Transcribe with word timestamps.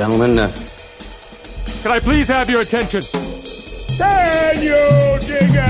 and 0.00 0.12
gentlemen. 0.12 0.38
Uh, 0.38 0.52
Can 1.82 1.92
I 1.92 2.00
please 2.00 2.28
have 2.28 2.48
your 2.48 2.62
attention? 2.62 3.02
Daniel 3.98 5.18
Digger! 5.18 5.66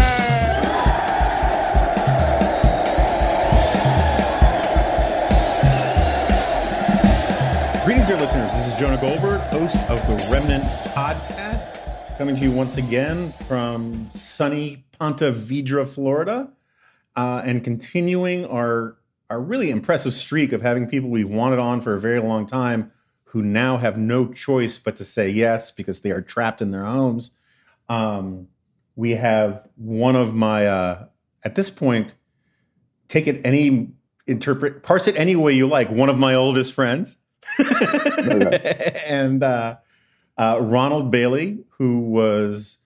Greetings, 7.85 8.07
dear 8.07 8.19
listeners. 8.19 8.53
This 8.53 8.69
is 8.69 8.75
Jonah 8.75 9.01
Goldberg, 9.01 9.41
host 9.43 9.79
of 9.89 9.99
the 10.07 10.15
Remnant 10.31 10.65
Podcast, 10.95 11.77
coming 12.19 12.37
to 12.37 12.43
you 12.43 12.53
once 12.53 12.77
again 12.77 13.31
from 13.31 14.11
sunny 14.11 14.85
Ponte 14.99 15.19
Vedra, 15.19 15.89
Florida, 15.93 16.51
uh, 17.17 17.43
and 17.45 17.65
continuing 17.65 18.47
our 18.47 18.97
our 19.29 19.41
really 19.41 19.71
impressive 19.71 20.13
streak 20.13 20.53
of 20.53 20.61
having 20.61 20.89
people 20.89 21.09
we've 21.09 21.31
wanted 21.31 21.61
on 21.61 21.81
for 21.81 21.95
a 21.95 22.01
very 22.01 22.21
long 22.21 22.47
time 22.47 22.91
who 23.31 23.43
now 23.43 23.77
have 23.77 23.97
no 23.97 24.33
choice 24.33 24.79
but 24.79 24.97
to 24.97 25.05
say 25.05 25.31
yes 25.31 25.71
because 25.71 26.01
they 26.01 26.11
are 26.11 26.21
trapped 26.21 26.61
in 26.61 26.73
their 26.73 26.85
homes. 26.85 27.31
Um, 27.89 28.49
we 28.97 29.13
have 29.13 29.69
one 29.77 30.17
of 30.17 30.35
my 30.35 30.67
uh, 30.67 31.07
at 31.45 31.55
this 31.55 31.71
point, 31.71 32.13
take 33.09 33.27
it 33.27 33.41
any 33.45 33.93
interpret 34.27 34.83
parse 34.83 35.07
it 35.09 35.17
any 35.17 35.37
way 35.37 35.53
you 35.53 35.67
like. 35.67 35.91
One 35.91 36.09
of 36.09 36.19
my 36.19 36.35
oldest 36.35 36.73
friends. 36.73 37.17
and 39.07 39.43
uh, 39.43 39.77
uh, 40.37 40.59
Ronald 40.61 41.11
Bailey, 41.11 41.65
who 41.79 42.01
was 42.01 42.79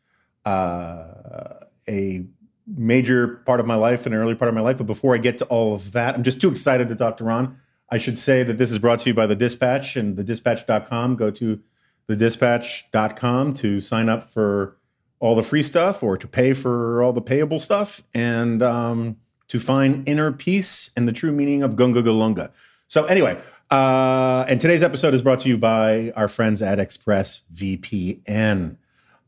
uh, 0.45 1.55
a 1.89 2.27
major 2.67 3.37
part 3.47 3.61
of 3.61 3.67
my 3.67 3.75
life 3.75 4.07
and 4.07 4.15
an 4.15 4.21
early 4.21 4.35
part 4.35 4.49
of 4.49 4.55
my 4.55 4.61
life. 4.61 4.79
But 4.79 4.87
before 4.87 5.15
I 5.15 5.19
get 5.19 5.39
to 5.39 5.45
all 5.47 5.75
of 5.75 5.93
that, 5.93 6.15
I'm 6.15 6.23
just 6.23 6.41
too 6.41 6.51
excited 6.51 6.89
to 6.89 6.97
talk 6.97 7.17
to 7.19 7.25
Ron. 7.25 7.59
I 7.95 7.99
should 7.99 8.19
say 8.19 8.43
that 8.43 8.59
this 8.59 8.73
is 8.73 8.81
brought 8.81 8.99
to 9.01 9.11
you 9.11 9.15
by 9.15 9.29
the 9.29 9.37
Dispatch 9.37 9.95
and 9.95 10.17
the 10.17 10.25
Dispatch.com. 10.25 11.15
Go 11.15 11.31
to 11.31 11.61
the 12.09 12.17
Dispatch.com 12.17 13.55
to 13.55 13.81
sign 13.81 14.09
up 14.09 14.25
for 14.25 14.77
all 15.21 15.37
the 15.37 15.45
free 15.45 15.63
stuff 15.63 16.03
or 16.03 16.17
to 16.17 16.27
pay 16.27 16.55
for 16.55 17.01
all 17.05 17.13
the 17.13 17.21
payable 17.21 17.61
stuff 17.61 18.03
and 18.13 18.65
um, 18.65 19.19
to 19.47 19.61
find 19.61 20.09
inner 20.09 20.33
peace 20.33 20.91
and 20.97 21.07
the 21.07 21.13
true 21.13 21.31
meaning 21.31 21.63
of 21.63 21.77
Gunga 21.77 22.03
Galunga. 22.03 22.51
So, 22.89 23.05
anyway, 23.05 23.41
uh, 23.71 24.45
and 24.49 24.61
today's 24.61 24.83
episode 24.83 25.15
is 25.15 25.23
brought 25.23 25.39
to 25.41 25.49
you 25.49 25.57
by 25.57 26.13
our 26.17 26.27
friends 26.27 26.63
at 26.63 26.79
ExpressVPN. 26.79 28.77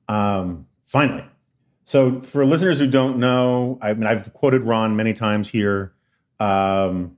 Um, 0.09 0.67
finally, 0.85 1.25
so 1.85 2.21
for 2.21 2.45
listeners 2.45 2.81
who 2.81 2.89
don't 2.89 3.19
know, 3.19 3.79
I 3.81 3.95
mean, 3.95 4.09
I've 4.09 4.33
quoted 4.33 4.63
Ron 4.63 4.97
many 4.97 5.13
times 5.13 5.51
here. 5.51 5.93
Um, 6.41 7.17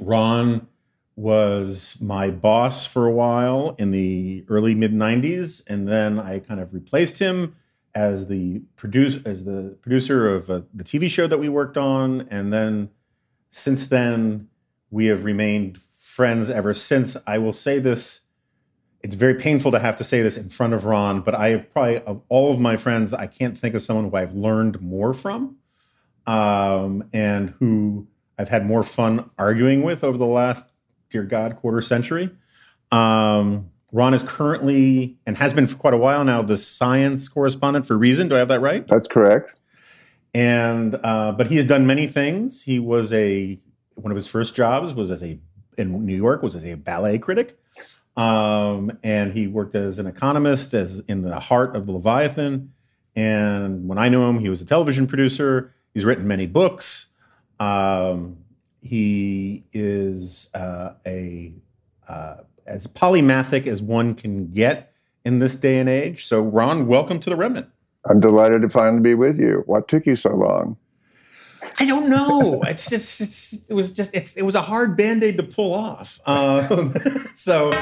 Ron 0.00 0.68
was 1.14 1.98
my 2.00 2.30
boss 2.30 2.84
for 2.84 3.06
a 3.06 3.12
while 3.12 3.74
in 3.78 3.90
the 3.90 4.44
early 4.48 4.74
mid 4.74 4.92
'90s, 4.92 5.62
and 5.66 5.88
then 5.88 6.18
I 6.18 6.38
kind 6.38 6.60
of 6.60 6.74
replaced 6.74 7.18
him 7.18 7.56
as 7.94 8.26
the 8.26 8.60
produce 8.76 9.18
as 9.24 9.44
the 9.44 9.78
producer 9.80 10.34
of 10.34 10.50
uh, 10.50 10.62
the 10.74 10.84
TV 10.84 11.08
show 11.08 11.26
that 11.26 11.38
we 11.38 11.48
worked 11.48 11.78
on, 11.78 12.28
and 12.30 12.52
then 12.52 12.90
since 13.50 13.86
then 13.86 14.48
we 14.90 15.06
have 15.06 15.24
remained 15.24 15.80
friends 15.80 16.50
ever 16.50 16.74
since. 16.74 17.16
I 17.26 17.38
will 17.38 17.52
say 17.52 17.78
this. 17.78 18.22
It's 19.00 19.14
very 19.14 19.34
painful 19.34 19.70
to 19.70 19.78
have 19.78 19.96
to 19.96 20.04
say 20.04 20.20
this 20.20 20.36
in 20.36 20.48
front 20.48 20.74
of 20.74 20.84
Ron, 20.84 21.20
but 21.20 21.34
I 21.34 21.50
have 21.50 21.72
probably, 21.72 21.98
of 22.00 22.22
all 22.28 22.52
of 22.52 22.58
my 22.58 22.76
friends, 22.76 23.14
I 23.14 23.26
can't 23.26 23.56
think 23.56 23.74
of 23.74 23.82
someone 23.82 24.10
who 24.10 24.16
I've 24.16 24.32
learned 24.32 24.80
more 24.80 25.14
from 25.14 25.58
um, 26.26 27.08
and 27.12 27.50
who 27.58 28.08
I've 28.38 28.48
had 28.48 28.66
more 28.66 28.82
fun 28.82 29.30
arguing 29.38 29.82
with 29.82 30.04
over 30.04 30.18
the 30.18 30.26
last, 30.26 30.64
dear 31.10 31.24
God, 31.24 31.56
quarter 31.56 31.80
century. 31.80 32.30
Um, 32.90 33.70
Ron 33.92 34.14
is 34.14 34.22
currently, 34.22 35.18
and 35.26 35.38
has 35.38 35.54
been 35.54 35.66
for 35.66 35.76
quite 35.76 35.94
a 35.94 35.98
while 35.98 36.24
now, 36.24 36.42
the 36.42 36.56
science 36.56 37.28
correspondent 37.28 37.86
for 37.86 37.96
Reason. 37.96 38.28
Do 38.28 38.34
I 38.34 38.38
have 38.38 38.48
that 38.48 38.60
right? 38.60 38.86
That's 38.88 39.08
correct. 39.08 39.60
And, 40.34 40.98
uh, 41.02 41.32
but 41.32 41.46
he 41.46 41.56
has 41.56 41.64
done 41.64 41.86
many 41.86 42.06
things. 42.06 42.64
He 42.64 42.78
was 42.78 43.12
a, 43.12 43.58
one 43.94 44.12
of 44.12 44.16
his 44.16 44.26
first 44.26 44.54
jobs 44.54 44.92
was 44.92 45.10
as 45.10 45.22
a 45.22 45.38
in 45.78 46.04
New 46.04 46.16
York 46.16 46.42
was 46.42 46.54
as 46.56 46.64
a 46.64 46.74
ballet 46.74 47.18
critic. 47.18 47.58
Um, 48.16 48.98
and 49.02 49.32
he 49.32 49.46
worked 49.46 49.74
as 49.74 49.98
an 49.98 50.06
economist 50.06 50.72
as 50.72 51.00
in 51.00 51.22
the 51.22 51.38
heart 51.38 51.76
of 51.76 51.86
the 51.86 51.92
Leviathan. 51.92 52.72
And 53.14 53.88
when 53.88 53.98
I 53.98 54.08
knew 54.08 54.22
him, 54.22 54.38
he 54.38 54.48
was 54.48 54.60
a 54.60 54.64
television 54.66 55.06
producer. 55.06 55.74
He's 55.92 56.04
written 56.04 56.26
many 56.26 56.46
books. 56.46 57.10
Um, 57.58 58.38
he 58.80 59.64
is 59.72 60.48
uh, 60.54 60.94
a 61.06 61.52
uh, 62.08 62.36
as 62.66 62.86
polymathic 62.86 63.66
as 63.66 63.82
one 63.82 64.14
can 64.14 64.52
get 64.52 64.92
in 65.24 65.38
this 65.38 65.56
day 65.56 65.78
and 65.78 65.88
age. 65.88 66.24
So, 66.24 66.40
Ron, 66.40 66.86
welcome 66.86 67.18
to 67.20 67.30
the 67.30 67.36
Remnant. 67.36 67.68
I'm 68.08 68.20
delighted 68.20 68.62
to 68.62 68.68
finally 68.68 69.02
be 69.02 69.14
with 69.14 69.40
you. 69.40 69.62
What 69.66 69.88
took 69.88 70.06
you 70.06 70.16
so 70.16 70.30
long? 70.30 70.76
I 71.78 71.86
don't 71.86 72.08
know. 72.08 72.62
it's 72.66 72.88
just 72.88 73.20
it's 73.20 73.64
it 73.68 73.74
was 73.74 73.92
just 73.92 74.14
it's, 74.14 74.32
it 74.34 74.42
was 74.42 74.54
a 74.54 74.62
hard 74.62 74.96
band-aid 74.96 75.36
to 75.38 75.42
pull 75.42 75.74
off. 75.74 76.20
Um, 76.26 76.94
so 77.34 77.72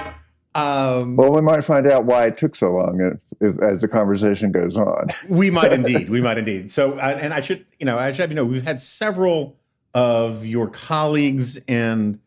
um, 0.55 1.17
well, 1.17 1.33
we 1.33 1.41
might 1.41 1.63
find 1.63 1.87
out 1.87 2.05
why 2.05 2.27
it 2.27 2.39
took 2.39 2.55
so 2.55 2.69
long 2.69 3.01
if, 3.01 3.21
if, 3.41 3.61
as 3.61 3.81
the 3.81 3.89
conversation 3.89 4.53
goes 4.53 4.77
on. 4.77 5.09
we 5.29 5.51
might 5.51 5.73
indeed. 5.73 6.09
We 6.09 6.21
might 6.21 6.39
indeed. 6.39 6.71
So, 6.71 6.97
uh, 6.99 7.19
and 7.21 7.35
I 7.35 7.41
should, 7.41 7.67
you 7.81 7.87
know, 7.87 7.99
I 7.99 8.13
should 8.13 8.21
have 8.21 8.31
you 8.31 8.37
know, 8.37 8.45
we've 8.45 8.63
had 8.63 8.81
several 8.81 9.57
of 9.95 10.45
your 10.45 10.69
colleagues, 10.69 11.57
and 11.69 12.19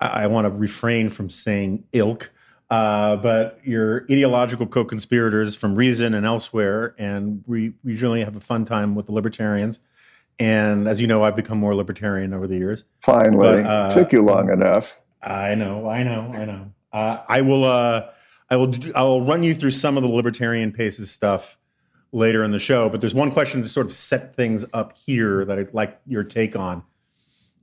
I, 0.00 0.24
I 0.24 0.26
want 0.26 0.46
to 0.46 0.50
refrain 0.50 1.10
from 1.10 1.30
saying 1.30 1.84
ilk, 1.92 2.32
uh, 2.70 3.16
but 3.16 3.60
your 3.64 4.02
ideological 4.10 4.66
co-conspirators 4.66 5.56
from 5.56 5.74
Reason 5.76 6.12
and 6.12 6.26
elsewhere, 6.26 6.94
and 6.98 7.44
we 7.46 7.72
usually 7.84 8.24
have 8.24 8.36
a 8.36 8.40
fun 8.40 8.64
time 8.64 8.94
with 8.94 9.06
the 9.06 9.12
libertarians. 9.12 9.80
And 10.40 10.86
as 10.86 11.00
you 11.00 11.06
know, 11.06 11.24
I've 11.24 11.34
become 11.34 11.58
more 11.58 11.74
libertarian 11.74 12.32
over 12.32 12.46
the 12.46 12.56
years. 12.56 12.84
Finally, 13.00 13.62
but, 13.62 13.66
uh, 13.66 13.90
took 13.90 14.12
you 14.12 14.22
long 14.22 14.50
enough. 14.50 14.96
I 15.22 15.54
know, 15.54 15.88
I 15.88 16.02
know, 16.04 16.30
I 16.32 16.44
know. 16.44 16.72
Uh, 16.92 17.18
I 17.28 17.40
will, 17.40 17.64
uh, 17.64 18.10
I 18.50 18.56
will, 18.56 18.72
I 18.94 19.02
will 19.02 19.24
run 19.24 19.42
you 19.42 19.54
through 19.54 19.72
some 19.72 19.96
of 19.96 20.02
the 20.02 20.08
libertarian 20.08 20.72
paces 20.72 21.10
stuff 21.10 21.58
later 22.12 22.42
in 22.44 22.50
the 22.50 22.58
show. 22.58 22.88
But 22.88 23.00
there's 23.00 23.14
one 23.14 23.30
question 23.30 23.62
to 23.62 23.68
sort 23.68 23.86
of 23.86 23.92
set 23.92 24.34
things 24.34 24.64
up 24.72 24.96
here 24.96 25.44
that 25.44 25.58
I'd 25.58 25.74
like 25.74 26.00
your 26.06 26.24
take 26.24 26.56
on. 26.56 26.82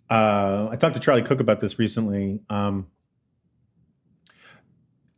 Uh, 0.09 0.67
I 0.72 0.75
talked 0.75 0.94
to 0.95 1.00
Charlie 1.00 1.23
Cook 1.23 1.39
about 1.39 1.61
this 1.61 1.79
recently. 1.79 2.41
Um, 2.50 2.88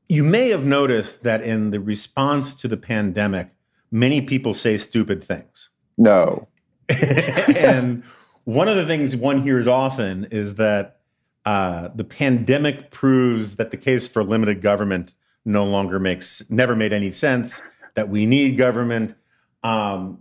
you 0.08 0.24
may 0.24 0.50
have 0.50 0.66
noticed 0.66 1.24
that 1.24 1.42
in 1.42 1.72
the 1.72 1.80
response 1.80 2.56
to 2.56 2.68
the 2.68 2.78
pandemic, 2.78 3.50
many 3.92 4.22
people 4.22 4.54
say 4.54 4.78
stupid 4.78 5.22
things. 5.22 5.70
No. 5.98 6.48
and 7.56 8.04
one 8.46 8.70
of 8.70 8.78
the 8.78 8.86
things 8.86 9.16
one 9.16 9.42
hears 9.44 9.68
often 9.68 10.26
is 10.32 10.56
that 10.56 11.02
uh, 11.46 11.90
the 11.94 12.04
pandemic 12.06 12.92
proves 12.92 13.58
that 13.58 13.72
the 13.72 13.78
case 13.78 14.08
for 14.08 14.24
limited 14.24 14.62
government 14.62 15.14
no 15.44 15.66
longer 15.66 16.00
makes 16.00 16.50
never 16.50 16.76
made 16.76 16.94
any 16.94 17.12
sense. 17.12 17.62
That 17.98 18.10
we 18.10 18.28
need 18.28 18.58
government. 18.58 19.16
Um, 19.64 20.20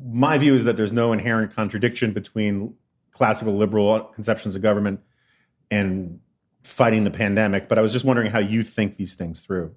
my 0.00 0.38
view 0.38 0.54
is 0.54 0.64
that 0.64 0.76
there's 0.76 0.92
no 0.92 1.12
inherent 1.12 1.52
contradiction 1.54 2.12
between 2.12 2.74
classical 3.10 3.56
liberal 3.56 4.04
conceptions 4.14 4.54
of 4.54 4.62
government 4.62 5.00
and 5.68 6.20
fighting 6.62 7.02
the 7.02 7.10
pandemic. 7.10 7.68
But 7.68 7.76
I 7.76 7.82
was 7.82 7.92
just 7.92 8.04
wondering 8.04 8.30
how 8.30 8.38
you 8.38 8.62
think 8.62 8.96
these 8.96 9.16
things 9.16 9.40
through. 9.40 9.74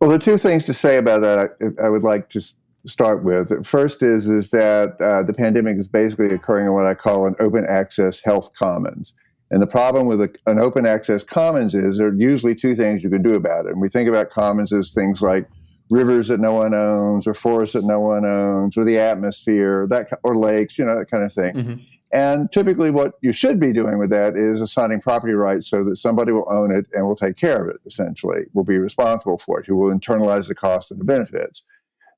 Well, 0.00 0.10
the 0.10 0.18
two 0.18 0.36
things 0.36 0.66
to 0.66 0.74
say 0.74 0.98
about 0.98 1.22
that 1.22 1.38
I, 1.60 1.86
I 1.86 1.88
would 1.88 2.02
like 2.02 2.28
to 2.28 2.42
start 2.86 3.24
with. 3.24 3.66
First 3.66 4.02
is 4.02 4.28
is 4.28 4.50
that 4.50 5.00
uh, 5.00 5.22
the 5.22 5.32
pandemic 5.32 5.78
is 5.78 5.88
basically 5.88 6.34
occurring 6.34 6.66
in 6.66 6.74
what 6.74 6.84
I 6.84 6.94
call 6.94 7.26
an 7.26 7.36
open 7.40 7.64
access 7.66 8.20
health 8.22 8.50
commons. 8.54 9.14
And 9.50 9.62
the 9.62 9.66
problem 9.66 10.06
with 10.06 10.20
a, 10.20 10.28
an 10.46 10.58
open 10.58 10.84
access 10.84 11.24
commons 11.24 11.74
is 11.74 11.96
there 11.96 12.08
are 12.08 12.14
usually 12.14 12.54
two 12.54 12.74
things 12.74 13.02
you 13.02 13.08
can 13.08 13.22
do 13.22 13.34
about 13.34 13.64
it. 13.64 13.72
And 13.72 13.80
we 13.80 13.88
think 13.88 14.10
about 14.10 14.28
commons 14.28 14.74
as 14.74 14.92
things 14.92 15.22
like 15.22 15.48
rivers 15.90 16.28
that 16.28 16.40
no 16.40 16.52
one 16.52 16.74
owns, 16.74 17.26
or 17.26 17.34
forests 17.34 17.74
that 17.74 17.84
no 17.84 18.00
one 18.00 18.24
owns, 18.24 18.76
or 18.76 18.84
the 18.84 18.98
atmosphere, 18.98 19.86
that 19.88 20.08
or 20.22 20.36
lakes, 20.36 20.78
you 20.78 20.84
know, 20.84 20.98
that 20.98 21.10
kind 21.10 21.24
of 21.24 21.32
thing. 21.32 21.54
Mm-hmm. 21.54 21.74
And 22.10 22.50
typically, 22.50 22.90
what 22.90 23.12
you 23.20 23.32
should 23.32 23.60
be 23.60 23.72
doing 23.72 23.98
with 23.98 24.10
that 24.10 24.34
is 24.34 24.62
assigning 24.62 25.00
property 25.00 25.34
rights 25.34 25.68
so 25.68 25.84
that 25.84 25.96
somebody 25.96 26.32
will 26.32 26.50
own 26.50 26.70
it 26.70 26.86
and 26.94 27.06
will 27.06 27.16
take 27.16 27.36
care 27.36 27.62
of 27.62 27.68
it. 27.68 27.80
Essentially, 27.86 28.44
will 28.54 28.64
be 28.64 28.78
responsible 28.78 29.38
for 29.38 29.60
it. 29.60 29.66
Who 29.66 29.76
will 29.76 29.94
internalize 29.94 30.48
the 30.48 30.54
cost 30.54 30.90
and 30.90 30.98
the 30.98 31.04
benefits. 31.04 31.62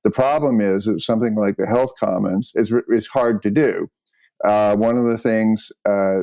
The 0.04 0.10
problem 0.10 0.60
is 0.60 0.86
that 0.86 1.00
something 1.00 1.34
like 1.34 1.56
the 1.56 1.66
health 1.66 1.92
commons 1.98 2.52
is, 2.54 2.72
is 2.88 3.06
hard 3.06 3.42
to 3.42 3.50
do. 3.50 3.90
Uh, 4.44 4.74
one 4.74 4.96
of 4.96 5.04
the 5.04 5.18
things, 5.18 5.70
uh, 5.84 6.20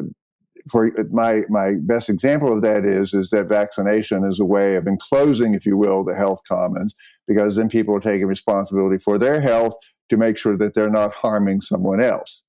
for 0.71 0.91
my 1.11 1.43
my 1.50 1.75
best 1.81 2.09
example 2.09 2.51
of 2.51 2.61
that 2.61 2.83
is 2.83 3.13
is 3.13 3.29
that 3.29 3.47
vaccination 3.47 4.25
is 4.25 4.39
a 4.39 4.45
way 4.45 4.75
of 4.75 4.88
enclosing, 4.88 5.53
if 5.53 5.65
you 5.65 5.77
will, 5.77 6.03
the 6.03 6.15
health 6.15 6.41
commons, 6.47 6.95
because 7.27 7.56
then 7.56 7.69
people 7.69 7.95
are 7.95 8.00
taking 8.00 8.27
responsibility 8.27 8.97
for 8.97 9.18
their 9.18 9.41
health 9.41 9.75
to 10.09 10.18
make 10.18 10.38
sure 10.38 10.57
that 10.57 10.74
they're 10.74 10.89
not 10.89 11.13
harming 11.13 11.62
someone 11.62 12.01
else. 12.01 12.44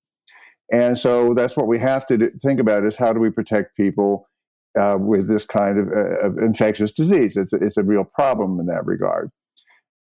And 0.70 0.98
so 0.98 1.34
that's 1.34 1.56
what 1.56 1.66
we 1.66 1.78
have 1.78 2.06
to 2.08 2.19
do, 2.19 2.30
think 2.42 2.60
about 2.60 2.84
is 2.84 2.96
how 2.96 3.12
do 3.12 3.20
we 3.20 3.30
protect 3.30 3.76
people 3.76 4.28
uh, 4.78 4.96
with 5.00 5.28
this 5.28 5.46
kind 5.46 5.78
of, 5.78 5.88
uh, 5.88 6.26
of, 6.26 6.38
infectious 6.38 6.92
disease. 6.92 7.36
It's 7.36 7.52
a, 7.52 7.56
it's 7.56 7.78
a 7.78 7.82
real 7.82 8.04
problem 8.04 8.60
in 8.60 8.66
that 8.66 8.84
regard. 8.84 9.30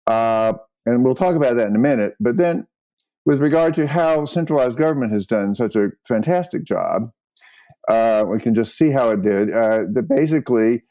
Uh, 0.06 0.54
and 0.86 1.04
we'll 1.04 1.16
talk 1.16 1.36
about 1.36 1.56
that 1.56 1.68
in 1.68 1.76
a 1.76 1.80
minute. 1.80 2.16
But 2.20 2.38
then, 2.38 2.68
with 3.26 3.40
regard 3.40 3.74
to 3.76 3.88
how 3.88 4.26
centralized 4.26 4.78
government 4.78 5.12
has 5.14 5.26
done 5.26 5.56
such 5.56 5.76
a 5.76 5.90
fantastic 6.08 6.64
job, 6.64 7.12
uh, 7.90 8.24
we 8.28 8.40
can 8.40 8.54
just 8.54 8.78
see 8.78 8.92
how 8.92 9.10
it 9.10 9.22
did. 9.22 9.52
Uh, 9.52 9.84
that 9.92 10.08
basically, 10.10 10.84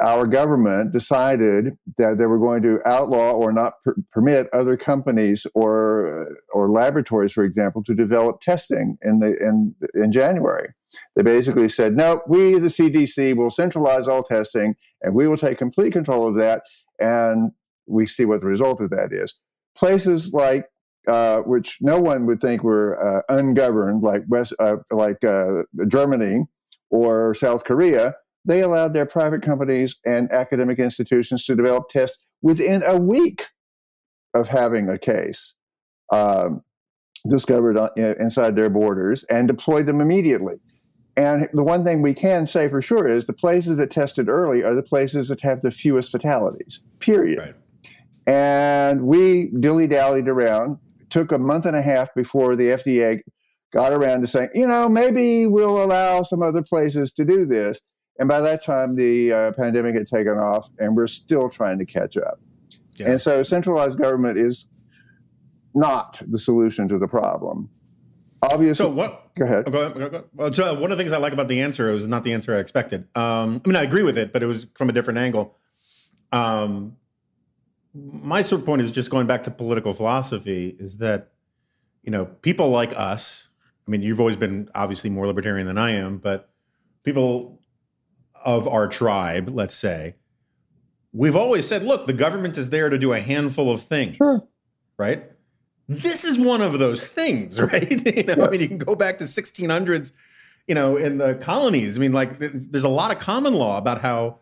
our 0.00 0.26
government 0.26 0.92
decided 0.92 1.76
that 1.96 2.18
they 2.18 2.26
were 2.26 2.38
going 2.38 2.62
to 2.62 2.80
outlaw 2.86 3.32
or 3.32 3.52
not 3.52 3.74
per- 3.84 3.94
permit 4.12 4.48
other 4.52 4.76
companies 4.76 5.46
or 5.54 6.36
or 6.52 6.70
laboratories, 6.70 7.32
for 7.32 7.44
example, 7.44 7.82
to 7.84 7.94
develop 7.94 8.40
testing 8.40 8.98
in 9.02 9.20
the 9.20 9.36
in 9.40 9.74
in 9.94 10.12
January. 10.12 10.68
They 11.16 11.22
basically 11.22 11.68
said, 11.68 11.96
"No, 11.96 12.22
we, 12.26 12.58
the 12.58 12.68
CDC, 12.68 13.36
will 13.36 13.50
centralize 13.50 14.08
all 14.08 14.22
testing, 14.22 14.74
and 15.02 15.14
we 15.14 15.28
will 15.28 15.36
take 15.36 15.58
complete 15.58 15.92
control 15.92 16.26
of 16.26 16.34
that." 16.36 16.62
And 16.98 17.52
we 17.86 18.06
see 18.06 18.24
what 18.24 18.40
the 18.40 18.46
result 18.46 18.80
of 18.80 18.90
that 18.90 19.12
is. 19.12 19.34
Places 19.76 20.32
like 20.32 20.66
uh, 21.06 21.40
which 21.40 21.78
no 21.80 21.98
one 21.98 22.26
would 22.26 22.40
think 22.40 22.62
were 22.62 23.00
uh, 23.02 23.22
ungoverned, 23.28 24.02
like 24.02 24.22
West, 24.28 24.52
uh, 24.58 24.76
like 24.90 25.24
uh, 25.24 25.62
Germany 25.86 26.44
or 26.90 27.34
South 27.34 27.64
Korea, 27.64 28.14
they 28.48 28.62
allowed 28.62 28.94
their 28.94 29.06
private 29.06 29.42
companies 29.42 29.96
and 30.04 30.32
academic 30.32 30.78
institutions 30.78 31.44
to 31.44 31.54
develop 31.54 31.90
tests 31.90 32.24
within 32.42 32.82
a 32.82 32.96
week 32.96 33.46
of 34.34 34.48
having 34.48 34.88
a 34.88 34.98
case 34.98 35.54
um, 36.12 36.62
discovered 37.28 37.76
on, 37.76 37.90
inside 37.96 38.56
their 38.56 38.70
borders 38.70 39.24
and 39.24 39.46
deployed 39.46 39.86
them 39.86 40.00
immediately. 40.00 40.54
And 41.16 41.48
the 41.52 41.64
one 41.64 41.84
thing 41.84 42.00
we 42.00 42.14
can 42.14 42.46
say 42.46 42.68
for 42.68 42.80
sure 42.80 43.06
is 43.06 43.26
the 43.26 43.32
places 43.32 43.76
that 43.76 43.90
tested 43.90 44.28
early 44.28 44.62
are 44.62 44.74
the 44.74 44.82
places 44.82 45.28
that 45.28 45.40
have 45.42 45.60
the 45.60 45.70
fewest 45.70 46.10
fatalities, 46.10 46.80
period. 47.00 47.38
Right. 47.38 47.54
And 48.26 49.02
we 49.02 49.50
dilly 49.60 49.88
dallied 49.88 50.28
around. 50.28 50.78
took 51.10 51.32
a 51.32 51.38
month 51.38 51.66
and 51.66 51.76
a 51.76 51.82
half 51.82 52.14
before 52.14 52.54
the 52.54 52.68
FDA 52.68 53.20
got 53.72 53.92
around 53.92 54.20
to 54.20 54.26
saying, 54.26 54.50
you 54.54 54.66
know, 54.66 54.88
maybe 54.88 55.46
we'll 55.46 55.82
allow 55.82 56.22
some 56.22 56.42
other 56.42 56.62
places 56.62 57.12
to 57.14 57.24
do 57.24 57.44
this. 57.44 57.80
And 58.18 58.28
by 58.28 58.40
that 58.40 58.64
time, 58.64 58.96
the 58.96 59.32
uh, 59.32 59.52
pandemic 59.52 59.94
had 59.94 60.06
taken 60.06 60.38
off, 60.38 60.70
and 60.78 60.96
we're 60.96 61.06
still 61.06 61.48
trying 61.48 61.78
to 61.78 61.86
catch 61.86 62.16
up. 62.16 62.40
Yeah. 62.96 63.10
And 63.10 63.20
so, 63.20 63.42
centralized 63.42 63.98
government 63.98 64.38
is 64.38 64.66
not 65.74 66.20
the 66.26 66.38
solution 66.38 66.88
to 66.88 66.98
the 66.98 67.06
problem. 67.06 67.70
Obviously, 68.42 68.84
so 68.84 68.90
what? 68.90 69.34
Go 69.36 69.44
ahead. 69.44 69.64
Oh, 69.66 69.70
go 69.70 69.82
ahead. 69.82 70.12
Go 70.12 70.24
Well, 70.34 70.52
so 70.52 70.74
one 70.74 70.92
of 70.92 70.98
the 70.98 71.02
things 71.02 71.12
I 71.12 71.18
like 71.18 71.32
about 71.32 71.48
the 71.48 71.60
answer 71.60 71.92
was 71.92 72.06
not 72.06 72.24
the 72.24 72.32
answer 72.32 72.54
I 72.54 72.58
expected. 72.58 73.08
Um, 73.16 73.60
I 73.64 73.68
mean, 73.68 73.76
I 73.76 73.82
agree 73.82 74.02
with 74.02 74.16
it, 74.16 74.32
but 74.32 74.42
it 74.42 74.46
was 74.46 74.66
from 74.74 74.88
a 74.88 74.92
different 74.92 75.18
angle. 75.18 75.56
Um, 76.30 76.96
my 77.94 78.42
sort 78.42 78.60
of 78.60 78.66
point 78.66 78.82
is 78.82 78.92
just 78.92 79.10
going 79.10 79.26
back 79.26 79.42
to 79.44 79.50
political 79.50 79.92
philosophy. 79.92 80.76
Is 80.78 80.98
that 80.98 81.32
you 82.02 82.10
know 82.10 82.26
people 82.26 82.70
like 82.70 82.96
us? 82.96 83.48
I 83.86 83.90
mean, 83.90 84.02
you've 84.02 84.20
always 84.20 84.36
been 84.36 84.68
obviously 84.74 85.10
more 85.10 85.26
libertarian 85.26 85.66
than 85.66 85.78
I 85.78 85.92
am, 85.92 86.18
but 86.18 86.50
people 87.02 87.57
of 88.44 88.66
our 88.68 88.86
tribe, 88.86 89.50
let's 89.52 89.74
say, 89.74 90.14
we've 91.12 91.36
always 91.36 91.66
said, 91.66 91.82
look, 91.82 92.06
the 92.06 92.12
government 92.12 92.58
is 92.58 92.70
there 92.70 92.88
to 92.88 92.98
do 92.98 93.12
a 93.12 93.20
handful 93.20 93.70
of 93.70 93.80
things, 93.80 94.16
sure. 94.16 94.48
right? 94.96 95.24
This 95.88 96.24
is 96.24 96.38
one 96.38 96.60
of 96.60 96.78
those 96.78 97.06
things, 97.06 97.60
right? 97.60 98.16
you 98.16 98.24
know, 98.24 98.46
I 98.46 98.50
mean, 98.50 98.60
you 98.60 98.68
can 98.68 98.78
go 98.78 98.94
back 98.94 99.18
to 99.18 99.24
1600s, 99.24 100.12
you 100.66 100.74
know, 100.74 100.96
in 100.96 101.18
the 101.18 101.34
colonies. 101.36 101.96
I 101.96 102.00
mean, 102.00 102.12
like, 102.12 102.38
there's 102.38 102.84
a 102.84 102.88
lot 102.88 103.12
of 103.12 103.18
common 103.18 103.54
law 103.54 103.78
about 103.78 104.00
how 104.00 104.38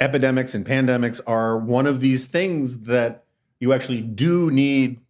epidemics 0.00 0.54
and 0.54 0.66
pandemics 0.66 1.20
are 1.26 1.56
one 1.58 1.86
of 1.86 2.00
these 2.00 2.26
things 2.26 2.80
that 2.86 3.24
you 3.60 3.72
actually 3.72 4.02
do 4.02 4.50
need 4.50 5.00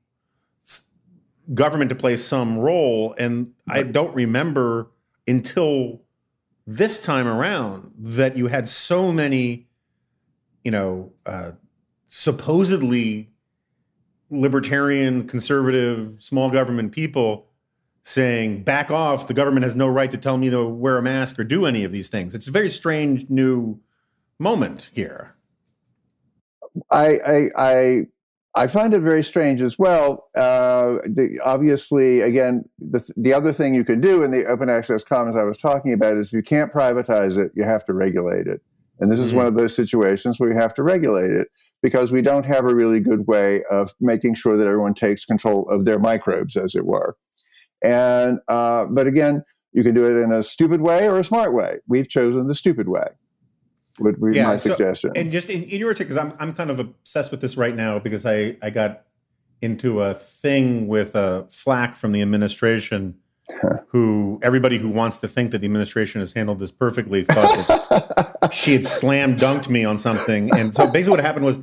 government 1.55 1.89
to 1.89 1.95
play 1.95 2.17
some 2.17 2.59
role. 2.59 3.15
And 3.19 3.55
I 3.69 3.83
don't 3.83 4.15
remember 4.15 4.91
until 5.27 6.02
this 6.67 7.01
time 7.01 7.27
around 7.27 7.93
that 7.99 8.37
you 8.37 8.47
had 8.47 8.69
so 8.69 9.13
many, 9.13 9.69
you 10.65 10.71
know, 10.71 11.13
uh, 11.27 11.53
supposedly 12.09 13.31
libertarian, 14.31 15.27
conservative, 15.27 16.17
small 16.21 16.51
government 16.51 16.93
people 16.93 17.49
saying, 18.03 18.63
back 18.63 18.91
off, 18.91 19.29
the 19.29 19.35
government 19.35 19.65
has 19.65 19.77
no 19.77 19.87
right 19.87 20.11
to 20.11 20.19
tell 20.19 20.37
me 20.37 20.51
to 20.51 20.65
wear 20.65 20.99
a 20.99 21.03
mask 21.03 21.39
or 21.39 21.45
do 21.45 21.67
any 21.67 21.85
of 21.85 21.93
these 21.93 22.09
things. 22.09 22.35
It's 22.35 22.49
a 22.49 22.51
very 22.51 22.69
strange 22.69 23.29
new 23.31 23.81
moment 24.39 24.91
here. 24.93 25.37
I, 26.91 27.19
I, 27.27 27.49
I 27.57 28.07
I 28.55 28.67
find 28.67 28.93
it 28.93 29.01
very 29.01 29.25
strange 29.25 29.63
as 29.63 29.79
well. 29.79 30.29
Uh, 30.37 30.99
the, 31.05 31.41
obviously, 31.43 32.21
again, 32.21 32.65
the, 32.79 33.03
the 33.17 33.33
other 33.33 33.53
thing 33.53 33.75
you 33.75 33.85
can 33.85 34.01
do 34.01 34.23
in 34.23 34.31
the 34.31 34.45
open 34.45 34.69
access 34.69 35.05
commons 35.05 35.37
I 35.37 35.45
was 35.45 35.57
talking 35.57 35.95
about 35.95 36.19
is 36.19 36.33
you 36.33 36.43
can't 36.43 36.73
privatize 36.73 37.39
it, 37.39 37.53
you 37.55 37.65
have 37.65 37.85
to 37.87 37.95
regulate 37.95 38.47
it. 38.47 38.61
And 39.01 39.11
this 39.11 39.21
is 39.21 39.29
mm-hmm. 39.29 39.39
one 39.39 39.47
of 39.47 39.55
those 39.55 39.75
situations 39.75 40.39
where 40.39 40.51
you 40.51 40.59
have 40.59 40.75
to 40.75 40.83
regulate 40.83 41.31
it 41.31 41.49
because 41.83 42.13
we 42.13 42.21
don't 42.21 42.45
have 42.45 42.67
a 42.67 42.75
really 42.75 43.01
good 43.01 43.27
way 43.27 43.65
of 43.71 43.95
making 44.01 44.35
sure 44.35 44.57
that 44.57 44.67
everyone 44.67 44.95
takes 44.95 45.25
control 45.25 45.67
of 45.71 45.87
their 45.87 45.99
microbes, 45.99 46.57
as 46.57 46.75
it 46.75 46.85
were. 46.85 47.17
And 47.83 48.39
uh, 48.49 48.85
but 48.91 49.07
again, 49.07 49.43
you 49.73 49.83
can 49.83 49.95
do 49.95 50.05
it 50.05 50.23
in 50.23 50.31
a 50.31 50.43
stupid 50.43 50.83
way 50.83 51.09
or 51.09 51.19
a 51.19 51.25
smart 51.25 51.55
way. 51.55 51.79
We've 51.89 52.09
chosen 52.09 52.47
the 52.47 52.55
stupid 52.55 52.89
way 52.89 53.07
would 53.99 54.21
be 54.21 54.37
yeah, 54.37 54.45
my 54.45 54.57
so, 54.57 54.71
suggestion. 54.71 55.13
And 55.17 55.33
just 55.33 55.51
in, 55.51 55.65
in 55.65 55.79
your 55.79 55.95
because 55.95 56.17
I'm 56.17 56.35
I'm 56.39 56.53
kind 56.53 56.71
of 56.71 56.79
obsessed 56.79 57.31
with 57.31 57.41
this 57.41 57.57
right 57.57 57.75
now 57.75 57.99
because 57.99 58.25
I 58.27 58.57
I 58.63 58.71
got 58.71 59.05
into 59.61 60.03
a 60.03 60.15
thing 60.15 60.89
with 60.89 61.15
a 61.15 61.47
flack 61.49 61.95
from 61.95 62.13
the 62.13 62.23
administration. 62.23 63.19
who 63.89 64.39
everybody 64.43 64.79
who 64.79 64.89
wants 64.89 65.19
to 65.19 65.29
think 65.29 65.51
that 65.51 65.59
the 65.59 65.67
administration 65.67 66.21
has 66.21 66.33
handled 66.33 66.59
this 66.59 66.71
perfectly 66.71 67.25
thought 67.25 67.67
that 67.69 68.51
she 68.53 68.73
had 68.73 68.87
slam 68.87 69.37
dunked 69.37 69.69
me 69.69 69.85
on 69.85 69.99
something. 69.99 70.51
And 70.55 70.75
so 70.75 70.87
basically, 70.87 71.17
what 71.17 71.25
happened 71.25 71.45
was 71.45 71.59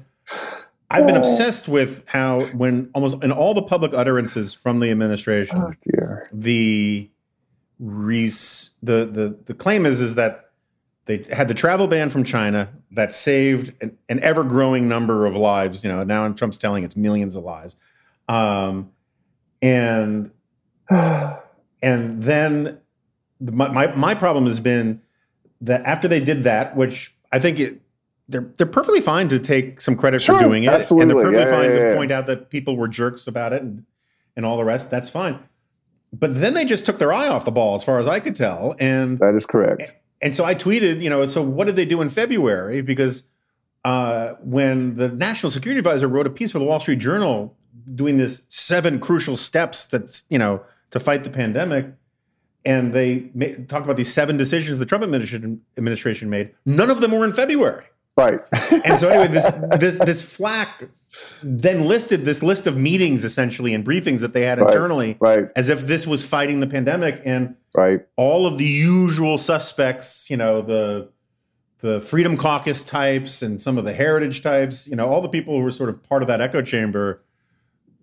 I've 0.92 1.06
been 1.06 1.16
obsessed 1.16 1.68
with 1.68 2.08
how 2.08 2.46
when 2.48 2.90
almost 2.94 3.24
in 3.24 3.32
all 3.32 3.54
the 3.54 3.62
public 3.62 3.94
utterances 3.94 4.54
from 4.54 4.80
the 4.80 4.90
administration, 4.90 5.58
oh, 5.58 5.74
the 6.34 7.10
res, 7.80 8.74
the 8.82 9.06
the 9.06 9.38
the 9.46 9.54
claim 9.54 9.86
is 9.86 10.02
is 10.02 10.16
that 10.16 10.49
they 11.10 11.26
had 11.32 11.48
the 11.48 11.56
travel 11.56 11.88
ban 11.88 12.12
from 12.12 12.24
China 12.24 12.70
that 12.92 13.16
saved 13.16 13.74
an, 13.82 13.98
an 14.10 14.20
ever 14.20 14.44
growing 14.44 14.88
number 14.88 15.26
of 15.26 15.36
lives. 15.36 15.84
You 15.84 15.90
know, 15.90 16.04
now 16.04 16.32
Trump's 16.34 16.60
telling 16.60 16.84
it's 16.84 16.96
millions 16.96 17.36
of 17.36 17.44
lives. 17.44 17.76
Um, 18.28 18.92
and 19.60 20.30
and 20.90 22.22
then 22.22 22.78
my, 23.42 23.70
my, 23.70 23.96
my 23.96 24.14
problem 24.14 24.46
has 24.46 24.60
been 24.60 25.02
that 25.62 25.84
after 25.84 26.08
they 26.08 26.20
did 26.20 26.44
that, 26.44 26.76
which 26.76 27.16
I 27.32 27.40
think 27.40 27.60
it 27.60 27.82
they're 28.28 28.48
they're 28.58 28.68
perfectly 28.68 29.02
fine 29.02 29.30
to 29.30 29.40
take 29.40 29.82
some 29.82 29.96
credit 29.96 30.22
sure, 30.22 30.36
for 30.36 30.44
doing 30.44 30.66
it, 30.66 30.70
absolutely. 30.70 31.02
and 31.02 31.10
they're 31.10 31.26
perfectly 31.26 31.52
yeah, 31.52 31.60
fine 31.60 31.72
yeah, 31.72 31.86
yeah, 31.86 31.90
to 31.90 31.96
point 31.96 32.12
out 32.12 32.28
that 32.28 32.52
people 32.52 32.78
were 32.78 32.88
jerks 32.88 33.26
about 33.26 33.52
it 33.52 33.64
and 33.64 33.84
and 34.36 34.46
all 34.46 34.58
the 34.58 34.64
rest. 34.64 34.92
That's 34.92 35.10
fine. 35.10 35.40
But 36.14 36.40
then 36.40 36.54
they 36.54 36.66
just 36.66 36.86
took 36.86 37.00
their 37.00 37.12
eye 37.12 37.28
off 37.28 37.46
the 37.46 37.52
ball, 37.52 37.74
as 37.74 37.84
far 37.84 37.98
as 37.98 38.06
I 38.06 38.20
could 38.20 38.36
tell, 38.36 38.76
and 38.80 39.18
that 39.18 39.34
is 39.34 39.48
correct 39.48 39.96
and 40.22 40.36
so 40.36 40.46
I 40.46 40.56
tweeted, 40.56 41.02
you 41.02 41.10
know, 41.10 41.26
so 41.26 41.42
what 41.42 41.68
did 41.68 41.76
they 41.76 41.86
do 41.86 42.02
in 42.02 42.10
February? 42.10 42.82
Because 42.82 43.24
uh, 43.86 44.34
when 44.42 44.96
the 44.96 45.10
national 45.10 45.52
security 45.52 45.80
advisor 45.80 46.08
wrote 46.08 46.28
a 46.28 46.30
piece 46.30 46.52
for 46.52 46.60
the 46.60 46.66
Wall 46.66 46.80
Street 46.80 47.00
Journal 47.00 47.56
doing 47.96 48.18
this 48.18 48.46
seven 48.50 49.00
crucial 49.00 49.38
steps 49.38 49.86
that's, 49.86 50.24
you 50.30 50.38
know, 50.38 50.64
to 50.92 51.00
fight 51.00 51.24
the 51.24 51.30
pandemic, 51.30 51.88
and 52.66 52.94
they 52.94 53.30
made, 53.34 53.70
talked 53.70 53.86
about 53.86 53.96
these 53.96 54.12
seven 54.12 54.36
decisions 54.36 54.80
the 54.80 54.86
Trump 54.86 55.04
administration, 55.04 55.62
administration 55.78 56.30
made, 56.30 56.54
none 56.66 56.90
of 56.90 57.00
them 57.00 57.12
were 57.12 57.24
in 57.24 57.32
February. 57.32 57.86
Right. 58.20 58.42
and 58.86 59.00
so 59.00 59.10
anyway, 59.10 59.28
this 59.28 59.46
this 59.80 59.98
this 59.98 60.36
flack 60.36 60.90
then 61.42 61.88
listed 61.88 62.26
this 62.26 62.44
list 62.44 62.68
of 62.68 62.78
meetings 62.78 63.24
essentially 63.24 63.74
and 63.74 63.86
briefings 63.86 64.20
that 64.20 64.34
they 64.34 64.46
had 64.46 64.60
internally 64.60 65.18
right, 65.20 65.44
right. 65.44 65.52
as 65.56 65.70
if 65.70 65.82
this 65.82 66.06
was 66.06 66.28
fighting 66.28 66.60
the 66.60 66.68
pandemic 66.68 67.22
and 67.26 67.56
right. 67.76 68.06
all 68.16 68.46
of 68.46 68.58
the 68.58 68.66
usual 68.66 69.38
suspects, 69.38 70.30
you 70.30 70.38
know, 70.38 70.62
the 70.62 71.10
the 71.80 72.02
Freedom 72.02 72.36
Caucus 72.36 72.84
types 72.84 73.42
and 73.42 73.60
some 73.62 73.78
of 73.78 73.86
the 73.86 73.94
heritage 73.94 74.44
types, 74.44 74.86
you 74.86 74.98
know, 74.98 75.08
all 75.08 75.22
the 75.22 75.30
people 75.30 75.56
who 75.56 75.64
were 75.64 75.72
sort 75.72 75.90
of 75.90 76.04
part 76.04 76.22
of 76.22 76.28
that 76.28 76.42
echo 76.42 76.62
chamber 76.62 77.24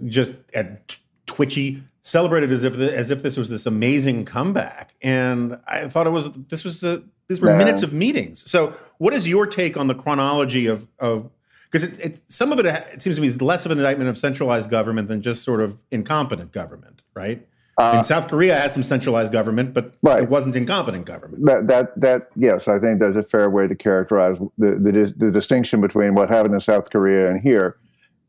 just 0.07 0.33
at 0.55 0.97
twitchy 1.27 1.83
celebrated 2.01 2.51
as 2.53 2.65
if 2.65 2.77
the, 2.77 2.95
as 2.97 3.11
if 3.11 3.23
this 3.23 3.37
was 3.37 3.51
this 3.51 3.67
amazing 3.67 4.25
comeback 4.25 4.95
and 5.03 5.59
I 5.67 5.89
thought 5.89 6.07
it 6.07 6.11
was 6.11 6.31
this 6.33 6.65
was 6.65 6.83
a, 6.85 7.03
these 7.29 7.41
were 7.41 7.57
minutes 7.57 7.83
of 7.83 7.93
meetings. 7.93 8.49
So, 8.49 8.75
what 8.99 9.13
is 9.13 9.29
your 9.29 9.47
take 9.47 9.77
on 9.77 9.89
the 9.89 9.95
chronology 9.95 10.67
of 10.67 10.89
of 10.99 11.31
because 11.71 11.85
it, 11.85 12.05
it, 12.05 12.21
some 12.29 12.53
of 12.53 12.59
it, 12.59 12.67
it 12.67 13.03
seems 13.03 13.17
to 13.17 13.23
me 13.23 13.29
is 13.29 13.43
less 13.43 13.67
of 13.67 13.73
an 13.73 13.79
indictment 13.79 14.09
of 14.09 14.17
centralized 14.17 14.71
government 14.71 15.09
than 15.09 15.21
just 15.21 15.43
sort 15.43 15.61
of 15.61 15.77
incompetent 15.91 16.53
government, 16.53 17.03
right? 17.15 17.47
I 17.79 17.97
mean, 17.97 18.05
South 18.05 18.29
Korea 18.29 18.57
has 18.57 18.73
some 18.73 18.83
centralized 18.83 19.33
government, 19.33 19.75
but 19.75 19.93
Right. 20.03 20.23
it 20.23 20.31
wasn't 20.31 20.57
incompetent 20.57 21.05
government. 21.05 21.45
That 21.45 21.67
that 21.67 22.01
that 22.01 22.29
yes, 22.37 22.69
I 22.69 22.79
think 22.79 23.01
that's 23.01 23.17
a 23.17 23.23
fair 23.23 23.51
way 23.51 23.67
to 23.67 23.75
characterize 23.75 24.39
the 24.57 24.73
the, 24.73 25.15
the 25.17 25.31
distinction 25.31 25.81
between 25.81 26.15
what 26.15 26.29
happened 26.31 26.55
in 26.55 26.61
South 26.61 26.91
Korea 26.91 27.31
and 27.31 27.41
here. 27.41 27.77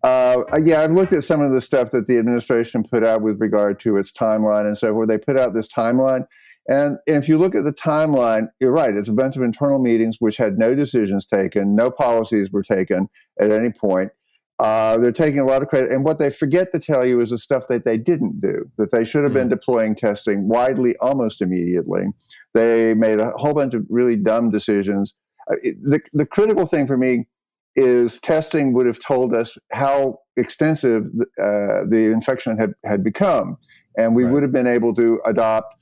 Uh, 0.04 0.44
yeah, 0.64 0.82
I've 0.82 0.92
looked 0.92 1.12
at 1.14 1.24
some 1.24 1.42
of 1.42 1.52
the 1.52 1.62
stuff 1.62 1.92
that 1.92 2.08
the 2.08 2.18
administration 2.18 2.84
put 2.84 3.04
out 3.04 3.22
with 3.22 3.40
regard 3.42 3.80
to 3.82 3.98
its 3.98 4.12
timeline 4.12 4.66
and 4.66 4.78
so 4.78 4.94
forth. 4.94 5.08
They 5.08 5.18
put 5.18 5.38
out 5.38 5.54
this 5.54 5.68
timeline, 5.68 6.28
and 6.68 6.98
if 7.06 7.28
you 7.30 7.38
look 7.38 7.56
at 7.56 7.64
the 7.64 7.74
timeline, 7.74 8.50
you're 8.60 8.72
right. 8.72 8.94
It's 8.96 9.10
a 9.10 9.14
bunch 9.14 9.36
of 9.36 9.42
internal 9.44 9.80
meetings 9.80 10.18
which 10.20 10.38
had 10.38 10.58
no 10.58 10.76
decisions 10.76 11.26
taken, 11.26 11.76
no 11.76 11.90
policies 11.92 12.52
were 12.52 12.64
taken 12.64 13.10
at 13.40 13.52
any 13.52 13.72
point. 13.72 14.12
Uh, 14.60 14.98
they're 14.98 15.12
taking 15.12 15.40
a 15.40 15.46
lot 15.46 15.62
of 15.62 15.68
credit, 15.68 15.92
and 15.92 16.04
what 16.04 16.18
they 16.18 16.32
forget 16.32 16.72
to 16.74 16.80
tell 16.80 17.06
you 17.06 17.22
is 17.22 17.30
the 17.30 17.38
stuff 17.38 17.68
that 17.70 17.86
they 17.86 17.96
didn't 17.96 18.42
do. 18.42 18.66
That 18.80 18.90
they 18.92 19.06
should 19.06 19.24
have 19.24 19.34
been 19.34 19.50
deploying 19.50 19.94
testing 19.96 20.48
widely, 20.48 20.96
almost 20.98 21.44
immediately. 21.44 22.06
They 22.56 22.96
made 22.96 23.20
a 23.20 23.32
whole 23.36 23.54
bunch 23.54 23.76
of 23.76 23.86
really 23.88 24.16
dumb 24.16 24.50
decisions. 24.50 25.16
Uh, 25.52 25.58
The 25.84 26.02
the 26.14 26.26
critical 26.26 26.66
thing 26.66 26.88
for 26.88 26.98
me 26.98 27.28
is 27.76 28.20
testing 28.20 28.74
would 28.74 28.88
have 28.88 29.00
told 29.00 29.36
us 29.36 29.56
how 29.72 30.22
extensive 30.38 31.04
uh, 31.40 31.86
the 31.88 32.10
infection 32.12 32.58
had 32.58 32.72
had 32.84 33.04
become, 33.04 33.58
and 33.96 34.16
we 34.16 34.24
Right. 34.24 34.34
would 34.34 34.42
have 34.42 34.52
been 34.52 34.66
able 34.66 34.96
to 34.96 35.22
adopt 35.24 35.76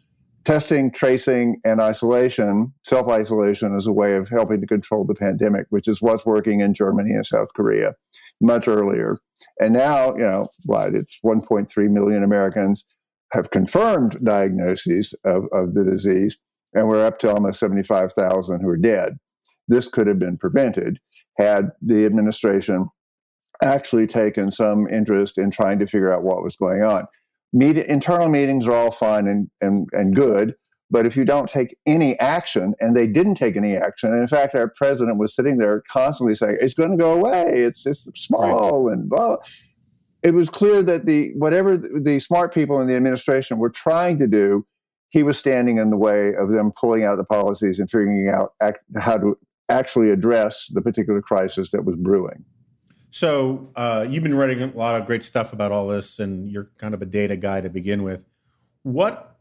testing, 0.45 0.91
tracing, 0.91 1.59
and 1.65 1.81
isolation, 1.81 2.73
self 2.85 3.07
isolation, 3.07 3.75
as 3.75 3.87
a 3.87 3.93
way 3.93 4.15
of 4.15 4.29
helping 4.29 4.61
to 4.61 4.67
control 4.67 5.05
the 5.05 5.15
pandemic, 5.15 5.65
which 5.69 5.87
is 5.87 6.01
what's 6.01 6.25
working 6.25 6.61
in 6.61 6.73
Germany 6.73 7.11
and 7.11 7.25
South 7.25 7.49
Korea 7.55 7.95
much 8.41 8.67
earlier. 8.67 9.17
And 9.59 9.73
now, 9.73 10.13
you 10.15 10.23
know, 10.23 10.47
what? 10.65 10.93
It's 10.93 11.19
1.3 11.23 11.89
million 11.89 12.23
Americans 12.23 12.85
have 13.31 13.51
confirmed 13.51 14.17
diagnoses 14.23 15.13
of, 15.25 15.45
of 15.51 15.73
the 15.73 15.83
disease, 15.83 16.37
and 16.73 16.87
we're 16.87 17.05
up 17.05 17.19
to 17.19 17.33
almost 17.33 17.59
75,000 17.59 18.61
who 18.61 18.69
are 18.69 18.77
dead. 18.77 19.17
This 19.67 19.87
could 19.87 20.07
have 20.07 20.19
been 20.19 20.37
prevented 20.37 20.99
had 21.37 21.71
the 21.81 22.05
administration 22.05 22.87
actually 23.61 24.07
taken 24.07 24.51
some 24.51 24.87
interest 24.87 25.37
in 25.37 25.51
trying 25.51 25.79
to 25.79 25.87
figure 25.87 26.13
out 26.13 26.23
what 26.23 26.43
was 26.43 26.55
going 26.55 26.81
on. 26.81 27.05
Meet, 27.55 27.77
internal 27.77 28.27
meetings 28.27 28.67
are 28.67 28.74
all 28.74 28.91
fine 28.91 29.27
and, 29.27 29.50
and, 29.62 29.88
and 29.93 30.13
good, 30.13 30.55
but 30.91 31.05
if 31.05 31.17
you 31.17 31.25
don't 31.25 31.50
take 31.50 31.75
any 31.88 32.19
action, 32.19 32.74
and 32.79 32.95
they 32.95 33.07
didn't 33.07 33.35
take 33.35 33.55
any 33.57 33.75
action, 33.75 34.12
and 34.12 34.21
in 34.21 34.27
fact, 34.27 34.53
our 34.55 34.67
president 34.67 35.17
was 35.17 35.35
sitting 35.35 35.57
there 35.57 35.81
constantly 35.89 36.35
saying, 36.35 36.57
"It's 36.62 36.75
going 36.75 36.91
to 36.91 36.97
go 36.97 37.13
away. 37.13 37.63
It's 37.63 37.85
it's 37.85 38.05
small 38.15 38.89
and 38.89 39.09
blah." 39.09 39.38
It 40.21 40.33
was 40.33 40.50
clear 40.50 40.83
that 40.83 41.05
the 41.05 41.31
whatever 41.38 41.75
the, 41.75 42.01
the 42.03 42.19
smart 42.19 42.53
people 42.53 42.79
in 42.81 42.88
the 42.88 42.95
administration 42.95 43.57
were 43.57 43.69
trying 43.69 44.19
to 44.19 44.27
do, 44.27 44.65
he 45.09 45.24
was 45.24 45.39
standing 45.39 45.79
in 45.79 45.89
the 45.89 45.97
way 45.97 46.35
of 46.35 46.51
them 46.51 46.71
pulling 46.79 47.03
out 47.03 47.17
the 47.17 47.24
policies 47.24 47.79
and 47.79 47.89
figuring 47.89 48.29
out 48.29 48.53
act, 48.62 48.79
how 48.97 49.17
to 49.17 49.35
actually 49.69 50.12
address 50.12 50.67
the 50.71 50.81
particular 50.81 51.21
crisis 51.21 51.71
that 51.71 51.83
was 51.83 51.95
brewing. 51.95 52.45
So 53.15 53.69
uh, 53.77 54.05
you've 54.10 54.24
been 54.24 54.36
writing 54.36 54.62
a 54.62 54.67
lot 54.75 55.00
of 55.00 55.05
great 55.05 55.24
stuff 55.24 55.53
about 55.53 55.72
all 55.72 55.88
this, 55.88 56.19
and 56.19 56.51
you're 56.51 56.69
kind 56.77 56.93
of 56.93 57.01
a 57.01 57.05
data 57.05 57.38
guy 57.38 57.62
to 57.62 57.69
begin 57.69 58.03
with. 58.03 58.25
What 58.84 59.38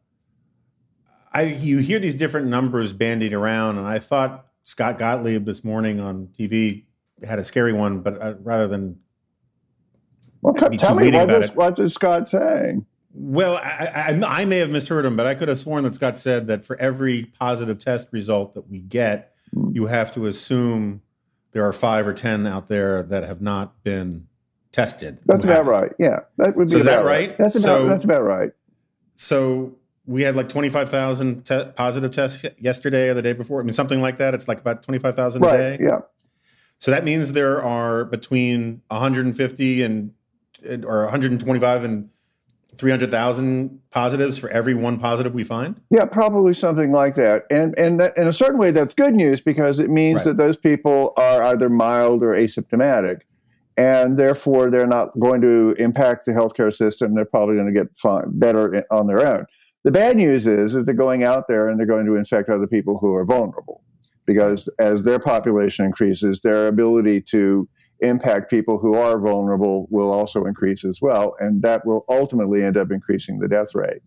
I 1.33 1.43
you 1.43 1.79
hear 1.79 1.99
these 1.99 2.15
different 2.15 2.47
numbers 2.47 2.93
bandied 2.93 3.33
around, 3.33 3.79
and 3.79 3.85
I 3.85 3.99
thought 3.99 4.47
Scott 4.63 4.97
Gottlieb 4.97 5.45
this 5.45 5.65
morning 5.65 5.99
on 5.99 6.29
TV 6.29 6.85
had 7.27 7.41
a 7.41 7.45
scary 7.45 7.73
one, 7.73 7.99
but 7.99 8.23
uh, 8.23 8.35
rather 8.45 8.69
than 8.69 9.01
Well, 10.41 10.55
tell 10.55 10.95
me 10.95 11.11
what 11.11 11.31
it. 11.31 11.57
what 11.57 11.77
is 11.81 11.95
Scott 11.95 12.29
say? 12.29 12.77
well, 13.13 13.57
I, 13.57 14.13
I, 14.23 14.43
I 14.43 14.45
may 14.45 14.59
have 14.59 14.71
misheard 14.71 15.05
him, 15.05 15.17
but 15.17 15.27
I 15.27 15.35
could 15.35 15.49
have 15.49 15.59
sworn 15.59 15.83
that 15.83 15.97
Scott 15.97 16.17
said 16.17 16.47
that 16.47 16.65
for 16.65 16.77
every 16.81 17.25
positive 17.25 17.81
test 17.81 18.13
result 18.13 18.55
that 18.55 18.71
we 18.71 18.79
get, 18.79 19.35
you 19.73 19.87
have 19.87 20.13
to 20.13 20.27
assume 20.27 21.03
there 21.55 21.65
are 21.67 21.73
five 21.73 22.07
or 22.07 22.13
ten 22.13 22.47
out 22.47 22.67
there 22.67 23.03
that 23.05 23.25
have 23.25 23.41
not 23.41 23.83
been 23.85 24.27
tested. 24.73 25.19
That's 25.25 25.45
about 25.45 25.65
right. 25.65 25.93
Yeah, 25.99 26.21
that 26.37 26.57
would 26.57 26.67
be 26.67 26.73
So 26.73 26.79
is 26.79 26.85
that 26.85 26.95
about 26.99 27.05
right? 27.07 27.39
That's 27.39 27.55
about 27.57 27.63
So- 27.79 27.87
that's 27.87 28.05
about 28.05 28.25
right. 28.25 28.51
So 29.15 29.77
we 30.05 30.23
had 30.23 30.35
like 30.37 30.49
25,000 30.49 31.45
te- 31.47 31.65
positive 31.77 32.11
tests 32.11 32.45
yesterday 32.59 33.09
or 33.09 33.15
the 33.15 33.23
day 33.23 33.33
before. 33.33 33.61
I 33.61 33.63
mean, 33.63 33.73
something 33.73 34.03
like 34.03 34.19
that. 34.19 34.35
It's 34.35 34.49
like 34.49 34.61
about 34.61 34.83
25,000 34.83 35.43
a 35.43 35.47
Right. 35.47 35.57
day. 35.57 35.79
Yeah. 35.81 36.01
So 36.81 36.91
that 36.91 37.05
means 37.05 37.33
there 37.33 37.63
are 37.63 38.05
between 38.05 38.83
150 38.91 39.83
and, 39.83 40.11
and- 40.69 40.85
or 40.85 41.05
125 41.05 41.85
and 41.85 42.11
300,000 42.79 43.81
positives 43.91 44.39
for 44.39 44.49
every 44.51 44.75
one 44.75 44.99
positive 44.99 45.35
we 45.35 45.45
find. 45.45 45.81
Yeah, 45.91 46.05
probably 46.07 46.55
something 46.55 46.93
like 46.93 47.15
that. 47.15 47.45
And 47.51 47.79
and 47.79 48.01
that, 48.01 48.17
in 48.17 48.29
a 48.29 48.33
certain 48.33 48.59
way, 48.59 48.71
that's 48.71 48.95
good 48.95 49.15
news 49.15 49.41
because 49.41 49.79
it 49.79 49.91
means 49.91 50.17
Right. 50.17 50.25
that 50.27 50.37
those 50.37 50.57
people 50.57 51.13
are 51.17 51.43
either 51.45 51.69
mild 51.69 52.23
or 52.23 52.31
asymptomatic, 52.31 53.21
and 53.77 54.19
therefore 54.19 54.71
they're 54.71 54.87
not 54.87 55.19
going 55.19 55.41
to 55.43 55.75
impact 55.79 56.27
the 56.27 56.33
healthcare 56.33 56.73
system. 56.75 57.15
They're 57.15 57.25
probably 57.25 57.55
going 57.57 57.73
to 57.73 57.73
get 57.73 57.97
fine, 57.97 58.25
better 58.29 58.85
on 58.91 59.07
their 59.07 59.27
own. 59.27 59.47
The 59.85 59.93
bad 59.93 60.17
news 60.17 60.47
is 60.47 60.73
that 60.73 60.87
they're 60.87 60.95
going 60.95 61.25
out 61.25 61.47
there 61.49 61.69
and 61.69 61.79
they're 61.79 61.87
going 61.87 62.07
to 62.07 62.17
infect 62.17 62.49
other 62.49 62.67
people 62.67 62.99
who 62.99 63.15
are 63.15 63.25
vulnerable, 63.25 63.83
because 64.27 64.69
as 64.79 65.03
their 65.03 65.19
population 65.19 65.85
increases, 65.85 66.41
their 66.41 66.69
ability 66.69 67.21
to 67.31 67.69
impact 68.01 68.51
people 68.51 68.79
who 68.79 68.95
are 68.95 69.19
vulnerable 69.19 69.87
will 69.91 70.11
also 70.11 70.45
increase 70.45 70.85
as 70.85 71.01
well, 71.01 71.37
and 71.41 71.63
that 71.63 71.87
will 71.87 72.05
ultimately 72.09 72.63
end 72.63 72.77
up 72.77 72.91
increasing 72.91 73.39
the 73.39 73.49
death 73.49 73.75
rate. 73.75 74.03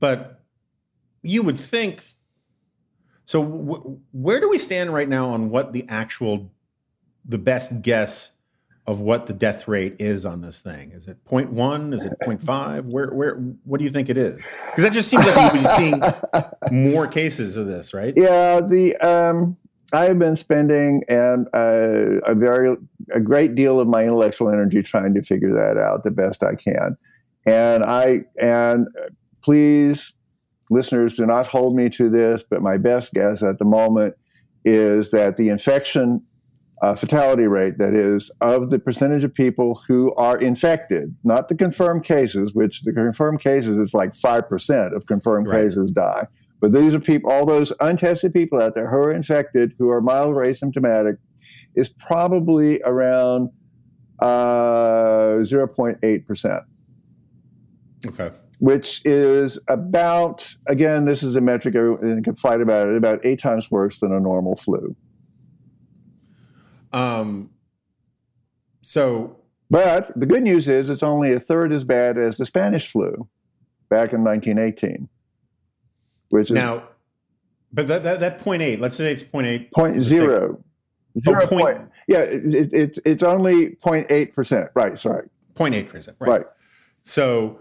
But 0.00 0.42
you 1.22 1.42
would 1.42 1.58
think. 1.58 2.04
So 3.24 3.42
w- 3.42 4.00
where 4.12 4.38
do 4.38 4.50
we 4.50 4.58
stand 4.58 4.92
right 4.92 5.08
now 5.08 5.30
on 5.30 5.48
what 5.48 5.72
the 5.72 5.86
actual, 5.88 6.52
the 7.24 7.38
best 7.38 7.80
guess 7.80 8.32
of 8.86 9.00
what 9.00 9.24
the 9.26 9.32
death 9.32 9.66
rate 9.66 9.96
is 9.98 10.26
on 10.26 10.42
this 10.42 10.60
thing? 10.60 10.92
Is 10.92 11.08
it 11.08 11.24
0.1? 11.24 11.94
Is 11.94 12.04
it 12.04 12.12
0.5? 12.22 12.90
Where, 12.90 13.08
where, 13.08 13.36
what 13.64 13.78
do 13.78 13.84
you 13.84 13.90
think 13.90 14.10
it 14.10 14.18
is? 14.18 14.46
Because 14.66 14.84
that 14.84 14.92
just 14.92 15.08
seems 15.08 15.26
like 15.26 15.54
we've 15.54 15.62
been 15.62 15.76
seeing 15.76 16.84
more 16.84 17.06
cases 17.06 17.56
of 17.56 17.66
this, 17.66 17.94
right? 17.94 18.12
Yeah, 18.14 18.60
the 18.60 18.94
um, 18.96 19.56
I 19.94 20.04
have 20.04 20.18
been 20.18 20.36
spending 20.36 21.02
and 21.08 21.46
uh, 21.54 22.20
a 22.26 22.34
very 22.34 22.76
a 23.12 23.20
great 23.20 23.54
deal 23.54 23.80
of 23.80 23.88
my 23.88 24.02
intellectual 24.02 24.48
energy 24.48 24.82
trying 24.82 25.14
to 25.14 25.22
figure 25.22 25.54
that 25.54 25.76
out 25.76 26.04
the 26.04 26.10
best 26.10 26.42
I 26.42 26.54
can, 26.56 26.96
and 27.46 27.84
I 27.84 28.22
and 28.40 28.86
uh, 29.00 29.08
please, 29.42 30.14
listeners, 30.70 31.14
do 31.14 31.26
not 31.26 31.46
hold 31.46 31.76
me 31.76 31.88
to 31.90 32.10
this, 32.10 32.42
but 32.42 32.62
my 32.62 32.76
best 32.76 33.14
guess 33.14 33.42
at 33.42 33.58
the 33.58 33.64
moment 33.64 34.14
is 34.64 35.10
that 35.10 35.36
the 35.36 35.48
infection 35.48 36.22
uh, 36.82 36.94
fatality 36.94 37.46
rate, 37.46 37.78
that 37.78 37.94
is, 37.94 38.30
of 38.40 38.70
the 38.70 38.78
percentage 38.78 39.24
of 39.24 39.32
people 39.32 39.80
who 39.86 40.14
are 40.16 40.36
infected, 40.38 41.14
not 41.24 41.48
the 41.48 41.54
confirmed 41.54 42.04
cases, 42.04 42.52
which 42.52 42.82
the 42.82 42.92
confirmed 42.92 43.40
cases 43.40 43.78
is 43.78 43.94
like 43.94 44.10
5% 44.10 44.94
of 44.94 45.06
confirmed 45.06 45.46
Right. 45.48 45.62
cases 45.62 45.90
die. 45.92 46.26
But 46.60 46.72
these 46.72 46.94
are 46.94 47.00
people, 47.00 47.30
all 47.30 47.44
those 47.46 47.72
untested 47.80 48.32
people 48.32 48.60
out 48.60 48.74
there 48.74 48.88
who 48.88 48.96
are 48.96 49.12
infected, 49.12 49.74
who 49.78 49.90
are 49.90 50.00
mild 50.00 50.34
or 50.34 50.42
asymptomatic, 50.42 51.18
is 51.74 51.90
probably 51.90 52.80
around 52.84 53.50
uh, 54.20 55.42
0.8%, 55.42 56.64
Okay. 58.06 58.30
which 58.60 59.02
is 59.04 59.58
about, 59.68 60.48
again, 60.68 61.04
this 61.04 61.22
is 61.22 61.36
a 61.36 61.40
metric 61.40 61.74
everyone 61.74 62.22
can 62.22 62.34
fight 62.34 62.60
about 62.60 62.88
it, 62.88 62.96
about 62.96 63.20
eight 63.26 63.40
times 63.40 63.70
worse 63.70 63.98
than 63.98 64.12
a 64.12 64.20
normal 64.20 64.56
flu. 64.56 64.94
Um, 66.92 67.50
so 68.82 69.36
But 69.68 70.12
the 70.18 70.26
good 70.26 70.44
news 70.44 70.68
is 70.68 70.88
it's 70.90 71.02
only 71.02 71.32
a 71.32 71.40
third 71.40 71.72
as 71.72 71.84
bad 71.84 72.16
as 72.16 72.36
the 72.36 72.46
Spanish 72.46 72.90
flu 72.90 73.28
back 73.90 74.12
in 74.12 74.22
1918, 74.22 75.08
which 76.30 76.50
is 76.50 76.54
now, 76.54 76.84
but 77.72 77.88
that, 77.88 78.02
that, 78.04 78.20
that 78.20 78.38
0.8, 78.40 78.78
let's 78.80 78.96
say 78.96 79.12
it's 79.12 79.22
0.8. 79.22 79.70
point 79.72 79.94
sake- 79.96 80.04
zero. 80.04 80.58
Oh, 80.58 81.20
Zero 81.20 81.46
point- 81.46 81.62
point, 81.62 81.90
yeah, 82.08 82.18
it, 82.20 82.54
it, 82.54 82.72
it's 82.72 82.98
it's 83.04 83.22
only 83.22 83.76
0.8 83.84 84.32
percent. 84.34 84.70
Right, 84.74 84.98
sorry. 84.98 85.28
0.8%. 85.54 86.14
Right. 86.18 86.28
Right. 86.28 86.46
So, 87.02 87.60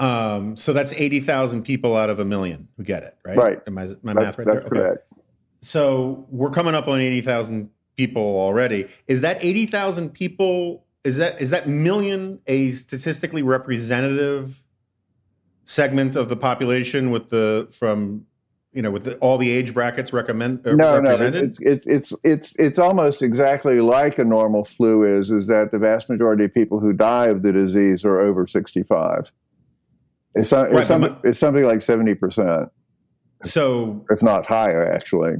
um, 0.00 0.56
so 0.56 0.72
that's 0.72 0.92
80,000 0.92 1.62
people 1.62 1.96
out 1.96 2.10
of 2.10 2.18
a 2.18 2.24
million 2.24 2.68
who 2.76 2.82
get 2.82 3.04
it, 3.04 3.16
right? 3.24 3.36
Right. 3.36 3.58
Am 3.68 3.78
I, 3.78 3.88
my 4.02 4.12
math 4.14 4.38
right 4.38 4.46
that's 4.46 4.64
there? 4.64 4.66
Okay. 4.66 4.68
correct. 4.68 5.12
So 5.60 6.26
we're 6.30 6.50
coming 6.50 6.74
up 6.74 6.88
on 6.88 6.98
80,000 7.00 7.70
people 7.96 8.22
already. 8.22 8.86
Is 9.06 9.20
that 9.20 9.38
80,000 9.44 10.10
people, 10.10 10.84
is 11.04 11.16
that, 11.18 11.40
is 11.40 11.50
that 11.50 11.68
million 11.68 12.40
a 12.48 12.72
statistically 12.72 13.42
representative 13.42 14.64
segment 15.68 16.16
of 16.16 16.30
the 16.30 16.36
population 16.36 17.10
with 17.10 17.28
the, 17.28 17.68
from, 17.78 18.24
you 18.72 18.80
know, 18.80 18.90
with 18.90 19.04
the, 19.04 19.16
all 19.18 19.36
the 19.36 19.50
age 19.50 19.74
brackets 19.74 20.12
recommend, 20.14 20.66
uh, 20.66 20.74
No, 20.74 20.98
no, 20.98 21.10
represented? 21.10 21.58
it's, 21.60 21.84
it's 21.84 21.86
it's 21.86 22.14
it's 22.24 22.52
it's 22.58 22.78
almost 22.78 23.20
exactly 23.22 23.80
like 23.82 24.18
a 24.18 24.24
normal 24.24 24.64
flu 24.64 25.04
is. 25.04 25.30
Is 25.30 25.46
that 25.48 25.70
the 25.70 25.78
vast 25.78 26.08
majority 26.08 26.44
of 26.44 26.54
people 26.54 26.80
who 26.80 26.92
die 26.94 27.26
of 27.26 27.42
the 27.42 27.52
disease 27.52 28.04
are 28.04 28.18
over 28.20 28.46
65. 28.46 29.30
It's, 30.34 30.48
some, 30.50 30.70
Right, 30.72 30.86
some, 30.86 31.00
my- 31.02 31.16
it's 31.24 31.38
something 31.38 31.64
like 31.64 31.80
70%, 31.80 32.70
So 33.44 34.06
if 34.10 34.22
not 34.22 34.46
higher, 34.46 34.90
actually. 34.90 35.34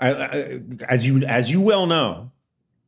I, 0.00 0.10
I, 0.12 0.60
as 0.88 1.06
you 1.06 1.22
as 1.24 1.50
you 1.50 1.60
well 1.62 1.86
know, 1.86 2.32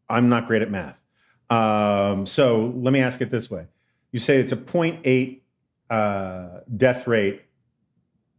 I'm 0.08 0.28
not 0.28 0.46
great 0.46 0.60
at 0.62 0.70
math. 0.70 1.00
Um, 1.48 2.26
so 2.26 2.66
let 2.76 2.92
me 2.92 3.00
ask 3.00 3.20
it 3.20 3.30
this 3.30 3.50
way: 3.50 3.66
You 4.12 4.18
say 4.18 4.40
it's 4.40 4.52
a 4.52 4.56
0.8 4.56 5.40
uh, 5.90 6.60
death 6.76 7.06
rate. 7.06 7.42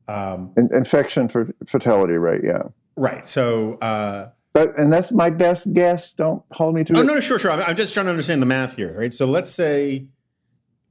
Um, 0.08 0.54
In, 0.56 0.70
infection 0.74 1.28
for 1.28 1.54
fatality 1.66 2.14
rate, 2.14 2.42
yeah. 2.44 2.64
right. 2.96 3.28
So 3.28 3.74
uh, 3.80 4.30
But 4.54 4.78
and 4.80 4.92
that's 4.92 5.12
my 5.12 5.30
best 5.30 5.74
guess. 5.74 6.14
Don't 6.14 6.44
hold 6.52 6.76
me 6.76 6.84
to 6.86 6.94
oh 6.96 7.02
it. 7.02 7.06
no, 7.06 7.16
no, 7.16 7.20
sure, 7.20 7.38
sure. 7.40 7.52
I'm, 7.52 7.62
I'm 7.62 7.76
just 7.76 7.94
trying 7.94 8.06
to 8.06 8.12
understand 8.12 8.42
the 8.42 8.46
math 8.46 8.78
here, 8.78 8.98
right? 8.98 9.14
So 9.14 9.26
let's 9.26 9.52
say, 9.52 10.08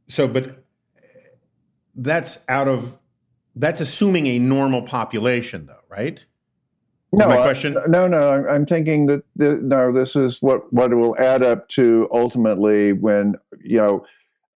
so 0.09 0.29
but 0.29 0.63
that's 1.95 2.45
out 2.49 2.69
of 2.69 2.99
that's 3.55 3.81
assuming 3.81 4.27
a 4.27 4.39
normal 4.39 4.83
population, 4.83 5.67
though, 5.67 5.81
right? 5.89 6.25
no, 7.13 7.27
my 7.29 7.39
I- 7.39 7.43
question? 7.43 7.75
no, 7.89 8.07
no. 8.07 8.31
I'm, 8.33 8.47
I'm 8.47 8.67
thinking 8.67 9.07
that 9.07 9.25
the, 9.37 9.61
no. 9.63 9.93
This 9.93 10.15
is 10.15 10.43
what 10.43 10.71
what 10.75 10.93
it 10.93 10.97
will 10.97 11.17
add 11.19 11.43
up 11.43 11.69
to 11.71 12.07
ultimately 12.13 12.93
when 12.93 13.37
you 13.63 13.79
know 13.79 14.05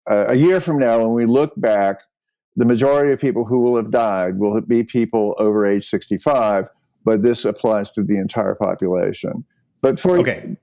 uh, 0.09 0.27
a 0.29 0.35
year 0.35 0.61
from 0.61 0.79
now 0.79 1.01
when 1.01 1.13
we 1.13 1.27
look 1.27 1.53
back, 1.57 1.99
the 2.57 2.65
majority 2.65 3.13
of 3.13 3.21
people 3.21 3.45
who 3.45 3.61
will 3.61 3.77
have 3.77 3.91
died 3.91 4.39
will 4.39 4.61
be 4.61 4.83
people 4.83 5.35
over 5.39 5.67
age 5.67 5.89
65. 5.89 6.69
But 7.05 7.23
this 7.23 7.45
applies 7.45 7.91
to 7.93 8.03
the 8.03 8.19
entire 8.19 8.55
population. 8.55 9.45
But 9.81 9.99
for 9.99 10.19
Okay. 10.19 10.57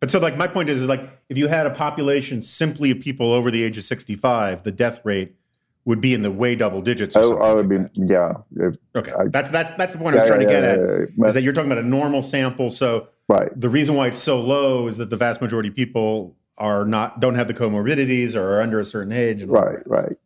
But 0.00 0.10
so, 0.10 0.18
like, 0.18 0.36
my 0.36 0.48
point 0.48 0.68
is, 0.68 0.82
is 0.82 0.88
like, 0.88 1.08
if 1.28 1.38
you 1.38 1.46
had 1.46 1.64
a 1.64 1.70
population 1.70 2.42
simply 2.42 2.90
of 2.90 2.98
people 2.98 3.32
over 3.32 3.52
the 3.52 3.62
age 3.62 3.78
of 3.78 3.84
65, 3.84 4.64
the 4.64 4.72
death 4.72 5.00
rate 5.04 5.36
would 5.84 6.00
be 6.00 6.12
in 6.12 6.22
the 6.22 6.30
way 6.30 6.56
double 6.56 6.82
digits. 6.82 7.14
Or 7.14 7.40
I, 7.40 7.50
I 7.50 7.54
would 7.54 7.68
like 7.68 7.94
be 7.94 8.06
yeah. 8.06 8.32
If. 8.56 8.76
Okay. 8.96 9.12
I- 9.12 9.28
that's, 9.28 9.50
that's, 9.50 9.70
that's 9.72 9.92
the 9.92 10.00
point 10.00 10.16
I 10.16 10.20
was 10.20 10.28
trying 10.28 10.40
to 10.40 10.46
yeah, 10.46 10.60
get 10.60 10.64
at, 10.64 10.78
yeah, 10.80 11.06
yeah, 11.16 11.26
is 11.26 11.34
that 11.34 11.42
you're 11.42 11.52
talking 11.52 11.70
about 11.70 11.84
a 11.84 11.86
normal 11.86 12.22
sample. 12.22 12.72
So 12.72 13.08
right. 13.28 13.48
the 13.54 13.68
reason 13.68 13.94
why 13.94 14.08
it's 14.08 14.18
so 14.18 14.40
low 14.40 14.88
is 14.88 14.96
that 14.96 15.10
the 15.10 15.16
vast 15.16 15.40
majority 15.40 15.68
of 15.68 15.76
people 15.76 16.36
are 16.58 16.84
not, 16.84 17.20
don't 17.20 17.34
have 17.34 17.48
the 17.48 17.54
comorbidities 17.54 18.34
or 18.34 18.56
are 18.56 18.60
under 18.60 18.78
a 18.80 18.84
certain 18.84 19.12
age. 19.12 19.44
Right, 19.44 19.78
right, 19.86 20.16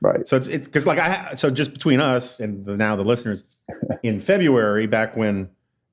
right. 0.00 0.28
So 0.28 0.36
it's 0.36 0.48
it 0.48 0.64
because 0.64 0.86
like 0.86 0.98
I 0.98 1.34
so 1.36 1.50
just 1.50 1.72
between 1.72 2.00
us 2.00 2.40
and 2.40 2.64
the, 2.66 2.76
now 2.76 2.94
the 2.96 3.04
listeners, 3.04 3.44
in 4.02 4.20
February 4.20 4.86
back 4.86 5.16
when 5.16 5.50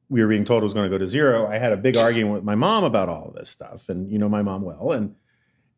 we 0.09 0.21
were 0.23 0.27
being 0.29 0.43
told 0.45 0.63
it 0.63 0.65
was 0.65 0.73
going 0.73 0.89
to 0.89 0.89
go 0.89 0.97
to 0.97 1.07
zero, 1.07 1.47
I 1.47 1.57
had 1.57 1.71
a 1.71 1.77
big 1.77 1.95
argument 1.95 2.33
with 2.35 2.43
my 2.43 2.55
mom 2.55 2.83
about 2.83 3.09
all 3.09 3.27
of 3.29 3.35
this 3.35 3.49
stuff, 3.49 3.89
and 3.89 4.11
you 4.11 4.17
know 4.19 4.27
my 4.29 4.41
mom 4.41 4.63
well, 4.63 4.91
and 4.91 5.15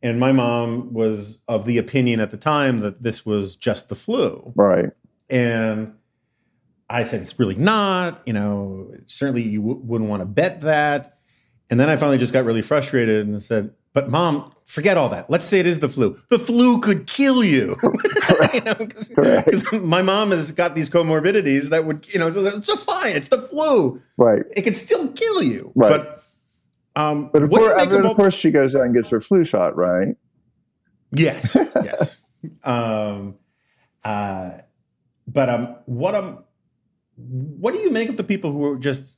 and 0.01 0.19
my 0.19 0.31
mom 0.31 0.93
was 0.93 1.41
of 1.47 1.65
the 1.65 1.77
opinion 1.77 2.19
at 2.19 2.31
the 2.31 2.37
time 2.37 2.79
that 2.79 3.03
this 3.03 3.25
was 3.25 3.55
just 3.55 3.87
the 3.89 3.95
flu, 3.95 4.51
Right. 4.55 4.89
and 5.29 5.93
I 6.89 7.03
said 7.03 7.21
it's 7.21 7.37
really 7.39 7.55
not. 7.55 8.21
You 8.25 8.33
know, 8.33 8.91
certainly 9.05 9.43
you 9.43 9.59
w- 9.61 9.79
wouldn't 9.83 10.09
want 10.09 10.21
to 10.21 10.25
bet 10.25 10.61
that. 10.61 11.17
And 11.69 11.79
then 11.79 11.87
I 11.87 11.95
finally 11.95 12.17
just 12.17 12.33
got 12.33 12.43
really 12.43 12.61
frustrated 12.61 13.25
and 13.27 13.41
said, 13.41 13.71
"But 13.93 14.09
mom, 14.09 14.51
forget 14.65 14.97
all 14.97 15.09
that. 15.09 15.29
Let's 15.29 15.45
say 15.45 15.59
it 15.59 15.67
is 15.67 15.79
the 15.79 15.89
flu. 15.89 16.17
The 16.29 16.39
flu 16.39 16.79
could 16.79 17.07
kill 17.07 17.43
you." 17.43 17.75
You 18.53 18.61
know, 18.61 18.73
'cause- 18.73 19.09
Correct. 19.13 19.49
'cause 19.65 19.81
my 19.81 20.01
mom 20.01 20.31
has 20.31 20.51
got 20.51 20.73
these 20.75 20.89
comorbidities 20.89 21.69
that 21.69 21.85
would, 21.85 22.11
you 22.11 22.19
know, 22.19 22.31
so 22.31 22.43
it's 22.45 22.67
a 22.69 22.77
fine. 22.77 23.15
It's 23.15 23.27
the 23.27 23.37
flu. 23.41 24.01
Right. 24.17 24.41
It 24.57 24.63
can 24.63 24.73
still 24.73 25.09
kill 25.09 25.43
you. 25.43 25.71
Right. 25.75 25.89
But, 25.89 26.23
um, 26.95 27.29
But 27.31 27.43
of, 27.43 27.51
what 27.51 27.59
do 27.59 27.65
you 27.65 27.71
course, 27.71 27.83
of 28.05 28.05
of 28.05 28.15
course, 28.17 28.33
she 28.33 28.49
goes 28.51 28.75
out 28.75 28.81
and 28.83 28.95
gets 28.95 29.09
her 29.09 29.21
flu 29.21 29.45
shot, 29.45 29.75
right? 29.77 30.15
Yes, 31.11 31.55
yes. 31.83 32.23
um, 32.63 33.35
uh, 34.03 34.51
but 35.27 35.49
um, 35.49 35.75
what 35.85 36.15
um, 36.15 36.43
what 37.15 37.73
do 37.73 37.79
you 37.79 37.91
make 37.91 38.09
of 38.09 38.17
the 38.17 38.23
people 38.23 38.51
who 38.51 38.63
are 38.65 38.77
just, 38.77 39.15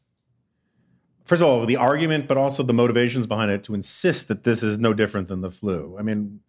first 1.33 1.41
of 1.41 1.47
all, 1.47 1.65
the 1.65 1.77
argument, 1.77 2.27
but 2.27 2.37
also 2.37 2.61
the 2.61 2.73
motivations 2.73 3.25
behind 3.25 3.49
it 3.49 3.63
to 3.63 3.73
insist 3.73 4.27
that 4.27 4.43
this 4.43 4.61
is 4.61 4.77
no 4.77 4.93
different 4.93 5.27
than 5.27 5.41
the 5.41 5.49
flu? 5.49 5.95
I 5.97 6.03
mean, 6.03 6.41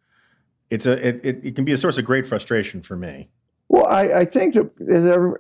it's 0.68 0.84
a 0.84 1.08
it, 1.08 1.24
it, 1.24 1.40
it 1.42 1.54
can 1.56 1.64
be 1.64 1.72
a 1.72 1.78
source 1.78 1.96
of 1.96 2.04
great 2.04 2.26
frustration 2.26 2.82
for 2.82 2.94
me. 2.94 3.30
Well, 3.68 3.86
I, 3.86 4.20
I 4.20 4.24
think 4.26 4.52
that 4.52 4.70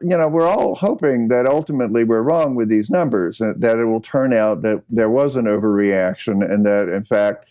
you 0.00 0.16
know 0.16 0.28
we're 0.28 0.48
all 0.48 0.74
hoping 0.74 1.28
that 1.28 1.46
ultimately 1.46 2.04
we're 2.04 2.22
wrong 2.22 2.54
with 2.54 2.70
these 2.70 2.88
numbers, 2.88 3.36
that, 3.36 3.60
that 3.60 3.78
it 3.78 3.84
will 3.84 4.00
turn 4.00 4.32
out 4.32 4.62
that 4.62 4.82
there 4.88 5.10
was 5.10 5.36
an 5.36 5.44
overreaction, 5.44 6.42
and 6.42 6.64
that 6.64 6.88
in 6.88 7.04
fact 7.04 7.44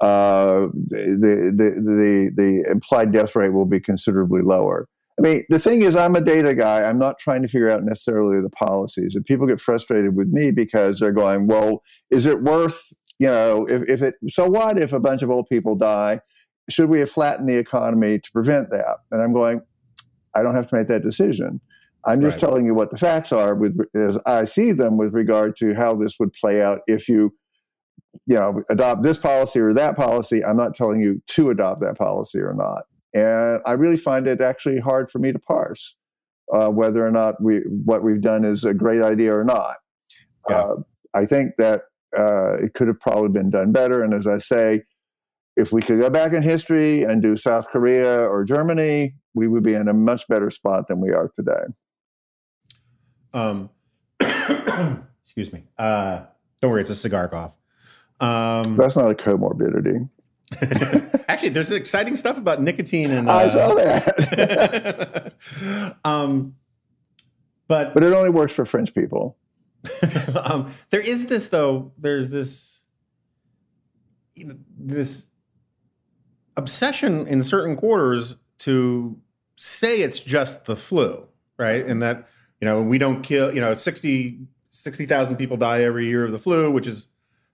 uh, 0.00 0.68
the, 0.72 1.50
the 1.52 1.70
the 1.80 2.30
the 2.36 2.70
implied 2.70 3.10
death 3.10 3.34
rate 3.34 3.52
will 3.52 3.66
be 3.66 3.80
considerably 3.80 4.42
lower. 4.42 4.86
I 5.18 5.22
mean, 5.22 5.44
the 5.48 5.60
thing 5.60 5.82
is, 5.82 5.94
I'm 5.94 6.16
a 6.16 6.20
data 6.20 6.54
guy. 6.54 6.82
I'm 6.82 6.98
not 6.98 7.18
trying 7.18 7.42
to 7.42 7.48
figure 7.48 7.70
out 7.70 7.84
necessarily 7.84 8.40
the 8.40 8.50
policies, 8.50 9.14
and 9.14 9.24
people 9.24 9.46
get 9.46 9.60
frustrated 9.60 10.16
with 10.16 10.28
me 10.28 10.50
because 10.50 10.98
they're 10.98 11.12
going, 11.12 11.46
"Well, 11.46 11.82
is 12.10 12.26
it 12.26 12.42
worth 12.42 12.92
you 13.18 13.28
know 13.28 13.66
if, 13.68 13.88
if 13.88 14.02
it 14.02 14.14
so 14.28 14.48
what 14.48 14.78
if 14.78 14.92
a 14.92 15.00
bunch 15.00 15.22
of 15.22 15.30
old 15.30 15.46
people 15.48 15.76
die?" 15.76 16.20
Should 16.70 16.88
we 16.88 17.00
have 17.00 17.10
flattened 17.10 17.48
the 17.48 17.58
economy 17.58 18.18
to 18.18 18.32
prevent 18.32 18.70
that? 18.70 18.96
And 19.10 19.20
I'm 19.20 19.34
going, 19.34 19.60
I 20.34 20.42
don't 20.42 20.54
have 20.54 20.66
to 20.68 20.76
make 20.76 20.88
that 20.88 21.02
decision. 21.02 21.60
I'm 22.06 22.20
just 22.20 22.36
Right. 22.36 22.40
telling 22.40 22.66
you 22.66 22.74
what 22.74 22.90
the 22.90 22.96
facts 22.96 23.32
are 23.32 23.54
with 23.54 23.78
as 23.94 24.18
I 24.26 24.44
see 24.44 24.72
them 24.72 24.96
with 24.96 25.14
regard 25.14 25.56
to 25.58 25.74
how 25.74 25.94
this 25.94 26.18
would 26.18 26.32
play 26.32 26.62
out 26.62 26.80
if 26.86 27.08
you 27.08 27.34
you 28.26 28.36
know 28.36 28.62
adopt 28.70 29.02
this 29.02 29.18
policy 29.18 29.60
or 29.60 29.72
that 29.74 29.96
policy. 29.96 30.44
I'm 30.44 30.56
not 30.56 30.74
telling 30.74 31.00
you 31.00 31.22
to 31.28 31.50
adopt 31.50 31.80
that 31.82 31.98
policy 31.98 32.40
or 32.40 32.54
not. 32.54 32.84
And 33.14 33.60
I 33.64 33.72
really 33.72 33.96
find 33.96 34.26
it 34.26 34.40
actually 34.40 34.80
hard 34.80 35.10
for 35.10 35.18
me 35.20 35.32
to 35.32 35.38
parse 35.38 35.96
uh, 36.52 36.68
whether 36.68 37.06
or 37.06 37.10
not 37.10 37.40
we 37.42 37.58
what 37.84 38.02
we've 38.02 38.20
done 38.20 38.44
is 38.44 38.64
a 38.64 38.74
great 38.74 39.02
idea 39.02 39.34
or 39.34 39.44
not. 39.44 39.76
Yeah. 40.48 40.56
Uh, 40.56 40.74
I 41.14 41.26
think 41.26 41.52
that 41.58 41.82
uh, 42.16 42.54
it 42.54 42.74
could 42.74 42.88
have 42.88 43.00
probably 43.00 43.28
been 43.28 43.50
done 43.50 43.72
better. 43.72 44.02
And 44.02 44.12
as 44.12 44.26
I 44.26 44.38
say, 44.38 44.82
if 45.56 45.72
we 45.72 45.80
could 45.80 46.00
go 46.00 46.10
back 46.10 46.32
in 46.32 46.42
history 46.42 47.02
and 47.02 47.22
do 47.22 47.36
South 47.36 47.68
Korea 47.68 48.20
or 48.22 48.44
Germany, 48.44 49.14
we 49.34 49.46
would 49.46 49.62
be 49.62 49.74
in 49.74 49.88
a 49.88 49.94
much 49.94 50.26
better 50.28 50.50
spot 50.50 50.88
than 50.88 51.00
we 51.00 51.10
are 51.10 51.30
today. 51.34 51.64
Um, 53.32 53.70
excuse 55.22 55.52
me. 55.52 55.64
Uh, 55.78 56.22
don't 56.60 56.70
worry, 56.70 56.80
it's 56.80 56.90
a 56.90 56.94
cigar 56.94 57.28
cough. 57.28 57.56
Um, 58.20 58.76
That's 58.76 58.96
not 58.96 59.10
a 59.10 59.14
comorbidity. 59.14 60.08
actually, 61.28 61.50
there's 61.50 61.70
exciting 61.70 62.16
stuff 62.16 62.38
about 62.38 62.60
nicotine 62.60 63.10
and. 63.10 63.30
I 63.30 63.44
uh, 63.44 63.50
saw 63.50 63.74
that. 63.74 65.34
um, 66.04 66.54
but 67.68 67.94
but 67.94 68.04
it 68.04 68.12
only 68.12 68.30
works 68.30 68.52
for 68.52 68.64
French 68.64 68.94
people. 68.94 69.36
um, 70.44 70.72
there 70.90 71.00
is 71.00 71.26
this 71.26 71.48
though. 71.48 71.92
There's 71.98 72.30
this, 72.30 72.84
you 74.34 74.46
know, 74.46 74.56
this 74.78 75.26
obsession 76.56 77.26
in 77.26 77.42
certain 77.42 77.76
quarters 77.76 78.36
to 78.58 79.18
say 79.56 80.00
it's 80.00 80.20
just 80.20 80.64
the 80.66 80.76
flu, 80.76 81.26
right? 81.58 81.84
And 81.86 82.02
that 82.02 82.28
you 82.60 82.66
know 82.66 82.82
we 82.82 82.98
don't 82.98 83.22
kill. 83.22 83.54
You 83.54 83.60
know, 83.60 83.74
60 83.74 84.46
60,000 84.74 85.36
people 85.36 85.56
die 85.56 85.84
every 85.84 86.06
year 86.06 86.24
of 86.24 86.32
the 86.32 86.38
flu, 86.38 86.68
which 86.68 86.88
is 86.88 87.06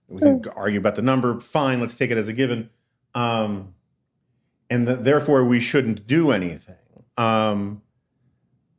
we 0.07 0.19
can 0.19 0.43
argue 0.55 0.79
about 0.79 0.95
the 0.95 1.01
number. 1.01 1.39
Fine, 1.39 1.79
let's 1.79 1.93
take 1.95 2.11
it 2.11 2.17
as 2.17 2.27
a 2.27 2.33
given. 2.33 2.69
Um, 3.13 3.73
and 4.69 4.87
that 4.87 5.03
therefore 5.03 5.43
we 5.43 5.59
shouldn't 5.59 6.07
do 6.07 6.31
anything. 6.31 6.75
Um, 7.17 7.81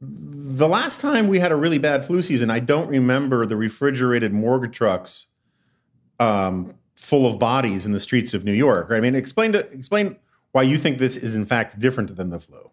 the 0.01 0.67
last 0.67 1.01
time 1.01 1.29
we 1.29 1.39
had 1.39 1.53
a 1.53 1.57
really 1.57 1.79
bad 1.79 2.05
flu 2.05 2.23
season, 2.23 2.51
I 2.51 2.59
don't 2.59 2.89
remember 2.89 3.47
the 3.47 3.57
refrigerated 3.57 4.33
morgue 4.33 4.73
trucks 4.73 5.29
um, 6.19 6.75
full 6.95 7.27
of 7.27 7.39
bodies 7.39 7.87
in 7.87 7.93
the 7.93 8.01
streets 8.01 8.35
of 8.35 8.45
New 8.45 8.53
York. 8.53 8.91
I 8.91 9.01
mean, 9.01 9.15
explain 9.15 9.53
to 9.53 9.61
explain 9.71 10.17
why 10.53 10.63
you 10.63 10.77
think 10.77 10.99
this 10.99 11.17
is 11.17 11.37
in 11.37 11.47
fact 11.47 11.79
different 11.79 12.17
than 12.17 12.31
the 12.31 12.41
flu. 12.41 12.71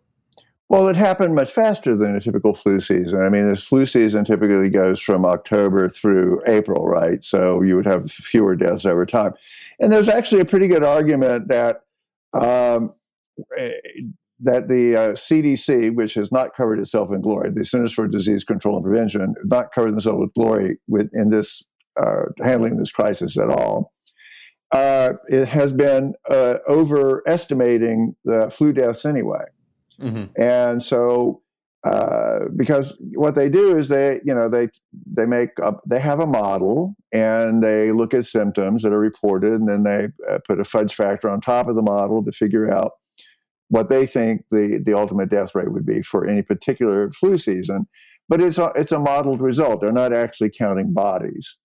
Well, 0.70 0.88
it 0.88 0.96
happened 0.96 1.34
much 1.34 1.52
faster 1.52 1.96
than 1.96 2.16
a 2.16 2.22
typical 2.22 2.54
flu 2.54 2.80
season. 2.80 3.22
I 3.22 3.30
mean, 3.30 3.50
this 3.50 3.64
flu 3.64 3.88
season 3.88 4.24
typically 4.24 4.70
goes 4.70 5.00
from 5.00 5.26
October 5.26 5.90
through 5.90 6.44
April, 6.46 6.88
right? 6.88 7.26
So 7.26 7.64
you 7.64 7.76
would 7.76 7.88
have 7.88 8.12
fewer 8.12 8.56
deaths 8.56 8.86
over 8.86 9.04
time. 9.06 9.34
And 9.80 9.92
there's 9.92 10.10
actually 10.10 10.42
a 10.42 10.46
pretty 10.46 10.68
good 10.68 10.84
argument 10.84 11.48
that 11.48 11.82
um, 12.34 12.94
eh, 13.58 13.72
that 14.42 14.70
the 14.70 14.96
uh, 14.96 15.10
CDC, 15.12 15.94
which 15.94 16.14
has 16.14 16.32
not 16.32 16.56
covered 16.56 16.80
itself 16.80 17.12
in 17.12 17.22
glory, 17.22 17.52
the 17.52 17.66
Centers 17.66 17.92
for 17.92 18.08
Disease 18.08 18.44
Control 18.44 18.78
and 18.78 18.86
Prevention, 18.86 19.36
not 19.44 19.74
covered 19.74 19.92
themselves 19.92 20.20
with 20.20 20.34
glory 20.34 20.78
with 20.88 21.10
in 21.14 21.30
this 21.30 21.64
uh, 22.00 22.24
handling 22.42 22.78
this 22.78 22.92
crisis 22.92 23.38
at 23.38 23.50
all. 23.50 23.94
Uh, 24.72 25.14
it 25.28 25.48
has 25.48 25.74
been 25.74 26.14
uh, 26.30 26.56
overestimating 26.70 28.16
the 28.24 28.50
flu 28.50 28.72
deaths 28.72 29.04
anyway. 29.04 29.44
Mm-hmm. 30.00 30.42
And 30.42 30.82
so, 30.82 31.42
uh, 31.86 32.40
because 32.56 32.98
what 33.14 33.36
they 33.36 33.50
do 33.50 33.78
is 33.78 33.88
they, 33.88 34.20
you 34.26 34.34
know, 34.34 34.50
they 34.50 34.70
they 35.14 35.26
make 35.26 35.52
up, 35.64 35.82
they 35.86 36.00
have 36.00 36.20
a 36.20 36.28
model 36.28 36.96
and 37.14 37.64
they 37.64 37.92
look 37.92 38.14
at 38.14 38.26
symptoms 38.26 38.84
that 38.84 38.92
are 38.92 39.00
reported, 39.00 39.54
and 39.54 39.70
then 39.70 39.84
they 39.84 40.10
uh, 40.30 40.40
put 40.48 40.60
a 40.60 40.66
fudge 40.66 40.94
factor 40.94 41.30
on 41.30 41.40
top 41.40 41.68
of 41.68 41.76
the 41.76 41.82
model 41.82 42.24
to 42.24 42.32
figure 42.32 42.72
out 42.72 42.92
what 43.70 43.90
they 43.90 44.06
think 44.06 44.44
the, 44.52 44.82
the 44.84 44.94
ultimate 44.94 45.30
death 45.30 45.56
rate 45.56 45.72
would 45.72 45.86
be 45.86 46.02
for 46.02 46.28
any 46.28 46.42
particular 46.42 47.12
flu 47.12 47.38
season. 47.38 47.88
But 48.28 48.42
it's 48.42 48.58
a, 48.58 48.72
it's 48.76 48.92
a 48.92 49.00
modeled 49.00 49.42
result. 49.42 49.82
They're 49.82 49.92
not 49.92 50.14
actually 50.14 50.52
counting 50.56 50.94
bodies. 50.94 51.58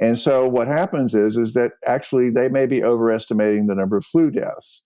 And 0.00 0.18
so 0.18 0.48
what 0.48 0.68
happens 0.68 1.14
is, 1.14 1.36
is 1.36 1.54
that 1.54 1.72
actually 1.86 2.30
they 2.30 2.48
may 2.48 2.66
be 2.66 2.82
overestimating 2.82 3.66
the 3.66 3.74
number 3.74 3.96
of 3.96 4.04
flu 4.04 4.30
deaths, 4.30 4.82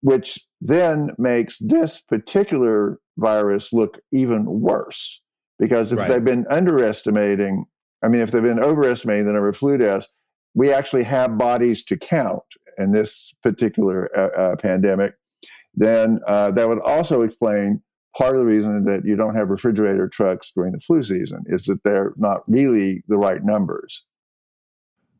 which 0.00 0.46
then 0.60 1.10
makes 1.18 1.58
this 1.58 2.00
particular 2.00 2.98
virus 3.16 3.72
look 3.72 3.98
even 4.12 4.44
worse. 4.46 5.20
Because 5.58 5.92
if 5.92 5.98
Right. 5.98 6.08
they've 6.08 6.24
been 6.24 6.46
underestimating, 6.48 7.64
I 8.02 8.08
mean, 8.08 8.20
if 8.20 8.30
they've 8.30 8.42
been 8.42 8.62
overestimating 8.62 9.26
the 9.26 9.32
number 9.32 9.48
of 9.48 9.56
flu 9.56 9.76
deaths, 9.76 10.08
we 10.54 10.72
actually 10.72 11.02
have 11.04 11.38
bodies 11.38 11.84
to 11.84 11.96
count 11.96 12.42
in 12.78 12.92
this 12.92 13.34
particular 13.42 14.08
uh, 14.16 14.40
uh, 14.40 14.56
pandemic, 14.56 15.14
then 15.74 16.20
uh, 16.26 16.50
that 16.52 16.68
would 16.68 16.80
also 16.80 17.22
explain 17.22 17.82
part 18.16 18.34
of 18.34 18.40
the 18.40 18.46
reason 18.46 18.84
that 18.84 19.04
you 19.04 19.16
don't 19.16 19.34
have 19.34 19.50
refrigerator 19.50 20.08
trucks 20.08 20.52
during 20.54 20.72
the 20.72 20.80
flu 20.80 21.02
season 21.02 21.44
is 21.46 21.64
that 21.64 21.82
they're 21.84 22.14
not 22.16 22.42
really 22.48 23.02
the 23.08 23.18
right 23.18 23.44
numbers. 23.44 24.04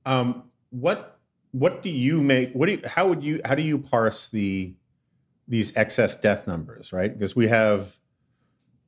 Um, 0.06 0.44
what 0.70 1.17
what 1.52 1.82
do 1.82 1.90
you 1.90 2.20
make? 2.20 2.52
What 2.52 2.66
do 2.66 2.72
you, 2.72 2.80
how 2.86 3.08
would 3.08 3.22
you 3.22 3.40
how 3.44 3.54
do 3.54 3.62
you 3.62 3.78
parse 3.78 4.28
the 4.28 4.74
these 5.46 5.76
excess 5.76 6.14
death 6.16 6.46
numbers? 6.46 6.92
Right, 6.92 7.12
because 7.12 7.34
we 7.34 7.48
have 7.48 7.98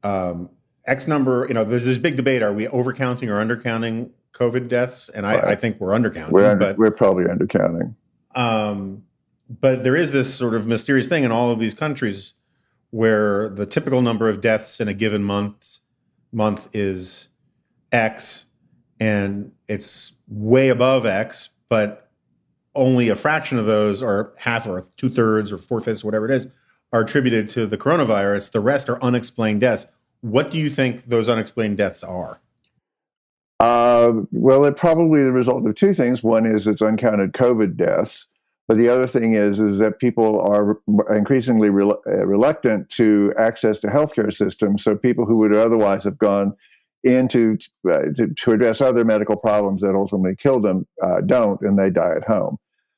um, 0.02 0.50
X 0.86 1.06
number. 1.06 1.46
You 1.48 1.54
know, 1.54 1.64
there's 1.64 1.86
this 1.86 1.98
big 1.98 2.16
debate: 2.16 2.42
are 2.42 2.52
we 2.52 2.66
overcounting 2.66 3.28
or 3.28 3.44
undercounting 3.44 4.10
COVID 4.32 4.68
deaths? 4.68 5.08
And 5.08 5.26
I, 5.26 5.36
Right. 5.36 5.44
I 5.44 5.54
think 5.54 5.80
we're 5.80 5.92
undercounting. 5.92 6.30
We're, 6.30 6.50
under, 6.50 6.66
but 6.66 6.78
we're 6.78 6.90
probably 6.90 7.24
undercounting. 7.24 7.94
um, 8.34 9.04
but 9.48 9.82
there 9.82 9.96
is 9.96 10.12
this 10.12 10.32
sort 10.32 10.54
of 10.54 10.66
mysterious 10.66 11.08
thing 11.08 11.24
in 11.24 11.32
all 11.32 11.50
of 11.50 11.58
these 11.58 11.74
countries 11.74 12.34
where 12.90 13.48
the 13.48 13.66
typical 13.66 14.00
number 14.00 14.28
of 14.28 14.40
deaths 14.40 14.80
in 14.80 14.86
a 14.86 14.94
given 14.94 15.24
month 15.24 15.80
month 16.32 16.68
is 16.72 17.28
X, 17.90 18.46
and 19.00 19.52
it's 19.66 20.14
way 20.28 20.68
above 20.68 21.06
X, 21.06 21.50
but 21.68 22.09
only 22.74 23.08
a 23.08 23.14
fraction 23.14 23.58
of 23.58 23.66
those, 23.66 24.02
or 24.02 24.32
half, 24.38 24.68
or 24.68 24.86
two 24.96 25.08
thirds, 25.08 25.52
or 25.52 25.58
four 25.58 25.80
fifths, 25.80 26.04
whatever 26.04 26.26
it 26.26 26.30
is, 26.30 26.48
are 26.92 27.02
attributed 27.02 27.48
to 27.50 27.66
the 27.66 27.78
coronavirus. 27.78 28.52
The 28.52 28.60
rest 28.60 28.88
are 28.88 29.02
unexplained 29.02 29.60
deaths. 29.60 29.86
What 30.20 30.50
do 30.50 30.58
you 30.58 30.68
think 30.68 31.08
those 31.08 31.28
unexplained 31.28 31.78
deaths 31.78 32.04
are? 32.04 32.40
Uh, 33.58 34.12
well, 34.32 34.64
it 34.64 34.76
probably 34.76 35.22
the 35.22 35.32
result 35.32 35.66
of 35.66 35.74
two 35.74 35.92
things. 35.92 36.22
One 36.22 36.46
is 36.46 36.66
it's 36.66 36.80
uncounted 36.80 37.32
COVID 37.32 37.76
deaths, 37.76 38.26
but 38.66 38.78
the 38.78 38.88
other 38.88 39.06
thing 39.06 39.34
is 39.34 39.60
is 39.60 39.80
that 39.80 39.98
people 39.98 40.40
are 40.40 40.80
increasingly 41.14 41.68
rel- 41.68 42.02
uh, 42.06 42.24
reluctant 42.24 42.88
to 42.90 43.34
access 43.36 43.80
the 43.80 43.88
healthcare 43.88 44.32
system. 44.32 44.78
So 44.78 44.96
people 44.96 45.26
who 45.26 45.36
would 45.38 45.54
otherwise 45.54 46.04
have 46.04 46.18
gone 46.18 46.56
into 47.02 47.56
uh, 47.88 48.02
to, 48.16 48.28
to 48.36 48.52
address 48.52 48.80
other 48.80 49.04
medical 49.04 49.36
problems 49.36 49.82
that 49.82 49.94
ultimately 49.94 50.36
killed 50.36 50.64
them 50.64 50.86
uh, 51.02 51.20
don't, 51.26 51.60
and 51.62 51.78
they 51.78 51.90
die 51.90 52.14
at 52.16 52.24
home. 52.24 52.56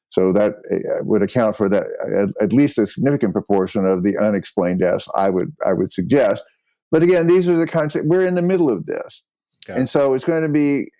So 0.08 0.32
that 0.32 0.54
uh, 0.70 1.04
would 1.04 1.22
account 1.22 1.56
for 1.56 1.68
that 1.68 1.86
at, 2.14 2.44
at 2.44 2.52
least 2.52 2.78
a 2.78 2.86
significant 2.86 3.32
proportion 3.32 3.86
of 3.86 4.02
the 4.02 4.18
unexplained 4.18 4.80
deaths. 4.80 5.08
I 5.14 5.30
would 5.30 5.54
I 5.64 5.72
would 5.72 5.92
suggest. 5.92 6.44
But 6.90 7.02
again, 7.02 7.26
these 7.26 7.48
are 7.48 7.56
the 7.56 7.66
kinds 7.66 7.94
that 7.94 8.04
we're 8.04 8.26
in 8.26 8.34
the 8.34 8.42
middle 8.42 8.70
of 8.70 8.84
this. 8.84 9.24
Okay. 9.68 9.78
And 9.78 9.88
so 9.88 10.14
it's 10.14 10.24
going 10.24 10.42
to 10.42 10.48
be, 10.48 10.90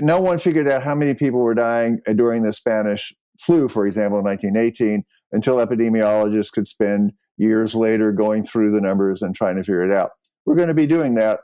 no 0.00 0.20
one 0.20 0.38
figured 0.38 0.68
out 0.68 0.82
how 0.82 0.94
many 0.94 1.14
people 1.14 1.40
were 1.40 1.54
dying 1.54 2.00
during 2.14 2.42
the 2.42 2.52
Spanish 2.52 3.12
flu, 3.40 3.68
for 3.68 3.86
example, 3.86 4.18
in 4.18 4.24
1918, 4.24 5.04
until 5.32 5.56
epidemiologists 5.56 6.52
could 6.52 6.68
spend 6.68 7.12
years 7.36 7.74
later 7.74 8.12
going 8.12 8.42
through 8.42 8.70
the 8.70 8.80
numbers 8.80 9.20
and 9.20 9.34
trying 9.34 9.56
to 9.56 9.62
figure 9.62 9.84
it 9.84 9.92
out. 9.92 10.10
We're 10.46 10.56
going 10.56 10.68
to 10.68 10.74
be 10.74 10.86
doing 10.86 11.14
that 11.16 11.40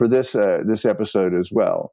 for 0.00 0.08
this, 0.08 0.34
uh, 0.34 0.62
this 0.66 0.86
episode 0.86 1.34
as 1.34 1.50
well. 1.52 1.92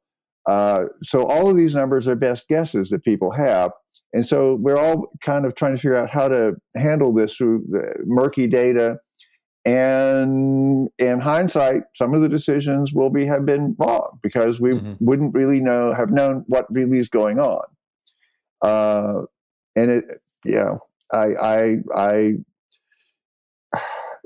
Uh, 0.50 0.86
so 1.04 1.26
all 1.26 1.50
of 1.50 1.58
these 1.58 1.76
numbers 1.76 2.08
are 2.08 2.15
best 2.15 2.48
guesses 2.48 2.89
that 2.91 3.04
people 3.04 3.32
have. 3.32 3.72
And 4.13 4.26
so 4.26 4.56
we're 4.62 4.78
all 4.78 5.10
kind 5.22 5.46
of 5.46 5.56
trying 5.56 5.76
to 5.76 5.78
figure 5.78 5.98
out 5.98 6.10
how 6.10 6.30
to 6.30 6.54
handle 6.78 7.13
this 7.13 7.36
through 7.36 7.65
the 7.70 7.96
murky 8.06 8.48
data 8.48 9.00
and 9.65 10.88
in 10.98 11.20
hindsight, 11.20 11.82
some 11.93 12.13
of 12.13 12.22
the 12.22 12.30
decisions 12.30 12.93
will 12.93 13.10
be 13.10 13.26
have 13.26 13.46
been 13.46 13.76
wrong 13.78 14.17
because 14.24 14.62
we 14.62 14.72
Mhm. 14.72 14.96
wouldn't 15.02 15.36
really 15.36 15.60
know 15.60 15.93
have 15.93 16.10
known 16.10 16.46
what 16.48 16.65
really 16.74 17.00
is 17.00 17.10
going 17.10 17.38
on. 17.38 17.65
Uh, 18.62 19.24
and 19.76 19.91
it, 19.91 20.06
yeah, 20.46 20.76
I, 21.12 21.26
I, 21.36 21.78
I, 21.93 22.34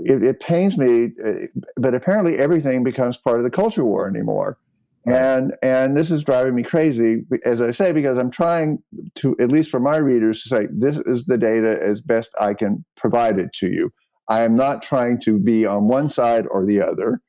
it, 0.06 0.24
it 0.24 0.40
pains 0.40 0.78
me, 0.78 1.12
uh, 1.26 1.34
but 1.78 1.94
apparently 1.94 2.38
everything 2.38 2.84
becomes 2.84 3.18
part 3.18 3.38
of 3.38 3.44
the 3.44 3.52
culture 3.52 3.86
war 3.86 4.08
anymore. 4.08 4.58
Right. 5.06 5.18
And 5.18 5.54
and 5.64 5.98
this 5.98 6.12
is 6.12 6.24
driving 6.24 6.54
me 6.54 6.62
crazy, 6.64 7.24
as 7.44 7.62
I 7.62 7.72
say, 7.72 7.92
because 7.92 8.18
I'm 8.20 8.30
trying 8.30 8.84
to, 9.16 9.36
at 9.40 9.50
least 9.50 9.72
for 9.72 9.80
my 9.80 9.98
readers, 9.98 10.44
to 10.44 10.50
say 10.50 10.68
this 10.72 11.00
is 11.08 11.26
the 11.26 11.38
data 11.38 11.80
as 11.82 12.02
best 12.02 12.30
I 12.40 12.54
can 12.54 12.86
provide 12.98 13.40
it 13.40 13.52
to 13.54 13.68
you. 13.68 13.92
I 14.30 14.42
am 14.42 14.56
not 14.56 14.84
trying 14.84 15.20
to 15.22 15.40
be 15.40 15.66
on 15.66 15.88
one 15.88 16.08
side 16.08 16.46
or 16.52 16.66
the 16.66 16.82
other, 16.82 17.20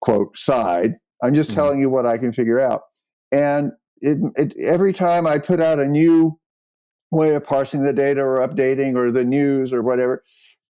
quote, 0.00 0.36
side. 0.36 0.94
I'm 1.22 1.34
just 1.34 1.50
Mhm. 1.50 1.54
telling 1.54 1.80
you 1.80 1.88
what 1.88 2.04
I 2.04 2.18
can 2.18 2.32
figure 2.32 2.58
out. 2.58 2.82
And 3.30 3.70
it, 4.00 4.18
it, 4.36 4.54
every 4.62 4.92
time 4.92 5.26
I 5.26 5.38
put 5.38 5.60
out 5.60 5.78
a 5.78 5.86
new 5.86 6.38
way 7.12 7.34
of 7.36 7.44
parsing 7.44 7.84
the 7.84 7.92
data 7.92 8.20
or 8.20 8.46
updating 8.46 8.96
or 8.96 9.12
the 9.12 9.24
news 9.24 9.72
or 9.72 9.82
whatever, 9.82 10.24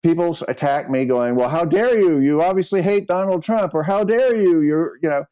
people 0.05 0.37
attack 0.49 0.91
me 0.91 1.07
going, 1.07 1.35
well, 1.35 1.49
how 1.49 1.65
dare 1.65 1.99
you? 1.99 2.21
You 2.21 2.43
obviously 2.43 2.83
hate 2.83 3.07
Donald 3.09 3.43
Trump 3.43 3.75
or 3.75 3.83
how 3.83 4.05
dare 4.05 4.35
you? 4.37 4.61
You're, 4.61 4.99
you 5.03 5.09
know, 5.09 5.25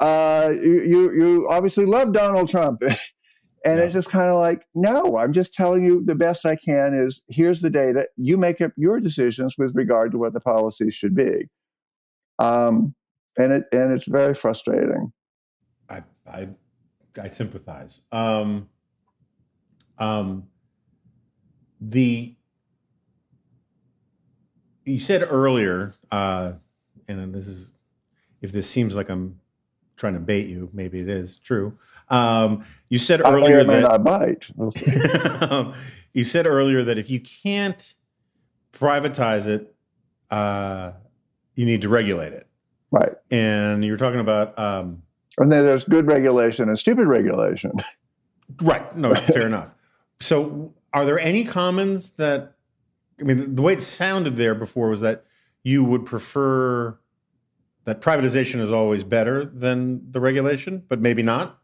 uh, 0.00 0.52
you, 0.54 0.82
you, 0.82 1.12
you 1.12 1.48
obviously 1.48 1.86
love 1.86 2.12
Donald 2.12 2.48
Trump. 2.48 2.82
And 3.62 3.78
Yeah. 3.78 3.84
it's 3.84 3.92
just 3.92 4.08
kind 4.08 4.30
of 4.30 4.38
like, 4.38 4.64
no, 4.74 5.18
I'm 5.18 5.34
just 5.34 5.52
telling 5.52 5.84
you 5.84 6.02
the 6.02 6.14
best 6.14 6.46
I 6.46 6.56
can 6.56 6.94
is 6.94 7.22
here's 7.28 7.60
the 7.60 7.68
data. 7.68 8.06
You 8.16 8.38
make 8.38 8.62
up 8.62 8.72
your 8.78 9.00
decisions 9.00 9.56
with 9.58 9.72
regard 9.74 10.12
to 10.12 10.18
what 10.18 10.32
the 10.32 10.40
policies 10.40 10.94
should 10.94 11.14
be. 11.14 11.50
Um, 12.38 12.94
and 13.36 13.52
it 13.52 13.64
and 13.70 13.92
it's 13.92 14.06
very 14.06 14.32
frustrating. 14.32 15.12
I 15.90 16.04
I 16.26 16.48
I 17.20 17.28
sympathize. 17.28 18.00
Um, 18.10 18.70
um, 19.98 20.48
the 21.82 22.36
you 24.84 25.00
said 25.00 25.26
earlier, 25.28 25.94
uh, 26.10 26.52
and 27.08 27.34
this 27.34 27.46
is 27.46 27.74
if 28.40 28.52
this 28.52 28.68
seems 28.68 28.96
like 28.96 29.08
I'm 29.08 29.40
trying 29.96 30.14
to 30.14 30.20
bait 30.20 30.46
you, 30.46 30.70
maybe 30.72 31.00
it 31.00 31.08
is 31.08 31.38
true. 31.38 31.78
Um, 32.08 32.64
you 32.88 32.98
said 32.98 33.22
I 33.22 33.32
earlier 33.32 33.62
that 33.64 33.90
I 33.90 33.98
might. 33.98 34.50
You 36.12 36.24
said 36.24 36.46
earlier 36.46 36.82
that 36.82 36.98
if 36.98 37.08
you 37.08 37.20
can't 37.20 37.94
privatize 38.72 39.46
it, 39.46 39.74
uh, 40.30 40.92
you 41.54 41.66
need 41.66 41.82
to 41.82 41.88
regulate 41.88 42.32
it. 42.32 42.46
right. 42.90 43.12
And 43.30 43.84
you 43.84 43.92
were 43.92 43.98
talking 43.98 44.20
about 44.20 44.58
um, 44.58 45.02
And 45.38 45.52
then 45.52 45.64
there's 45.64 45.84
good 45.84 46.06
regulation 46.06 46.68
and 46.68 46.78
stupid 46.78 47.06
regulation. 47.06 47.72
Right. 48.60 48.94
No, 48.96 49.14
fair 49.14 49.46
enough. 49.46 49.74
So, 50.18 50.74
are 50.92 51.04
there 51.04 51.20
any 51.20 51.44
commons 51.44 52.10
that, 52.12 52.54
I 53.20 53.24
mean, 53.24 53.54
the 53.54 53.62
way 53.62 53.72
it 53.72 53.82
sounded 53.82 54.36
there 54.36 54.54
before 54.54 54.88
was 54.88 55.00
that 55.00 55.24
you 55.62 55.84
would 55.84 56.06
prefer 56.06 56.98
that 57.84 58.00
privatization 58.00 58.60
is 58.60 58.72
always 58.72 59.04
better 59.04 59.44
than 59.44 60.10
the 60.12 60.20
regulation, 60.20 60.84
but 60.88 61.00
maybe 61.00 61.22
not. 61.22 61.58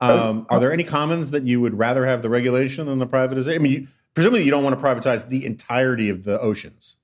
Um, 0.00 0.46
are 0.48 0.60
there 0.60 0.72
any 0.72 0.84
commons 0.84 1.32
that 1.32 1.42
you 1.42 1.60
would 1.60 1.76
rather 1.76 2.06
have 2.06 2.22
the 2.22 2.28
regulation 2.28 2.86
than 2.86 2.98
the 2.98 3.06
privatization? 3.06 3.56
I 3.56 3.58
mean, 3.58 3.72
you, 3.72 3.88
presumably 4.14 4.44
you 4.44 4.50
don't 4.50 4.62
want 4.62 4.78
to 4.78 4.84
privatize 4.84 5.28
the 5.28 5.44
entirety 5.44 6.08
of 6.08 6.24
the 6.24 6.40
oceans. 6.40 6.96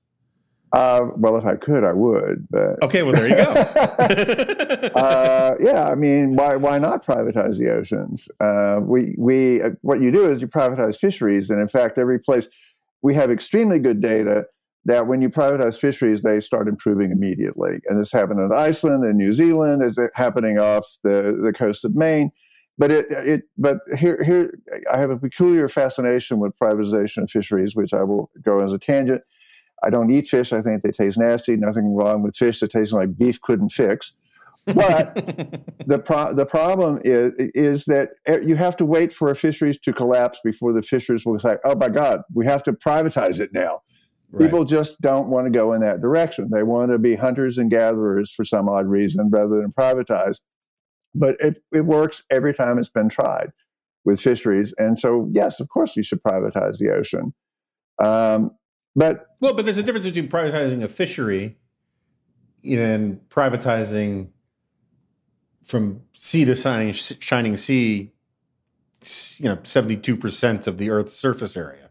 Uh, 0.71 1.09
well, 1.15 1.37
if 1.37 1.45
I 1.45 1.55
could, 1.55 1.83
I 1.83 1.93
would. 1.93 2.47
But 2.49 2.81
Okay, 2.83 3.03
well, 3.03 3.13
there 3.13 3.27
you 3.27 3.35
go. 3.35 3.51
uh, 4.95 5.55
yeah, 5.59 5.87
I 5.87 5.95
mean, 5.95 6.35
why 6.35 6.57
why 6.57 6.79
not 6.79 7.05
privatize 7.05 7.57
the 7.57 7.69
oceans? 7.71 8.27
Uh, 8.41 8.79
we 8.81 9.15
we 9.17 9.61
uh, 9.61 9.71
what 9.81 10.01
you 10.01 10.11
do 10.11 10.29
is 10.29 10.41
you 10.41 10.47
privatize 10.47 10.97
fisheries, 10.97 11.49
and 11.49 11.61
in 11.61 11.69
fact, 11.69 11.97
every 11.97 12.19
place 12.19 12.49
we 13.05 13.13
have 13.13 13.29
extremely 13.29 13.77
good 13.77 14.01
data 14.01 14.45
that 14.85 15.05
when 15.05 15.21
you 15.21 15.29
privatize 15.29 15.77
fisheries, 15.77 16.23
they 16.23 16.41
start 16.41 16.67
improving 16.67 17.11
immediately, 17.11 17.79
and 17.87 17.99
this 17.99 18.11
happened 18.11 18.39
in 18.39 18.51
Iceland 18.51 19.03
and 19.03 19.15
New 19.15 19.31
Zealand. 19.31 19.83
It's 19.83 19.97
happening 20.15 20.57
off 20.57 20.97
the 21.03 21.39
the 21.43 21.53
coast 21.53 21.85
of 21.85 21.95
Maine. 21.95 22.31
But 22.79 22.89
it, 22.89 23.05
it 23.09 23.43
but 23.59 23.77
here 23.95 24.23
here 24.23 24.57
I 24.91 24.97
have 24.97 25.11
a 25.11 25.17
peculiar 25.17 25.67
fascination 25.67 26.39
with 26.39 26.57
privatization 26.59 27.21
of 27.21 27.29
fisheries, 27.29 27.75
which 27.75 27.93
I 27.93 28.01
will 28.01 28.31
go 28.43 28.65
as 28.65 28.73
a 28.73 28.79
tangent. 28.79 29.21
I 29.83 29.91
don't 29.91 30.09
eat 30.09 30.27
fish. 30.27 30.51
I 30.51 30.63
think 30.63 30.81
they 30.81 30.91
taste 30.91 31.19
nasty. 31.19 31.55
Nothing 31.55 31.93
wrong 31.93 32.23
with 32.23 32.35
fish 32.35 32.59
that 32.61 32.71
tastes 32.71 32.91
like 32.91 33.15
beef 33.15 33.39
couldn't 33.39 33.69
fix. 33.69 34.13
But 34.65 35.15
the 35.85 35.99
pro- 35.99 36.33
the 36.33 36.45
problem 36.45 36.99
is 37.03 37.33
is 37.37 37.85
that 37.85 38.11
you 38.43 38.55
have 38.55 38.75
to 38.77 38.85
wait 38.85 39.13
for 39.13 39.29
a 39.29 39.35
fisheries 39.35 39.79
to 39.83 39.93
collapse 39.93 40.39
before 40.43 40.73
the 40.73 40.81
fishers 40.81 41.25
will 41.25 41.39
say, 41.39 41.57
"Oh 41.63 41.75
my 41.75 41.89
God, 41.89 42.21
we 42.33 42.45
have 42.45 42.63
to 42.63 42.73
privatize 42.73 43.39
it 43.39 43.53
now." 43.53 43.81
Right. 44.31 44.45
People 44.45 44.65
just 44.65 44.99
don't 45.01 45.29
want 45.29 45.45
to 45.45 45.51
go 45.51 45.73
in 45.73 45.81
that 45.81 46.01
direction. 46.01 46.49
They 46.51 46.63
want 46.63 46.91
to 46.91 46.99
be 46.99 47.15
hunters 47.15 47.57
and 47.57 47.69
gatherers 47.69 48.31
for 48.31 48.43
some 48.43 48.67
odd 48.67 48.87
reason 48.87 49.29
rather 49.29 49.61
than 49.61 49.71
privatize. 49.71 50.39
But 51.13 51.37
it, 51.39 51.63
it 51.71 51.85
works 51.85 52.23
every 52.29 52.53
time 52.53 52.77
it's 52.77 52.89
been 52.89 53.07
tried 53.07 53.51
with 54.03 54.19
fisheries. 54.19 54.73
And 54.77 54.99
so, 54.99 55.29
yes, 55.31 55.59
of 55.59 55.69
course, 55.69 55.95
you 55.95 56.03
should 56.03 56.21
privatize 56.21 56.79
the 56.79 56.89
ocean. 56.89 57.33
Um, 58.03 58.51
but 58.95 59.27
Well, 59.39 59.53
but 59.53 59.65
there's 59.65 59.77
a 59.77 59.83
difference 59.83 60.05
between 60.05 60.27
privatizing 60.27 60.83
a 60.83 60.87
fishery 60.87 61.57
and 62.63 63.21
privatizing 63.29 64.29
from 65.65 66.01
sea 66.13 66.45
to 66.45 66.55
shining, 66.55 66.93
shining 66.93 67.57
sea, 67.57 68.11
you 69.37 69.45
know, 69.45 69.57
72% 69.57 70.67
of 70.67 70.77
the 70.77 70.89
Earth's 70.89 71.15
surface 71.15 71.57
area. 71.57 71.89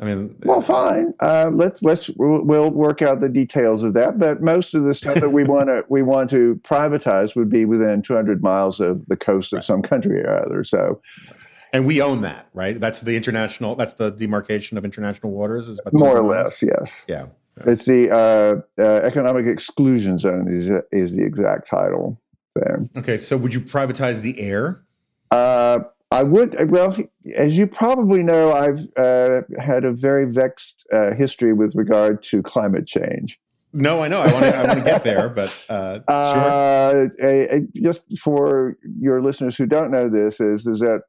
I 0.00 0.06
mean, 0.06 0.34
Well, 0.44 0.62
fine. 0.62 1.12
Uh, 1.20 1.50
let's 1.52 1.82
let's 1.82 2.08
we'll, 2.16 2.70
work 2.70 3.02
out 3.02 3.20
the 3.20 3.28
details 3.28 3.82
of 3.82 3.92
that. 3.92 4.18
But 4.18 4.40
most 4.42 4.74
of 4.74 4.84
the 4.84 4.94
stuff 4.94 5.20
that 5.20 5.28
we 5.28 5.44
want 5.44 5.68
to 5.68 5.84
we 5.90 6.00
want 6.00 6.30
to 6.30 6.58
privatize 6.64 7.36
would 7.36 7.50
be 7.50 7.66
within 7.66 8.00
200 8.00 8.42
miles 8.42 8.80
of 8.80 9.04
the 9.08 9.16
coast 9.16 9.52
of 9.52 9.62
some 9.62 9.82
country 9.82 10.22
or 10.22 10.42
other. 10.42 10.64
So 10.64 11.02
and 11.74 11.84
we 11.84 12.00
own 12.00 12.22
that, 12.22 12.48
right? 12.54 12.80
That's 12.80 13.00
the 13.00 13.14
international, 13.14 13.76
that's 13.76 13.92
the 13.92 14.10
demarcation 14.10 14.78
of 14.78 14.86
international 14.86 15.32
waters. 15.32 15.68
Is 15.68 15.80
about 15.84 16.00
more 16.00 16.16
or 16.16 16.26
less, 16.26 16.62
yes. 16.62 17.02
Yeah. 17.06 17.26
It's 17.66 17.84
the 17.84 18.10
uh, 18.10 18.82
uh, 18.82 19.00
economic 19.04 19.46
exclusion 19.46 20.18
zone 20.18 20.48
is 20.50 20.70
is 20.92 21.14
the 21.14 21.24
exact 21.24 21.68
title 21.68 22.18
there. 22.54 22.88
Okay. 22.96 23.18
So 23.18 23.36
would 23.36 23.54
you 23.54 23.60
privatize 23.60 24.20
the 24.20 24.40
air? 24.40 24.82
Uh, 25.30 25.80
I 26.10 26.24
would, 26.24 26.70
well, 26.70 26.96
as 27.36 27.56
you 27.56 27.68
probably 27.68 28.24
know, 28.24 28.52
I've 28.52 28.88
uh, 28.96 29.42
had 29.60 29.84
a 29.84 29.92
very 29.92 30.30
vexed 30.30 30.84
uh, 30.92 31.14
history 31.14 31.52
with 31.52 31.74
regard 31.76 32.22
to 32.24 32.42
climate 32.42 32.86
change. 32.86 33.38
No, 33.72 34.02
I 34.02 34.08
know. 34.08 34.20
I 34.20 34.32
want 34.32 34.44
to. 34.44 34.56
I 34.56 34.66
want 34.66 34.78
to 34.80 34.84
get 34.84 35.04
there, 35.04 35.28
but 35.28 35.64
uh, 35.68 35.94
sure. 36.08 36.08
Uh, 36.10 37.08
a- 37.22 37.68
just 37.80 38.02
for 38.18 38.76
your 38.98 39.22
listeners 39.22 39.54
who 39.56 39.66
don't 39.66 39.92
know 39.92 40.08
this, 40.08 40.40
is 40.40 40.66
is 40.66 40.80
that 40.80 41.02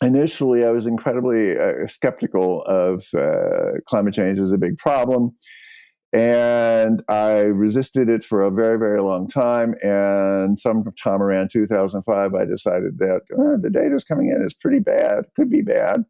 initially 0.00 0.64
I 0.64 0.70
was 0.70 0.86
incredibly 0.86 1.58
uh, 1.58 1.88
skeptical 1.88 2.62
of 2.62 3.04
uh, 3.12 3.80
climate 3.86 4.14
change 4.14 4.38
as 4.38 4.52
a 4.52 4.56
big 4.56 4.78
problem, 4.78 5.34
and 6.12 7.02
I 7.08 7.40
resisted 7.42 8.08
it 8.08 8.24
for 8.24 8.42
a 8.42 8.50
very 8.50 8.78
very 8.78 9.00
long 9.00 9.28
time. 9.28 9.74
And 9.82 10.58
sometime 10.58 11.22
around 11.22 11.50
2005, 11.52 12.34
I 12.34 12.44
decided 12.44 12.98
that 12.98 13.22
uh, 13.32 13.60
the 13.60 13.70
data 13.70 13.94
is 13.94 14.04
coming 14.04 14.28
in 14.28 14.44
is 14.44 14.54
pretty 14.54 14.80
bad, 14.80 15.24
could 15.36 15.50
be 15.50 15.62
bad. 15.62 16.04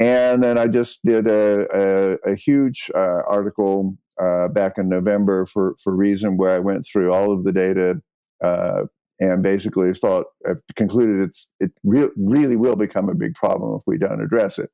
And 0.00 0.42
then 0.42 0.58
I 0.58 0.66
just 0.66 1.04
did 1.04 1.28
a, 1.28 1.66
a, 1.72 2.32
a 2.32 2.34
huge 2.34 2.90
uh, 2.94 3.22
article 3.28 3.96
uh, 4.20 4.48
back 4.48 4.78
in 4.78 4.88
November 4.88 5.46
for 5.46 5.76
for 5.82 5.94
Reason, 5.94 6.36
where 6.36 6.54
I 6.54 6.58
went 6.58 6.84
through 6.84 7.12
all 7.12 7.32
of 7.32 7.44
the 7.44 7.52
data 7.52 8.02
uh, 8.44 8.84
and 9.20 9.42
basically 9.42 9.94
thought 9.94 10.26
uh, 10.48 10.54
concluded 10.74 11.20
it's 11.20 11.48
it 11.60 11.70
re- 11.84 12.10
really 12.16 12.56
will 12.56 12.76
become 12.76 13.08
a 13.08 13.14
big 13.14 13.34
problem 13.34 13.76
if 13.76 13.82
we 13.86 13.98
don't 13.98 14.20
address 14.20 14.58
it. 14.58 14.70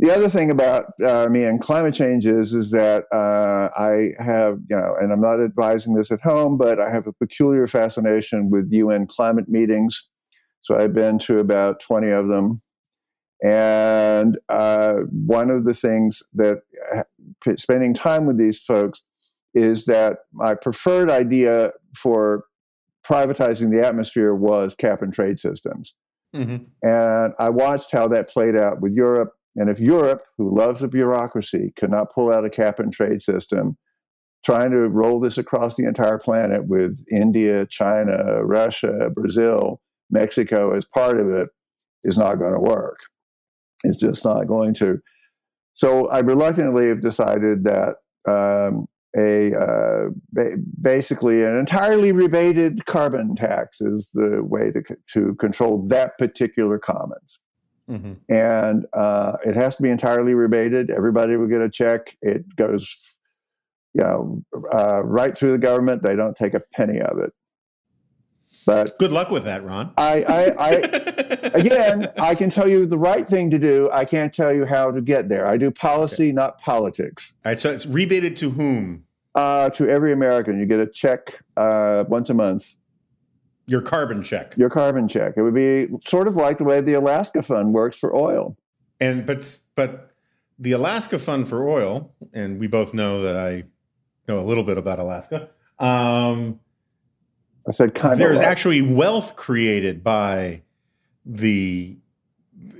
The 0.00 0.14
other 0.14 0.28
thing 0.28 0.50
about 0.50 0.92
uh, 1.04 1.28
me 1.28 1.42
and 1.44 1.60
climate 1.60 1.94
change 1.94 2.24
is 2.24 2.54
is 2.54 2.70
that 2.70 3.06
uh, 3.12 3.68
I 3.76 4.10
have 4.22 4.58
you 4.70 4.76
know, 4.76 4.94
and 5.00 5.12
I'm 5.12 5.20
not 5.20 5.42
advising 5.42 5.94
this 5.94 6.12
at 6.12 6.20
home, 6.20 6.56
but 6.56 6.80
I 6.80 6.90
have 6.90 7.06
a 7.06 7.12
peculiar 7.12 7.66
fascination 7.66 8.48
with 8.48 8.70
UN 8.70 9.06
climate 9.06 9.48
meetings. 9.48 10.08
So 10.62 10.76
I've 10.76 10.94
been 10.94 11.18
to 11.20 11.38
about 11.38 11.80
20 11.80 12.10
of 12.10 12.28
them. 12.28 12.60
And 13.42 14.38
uh, 14.48 14.94
one 15.10 15.50
of 15.50 15.64
the 15.64 15.74
things 15.74 16.22
that 16.34 16.58
uh, 16.94 17.02
spending 17.56 17.94
time 17.94 18.26
with 18.26 18.36
these 18.36 18.58
folks 18.58 19.02
is 19.54 19.86
that 19.86 20.18
my 20.32 20.54
preferred 20.54 21.10
idea 21.10 21.72
for 21.96 22.44
privatizing 23.08 23.70
the 23.70 23.84
atmosphere 23.86 24.34
was 24.34 24.74
cap 24.74 25.02
and 25.02 25.12
trade 25.12 25.40
systems. 25.40 25.94
Mhm. 26.34 26.66
And 26.82 27.32
I 27.38 27.48
watched 27.48 27.92
how 27.92 28.08
that 28.08 28.28
played 28.28 28.56
out 28.56 28.80
with 28.80 28.92
Europe. 28.92 29.32
And 29.56 29.68
if 29.68 29.80
Europe, 29.80 30.22
who 30.36 30.56
loves 30.56 30.82
a 30.82 30.88
bureaucracy, 30.88 31.72
could 31.76 31.90
not 31.90 32.12
pull 32.14 32.32
out 32.32 32.44
a 32.44 32.50
cap 32.50 32.78
and 32.78 32.92
trade 32.92 33.22
system, 33.22 33.76
trying 34.44 34.70
to 34.70 34.88
roll 34.88 35.20
this 35.20 35.38
across 35.38 35.76
the 35.76 35.84
entire 35.84 36.18
planet 36.18 36.66
with 36.66 37.04
India, 37.10 37.66
China, 37.66 38.44
Russia, 38.44 39.10
Brazil, 39.12 39.80
Mexico 40.10 40.74
as 40.74 40.84
part 40.86 41.20
of 41.20 41.28
it 41.28 41.48
is 42.04 42.16
not 42.16 42.36
going 42.36 42.54
to 42.54 42.60
work. 42.60 42.98
It's 43.84 43.98
just 43.98 44.24
not 44.24 44.46
going 44.46 44.74
to. 44.74 45.00
So 45.74 46.08
I 46.08 46.20
reluctantly 46.20 46.88
have 46.88 47.02
decided 47.02 47.64
that 47.64 47.96
um, 48.28 48.86
a 49.16 49.54
uh, 49.54 50.08
ba- 50.32 50.56
basically 50.80 51.42
an 51.42 51.56
entirely 51.56 52.12
rebated 52.12 52.84
carbon 52.86 53.34
tax 53.34 53.80
is 53.80 54.10
the 54.12 54.42
way 54.42 54.70
to 54.70 54.82
c- 54.86 54.94
to 55.14 55.34
control 55.36 55.86
that 55.88 56.18
particular 56.18 56.78
commons, 56.78 57.40
Mhm. 57.88 58.18
and 58.28 58.86
uh, 58.92 59.38
it 59.44 59.56
has 59.56 59.76
to 59.76 59.82
be 59.82 59.88
entirely 59.88 60.34
rebated. 60.34 60.90
Everybody 60.90 61.36
will 61.36 61.46
get 61.46 61.62
a 61.62 61.70
check. 61.70 62.16
It 62.20 62.54
goes, 62.56 62.96
you 63.94 64.02
know, 64.04 64.44
uh, 64.72 65.02
right 65.04 65.36
through 65.36 65.52
the 65.52 65.58
government. 65.58 66.02
They 66.02 66.14
don't 66.14 66.36
take 66.36 66.54
a 66.54 66.60
penny 66.60 67.00
of 67.00 67.18
it. 67.18 67.32
But 68.66 68.98
Good 68.98 69.12
luck 69.12 69.30
with 69.30 69.44
that, 69.44 69.64
Ron. 69.64 69.92
I, 69.96 70.22
I, 70.22 70.68
I 70.68 70.70
again, 71.54 72.08
I 72.18 72.34
can 72.34 72.50
tell 72.50 72.68
you 72.68 72.84
the 72.86 72.98
right 72.98 73.26
thing 73.26 73.50
to 73.50 73.58
do. 73.58 73.88
I 73.92 74.04
can't 74.04 74.32
tell 74.32 74.52
you 74.54 74.66
how 74.66 74.90
to 74.90 75.00
get 75.00 75.28
there. 75.28 75.46
I 75.46 75.56
do 75.56 75.70
policy, 75.70 76.32
not 76.32 76.60
politics. 76.60 77.32
All 77.44 77.52
right, 77.52 77.60
so 77.60 77.70
it's 77.70 77.86
rebated 77.86 78.36
to 78.38 78.50
whom? 78.50 79.04
Uh, 79.34 79.70
to 79.70 79.88
every 79.88 80.12
American, 80.12 80.58
you 80.58 80.66
get 80.66 80.80
a 80.80 80.86
check 80.86 81.32
uh, 81.56 82.04
once 82.08 82.28
a 82.28 82.34
month, 82.34 82.74
Your 83.68 83.82
carbon 83.82 84.22
check. 84.22 84.56
your 84.56 84.70
carbon 84.70 85.06
check. 85.06 85.34
It 85.36 85.42
would 85.42 85.54
be 85.54 85.88
sort 86.06 86.26
of 86.26 86.36
like 86.36 86.58
the 86.58 86.64
way 86.64 86.80
the 86.80 86.94
Alaska 86.94 87.42
Fund 87.42 87.74
works 87.74 87.96
for 87.96 88.16
oil. 88.16 88.56
And 88.98 89.26
but 89.26 89.58
but 89.74 90.14
the 90.58 90.72
Alaska 90.72 91.18
Fund 91.18 91.48
for 91.48 91.68
Oil, 91.68 92.12
and 92.32 92.58
we 92.58 92.66
both 92.66 92.92
know 92.92 93.22
that 93.22 93.36
I 93.36 93.64
know 94.26 94.38
a 94.38 94.40
little 94.40 94.64
bit 94.64 94.78
about 94.78 94.98
Alaska. 94.98 95.50
Um, 95.78 96.60
I 97.68 97.72
said 97.72 97.94
kind 97.94 98.14
of. 98.14 98.18
there's 98.18 98.40
actually 98.40 98.82
wealth 98.82 99.36
created 99.36 100.02
by 100.02 100.62
the 101.24 101.98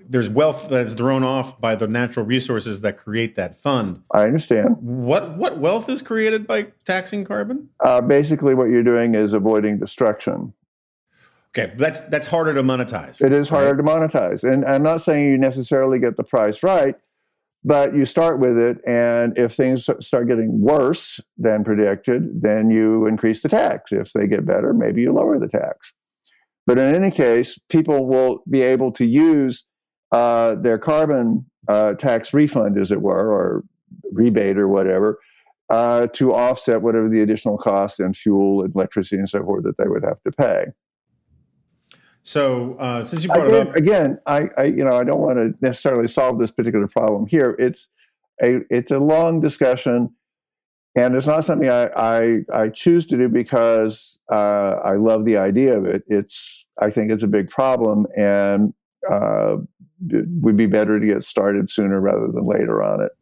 there's 0.09 0.29
wealth 0.29 0.69
that's 0.69 0.95
thrown 0.95 1.23
off 1.23 1.61
by 1.61 1.75
the 1.75 1.87
natural 1.87 2.25
resources 2.25 2.81
that 2.81 2.97
create 2.97 3.35
that 3.37 3.55
fund. 3.55 4.03
I 4.13 4.23
understand. 4.25 4.77
What 4.81 5.37
what 5.37 5.59
wealth 5.59 5.89
is 5.89 6.03
created 6.03 6.47
by 6.47 6.69
taxing 6.85 7.25
carbon? 7.25 7.69
Uh, 7.81 8.01
basically, 8.01 8.55
what 8.55 8.71
you're 8.71 8.83
doing 8.83 9.15
is 9.15 9.35
avoiding 9.35 9.79
destruction. 9.79 10.55
Okay, 11.57 11.73
that's 11.77 12.01
that's 12.03 12.27
harder 12.27 12.55
to 12.55 12.63
monetize. 12.63 13.25
It 13.25 13.33
is 13.33 13.49
harder 13.49 13.75
right? 13.83 14.11
to 14.11 14.19
monetize. 14.19 14.45
And 14.45 14.65
I'm 14.65 14.83
not 14.83 15.03
saying 15.03 15.27
you 15.27 15.39
necessarily 15.39 15.99
get 15.99 16.17
the 16.17 16.25
price 16.25 16.63
right, 16.63 16.95
but 17.65 17.95
you 17.95 18.05
start 18.05 18.39
with 18.39 18.59
it. 18.59 18.79
And 18.87 19.37
if 19.37 19.55
things 19.55 19.89
start 20.01 20.29
getting 20.29 20.61
worse 20.61 21.21
than 21.37 21.65
predicted, 21.65 22.43
then 22.43 22.71
you 22.71 23.07
increase 23.07 23.43
the 23.43 23.49
tax. 23.49 23.93
If 23.93 24.13
they 24.13 24.27
get 24.27 24.47
better, 24.47 24.73
maybe 24.75 25.03
you 25.03 25.13
lower 25.13 25.39
the 25.39 25.49
tax. 25.49 25.95
But 26.67 26.79
in 26.79 26.95
any 26.95 27.11
case, 27.11 27.59
people 27.71 28.07
will 28.07 28.43
be 28.49 28.61
able 28.61 28.93
to 28.93 29.07
use 29.07 29.65
uh, 30.13 30.55
their 30.57 30.79
carbon 30.79 31.47
uh, 31.67 31.95
tax 31.95 32.35
refund, 32.35 32.79
as 32.79 32.91
it 32.91 33.01
were, 33.01 33.33
or 33.33 33.65
rebate 34.13 34.59
or 34.59 34.69
whatever, 34.69 35.19
uh, 35.71 36.09
to 36.09 36.35
offset 36.35 36.83
whatever 36.83 37.09
the 37.09 37.23
additional 37.23 37.57
costs 37.57 38.01
in 38.01 38.13
fuel, 38.13 38.65
electricity, 38.65 39.17
and 39.17 39.29
so 39.29 39.43
forth 39.43 39.65
that 39.65 39.79
they 39.79 39.89
would 39.89 40.05
have 40.05 40.23
to 40.25 40.33
pay. 40.33 40.67
So 42.29 42.75
uh, 42.75 43.05
since 43.05 43.25
you 43.25 43.31
brought 43.31 43.47
it 43.47 43.55
again, 43.55 43.69
up, 43.69 43.77
again 43.77 44.19
I, 44.27 44.49
I 44.59 44.65
you 44.65 44.85
know 44.85 44.95
I 44.95 45.03
don't 45.03 45.21
want 45.21 45.39
to 45.39 45.55
necessarily 45.63 46.07
solve 46.07 46.39
this 46.39 46.51
particular 46.51 46.87
problem 46.87 47.27
here. 47.27 47.57
It's 47.59 47.89
a 48.43 48.61
it's 48.69 48.91
a 48.91 48.99
long 48.99 49.41
discussion, 49.41 50.11
and 50.95 51.17
it's 51.17 51.27
not 51.27 51.47
something 51.47 51.71
I 51.71 51.87
I, 51.97 52.41
I 52.53 52.69
choose 52.69 53.07
to 53.07 53.17
do 53.17 53.31
because 53.31 54.19
uh, 54.31 54.77
I 54.85 54.97
love 54.97 55.25
the 55.25 55.39
idea 55.39 55.79
of 55.79 55.87
it. 55.87 56.03
It's 56.07 56.67
I 56.79 56.91
think 56.91 57.11
it's 57.11 57.23
a 57.23 57.29
big 57.29 57.49
problem, 57.49 58.07
and 58.15 58.75
uh, 59.11 59.57
it 60.11 60.27
would 60.43 60.59
be 60.59 60.67
better 60.67 61.01
to 61.01 61.07
get 61.07 61.25
started 61.25 61.71
sooner 61.71 61.99
rather 61.99 62.27
than 62.27 62.47
later 62.47 62.83
on 62.83 63.01
it. 63.01 63.13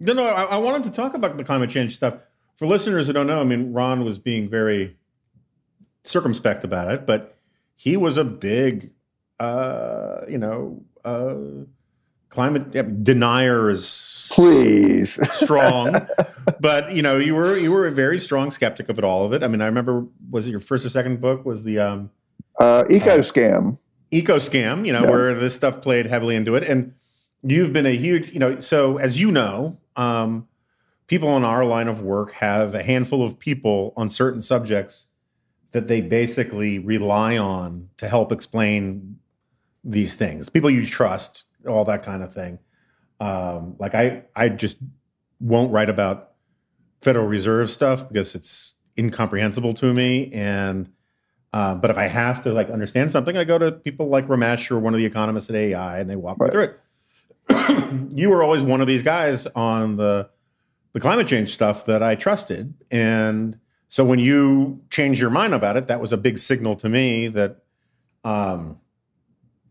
No, 0.00 0.14
no, 0.14 0.24
I, 0.24 0.42
I 0.42 0.56
wanted 0.56 0.82
to 0.82 0.90
talk 0.90 1.14
about 1.14 1.36
the 1.36 1.44
climate 1.44 1.70
change 1.70 1.94
stuff. 1.94 2.14
For 2.56 2.66
listeners 2.66 3.06
who 3.06 3.12
don't 3.12 3.28
know, 3.28 3.40
I 3.40 3.44
mean, 3.44 3.72
Ron 3.72 4.04
was 4.04 4.18
being 4.18 4.50
very 4.50 4.96
circumspect 6.02 6.64
about 6.64 6.90
it, 6.90 7.06
but 7.06 7.37
he 7.78 7.96
was 7.96 8.18
a 8.18 8.24
big, 8.24 8.90
uh, 9.38 10.22
you 10.28 10.36
know, 10.36 10.82
uh, 11.04 11.36
climate 12.28 12.64
yeah, 12.72 12.82
denier 12.82 13.70
is 13.70 14.30
Please, 14.34 15.18
strong, 15.34 15.94
but 16.60 16.92
you 16.92 17.02
know, 17.02 17.16
you 17.16 17.34
were 17.34 17.56
you 17.56 17.70
were 17.72 17.86
a 17.86 17.90
very 17.90 18.18
strong 18.18 18.50
skeptic 18.50 18.88
of 18.88 18.98
it, 18.98 19.04
all 19.04 19.24
of 19.24 19.32
it. 19.32 19.42
I 19.42 19.48
mean, 19.48 19.62
I 19.62 19.66
remember 19.66 20.06
was 20.28 20.46
it 20.46 20.50
your 20.50 20.60
first 20.60 20.84
or 20.84 20.88
second 20.88 21.20
book 21.20 21.46
was 21.46 21.62
the 21.62 21.78
um, 21.78 22.10
uh, 22.60 22.84
eco 22.90 23.20
scam. 23.20 23.78
eco 24.10 24.36
scam, 24.36 24.84
you 24.84 24.92
know, 24.92 25.04
Yeah. 25.04 25.10
where 25.10 25.34
this 25.34 25.54
stuff 25.54 25.80
played 25.80 26.06
heavily 26.06 26.34
into 26.36 26.56
it. 26.56 26.64
And 26.64 26.94
you've 27.42 27.72
been 27.72 27.86
a 27.86 27.96
huge, 27.96 28.32
you 28.32 28.40
know, 28.40 28.58
so 28.60 28.98
as 28.98 29.20
you 29.20 29.30
know, 29.30 29.78
um, 29.96 30.48
people 31.06 31.36
in 31.36 31.44
our 31.44 31.64
line 31.64 31.86
of 31.88 32.02
work 32.02 32.32
have 32.32 32.74
a 32.74 32.82
handful 32.82 33.22
of 33.22 33.38
people 33.38 33.94
on 33.96 34.10
certain 34.10 34.42
subjects 34.42 35.06
that 35.78 35.86
they 35.86 36.00
basically 36.00 36.80
rely 36.80 37.38
on 37.38 37.88
to 37.98 38.08
help 38.08 38.32
explain 38.32 39.20
these 39.84 40.16
things. 40.16 40.48
People 40.48 40.70
you 40.70 40.84
trust, 40.84 41.46
all 41.68 41.84
that 41.84 42.02
kind 42.02 42.24
of 42.24 42.32
thing. 42.32 42.58
Um, 43.20 43.76
like 43.78 43.94
I, 43.94 44.24
I 44.34 44.48
just 44.48 44.78
won't 45.38 45.70
write 45.70 45.88
about 45.88 46.32
Federal 47.00 47.28
Reserve 47.28 47.70
stuff 47.70 48.08
because 48.08 48.34
it's 48.34 48.74
incomprehensible 48.98 49.72
to 49.74 49.94
me. 49.94 50.32
And 50.32 50.90
uh, 51.52 51.76
but 51.76 51.90
if 51.92 51.96
I 51.96 52.08
have 52.08 52.42
to 52.42 52.52
like 52.52 52.70
understand 52.70 53.12
something, 53.12 53.36
I 53.36 53.44
go 53.44 53.56
to 53.56 53.70
people 53.70 54.08
like 54.08 54.26
Ramesh 54.26 54.68
or 54.72 54.80
one 54.80 54.94
of 54.94 54.98
the 54.98 55.06
economists 55.06 55.48
at 55.48 55.54
AEI, 55.54 56.00
and 56.00 56.10
they 56.10 56.16
walk 56.16 56.38
right. 56.40 56.48
me 56.48 56.50
through 56.50 56.74
it. 57.48 58.10
you 58.16 58.30
were 58.30 58.42
always 58.42 58.64
one 58.64 58.80
of 58.80 58.88
these 58.88 59.04
guys 59.04 59.46
on 59.54 59.94
the 59.94 60.28
the 60.92 61.00
climate 61.00 61.28
change 61.28 61.50
stuff 61.50 61.86
that 61.86 62.02
I 62.02 62.16
trusted, 62.16 62.74
and 62.90 63.60
so 63.88 64.04
when 64.04 64.18
you 64.18 64.80
changed 64.90 65.20
your 65.20 65.30
mind 65.30 65.54
about 65.54 65.76
it, 65.76 65.86
that 65.86 66.00
was 66.00 66.12
a 66.12 66.18
big 66.18 66.38
signal 66.38 66.76
to 66.76 66.88
me 66.88 67.28
that, 67.28 67.62
um, 68.22 68.78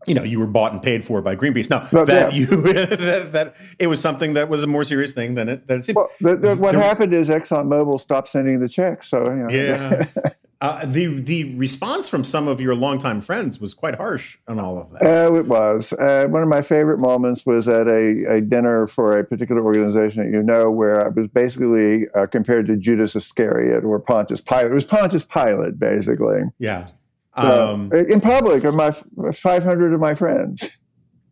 you 0.06 0.14
know, 0.14 0.24
you 0.24 0.40
were 0.40 0.46
bought 0.46 0.72
and 0.72 0.82
paid 0.82 1.04
for 1.04 1.22
by 1.22 1.36
Greenpeace. 1.36 1.70
Now 1.70 1.86
but, 1.90 2.06
that 2.06 2.32
yeah. 2.32 2.38
you 2.38 2.46
that, 2.62 3.32
that, 3.32 3.56
it 3.78 3.86
was 3.86 4.00
something 4.00 4.34
that 4.34 4.48
was 4.48 4.62
a 4.62 4.66
more 4.66 4.84
serious 4.84 5.12
thing 5.12 5.34
than 5.34 5.48
it 5.48 5.66
than 5.66 5.80
it 5.80 5.84
seemed. 5.84 5.96
Well, 5.96 6.08
the, 6.20 6.36
the, 6.36 6.56
what 6.56 6.72
there, 6.72 6.82
happened 6.82 7.14
is 7.14 7.28
ExxonMobil 7.28 8.00
stopped 8.00 8.28
sending 8.28 8.60
the 8.60 8.68
checks. 8.68 9.08
So 9.08 9.24
you 9.28 9.36
know. 9.36 9.48
yeah. 9.50 10.06
Uh, 10.60 10.84
the 10.84 11.06
the 11.20 11.54
response 11.54 12.08
from 12.08 12.24
some 12.24 12.48
of 12.48 12.60
your 12.60 12.74
longtime 12.74 13.20
friends 13.20 13.60
was 13.60 13.74
quite 13.74 13.94
harsh 13.94 14.38
on 14.48 14.58
all 14.58 14.76
of 14.80 14.90
that. 14.90 15.02
Uh, 15.04 15.32
it 15.34 15.46
was. 15.46 15.92
Uh, 15.92 16.26
one 16.28 16.42
of 16.42 16.48
my 16.48 16.62
favorite 16.62 16.98
moments 16.98 17.46
was 17.46 17.68
at 17.68 17.86
a, 17.86 18.24
a, 18.28 18.40
dinner 18.40 18.88
for 18.88 19.16
a 19.16 19.22
particular 19.22 19.62
organization 19.62 20.24
that 20.24 20.36
you 20.36 20.42
know, 20.42 20.68
where 20.68 21.06
I 21.06 21.10
was 21.10 21.28
basically 21.28 22.08
uh, 22.16 22.26
compared 22.26 22.66
to 22.66 22.76
Judas 22.76 23.14
Iscariot 23.14 23.84
or 23.84 24.00
Pontius 24.00 24.40
Pilate. 24.40 24.72
It 24.72 24.74
was 24.74 24.84
Pontius 24.84 25.24
Pilate, 25.24 25.78
basically. 25.78 26.40
Yeah. 26.58 26.88
Um, 27.34 27.90
so, 27.92 27.98
in 27.98 28.20
public, 28.20 28.64
of 28.64 28.74
my 28.74 28.90
500 28.90 29.94
of 29.94 30.00
my 30.00 30.14
friends. 30.14 30.70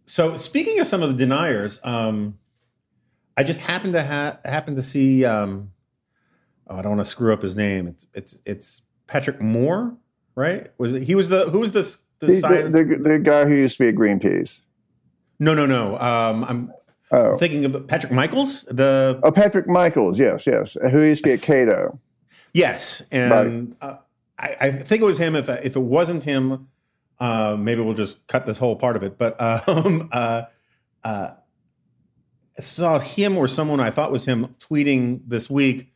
So, 0.05 0.37
speaking 0.37 0.79
of 0.79 0.87
some 0.87 1.03
of 1.03 1.09
the 1.09 1.17
deniers, 1.17 1.81
um, 1.83 2.39
I 3.37 3.43
just 3.43 3.59
happened 3.59 3.95
to 3.95 4.05
ha- 4.05 4.39
happen 4.45 4.77
to 4.77 4.83
see. 4.83 5.25
Um, 5.25 5.73
oh, 6.69 6.77
I 6.77 6.83
don't 6.83 6.97
want 6.97 7.05
to 7.05 7.11
screw 7.11 7.33
up 7.33 7.43
his 7.43 7.57
name. 7.57 7.89
It's 7.89 8.07
it's 8.15 8.39
it's 8.45 8.83
Patrick 9.07 9.41
Moore, 9.41 9.97
right? 10.35 10.69
Was 10.79 10.95
it, 10.95 11.05
he 11.05 11.15
was 11.15 11.29
the 11.29 11.51
who 11.51 11.61
was 11.61 11.73
this 11.73 12.03
the, 12.19 12.27
the 12.27 12.85
the, 12.85 12.97
the, 12.97 13.19
guy 13.19 13.45
who 13.45 13.55
used 13.55 13.77
to 13.79 13.85
be 13.85 13.89
at 13.89 13.95
Greenpeace? 13.95 14.61
No, 15.39 15.55
no, 15.55 15.67
no. 15.67 15.99
Um, 15.99 16.45
I'm 16.45 16.73
oh. 17.13 17.37
thinking 17.37 17.65
of 17.65 17.87
Patrick 17.87 18.13
Michaels. 18.13 18.65
The 18.65 19.21
oh, 19.23 19.31
Patrick 19.31 19.69
Michaels. 19.69 20.19
Yes, 20.19 20.47
yes. 20.47 20.77
Who 20.91 21.03
used 21.03 21.23
to 21.23 21.29
be 21.29 21.33
at 21.35 21.43
Cato? 21.43 21.99
Yes, 22.53 23.03
and 23.11 23.77
uh, 23.83 23.99
I, 24.39 24.57
I, 24.61 24.71
think 24.71 25.03
it 25.03 25.05
was 25.05 25.19
him. 25.19 25.37
If 25.37 25.49
if 25.49 25.77
it 25.77 25.83
wasn't 25.83 26.25
him, 26.25 26.69
uh, 27.21 27.57
maybe 27.59 27.83
we'll 27.83 27.95
just 27.95 28.27
cut 28.29 28.47
this 28.47 28.59
whole 28.59 28.77
part 28.77 28.97
of 28.97 29.03
it. 29.03 29.19
But 29.19 29.39
um, 29.69 30.09
uh, 30.11 30.43
uh, 31.05 31.31
I 32.59 32.63
saw 32.63 32.99
him 32.99 33.37
or 33.37 33.47
someone 33.47 33.81
I 33.81 33.91
thought 33.91 34.11
was 34.11 34.25
him 34.25 34.55
tweeting 34.59 35.21
this 35.27 35.51
week 35.51 35.93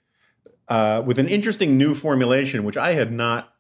uh, 0.71 1.03
with 1.05 1.19
an 1.19 1.27
interesting 1.27 1.77
new 1.77 1.95
formulation, 1.95 2.65
which 2.65 2.77
I 2.77 2.93
had 2.93 3.11
not 3.13 3.53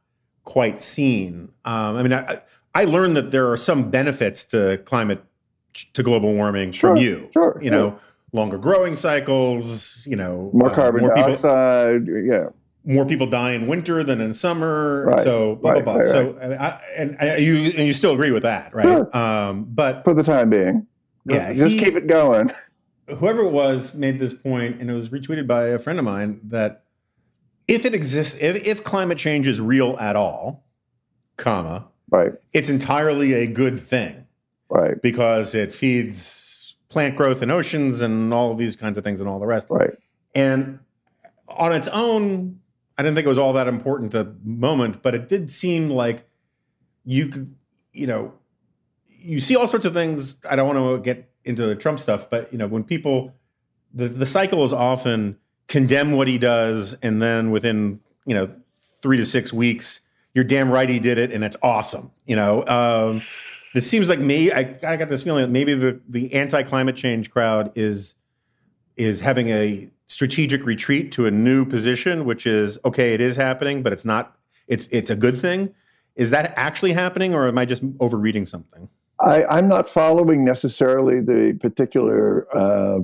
quite 0.44 0.80
seen. 0.80 1.52
Um, 1.64 1.96
I 1.96 2.02
mean, 2.02 2.12
I, 2.12 2.40
I, 2.74 2.84
learned 2.84 3.16
that 3.16 3.32
there 3.32 3.50
are 3.50 3.56
some 3.56 3.90
benefits 3.90 4.44
to 4.46 4.78
climate 4.84 5.22
to 5.92 6.02
global 6.02 6.32
warming 6.32 6.72
sure, 6.72 6.90
from 6.90 6.98
you. 6.98 7.28
Sure, 7.32 7.58
you 7.60 7.70
know, 7.70 7.98
longer 8.32 8.58
growing 8.58 8.94
cycles. 8.94 10.06
You 10.06 10.16
know, 10.16 10.50
more 10.54 10.70
uh, 10.70 10.74
carbon 10.74 11.02
more 11.02 11.14
dioxide. 11.14 12.06
People, 12.06 12.22
yeah. 12.22 12.48
More 12.82 13.04
people 13.04 13.26
die 13.26 13.52
in 13.52 13.66
winter 13.66 14.02
than 14.02 14.22
in 14.22 14.32
summer. 14.32 15.04
Right, 15.06 15.20
so 15.20 15.56
blah 15.56 15.72
right, 15.72 15.84
blah 15.84 15.94
blah. 15.94 16.02
Right, 16.02 16.10
so 16.10 16.38
I, 16.40 16.80
and 16.96 17.16
I, 17.20 17.36
you 17.36 17.56
and 17.56 17.86
you 17.86 17.92
still 17.92 18.12
agree 18.12 18.30
with 18.30 18.44
that, 18.44 18.74
right? 18.74 18.84
Sure. 18.84 19.16
Um, 19.16 19.64
but 19.64 20.02
for 20.04 20.14
the 20.14 20.22
time 20.22 20.48
being, 20.48 20.86
yeah, 21.26 21.52
just 21.52 21.72
he, 21.72 21.80
keep 21.80 21.96
it 21.96 22.06
going. 22.06 22.52
Whoever 23.18 23.40
it 23.40 23.50
was 23.50 23.94
made 23.94 24.18
this 24.20 24.32
point, 24.32 24.80
and 24.80 24.88
it 24.88 24.94
was 24.94 25.10
retweeted 25.10 25.46
by 25.46 25.64
a 25.64 25.78
friend 25.78 25.98
of 25.98 26.04
mine 26.04 26.40
that 26.44 26.84
if 27.70 27.84
it 27.84 27.94
exists, 27.94 28.36
if, 28.40 28.56
if 28.66 28.82
climate 28.82 29.16
change 29.16 29.46
is 29.46 29.60
real 29.60 29.96
at 30.00 30.16
all, 30.16 30.64
comma, 31.36 31.86
right, 32.10 32.32
it's 32.52 32.68
entirely 32.68 33.32
a 33.32 33.46
good 33.46 33.80
thing, 33.80 34.26
right, 34.68 35.00
because 35.00 35.54
it 35.54 35.72
feeds 35.72 36.76
plant 36.88 37.16
growth 37.16 37.42
in 37.42 37.50
oceans 37.50 38.02
and 38.02 38.34
all 38.34 38.50
of 38.50 38.58
these 38.58 38.74
kinds 38.74 38.98
of 38.98 39.04
things 39.04 39.20
and 39.20 39.28
all 39.28 39.38
the 39.38 39.46
rest, 39.46 39.68
right. 39.70 39.94
And 40.34 40.80
on 41.48 41.72
its 41.72 41.88
own, 41.88 42.60
I 42.98 43.02
didn't 43.02 43.14
think 43.14 43.26
it 43.26 43.28
was 43.28 43.38
all 43.38 43.52
that 43.52 43.68
important 43.68 44.14
at 44.14 44.26
the 44.26 44.36
moment, 44.42 45.00
but 45.00 45.14
it 45.14 45.28
did 45.28 45.52
seem 45.52 45.90
like 45.90 46.28
you 47.04 47.28
could, 47.28 47.54
you 47.92 48.08
know, 48.08 48.32
you 49.08 49.40
see 49.40 49.54
all 49.54 49.68
sorts 49.68 49.86
of 49.86 49.92
things. 49.92 50.38
I 50.48 50.56
don't 50.56 50.66
want 50.66 50.78
to 50.78 51.00
get 51.02 51.30
into 51.44 51.66
the 51.66 51.76
Trump 51.76 52.00
stuff, 52.00 52.28
but 52.28 52.52
you 52.52 52.58
know, 52.58 52.66
when 52.66 52.82
people, 52.82 53.32
the 53.94 54.08
the 54.08 54.26
cycle 54.26 54.64
is 54.64 54.72
often 54.72 55.36
condemn 55.70 56.12
what 56.12 56.28
he 56.28 56.36
does, 56.36 56.94
and 57.00 57.22
then 57.22 57.50
within 57.50 58.00
you 58.26 58.34
know 58.34 58.50
three 59.00 59.16
to 59.16 59.24
six 59.24 59.52
weeks, 59.52 60.00
you're 60.34 60.44
damn 60.44 60.70
right 60.70 60.88
he 60.88 60.98
did 60.98 61.16
it, 61.16 61.32
and 61.32 61.42
it's 61.42 61.56
awesome. 61.62 62.10
You 62.26 62.36
know, 62.36 62.66
um, 62.66 63.22
it 63.74 63.82
seems 63.82 64.10
like 64.10 64.18
me. 64.18 64.52
I, 64.52 64.76
I 64.86 64.96
got 64.96 65.08
this 65.08 65.22
feeling 65.22 65.42
that 65.42 65.50
maybe 65.50 65.72
the 65.72 66.00
the 66.06 66.34
anti 66.34 66.62
climate 66.64 66.96
change 66.96 67.30
crowd 67.30 67.72
is 67.74 68.16
is 68.96 69.20
having 69.20 69.48
a 69.48 69.88
strategic 70.08 70.66
retreat 70.66 71.12
to 71.12 71.24
a 71.26 71.30
new 71.30 71.64
position, 71.64 72.26
which 72.26 72.46
is 72.46 72.78
okay. 72.84 73.14
It 73.14 73.20
is 73.20 73.36
happening, 73.36 73.82
but 73.82 73.92
it's 73.94 74.04
not. 74.04 74.36
It's 74.66 74.88
it's 74.90 75.08
a 75.08 75.16
good 75.16 75.38
thing. 75.38 75.72
Is 76.16 76.30
that 76.30 76.52
actually 76.56 76.92
happening, 76.92 77.32
or 77.32 77.46
am 77.46 77.56
I 77.56 77.64
just 77.64 77.82
overreading 78.00 78.44
something? 78.44 78.88
I, 79.20 79.58
am 79.58 79.68
not 79.68 79.88
following 79.88 80.44
necessarily 80.44 81.20
the 81.20 81.56
particular 81.60 82.46
uh, 82.56 83.00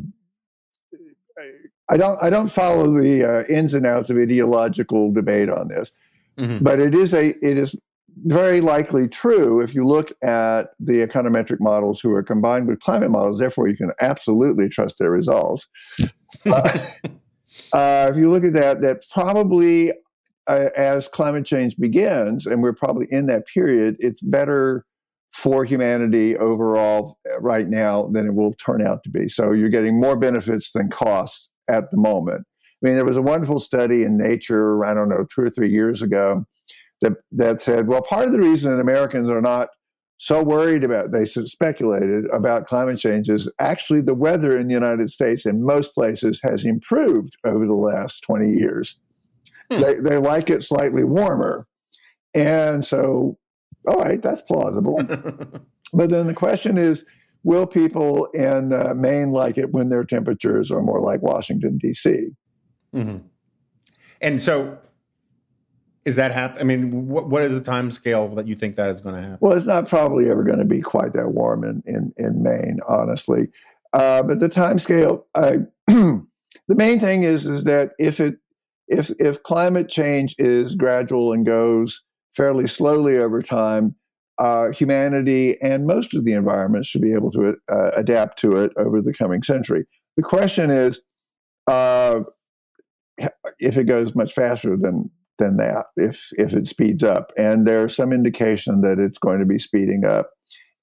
I 1.89 1.97
don't 1.97 2.23
I 2.23 2.31
don't 2.31 2.49
follow 2.49 3.01
the 3.01 3.25
uh, 3.25 3.45
ins 3.49 3.75
and 3.75 3.87
outs 3.87 4.11
of 4.11 4.17
ideological 4.17 5.13
debate 5.13 5.49
on 5.49 5.69
this, 5.69 5.93
mm-hmm. 6.39 6.63
but 6.63 6.81
it 6.81 6.95
is 6.95 7.15
a 7.15 7.29
it 7.47 7.59
is 7.59 7.77
very 8.25 8.61
likely 8.61 9.09
true 9.09 9.61
if 9.61 9.75
you 9.75 9.87
look 9.87 10.11
at 10.23 10.71
the 10.81 11.07
econometric 11.07 11.61
models 11.61 12.01
who 12.01 12.13
are 12.13 12.23
combined 12.23 12.67
with 12.67 12.81
climate 12.81 13.11
models. 13.11 13.39
Therefore, 13.39 13.69
you 13.69 13.77
can 13.77 13.93
absolutely 14.01 14.69
trust 14.69 14.99
their 14.99 15.11
results. 15.11 15.69
uh, 16.47 16.79
uh, 17.73 18.09
if 18.11 18.17
you 18.17 18.31
look 18.33 18.43
at 18.43 18.55
that, 18.55 18.81
that 18.81 19.05
probably 19.13 19.93
uh, 20.47 20.71
as 20.77 21.09
climate 21.09 21.45
change 21.45 21.77
begins, 21.77 22.47
and 22.47 22.63
we're 22.63 22.73
probably 22.73 23.07
in 23.11 23.27
that 23.27 23.47
period, 23.47 23.97
it's 24.01 24.23
better 24.23 24.87
for 25.31 25.65
humanity 25.65 26.37
overall 26.39 27.19
right 27.41 27.69
now 27.69 28.09
than 28.13 28.27
it 28.27 28.35
will 28.35 28.55
turn 28.55 28.85
out 28.85 29.03
to 29.05 29.11
be. 29.11 29.29
So 29.29 29.53
you're 29.53 29.69
getting 29.69 30.01
more 30.01 30.17
benefits 30.17 30.73
than 30.73 30.89
costs 30.89 31.51
at 31.69 31.91
the 31.91 31.97
moment. 31.97 32.47
I 32.83 32.87
mean, 32.87 32.95
there 32.95 33.05
was 33.05 33.17
a 33.17 33.23
wonderful 33.23 33.61
study 33.61 34.03
in 34.03 34.19
Nature, 34.19 34.85
I 34.85 34.95
don't 34.95 35.09
know, 35.09 35.27
two 35.35 35.43
or 35.43 35.51
three 35.51 35.71
years 35.71 36.03
ago, 36.03 36.45
that, 37.01 37.15
that 37.33 37.63
said, 37.63 37.89
well, 37.89 38.03
part 38.03 38.27
of 38.27 38.33
the 38.33 38.41
reason 38.41 38.71
that 38.71 38.81
Americans 38.81 39.31
are 39.31 39.41
not 39.41 39.69
so 40.19 40.43
worried 40.43 40.83
about, 40.83 41.13
they 41.13 41.27
speculated 41.27 42.25
about 42.33 42.67
climate 42.67 42.99
change 42.99 43.29
is 43.29 43.51
actually 43.59 44.01
the 44.01 44.15
weather 44.15 44.59
in 44.59 44.67
the 44.67 44.75
United 44.75 45.11
States 45.11 45.45
in 45.45 45.65
most 45.65 45.95
places 45.95 46.41
has 46.43 46.65
improved 46.65 47.37
over 47.45 47.67
the 47.67 47.75
last 47.75 48.21
20 48.21 48.51
years. 48.53 49.01
Hmm. 49.71 49.81
They, 49.81 49.95
they 49.97 50.17
like 50.17 50.49
it 50.49 50.63
slightly 50.63 51.05
warmer. 51.05 51.67
And 52.35 52.85
so, 52.85 53.37
all 53.87 54.01
right, 54.01 54.23
that's 54.23 54.41
plausible. 54.43 54.97
but 55.93 56.11
then 56.11 56.27
the 56.27 56.35
question 56.35 56.79
is, 56.79 57.05
will 57.47 57.65
people 57.65 58.27
in 58.35 58.73
uh, 58.73 58.93
Maine 58.93 59.31
like 59.31 59.57
it 59.57 59.71
when 59.71 59.89
their 59.89 60.03
temperatures 60.03 60.73
are 60.73 60.83
more 60.83 61.01
like 61.01 61.23
Washington, 61.23 61.79
D.C.? 61.79 62.31
Mm-hmm. 62.93 63.19
And 64.21 64.43
so, 64.43 64.79
is 66.05 66.17
that 66.17 66.33
happen? 66.33 66.61
I 66.61 66.65
mean, 66.65 67.07
what, 67.07 67.29
what 67.29 67.43
is 67.43 67.55
the 67.55 67.61
time 67.61 67.93
scale 67.93 68.27
that 68.35 68.49
you 68.49 68.57
think 68.57 68.75
that 68.75 68.91
is 68.91 69.01
going 69.01 69.15
to 69.15 69.23
happen? 69.23 69.39
Well, 69.41 69.57
it's 69.57 69.67
not 69.67 69.89
probably 69.89 70.29
ever 70.29 70.43
going 70.43 70.59
to 70.59 70.65
be 70.65 70.81
quite 70.81 71.13
that 71.13 71.29
warm 71.29 71.63
in, 71.63 71.85
in, 71.87 72.13
in 72.17 72.43
Maine, 72.43 72.81
honestly. 72.89 73.47
Uh, 73.93 74.25
but 74.25 74.41
the 74.41 74.49
time 74.49 74.81
scale, 74.81 75.25
I, 75.37 75.59
the 75.87 76.25
main 76.67 76.99
thing 76.99 77.23
is, 77.23 77.47
is 77.47 77.63
that 77.65 77.93
if 77.99 78.19
it 78.19 78.39
if 78.89 79.11
if 79.21 79.43
climate 79.43 79.89
change 79.89 80.35
is 80.39 80.75
gradual 80.75 81.33
and 81.33 81.47
goes 81.47 82.03
fairly 82.35 82.67
slowly 82.67 83.19
over 83.19 83.43
time, 83.43 83.95
uh, 84.39 84.71
humanity 84.71 85.57
and 85.63 85.87
most 85.87 86.15
of 86.15 86.25
the 86.25 86.33
environment 86.33 86.87
should 86.87 87.03
be 87.03 87.13
able 87.13 87.31
to 87.31 87.55
uh, 87.71 87.91
adapt 87.97 88.39
to 88.41 88.53
it 88.53 88.73
over 88.77 89.01
the 89.01 89.15
coming 89.15 89.43
century. 89.43 89.85
The 90.17 90.23
question 90.23 90.71
is 90.71 91.03
uh, 91.67 92.21
if 93.59 93.79
it 93.79 93.85
goes 93.85 94.15
much 94.15 94.33
faster 94.33 94.77
than 94.77 95.11
than 95.39 95.57
that, 95.59 95.87
if 95.97 96.31
if 96.39 96.55
it 96.55 96.67
speeds 96.67 97.03
up, 97.03 97.33
and 97.37 97.67
there's 97.67 97.95
some 97.95 98.13
indication 98.13 98.81
that 98.83 98.99
it's 98.99 99.19
going 99.19 99.39
to 99.41 99.47
be 99.47 99.59
speeding 99.59 100.05
up. 100.05 100.31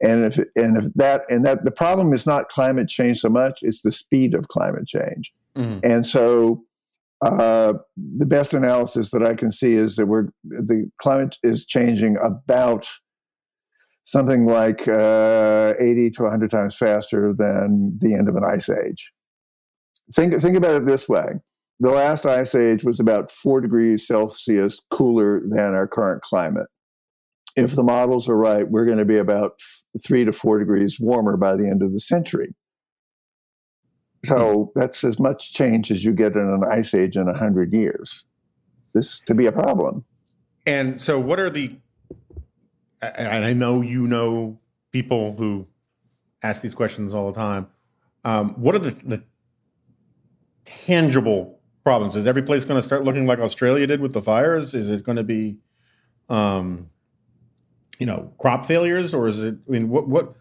And 0.02 0.26
if 0.26 0.38
and 0.56 0.78
if 0.78 0.94
that 0.96 1.24
and 1.30 1.46
that 1.46 1.64
the 1.64 1.72
problem 1.72 2.14
is 2.14 2.26
not 2.26 2.50
climate 2.50 2.88
change 2.88 3.20
so 3.20 3.30
much; 3.30 3.60
it's 3.62 3.82
the 3.82 3.92
speed 3.92 4.34
of 4.34 4.48
climate 4.50 4.88
change. 4.88 5.32
Mm-hmm. 5.56 5.80
And 5.84 6.06
so 6.06 6.64
uh, 7.24 7.74
the 8.18 8.26
best 8.26 8.54
analysis 8.54 9.12
that 9.12 9.24
I 9.24 9.34
can 9.34 9.52
see 9.52 9.74
is 9.74 9.96
that 9.96 10.08
we're 10.08 10.28
the 10.44 10.90
climate 11.02 11.38
is 11.44 11.66
changing 11.66 12.18
about 12.18 12.88
something 14.04 14.46
like 14.46 14.88
uh, 14.88 15.74
80 15.80 16.12
to 16.12 16.24
100 16.24 16.52
times 16.52 16.76
faster 16.76 17.34
than 17.38 17.98
the 18.02 18.14
end 18.14 18.28
of 18.28 18.36
an 18.36 18.44
ice 18.46 18.70
age. 18.70 19.12
Think, 20.14 20.34
think 20.42 20.58
about 20.58 20.76
it 20.76 20.86
this 20.86 21.08
way 21.08 21.28
the 21.80 21.92
last 21.92 22.26
ice 22.26 22.56
age 22.56 22.84
was 22.84 23.00
about 23.00 23.30
four 23.30 23.60
degrees 23.60 24.08
Celsius 24.08 24.80
cooler 24.90 25.42
than 25.42 25.74
our 25.74 25.88
current 25.88 26.22
climate. 26.22 26.68
If 27.56 27.76
the 27.76 27.84
models 27.84 28.30
are 28.30 28.38
right, 28.38 28.68
we're 28.68 28.86
going 28.86 29.00
to 29.00 29.06
be 29.06 29.18
about 29.18 29.60
three 30.04 30.24
to 30.26 30.32
four 30.32 30.60
degrees 30.60 30.98
warmer 31.00 31.36
by 31.36 31.56
the 31.56 31.68
end 31.68 31.84
of 31.84 31.92
the 31.92 32.00
century. 32.00 32.56
So 34.26 34.72
that's 34.76 35.04
as 35.04 35.20
much 35.20 35.54
change 35.54 35.92
as 35.92 36.06
you 36.06 36.14
get 36.14 36.36
in 36.36 36.42
an 36.42 36.64
ice 36.72 36.94
age 36.94 37.18
in 37.18 37.26
100 37.26 37.74
years. 37.74 38.24
This 38.94 39.20
could 39.20 39.38
be 39.38 39.48
a 39.48 39.52
problem. 39.52 40.06
And 40.66 41.02
so, 41.02 41.20
what 41.20 41.40
are 41.42 41.50
the 41.50 41.76
and 43.16 43.46
I 43.46 43.54
know 43.54 43.82
you 43.82 44.08
know 44.08 44.60
people 44.92 45.36
who 45.36 45.68
ask 46.42 46.62
these 46.62 46.76
questions 46.76 47.14
all 47.14 47.32
the 47.32 47.40
time. 47.40 47.68
Um, 48.24 48.52
what 48.52 48.76
are 48.76 48.80
the, 48.80 48.92
the, 48.92 49.24
tangible 50.66 51.60
problems? 51.84 52.16
Is 52.16 52.26
every 52.26 52.42
place 52.42 52.64
going 52.64 52.78
to 52.78 52.84
start 52.84 53.04
looking 53.04 53.26
like 53.26 53.40
Australia 53.40 53.86
did 53.86 54.00
with 54.00 54.14
the 54.14 54.22
fires? 54.22 54.74
Is 54.74 54.90
it 54.90 55.04
going 55.04 55.18
to 55.18 55.24
be, 55.24 55.58
um, 56.30 56.90
you 58.00 58.06
know, 58.06 58.34
crop 58.40 58.66
failures, 58.66 59.14
or 59.14 59.28
is 59.28 59.42
it? 59.42 59.58
I 59.68 59.72
mean, 59.72 59.90
what 59.90 60.08
what 60.08 60.36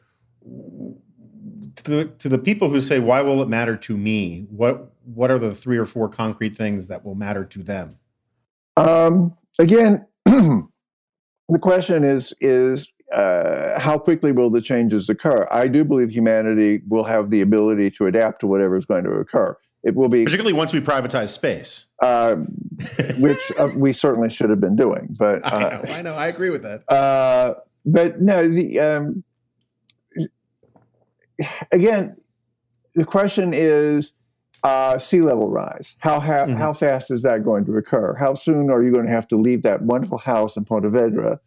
to 1.77 1.91
the 1.91 2.05
to 2.19 2.29
the 2.29 2.39
people 2.39 2.71
who 2.71 2.81
say, 2.81 3.01
"Why 3.01 3.21
will 3.21 3.43
it 3.43 3.49
matter 3.49 3.77
to 3.77 3.97
me?" 3.97 4.47
What 4.49 4.93
what 5.05 5.33
are 5.33 5.39
the 5.41 5.55
three 5.55 5.77
or 5.77 5.85
four 5.85 6.09
concrete 6.09 6.57
things 6.57 6.87
that 6.87 7.05
will 7.05 7.17
matter 7.17 7.45
to 7.45 7.63
them? 7.63 7.99
Um, 8.77 9.37
again. 9.59 10.07
the 11.53 11.59
question 11.59 12.05
is 12.05 12.33
is 12.41 12.89
uh, 13.13 13.79
how 13.79 13.99
quickly 13.99 14.33
will 14.33 14.51
the 14.51 14.61
changes 14.61 15.09
occur? 15.09 15.47
I 15.51 15.69
do 15.69 15.85
believe 15.85 16.11
humanity 16.11 16.83
will 16.89 17.05
have 17.05 17.31
the 17.31 17.43
ability 17.43 17.91
to 17.93 18.07
adapt 18.07 18.41
to 18.41 18.47
whatever 18.47 18.77
is 18.77 18.87
going 18.87 19.05
to 19.05 19.11
occur. 19.11 19.57
It 19.85 19.95
will 19.95 20.09
be 20.09 20.25
particularly 20.25 20.57
once 20.57 20.73
we 20.73 20.81
privatize 20.81 21.31
space, 21.31 21.89
uh, 22.01 22.37
which 23.19 23.41
uh, 23.59 23.69
we 23.75 23.93
certainly 23.93 24.31
should 24.31 24.49
have 24.49 24.61
been 24.61 24.77
doing. 24.77 25.15
But 25.19 25.45
I 25.53 25.61
know, 25.61 25.85
I 25.89 26.03
know, 26.03 26.15
I 26.15 26.29
agree 26.29 26.51
with 26.51 26.63
that. 26.63 26.91
Uh, 26.91 27.55
but 27.85 28.21
no, 28.21 28.49
the 28.49 28.79
um, 28.79 29.25
again, 31.73 32.17
the 32.95 33.05
question 33.05 33.53
is 33.53 34.15
uh, 34.63 34.99
sea 34.99 35.21
level 35.21 35.51
rise. 35.51 35.97
How 35.99 36.21
ha- 36.21 36.47
mm-hmm. 36.47 36.57
how 36.57 36.73
fast 36.73 37.11
is 37.11 37.23
that 37.23 37.45
going 37.45 37.65
to 37.67 37.77
occur? 37.77 38.15
How 38.19 38.35
soon 38.35 38.71
are 38.71 38.83
you 38.83 38.93
going 38.93 39.07
to 39.07 39.13
have 39.13 39.29
to 39.29 39.37
leave 39.37 39.63
that 39.63 39.83
wonderful 39.83 40.19
house 40.19 40.57
in 40.57 40.65
Ponte 40.65 40.85
Vedra 40.85 41.39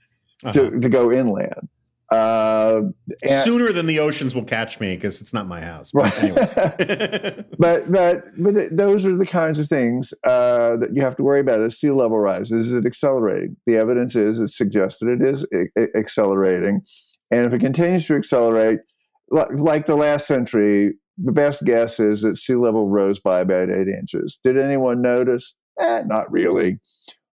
uh-huh. 0.44 0.54
to, 0.54 0.72
to 0.80 0.90
go 0.90 1.12
inland? 1.12 1.70
Uh, 2.12 2.82
and, 3.24 3.32
Sooner 3.44 3.72
than 3.72 3.88
the 3.88 4.00
oceans 4.00 4.36
will 4.36 4.44
catch 4.44 4.80
me 4.80 4.96
because 4.96 5.22
it's 5.22 5.34
not 5.34 5.48
my 5.48 5.60
house. 5.60 5.92
But 5.92 6.04
right. 6.04 6.24
anyway. 6.24 7.46
but 7.58 7.92
but 7.92 8.26
but 8.38 8.78
those 8.78 9.06
are 9.06 9.18
the 9.18 9.26
kinds 9.26 9.58
of 9.58 9.68
things 9.68 10.14
uh, 10.24 10.78
that 10.78 10.94
you 10.94 11.02
have 11.02 11.16
to 11.16 11.24
worry 11.24 11.40
about 11.40 11.62
as 11.62 11.80
sea 11.80 11.90
level 11.90 12.20
rise. 12.20 12.52
Is 12.52 12.74
it 12.74 12.86
accelerating? 12.86 13.58
The 13.66 13.78
evidence 13.78 14.16
is 14.16 14.40
it 14.40 14.50
suggests 14.50 15.00
that 15.00 15.10
it 15.10 15.22
is 15.24 15.48
accelerating, 15.96 16.82
and 17.32 17.48
if 17.48 17.54
it 17.54 17.60
continues 17.60 18.06
to 18.06 18.16
accelerate, 18.16 18.82
like 19.32 19.88
the 19.88 19.96
last 19.96 20.28
century, 20.28 20.94
the 21.18 21.32
best 21.32 21.64
guess 21.64 22.00
is 22.00 22.22
that 22.22 22.38
sea 22.38 22.56
level 22.56 22.90
rose 22.90 23.20
by 23.20 23.40
about 23.40 23.70
eight 23.70 23.88
inches. 23.88 24.40
Did 24.44 24.58
anyone 24.58 25.02
notice? 25.02 25.56
Eh, 25.80 26.04
not 26.06 26.32
really. 26.32 26.80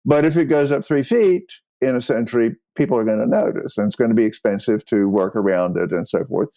But 0.04 0.24
if 0.24 0.36
it 0.36 0.46
goes 0.46 0.72
up 0.72 0.84
three 0.84 1.02
feet 1.02 1.50
in 1.80 1.96
a 1.96 2.00
century, 2.00 2.56
people 2.76 2.96
are 2.96 3.04
going 3.04 3.18
to 3.18 3.26
notice, 3.26 3.78
and 3.78 3.86
it's 3.86 3.96
going 3.96 4.10
to 4.10 4.16
be 4.16 4.24
expensive 4.24 4.84
to 4.86 5.08
work 5.08 5.36
around 5.36 5.76
it 5.76 5.92
and 5.92 6.06
so 6.06 6.24
forth. 6.24 6.48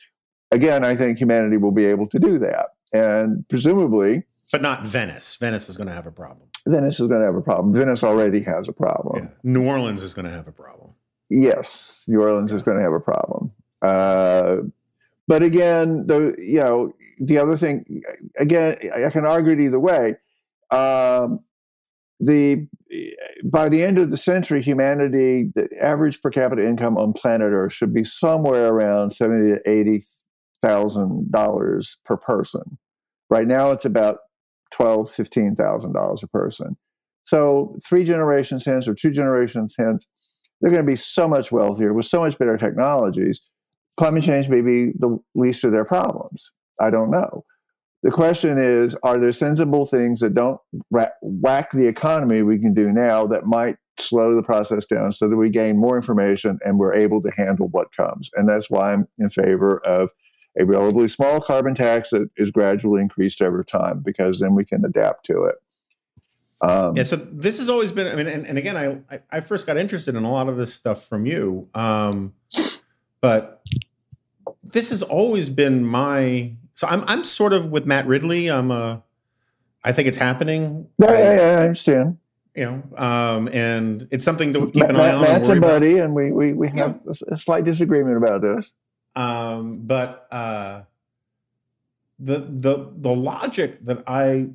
Again, 0.51 0.83
I 0.83 0.95
think 0.95 1.17
humanity 1.17 1.57
will 1.57 1.71
be 1.71 1.85
able 1.85 2.07
to 2.09 2.19
do 2.19 2.39
that. 2.39 2.69
And 2.93 3.47
presumably. 3.49 4.23
But 4.51 4.61
not 4.61 4.85
Venice. 4.85 5.35
Venice 5.35 5.69
is 5.69 5.77
going 5.77 5.87
to 5.87 5.93
have 5.93 6.07
a 6.07 6.11
problem. 6.11 6.47
Venice 6.67 6.99
is 6.99 7.07
going 7.07 7.19
to 7.19 7.25
have 7.25 7.35
a 7.35 7.41
problem. 7.41 7.73
Venice 7.73 8.03
already 8.03 8.41
has 8.41 8.67
a 8.67 8.73
problem. 8.73 9.25
Yeah. 9.25 9.29
New 9.43 9.65
Orleans 9.65 10.01
is 10.01 10.13
going 10.13 10.25
to 10.25 10.31
have 10.31 10.47
a 10.47 10.51
problem. 10.51 10.93
Yes, 11.29 12.03
New 12.07 12.21
Orleans 12.21 12.51
is 12.51 12.63
going 12.63 12.77
to 12.77 12.83
have 12.83 12.93
a 12.93 12.99
problem. 12.99 13.51
Uh, 13.81 14.57
but 15.27 15.41
again, 15.41 16.05
the 16.07 16.35
you 16.37 16.63
know 16.63 16.93
the 17.19 17.37
other 17.37 17.57
thing, 17.57 18.01
again, 18.37 18.77
I 19.05 19.09
can 19.09 19.25
argue 19.25 19.53
it 19.53 19.59
either 19.59 19.79
way. 19.79 20.15
Um, 20.71 21.39
the 22.19 22.67
by 23.43 23.67
the 23.69 23.83
end 23.83 23.97
of 23.97 24.09
the 24.09 24.17
century, 24.17 24.61
humanity, 24.61 25.51
the 25.53 25.67
average 25.81 26.21
per 26.21 26.29
capita 26.29 26.65
income 26.65 26.97
on 26.97 27.13
planet 27.13 27.51
Earth 27.51 27.73
should 27.73 27.93
be 27.93 28.03
somewhere 28.03 28.67
around 28.67 29.11
seventy 29.11 29.53
to 29.53 29.69
eighty 29.69 30.01
thousand 30.61 31.31
dollars 31.31 31.97
per 32.05 32.17
person. 32.17 32.77
Right 33.29 33.47
now, 33.47 33.71
it's 33.71 33.85
about 33.85 34.19
twelve, 34.71 35.11
fifteen 35.11 35.55
thousand 35.55 35.93
dollars 35.93 36.23
a 36.23 36.27
person. 36.27 36.77
So, 37.25 37.75
three 37.83 38.03
generations 38.03 38.65
hence, 38.65 38.87
or 38.87 38.93
two 38.93 39.11
generations 39.11 39.75
hence, 39.77 40.07
they're 40.61 40.71
going 40.71 40.85
to 40.85 40.89
be 40.89 40.95
so 40.95 41.27
much 41.27 41.51
wealthier 41.51 41.93
with 41.93 42.05
so 42.05 42.21
much 42.21 42.37
better 42.37 42.57
technologies. 42.57 43.41
Climate 43.97 44.23
change 44.23 44.47
may 44.47 44.61
be 44.61 44.91
the 44.99 45.17
least 45.35 45.63
of 45.63 45.71
their 45.71 45.85
problems. 45.85 46.51
I 46.79 46.89
don't 46.89 47.11
know. 47.11 47.43
The 48.03 48.11
question 48.11 48.57
is 48.59 48.95
are 49.01 49.19
there 49.19 49.31
sensible 49.31 49.85
things 49.85 50.19
that 50.19 50.35
don't 50.35 50.59
whack 50.91 51.71
the 51.71 51.87
economy 51.87 52.43
we 52.43 52.59
can 52.59 52.73
do 52.73 52.91
now 52.91 53.25
that 53.27 53.45
might 53.45 53.77
slow 53.99 54.35
the 54.35 54.43
process 54.43 54.85
down 54.85 55.11
so 55.11 55.27
that 55.27 55.37
we 55.37 55.49
gain 55.49 55.77
more 55.77 55.95
information 55.95 56.59
and 56.63 56.77
we're 56.77 56.93
able 56.93 57.21
to 57.23 57.31
handle 57.35 57.67
what 57.69 57.87
comes? 57.95 58.29
And 58.35 58.47
that's 58.47 58.69
why 58.69 58.93
I'm 58.93 59.07
in 59.17 59.29
favor 59.29 59.79
of 59.85 60.11
a 60.57 60.65
relatively 60.65 61.07
small 61.07 61.41
carbon 61.41 61.75
tax 61.75 62.11
that 62.11 62.29
is 62.37 62.51
gradually 62.51 63.01
increased 63.01 63.41
over 63.41 63.63
time 63.63 64.01
because 64.05 64.39
then 64.39 64.55
we 64.55 64.65
can 64.65 64.85
adapt 64.85 65.25
to 65.25 65.45
it. 65.45 65.55
Um, 66.61 66.95
yeah, 66.95 67.03
so 67.03 67.15
this 67.15 67.57
has 67.57 67.69
always 67.69 67.91
been. 67.91 68.07
I 68.07 68.15
mean, 68.15 68.27
and, 68.27 68.45
and 68.45 68.57
again, 68.57 69.03
I 69.09 69.19
I 69.29 69.41
first 69.41 69.67
got 69.67 69.77
interested 69.77 70.15
in 70.15 70.23
a 70.23 70.31
lot 70.31 70.47
of 70.47 70.57
this 70.57 70.73
stuff 70.73 71.05
from 71.05 71.25
you, 71.25 71.67
um, 71.73 72.33
but 73.19 73.61
this 74.63 74.89
has 74.89 75.03
always 75.03 75.49
been 75.49 75.85
my 75.85 76.53
so 76.75 76.87
I'm 76.87 77.03
I'm 77.07 77.23
sort 77.23 77.53
of 77.53 77.71
with 77.71 77.85
Matt 77.85 78.05
Ridley. 78.05 78.47
I'm 78.49 78.69
uh 78.69 78.97
I 79.83 79.91
think 79.91 80.07
it's 80.07 80.17
happening. 80.17 80.87
Yeah, 80.99 81.07
I, 81.07 81.17
yeah, 81.17 81.35
yeah, 81.35 81.41
I 81.41 81.63
understand. 81.63 82.17
You 82.55 82.65
know, 82.65 82.97
um, 82.97 83.49
and 83.51 84.07
it's 84.11 84.23
something 84.23 84.53
to 84.53 84.71
keep 84.71 84.83
an 84.83 84.95
eye 84.95 85.11
on. 85.11 85.21
Matt's 85.21 85.49
a 85.49 85.59
buddy, 85.59 85.97
about. 85.97 86.05
and 86.05 86.15
we 86.15 86.31
we 86.31 86.53
we 86.53 86.67
have 86.69 86.99
yeah. 87.05 87.13
a, 87.31 87.37
slight 87.37 87.65
disagreement 87.65 88.17
about 88.17 88.41
this. 88.41 88.73
Um, 89.15 89.79
but 89.79 90.27
uh, 90.31 90.83
the 92.17 92.39
the 92.39 92.91
the 92.95 93.13
logic 93.13 93.83
that 93.85 94.03
I 94.07 94.51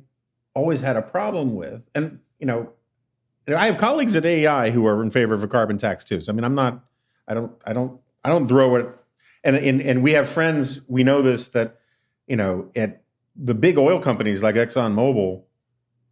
always 0.53 0.81
had 0.81 0.97
a 0.97 1.01
problem 1.01 1.55
with, 1.55 1.83
and 1.93 2.19
you 2.39 2.47
know, 2.47 2.71
I 3.47 3.67
have 3.67 3.77
colleagues 3.77 4.15
at 4.15 4.25
AEI 4.25 4.71
who 4.71 4.85
are 4.87 5.01
in 5.03 5.11
favor 5.11 5.33
of 5.33 5.43
a 5.43 5.47
carbon 5.47 5.77
tax 5.77 6.03
too. 6.03 6.21
So 6.21 6.31
I 6.31 6.35
mean, 6.35 6.43
I'm 6.43 6.55
not, 6.55 6.83
I 7.27 7.35
don't, 7.35 7.51
I 7.65 7.73
don't, 7.73 8.01
I 8.23 8.29
don't 8.29 8.47
throw 8.47 8.75
it, 8.77 8.87
and 9.43 9.55
and 9.55 9.79
and 9.79 10.03
we 10.03 10.13
have 10.13 10.27
friends. 10.27 10.81
We 10.87 11.03
know 11.03 11.21
this 11.21 11.47
that 11.49 11.80
you 12.27 12.35
know, 12.35 12.69
at 12.75 13.03
the 13.35 13.53
big 13.53 13.77
oil 13.77 13.99
companies 13.99 14.43
like 14.43 14.55
ExxonMobil, 14.55 15.43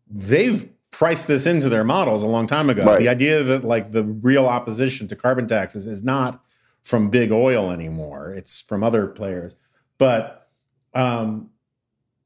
they've 0.10 0.70
priced 0.92 1.28
this 1.28 1.46
into 1.46 1.70
their 1.70 1.84
models 1.84 2.24
a 2.24 2.28
long 2.28 2.48
time 2.48 2.70
ago. 2.70 2.86
Right. 2.86 3.00
The 3.00 3.10
idea 3.10 3.44
that 3.44 3.64
like 3.64 3.92
the 3.92 4.04
real 4.04 4.46
opposition 4.46 5.08
to 5.10 5.16
carbon 5.16 5.48
taxes 5.48 5.88
is 5.88 6.04
not 6.04 6.44
from 6.82 7.10
big 7.10 7.32
oil 7.32 7.72
anymore; 7.72 8.34
it's 8.34 8.62
from 8.62 8.84
other 8.84 9.08
players. 9.08 9.56
But 9.98 10.50
um, 10.94 11.50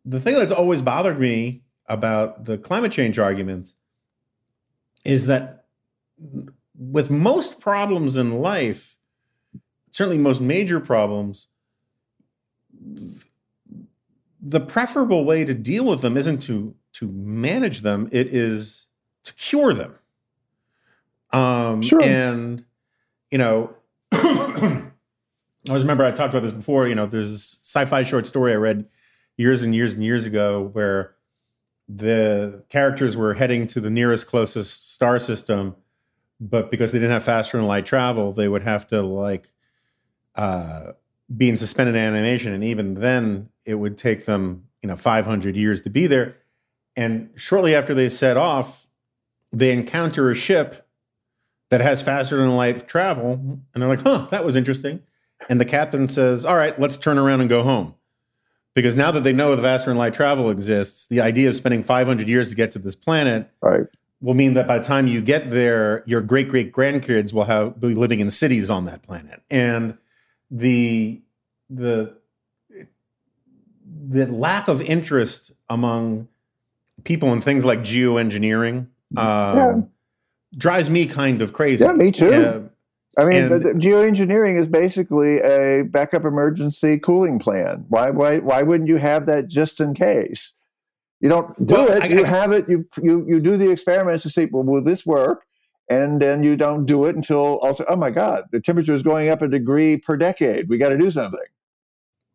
the 0.05 0.19
thing 0.19 0.35
that's 0.35 0.51
always 0.51 0.81
bothered 0.81 1.19
me 1.19 1.63
about 1.87 2.45
the 2.45 2.57
climate 2.57 2.91
change 2.91 3.19
arguments 3.19 3.75
is 5.03 5.25
that 5.25 5.65
with 6.77 7.11
most 7.11 7.59
problems 7.59 8.15
in 8.15 8.39
life, 8.39 8.97
certainly 9.91 10.17
most 10.17 10.39
major 10.39 10.79
problems, 10.79 11.47
the 14.45 14.59
preferable 14.59 15.23
way 15.23 15.45
to 15.45 15.53
deal 15.53 15.85
with 15.85 16.01
them 16.01 16.17
isn't 16.17 16.39
to 16.43 16.75
to 16.93 17.07
manage 17.07 17.81
them; 17.81 18.09
it 18.11 18.27
is 18.27 18.87
to 19.23 19.33
cure 19.33 19.73
them. 19.73 19.95
Um, 21.31 21.81
sure. 21.81 22.03
And 22.03 22.65
you 23.31 23.37
know, 23.37 23.73
I 24.11 24.83
always 25.69 25.83
remember 25.83 26.05
I 26.05 26.11
talked 26.11 26.33
about 26.33 26.43
this 26.43 26.51
before. 26.51 26.87
You 26.87 26.95
know, 26.95 27.05
there's 27.05 27.31
this 27.31 27.59
sci-fi 27.63 28.03
short 28.03 28.27
story 28.27 28.51
I 28.51 28.57
read 28.57 28.85
years 29.37 29.63
and 29.63 29.73
years 29.73 29.93
and 29.93 30.03
years 30.03 30.25
ago 30.25 30.69
where 30.73 31.15
the 31.87 32.63
characters 32.69 33.15
were 33.17 33.33
heading 33.33 33.65
to 33.67 33.79
the 33.79 33.89
nearest 33.89 34.27
closest 34.27 34.93
star 34.93 35.19
system, 35.19 35.75
but 36.39 36.69
because 36.69 36.91
they 36.91 36.99
didn't 36.99 37.11
have 37.11 37.23
faster 37.23 37.57
than 37.57 37.65
light 37.65 37.85
travel, 37.85 38.31
they 38.31 38.47
would 38.47 38.63
have 38.63 38.87
to 38.87 39.01
like 39.01 39.53
uh, 40.35 40.91
be 41.35 41.49
in 41.49 41.57
suspended 41.57 41.95
animation, 41.95 42.53
and 42.53 42.63
even 42.63 42.95
then, 42.95 43.49
it 43.65 43.75
would 43.75 43.97
take 43.97 44.25
them 44.25 44.65
you 44.81 44.87
know 44.87 44.95
500 44.95 45.55
years 45.55 45.81
to 45.81 45.89
be 45.89 46.07
there. 46.07 46.35
and 46.95 47.29
shortly 47.35 47.73
after 47.73 47.93
they 47.95 48.07
set 48.07 48.37
off, 48.37 48.87
they 49.51 49.71
encounter 49.71 50.29
a 50.29 50.35
ship 50.35 50.87
that 51.69 51.81
has 51.81 52.03
faster 52.03 52.37
than 52.37 52.55
light 52.55 52.87
travel, 52.87 53.33
and 53.73 53.81
they're 53.81 53.89
like, 53.89 54.01
"Huh, 54.01 54.27
that 54.29 54.45
was 54.45 54.55
interesting." 54.55 55.01
And 55.49 55.59
the 55.59 55.65
captain 55.65 56.07
says, 56.07 56.45
"All 56.45 56.55
right, 56.55 56.79
let's 56.79 56.97
turn 56.97 57.17
around 57.17 57.41
and 57.41 57.49
go 57.49 57.63
home." 57.63 57.95
Because 58.75 58.95
now 58.95 59.09
that 59.11 59.23
they 59.23 59.33
know 59.33 59.55
the 59.55 59.61
faster 59.63 59.89
than 59.89 59.97
light 59.97 60.13
travel 60.13 60.49
exists, 60.51 61.07
the 61.07 61.19
idea 61.21 61.47
of 61.49 61.55
spending 61.55 61.81
500 61.83 62.27
years 62.27 62.49
to 62.49 62.55
get 62.55 62.69
to 62.71 62.79
this 62.79 62.95
planet 62.95 63.49
Right. 63.61 63.87
will 64.21 64.33
mean 64.35 64.53
that 64.53 64.67
by 64.67 64.77
the 64.77 64.83
time 64.83 65.07
you 65.07 65.21
get 65.21 65.49
there, 65.49 66.03
your 66.05 66.21
great 66.21 66.47
great 66.49 66.71
grandkids 66.71 67.33
will 67.33 67.45
have 67.45 67.79
be 67.79 67.95
living 67.95 68.19
in 68.19 68.29
cities 68.29 68.69
on 68.69 68.85
that 68.85 69.01
planet, 69.01 69.41
and 69.49 69.97
the 70.51 71.21
the 71.71 72.15
the 74.05 74.27
lack 74.27 74.67
of 74.67 74.81
interest 74.81 75.51
among 75.69 76.27
people 77.03 77.31
in 77.33 77.41
things 77.41 77.63
like 77.65 77.79
geoengineering 77.79 78.87
um, 79.15 79.57
Yeah. 79.57 79.81
drives 80.57 80.89
me 80.89 81.05
kind 81.05 81.41
of 81.41 81.53
crazy. 81.53 81.83
Yeah, 81.85 81.93
me 81.93 82.11
too. 82.11 82.27
Uh, 82.27 82.61
I 83.17 83.25
mean, 83.25 83.51
And- 83.51 83.81
geoengineering 83.81 84.59
is 84.59 84.67
basically 84.67 85.39
a 85.39 85.83
backup 85.83 86.25
emergency 86.25 86.97
cooling 86.99 87.39
plan. 87.39 87.85
Why, 87.89 88.09
why, 88.09 88.39
why 88.39 88.63
wouldn't 88.63 88.89
you 88.89 88.97
have 88.97 89.25
that 89.27 89.47
just 89.47 89.79
in 89.79 89.93
case? 89.93 90.53
You 91.21 91.29
don't 91.29 91.55
do 91.65 91.73
Well, 91.75 91.91
it. 91.91 92.03
I- 92.03 92.07
you 92.07 92.25
I- 92.25 92.27
have 92.27 92.51
it. 92.51 92.67
You, 92.67 92.85
you, 93.01 93.25
you 93.27 93.39
do 93.39 93.55
the 93.55 93.69
experiments 93.71 94.23
to 94.23 94.29
see, 94.29 94.45
well, 94.45 94.63
will 94.63 94.83
this 94.83 95.05
work? 95.05 95.45
And 95.89 96.21
then 96.21 96.43
you 96.43 96.55
don't 96.55 96.85
do 96.85 97.05
it 97.05 97.15
until 97.15 97.57
also, 97.59 97.83
oh 97.89 97.95
my 97.95 98.09
God, 98.09 98.45
the 98.51 98.59
temperature 98.61 98.93
is 98.93 99.03
going 99.03 99.29
up 99.29 99.41
a 99.41 99.47
degree 99.47 99.97
per 99.97 100.15
decade. 100.17 100.67
We 100.69 100.77
got 100.77 100.89
to 100.89 100.97
do 100.97 101.11
something. 101.11 101.39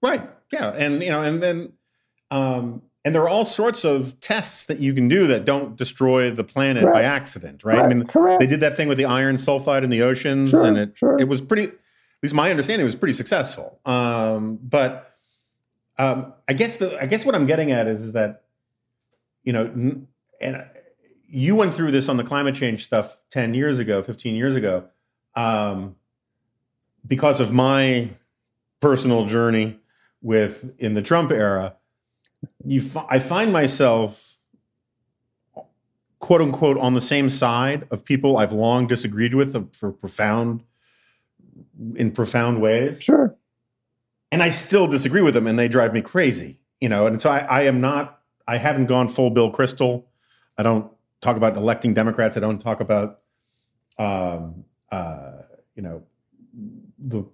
Right. 0.02 0.28
Yeah. 0.52 0.70
And 0.70 1.02
you 1.02 1.10
know, 1.10 1.22
and 1.22 1.42
then 1.42 1.72
um 2.30 2.82
and 3.04 3.14
there 3.14 3.22
are 3.22 3.28
all 3.28 3.44
sorts 3.44 3.84
of 3.84 4.18
tests 4.20 4.64
that 4.64 4.80
you 4.80 4.92
can 4.92 5.08
do 5.08 5.26
that 5.28 5.44
don't 5.44 5.76
destroy 5.76 6.30
the 6.30 6.44
planet 6.44 6.84
by 6.84 7.02
accident, 7.02 7.64
right? 7.64 7.76
I 7.78 7.80
Correct, 7.82 7.94
mean, 7.96 8.06
correct. 8.06 8.40
they 8.40 8.46
did 8.46 8.60
that 8.60 8.76
thing 8.76 8.88
with 8.88 8.98
the 8.98 9.04
iron 9.06 9.36
sulfide 9.36 9.82
in 9.82 9.88
the 9.90 10.02
oceans, 10.02 10.50
Sure, 10.50 10.66
and 10.66 10.76
it 10.76 10.92
sure. 10.96 11.18
it 11.18 11.28
was 11.28 11.40
pretty. 11.40 11.64
At 11.64 12.22
least 12.22 12.34
my 12.34 12.50
understanding 12.50 12.82
it 12.82 12.84
was 12.84 12.96
pretty 12.96 13.14
successful. 13.14 13.78
Um, 13.86 14.58
but 14.60 15.16
um, 15.98 16.34
I 16.48 16.52
guess 16.52 16.76
the 16.76 17.00
I 17.00 17.06
guess 17.06 17.24
what 17.24 17.34
I'm 17.34 17.46
getting 17.46 17.70
at 17.70 17.86
is 17.86 18.12
that 18.12 18.42
you 19.44 19.52
know, 19.52 19.64
n- 19.66 20.08
and 20.40 20.64
you 21.30 21.54
went 21.54 21.74
through 21.74 21.92
this 21.92 22.08
on 22.08 22.16
the 22.16 22.24
climate 22.24 22.54
change 22.56 22.84
stuff 22.84 23.18
ten 23.30 23.54
years 23.54 23.78
ago, 23.78 24.02
fifteen 24.02 24.34
years 24.34 24.56
ago, 24.56 24.84
um, 25.36 25.94
because 27.06 27.40
of 27.40 27.52
my 27.52 28.10
personal 28.80 29.24
journey 29.26 29.78
with 30.22 30.72
in 30.78 30.94
the 30.94 31.02
Trump 31.02 31.30
era. 31.30 31.76
You, 32.64 32.80
fi- 32.80 33.06
I 33.08 33.18
find 33.18 33.52
myself 33.52 34.38
quote 36.18 36.40
unquote 36.42 36.78
on 36.78 36.94
the 36.94 37.00
same 37.00 37.28
side 37.28 37.86
of 37.90 38.04
people 38.04 38.36
I've 38.36 38.52
long 38.52 38.86
disagreed 38.86 39.34
with 39.34 39.74
for 39.74 39.92
profound 39.92 40.62
in 41.94 42.10
profound 42.10 42.60
ways 42.60 43.00
Sure. 43.00 43.36
and 44.32 44.42
I 44.42 44.50
still 44.50 44.86
disagree 44.88 45.22
with 45.22 45.34
them, 45.34 45.46
and 45.46 45.58
they 45.58 45.68
drive 45.68 45.94
me 45.94 46.00
crazy. 46.02 46.60
You 46.80 46.88
know, 46.88 47.06
and 47.06 47.20
so 47.20 47.30
I, 47.30 47.38
I 47.40 47.60
am 47.62 47.80
not. 47.80 48.20
I 48.46 48.56
haven't 48.56 48.86
gone 48.86 49.08
full 49.08 49.30
Bill 49.30 49.50
Kristol. 49.50 50.04
I 50.56 50.62
don't 50.62 50.90
talk 51.20 51.36
about 51.36 51.56
electing 51.56 51.92
Democrats. 51.92 52.36
I 52.36 52.40
don't 52.40 52.58
talk 52.60 52.80
about, 52.80 53.20
um, 53.98 54.64
uh, 54.92 55.42
you 55.74 55.82
know, 55.82 56.02
the 56.98 57.24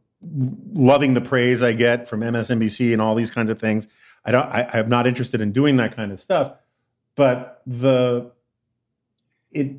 loving 0.73 1.15
the 1.15 1.21
praise 1.21 1.63
I 1.63 1.73
get 1.73 2.09
from 2.09 2.21
MSNBC 2.21 2.93
and 2.93 3.03
all 3.03 3.15
these 3.15 3.31
kinds 3.31 3.51
of 3.51 3.59
things. 3.59 3.89
I 4.25 4.33
don't. 4.33 4.47
I, 4.47 4.69
I'm 4.75 4.89
not 4.89 5.07
interested 5.07 5.41
in 5.41 5.53
doing 5.53 5.77
that 5.77 5.95
kind 5.95 6.13
of 6.13 6.21
stuff. 6.21 6.53
But 7.17 7.63
the 7.67 8.33
it 9.51 9.77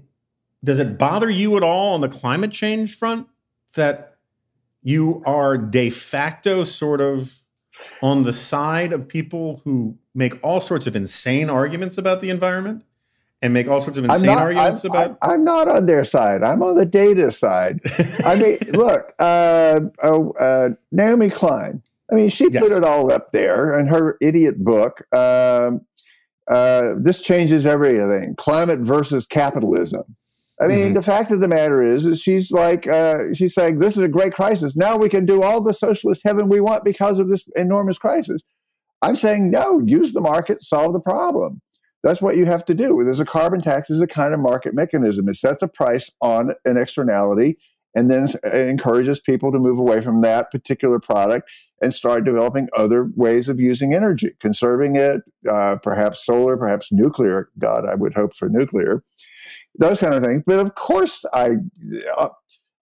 does 0.63 0.79
it 0.79 0.97
bother 0.97 1.29
you 1.29 1.57
at 1.57 1.63
all 1.63 1.93
on 1.93 2.01
the 2.01 2.09
climate 2.09 2.51
change 2.51 2.97
front 2.97 3.27
that 3.75 4.17
you 4.81 5.21
are 5.25 5.57
de 5.57 5.89
facto 5.89 6.63
sort 6.63 7.01
of 7.01 7.41
on 8.01 8.23
the 8.23 8.33
side 8.33 8.93
of 8.93 9.07
people 9.07 9.61
who 9.63 9.97
make 10.13 10.39
all 10.43 10.59
sorts 10.59 10.87
of 10.87 10.95
insane 10.95 11.49
arguments 11.49 11.97
about 11.97 12.21
the 12.21 12.29
environment 12.29 12.83
and 13.45 13.53
make 13.53 13.67
all 13.67 13.79
sorts 13.79 13.97
of 13.99 14.05
insane 14.05 14.29
arguments 14.31 14.83
I'm, 14.83 14.91
about 14.91 15.17
I'm, 15.21 15.31
I'm 15.31 15.43
not 15.43 15.67
on 15.67 15.85
their 15.85 16.03
side. 16.03 16.43
I'm 16.43 16.63
on 16.63 16.75
the 16.75 16.85
data 16.85 17.29
side. 17.29 17.79
I 18.25 18.35
mean, 18.35 18.57
look, 18.73 19.13
uh, 19.19 19.81
uh, 20.03 20.29
uh, 20.39 20.69
Naomi 20.91 21.29
Klein. 21.29 21.81
I 22.11 22.15
mean, 22.15 22.29
she 22.29 22.49
Yes. 22.51 22.61
put 22.61 22.71
it 22.71 22.83
all 22.83 23.11
up 23.11 23.31
there 23.31 23.77
in 23.79 23.87
her 23.87 24.17
idiot 24.21 24.63
book. 24.63 25.01
Um, 25.15 25.81
uh, 26.49 26.93
this 26.97 27.21
changes 27.21 27.65
everything: 27.65 28.35
climate 28.35 28.79
versus 28.79 29.25
capitalism. 29.27 30.03
I 30.61 30.67
mean, 30.67 30.91
Mhm. 30.91 30.93
the 30.95 31.01
fact 31.01 31.31
of 31.31 31.41
the 31.41 31.47
matter 31.49 31.81
is, 31.83 32.05
is 32.05 32.21
she's 32.21 32.49
like, 32.51 32.87
uh, 32.87 33.33
she's 33.33 33.53
saying 33.53 33.79
this 33.79 33.97
is 33.97 34.03
a 34.03 34.07
great 34.07 34.33
crisis. 34.33 34.75
Now 34.77 34.95
we 34.97 35.09
can 35.09 35.25
do 35.25 35.43
all 35.43 35.59
the 35.61 35.73
socialist 35.73 36.21
heaven 36.23 36.47
we 36.47 36.61
want 36.61 36.85
because 36.85 37.19
of 37.19 37.27
this 37.29 37.45
enormous 37.55 37.97
crisis. 37.97 38.41
I'm 39.01 39.15
saying 39.17 39.51
no. 39.51 39.81
Use 39.85 40.13
the 40.13 40.21
market, 40.21 40.63
solve 40.63 40.93
the 40.93 40.99
problem. 40.99 41.61
That's 42.05 42.21
what 42.21 42.37
you 42.37 42.45
have 42.45 42.63
to 42.65 42.75
do. 42.75 43.01
There's 43.03 43.19
a 43.19 43.25
carbon 43.25 43.61
tax 43.61 43.89
is 43.89 43.99
a 43.99 44.05
kind 44.05 44.35
of 44.35 44.39
market 44.39 44.75
mechanism. 44.75 45.27
It 45.27 45.37
sets 45.37 45.63
a 45.63 45.67
price 45.67 46.11
on 46.21 46.53
an 46.63 46.77
externality 46.77 47.57
and 47.95 48.11
then 48.11 48.27
it 48.43 48.67
encourages 48.67 49.19
people 49.19 49.51
to 49.51 49.57
move 49.57 49.79
away 49.79 50.01
from 50.01 50.21
that 50.21 50.51
particular 50.51 50.99
product 50.99 51.49
and 51.81 51.91
start 51.91 52.23
developing 52.23 52.69
other 52.77 53.09
ways 53.15 53.49
of 53.49 53.59
using 53.59 53.95
energy, 53.95 54.35
conserving 54.39 54.97
it, 54.97 55.21
uh, 55.49 55.77
perhaps 55.77 56.23
solar, 56.23 56.55
perhaps 56.57 56.91
nuclear. 56.91 57.49
God, 57.57 57.85
I 57.87 57.95
would 57.95 58.13
hope 58.13 58.35
for 58.35 58.49
nuclear. 58.49 59.03
Those 59.79 59.99
kind 59.99 60.13
of 60.13 60.21
things. 60.21 60.43
But 60.45 60.59
of 60.59 60.75
course, 60.75 61.25
I, 61.33 61.55
uh, 62.15 62.29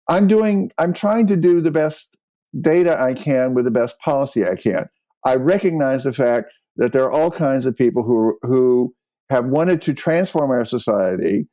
I'm 0.10 0.28
doing. 0.28 0.70
I'm 0.78 0.94
trying 0.94 1.28
to 1.28 1.38
do 1.38 1.62
the 1.62 1.72
best 1.72 2.18
data 2.60 3.02
I 3.02 3.14
can 3.14 3.54
with 3.54 3.64
the 3.64 3.72
best 3.72 3.98
policy 4.00 4.46
I 4.46 4.56
can. 4.56 4.90
I 5.26 5.36
recognize 5.36 6.04
the 6.04 6.12
fact 6.12 6.52
that 6.76 6.92
there 6.92 7.04
are 7.04 7.12
all 7.12 7.32
kinds 7.32 7.66
of 7.66 7.76
people 7.76 8.04
who 8.04 8.38
who 8.42 8.94
have 9.30 9.46
wanted 9.46 9.82
to 9.84 9.94
transform 9.94 10.52
our 10.52 10.66
society 10.66 11.48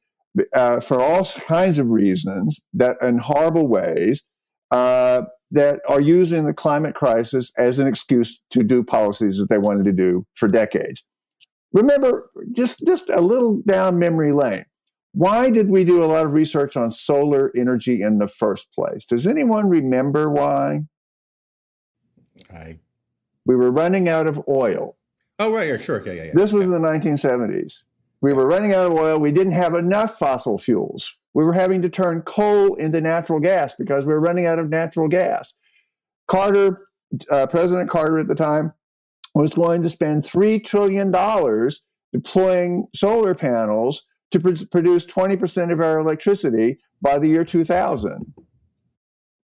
uh, 0.54 0.80
for 0.80 1.00
all 1.00 1.24
kinds 1.46 1.78
of 1.78 1.88
reasons 1.88 2.60
that 2.72 2.96
in 3.02 3.18
horrible 3.18 3.66
ways 3.66 4.22
uh, 4.70 5.22
that 5.50 5.80
are 5.88 6.00
using 6.00 6.46
the 6.46 6.54
climate 6.54 6.94
crisis 6.94 7.52
as 7.58 7.78
an 7.78 7.86
excuse 7.86 8.40
to 8.50 8.62
do 8.62 8.84
policies 8.84 9.38
that 9.38 9.48
they 9.48 9.58
wanted 9.58 9.84
to 9.84 9.92
do 9.92 10.24
for 10.34 10.48
decades. 10.48 11.06
Remember, 11.72 12.30
just 12.52 12.84
just 12.86 13.08
a 13.10 13.20
little 13.20 13.62
down 13.66 13.98
memory 13.98 14.32
lane. 14.32 14.64
Why 15.12 15.50
did 15.50 15.70
we 15.70 15.84
do 15.84 16.04
a 16.04 16.06
lot 16.06 16.24
of 16.24 16.32
research 16.32 16.76
on 16.76 16.90
solar 16.90 17.50
energy 17.56 18.00
in 18.00 18.18
the 18.18 18.28
first 18.28 18.68
place? 18.72 19.04
Does 19.04 19.26
anyone 19.26 19.68
remember 19.68 20.30
why? 20.30 20.82
I, 22.52 22.78
We 23.44 23.56
were 23.56 23.72
running 23.72 24.08
out 24.08 24.28
of 24.28 24.40
oil. 24.48 24.96
Oh 25.40 25.52
right 25.52 25.68
yeah 25.68 25.76
sure 25.76 26.06
yeah 26.06 26.12
yeah 26.12 26.22
yeah 26.24 26.32
This 26.34 26.52
was 26.52 26.68
yeah. 26.68 26.76
in 26.76 26.82
the 26.82 26.88
1970s. 26.88 27.82
We 28.20 28.32
were 28.32 28.46
running 28.46 28.74
out 28.74 28.86
of 28.86 28.92
oil. 28.92 29.18
We 29.18 29.32
didn't 29.32 29.54
have 29.54 29.74
enough 29.74 30.18
fossil 30.18 30.58
fuels. 30.58 31.16
We 31.32 31.44
were 31.44 31.52
having 31.52 31.80
to 31.82 31.88
turn 31.88 32.22
coal 32.22 32.74
into 32.74 33.00
natural 33.00 33.40
gas 33.40 33.74
because 33.78 34.04
we 34.04 34.12
were 34.12 34.20
running 34.20 34.46
out 34.46 34.58
of 34.58 34.68
natural 34.68 35.08
gas. 35.08 35.54
Carter, 36.28 36.86
uh, 37.30 37.46
President 37.46 37.88
Carter 37.88 38.18
at 38.18 38.28
the 38.28 38.34
time, 38.34 38.72
was 39.34 39.54
going 39.54 39.82
to 39.82 39.90
spend 39.90 40.24
$3 40.24 40.62
trillion 40.64 41.10
deploying 42.12 42.86
solar 42.94 43.34
panels 43.34 44.04
to 44.32 44.40
pr- 44.40 44.66
produce 44.70 45.06
20% 45.06 45.72
of 45.72 45.80
our 45.80 45.98
electricity 45.98 46.78
by 47.00 47.18
the 47.18 47.28
year 47.28 47.44
2000. 47.44 48.34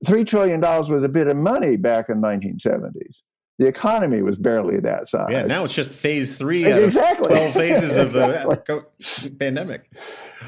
$3 0.06 0.28
trillion 0.28 0.62
was 0.62 0.90
a 0.90 1.08
bit 1.08 1.28
of 1.28 1.38
money 1.38 1.78
back 1.78 2.10
in 2.10 2.22
the 2.22 2.28
1970s. 2.28 3.22
The 3.60 3.68
economy 3.68 4.22
was 4.24 4.38
barely 4.38 4.80
that 4.80 5.08
size. 5.10 5.28
yeah 5.30 5.44
now 5.44 5.64
it's 5.64 5.76
just 5.76 5.90
phase 5.92 6.38
three 6.38 6.66
Exactly. 6.66 7.32
of 7.32 7.52
12 7.52 7.54
phases 7.54 7.98
of 7.98 8.12
the 8.14 8.86
pandemic 9.40 9.90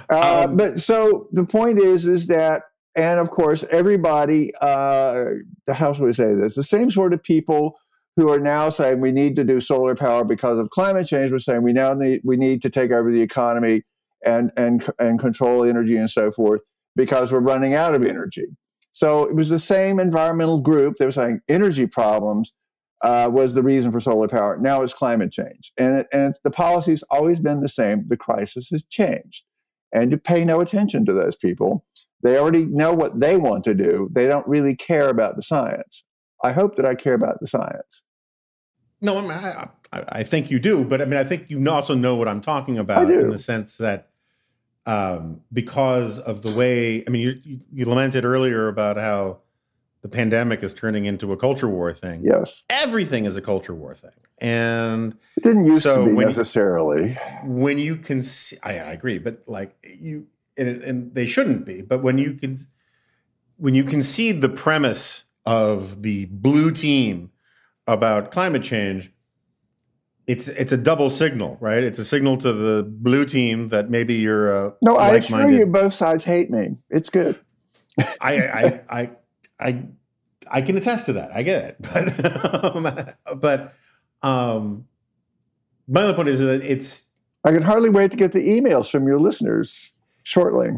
Uh, 0.09 0.45
Um, 0.45 0.57
but 0.57 0.79
so 0.79 1.27
the 1.31 1.45
point 1.45 1.79
is, 1.79 2.05
is 2.05 2.27
that, 2.27 2.63
and 2.95 3.19
of 3.19 3.29
course, 3.31 3.63
everybody, 3.71 4.51
uh, 4.61 5.25
how 5.71 5.93
should 5.93 6.03
we 6.03 6.13
say 6.13 6.33
this? 6.33 6.55
The 6.55 6.63
same 6.63 6.91
sort 6.91 7.13
of 7.13 7.21
people 7.23 7.77
who 8.15 8.29
are 8.29 8.39
now 8.39 8.69
saying 8.69 9.01
we 9.01 9.11
need 9.11 9.35
to 9.37 9.43
do 9.43 9.59
solar 9.61 9.95
power 9.95 10.23
because 10.23 10.57
of 10.57 10.69
climate 10.69 11.07
change. 11.07 11.31
We're 11.31 11.39
saying 11.39 11.63
we 11.63 11.73
now 11.73 11.93
need 11.93 12.21
we 12.23 12.37
need 12.37 12.61
to 12.63 12.69
take 12.69 12.91
over 12.91 13.11
the 13.11 13.21
economy 13.21 13.83
and 14.25 14.51
and 14.57 14.89
and 14.99 15.19
control 15.19 15.65
energy 15.65 15.97
and 15.97 16.09
so 16.09 16.31
forth 16.31 16.61
because 16.95 17.31
we're 17.31 17.39
running 17.41 17.73
out 17.73 17.93
of 17.95 18.03
energy. 18.03 18.45
So 18.93 19.25
it 19.25 19.35
was 19.35 19.49
the 19.49 19.59
same 19.59 19.99
environmental 19.99 20.59
group. 20.61 20.95
They 20.97 21.05
were 21.05 21.11
saying 21.11 21.41
energy 21.49 21.87
problems 21.87 22.53
uh, 23.05 23.29
was 23.31 23.53
the 23.53 23.63
reason 23.63 23.91
for 23.91 23.99
solar 23.99 24.27
power. 24.27 24.57
Now 24.57 24.81
it's 24.81 24.93
climate 24.93 25.31
change, 25.31 25.71
and 25.77 25.99
it, 25.99 26.07
and 26.11 26.35
the 26.43 26.51
policy's 26.51 27.03
always 27.03 27.39
been 27.39 27.61
the 27.61 27.69
same. 27.69 28.05
The 28.07 28.17
crisis 28.17 28.69
has 28.71 28.83
changed 28.83 29.43
and 29.95 30.11
you 30.11 30.17
pay 30.17 30.43
no 30.43 30.59
attention 30.59 31.05
to 31.05 31.13
those 31.13 31.35
people. 31.35 31.85
They 32.21 32.37
already 32.37 32.65
know 32.65 32.93
what 32.93 33.19
they 33.19 33.37
want 33.37 33.63
to 33.65 33.73
do. 33.73 34.09
They 34.11 34.27
don't 34.27 34.47
really 34.47 34.75
care 34.75 35.09
about 35.09 35.35
the 35.37 35.41
science. 35.41 36.03
I 36.43 36.51
hope 36.51 36.75
that 36.75 36.85
I 36.85 36.95
care 36.95 37.13
about 37.13 37.39
the 37.39 37.47
science. 37.47 38.01
no 39.01 39.17
I'm, 39.17 39.31
I, 39.31 39.69
I, 39.93 40.03
I 40.19 40.23
think 40.23 40.51
you 40.51 40.59
do, 40.59 40.83
but 40.83 41.01
I 41.01 41.05
mean, 41.05 41.19
I 41.19 41.23
think 41.23 41.49
you 41.49 41.69
also 41.69 41.95
know 41.95 42.15
what 42.15 42.27
I'm 42.27 42.41
talking 42.41 42.77
about 42.77 43.09
in 43.09 43.29
the 43.29 43.39
sense 43.39 43.77
that 43.77 44.09
um, 44.85 45.41
because 45.51 46.19
of 46.19 46.41
the 46.41 46.51
way, 46.51 47.03
I 47.07 47.09
mean, 47.09 47.21
you, 47.21 47.59
you 47.71 47.85
lamented 47.85 48.25
earlier 48.25 48.67
about 48.67 48.97
how 48.97 49.39
the 50.05 50.09
pandemic 50.09 50.61
is 50.61 50.71
turning 50.75 51.05
into 51.05 51.33
a 51.33 51.37
culture 51.37 51.67
war 51.67 51.91
thing. 51.91 52.21
Yes. 52.23 52.63
Everything 52.69 53.25
is 53.25 53.35
a 53.37 53.41
culture 53.41 53.73
war 53.73 53.95
thing. 53.95 54.11
And 54.37 55.17
It 55.35 55.41
didn't 55.41 55.65
used 55.65 55.81
So 55.81 56.03
to 56.03 56.09
be 56.11 56.13
when 56.13 56.27
you- 56.27 56.35
necessarily. 56.35 57.17
when 57.43 57.79
you 57.79 57.95
can 57.95 58.21
see, 58.21 58.55
I, 58.61 58.73
I 58.73 58.91
agree, 58.91 59.17
but 59.17 59.41
like 59.47 59.75
you, 59.83 60.27
and, 60.59 60.67
and 60.83 61.15
they 61.15 61.25
shouldn't 61.25 61.65
be, 61.65 61.81
but 61.81 62.03
when 62.03 62.19
you 62.19 62.35
can, 62.35 62.59
when 63.57 63.73
you 63.73 63.83
concede 63.83 64.41
the 64.41 64.49
premise 64.49 65.23
of 65.43 66.03
the 66.03 66.25
blue 66.25 66.69
team 66.69 67.31
about 67.87 68.29
climate 68.29 68.61
change, 68.61 69.11
it's 70.27 70.47
it's 70.49 70.71
a 70.71 70.77
double 70.77 71.09
signal, 71.09 71.57
right? 71.59 71.83
It's 71.83 71.97
a 71.97 72.05
signal 72.05 72.37
to 72.37 72.53
the 72.53 72.83
blue 72.87 73.25
team 73.25 73.69
that 73.69 73.89
maybe 73.89 74.13
you're 74.13 74.51
a 74.67 74.73
No, 74.83 74.97
I 74.97 75.15
assure 75.15 75.49
you, 75.49 75.65
both 75.65 75.95
sides 75.95 76.23
hate 76.23 76.51
me. 76.51 76.77
It's 76.91 77.09
good. 77.09 77.39
I, 78.21 78.33
I, 78.59 78.81
I, 78.89 79.11
I, 79.59 79.85
I 80.49 80.61
can 80.61 80.77
attest 80.77 81.07
to 81.07 81.13
that. 81.13 81.35
I 81.35 81.43
get 81.43 81.63
it, 81.63 81.77
but, 82.83 83.15
um, 83.33 83.39
but, 83.39 83.73
um, 84.21 84.87
my 85.87 86.01
other 86.01 86.13
point 86.13 86.29
is 86.29 86.39
that 86.39 86.63
it's 86.63 87.07
I 87.43 87.51
can 87.51 87.61
hardly 87.61 87.89
wait 87.89 88.11
to 88.11 88.17
get 88.17 88.31
the 88.31 88.47
emails 88.47 88.89
from 88.89 89.07
your 89.07 89.19
listeners 89.19 89.93
shortly. 90.23 90.71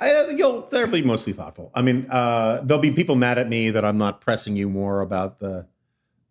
I, 0.00 0.28
you'll 0.30 0.62
they'll 0.62 0.88
be 0.88 1.02
mostly 1.02 1.32
thoughtful. 1.32 1.70
I 1.74 1.82
mean, 1.82 2.08
uh, 2.10 2.60
there'll 2.64 2.82
be 2.82 2.90
people 2.90 3.14
mad 3.14 3.38
at 3.38 3.48
me 3.48 3.70
that 3.70 3.84
I'm 3.84 3.98
not 3.98 4.20
pressing 4.20 4.56
you 4.56 4.68
more 4.68 5.00
about 5.00 5.38
the 5.38 5.68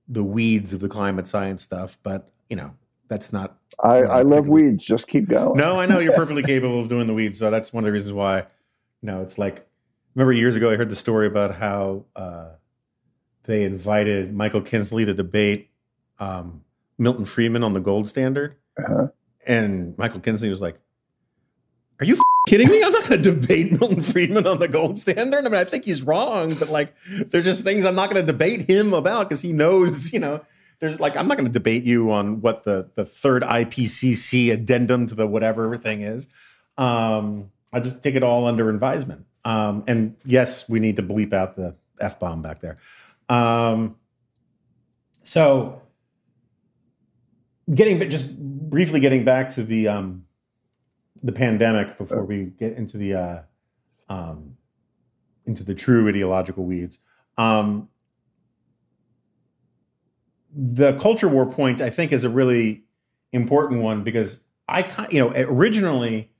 the 0.07 0.23
weeds 0.23 0.73
of 0.73 0.79
the 0.79 0.89
climate 0.89 1.27
science 1.27 1.63
stuff, 1.63 1.97
but 2.03 2.31
you 2.49 2.55
know 2.55 2.75
that's 3.07 3.31
not. 3.31 3.57
I, 3.83 3.97
I 3.97 4.21
love 4.23 4.47
weeds. 4.47 4.83
Just 4.85 5.07
keep 5.07 5.29
going. 5.29 5.57
No, 5.57 5.79
I 5.79 5.85
know 5.85 5.99
you're 5.99 6.13
perfectly 6.15 6.43
capable 6.43 6.79
of 6.79 6.87
doing 6.87 7.07
the 7.07 7.13
weeds, 7.13 7.39
so 7.39 7.51
that's 7.51 7.73
one 7.73 7.83
of 7.83 7.85
the 7.85 7.91
reasons 7.91 8.13
why. 8.13 8.39
You 9.01 9.07
know, 9.07 9.21
it's 9.21 9.37
like 9.37 9.66
remember 10.18 10.34
years 10.34 10.55
ago 10.55 10.72
I 10.72 10.76
heard 10.76 10.89
the 10.89 10.95
story 10.95 11.28
about 11.28 11.55
how 11.55 12.05
uh, 12.15 12.49
they 13.43 13.63
invited 13.63 14.34
Michael 14.34 14.61
Kinsley 14.61 15.05
to 15.05 15.13
debate 15.13 15.70
um, 16.20 16.63
Milton 16.97 17.26
Friedman 17.26 17.63
on 17.63 17.74
the 17.74 17.80
gold 17.80 18.07
standard, 18.07 18.55
Uh-huh. 18.78 19.07
and 19.45 19.95
Michael 19.97 20.20
Kinsley 20.20 20.49
was 20.49 20.61
like, 20.61 20.80
"Are 21.99 22.05
you 22.05 22.15
f- 22.15 22.20
kidding 22.47 22.68
me? 22.70 22.82
I'm 22.84 22.91
not 22.91 23.07
going 23.07 23.22
to 23.22 23.32
debate 23.32 23.72
Milton 23.80 24.01
Friedman 24.01 24.47
on 24.47 24.57
the 24.59 24.68
gold 24.68 24.97
standard. 24.97 25.45
I 25.45 25.49
mean, 25.49 25.59
I 25.59 25.63
think 25.63 25.86
he's 25.86 26.01
wrong, 26.01 26.55
but 26.55 26.70
like, 26.70 26.95
there's 27.30 27.45
just 27.45 27.63
things 27.63 27.86
I'm 27.86 27.93
not 27.95 28.09
going 28.09 28.26
to 28.26 28.32
debate 28.32 28.61
him 28.68 28.93
about 28.93 29.30
because 29.30 29.41
he 29.41 29.53
knows, 29.53 30.11
you 30.13 30.20
know." 30.20 30.43
There's 30.80 30.99
like 30.99 31.15
I'm 31.18 31.28
not 31.28 31.38
going 31.38 31.47
to 31.47 31.53
debate 31.53 31.84
you 31.86 32.11
on 32.11 32.41
what 32.41 32.63
the 32.63 32.89
the 32.95 33.05
third 33.05 33.41
IPCC 33.43 34.51
addendum 34.51 35.05
to 35.07 35.15
the 35.15 35.26
whatever 35.28 35.76
thing 35.78 36.01
is. 36.01 36.28
Um, 36.78 37.51
I 37.74 37.80
just 37.80 38.01
take 38.03 38.13
it 38.15 38.22
all 38.24 38.45
under 38.47 38.70
advisement. 38.70 39.26
Um, 39.45 39.83
and 39.88 40.15
yes, 40.25 40.67
we 40.67 40.79
need 40.79 40.95
to 40.97 41.03
bleep 41.03 41.33
out 41.33 41.55
the 41.55 41.75
f 41.99 42.19
bomb 42.19 42.41
back 42.41 42.61
there. 42.61 42.77
Um, 43.29 43.95
so, 45.23 45.81
getting 47.73 47.99
but 47.99 48.09
just 48.09 48.38
briefly 48.38 48.99
getting 48.99 49.25
back 49.25 49.49
to 49.51 49.63
the 49.63 49.88
um, 49.88 50.25
the 51.23 51.31
pandemic 51.31 51.97
before 51.97 52.25
we 52.25 52.45
get 52.45 52.73
into 52.73 52.97
the 52.97 53.13
uh, 53.13 53.41
um, 54.09 54.57
into 55.45 55.63
the 55.63 55.75
true 55.75 56.07
ideological 56.07 56.65
weeds. 56.65 56.99
Um, 57.38 57.89
the 60.53 60.93
culture 60.93 61.27
war 61.27 61.45
point, 61.45 61.81
I 61.81 61.89
think, 61.89 62.11
is 62.11 62.23
a 62.23 62.29
really 62.29 62.83
important 63.31 63.83
one 63.83 64.03
because 64.03 64.41
I, 64.67 65.07
you 65.11 65.19
know, 65.19 65.31
originally, 65.35 66.31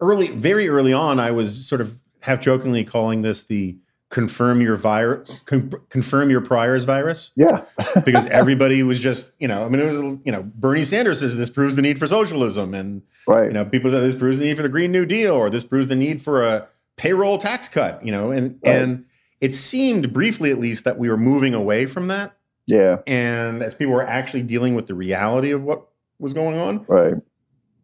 early, 0.00 0.28
very 0.28 0.68
early 0.68 0.92
on, 0.92 1.18
I 1.20 1.30
was 1.30 1.66
sort 1.66 1.80
of 1.80 2.02
half 2.22 2.40
jokingly 2.40 2.84
calling 2.84 3.22
this 3.22 3.44
the 3.44 3.76
confirm 4.10 4.60
your 4.62 4.76
virus, 4.76 5.40
con- 5.44 5.70
confirm 5.90 6.30
your 6.30 6.40
priors 6.40 6.84
virus 6.84 7.30
Yeah. 7.36 7.64
because 8.06 8.26
everybody 8.28 8.82
was 8.82 9.00
just, 9.00 9.32
you 9.38 9.46
know, 9.46 9.64
I 9.66 9.68
mean, 9.68 9.80
it 9.82 9.86
was, 9.86 9.98
you 10.24 10.32
know, 10.32 10.50
Bernie 10.54 10.84
Sanders 10.84 11.20
says 11.20 11.36
this 11.36 11.50
proves 11.50 11.76
the 11.76 11.82
need 11.82 11.98
for 11.98 12.06
socialism, 12.06 12.72
and 12.74 13.02
Right. 13.26 13.44
you 13.48 13.52
know, 13.52 13.64
people 13.66 13.90
say 13.90 14.00
this 14.00 14.14
proves 14.16 14.38
the 14.38 14.44
need 14.46 14.56
for 14.56 14.62
the 14.62 14.70
Green 14.70 14.92
New 14.92 15.04
Deal, 15.04 15.32
or 15.32 15.50
this 15.50 15.64
proves 15.64 15.88
the 15.88 15.94
need 15.94 16.22
for 16.22 16.42
a 16.42 16.68
payroll 16.96 17.36
tax 17.36 17.68
cut, 17.68 18.02
you 18.04 18.10
know, 18.10 18.30
and 18.30 18.58
Right. 18.64 18.74
and 18.76 19.04
it 19.42 19.54
seemed 19.54 20.12
briefly, 20.12 20.50
at 20.50 20.58
least, 20.58 20.84
that 20.84 20.98
we 20.98 21.08
were 21.10 21.18
moving 21.18 21.52
away 21.52 21.84
from 21.84 22.08
that, 22.08 22.32
yeah. 22.66 23.00
and 23.06 23.62
as 23.62 23.74
people 23.74 23.92
were 23.92 24.02
actually 24.06 24.42
dealing 24.42 24.74
with 24.74 24.86
the 24.86 24.94
reality 24.94 25.50
of 25.50 25.62
what 25.62 25.82
was 26.18 26.32
going 26.34 26.56
on. 26.58 26.84
Right. 26.88 27.14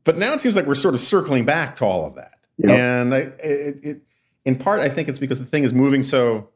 But 0.04 0.18
now 0.18 0.32
it 0.34 0.40
seems 0.40 0.54
like 0.56 0.66
we're 0.66 0.74
sort 0.74 0.94
of 0.94 1.00
circling 1.00 1.44
back 1.44 1.76
to 1.76 1.84
all 1.84 2.06
of 2.06 2.14
that, 2.16 2.32
Yep. 2.58 2.70
and 2.78 3.14
I, 3.14 3.18
it, 3.18 3.80
it, 3.82 4.02
in 4.44 4.56
part, 4.56 4.80
I 4.80 4.88
think 4.88 5.08
it's 5.08 5.18
because 5.18 5.40
the 5.40 5.46
thing 5.46 5.64
is 5.64 5.72
moving 5.72 6.02
so, 6.02 6.50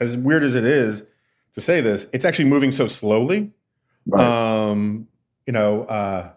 as 0.00 0.16
weird 0.16 0.44
as 0.44 0.54
it 0.54 0.64
is 0.64 1.02
to 1.52 1.60
say 1.60 1.80
this, 1.80 2.06
it's 2.12 2.24
actually 2.24 2.44
moving 2.48 2.70
so 2.72 2.86
slowly. 2.86 3.52
Right. 4.06 4.24
Um, 4.24 5.08
you 5.46 5.52
know, 5.52 5.82
uh, 5.84 6.30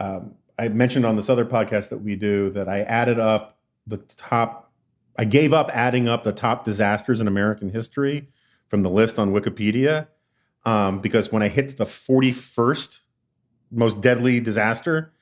um, 0.00 0.34
I 0.58 0.68
mentioned 0.68 1.04
on 1.04 1.16
this 1.16 1.28
other 1.28 1.44
podcast 1.44 1.90
that 1.90 1.98
we 1.98 2.16
do 2.16 2.50
that 2.50 2.68
I 2.68 2.80
added 2.80 3.20
up 3.20 3.58
the 3.86 3.98
top. 3.98 4.72
I 5.18 5.24
gave 5.24 5.52
up 5.52 5.70
adding 5.74 6.08
up 6.08 6.22
the 6.22 6.32
top 6.32 6.64
disasters 6.64 7.20
in 7.20 7.28
American 7.28 7.68
history 7.68 8.28
from 8.68 8.80
the 8.80 8.88
list 8.90 9.18
on 9.18 9.32
Wikipedia 9.32 10.08
um, 10.64 11.00
because 11.00 11.30
when 11.30 11.42
I 11.42 11.48
hit 11.48 11.76
the 11.76 11.84
forty-first 11.86 13.00
most 13.70 14.00
deadly 14.00 14.40
disaster, 14.40 15.12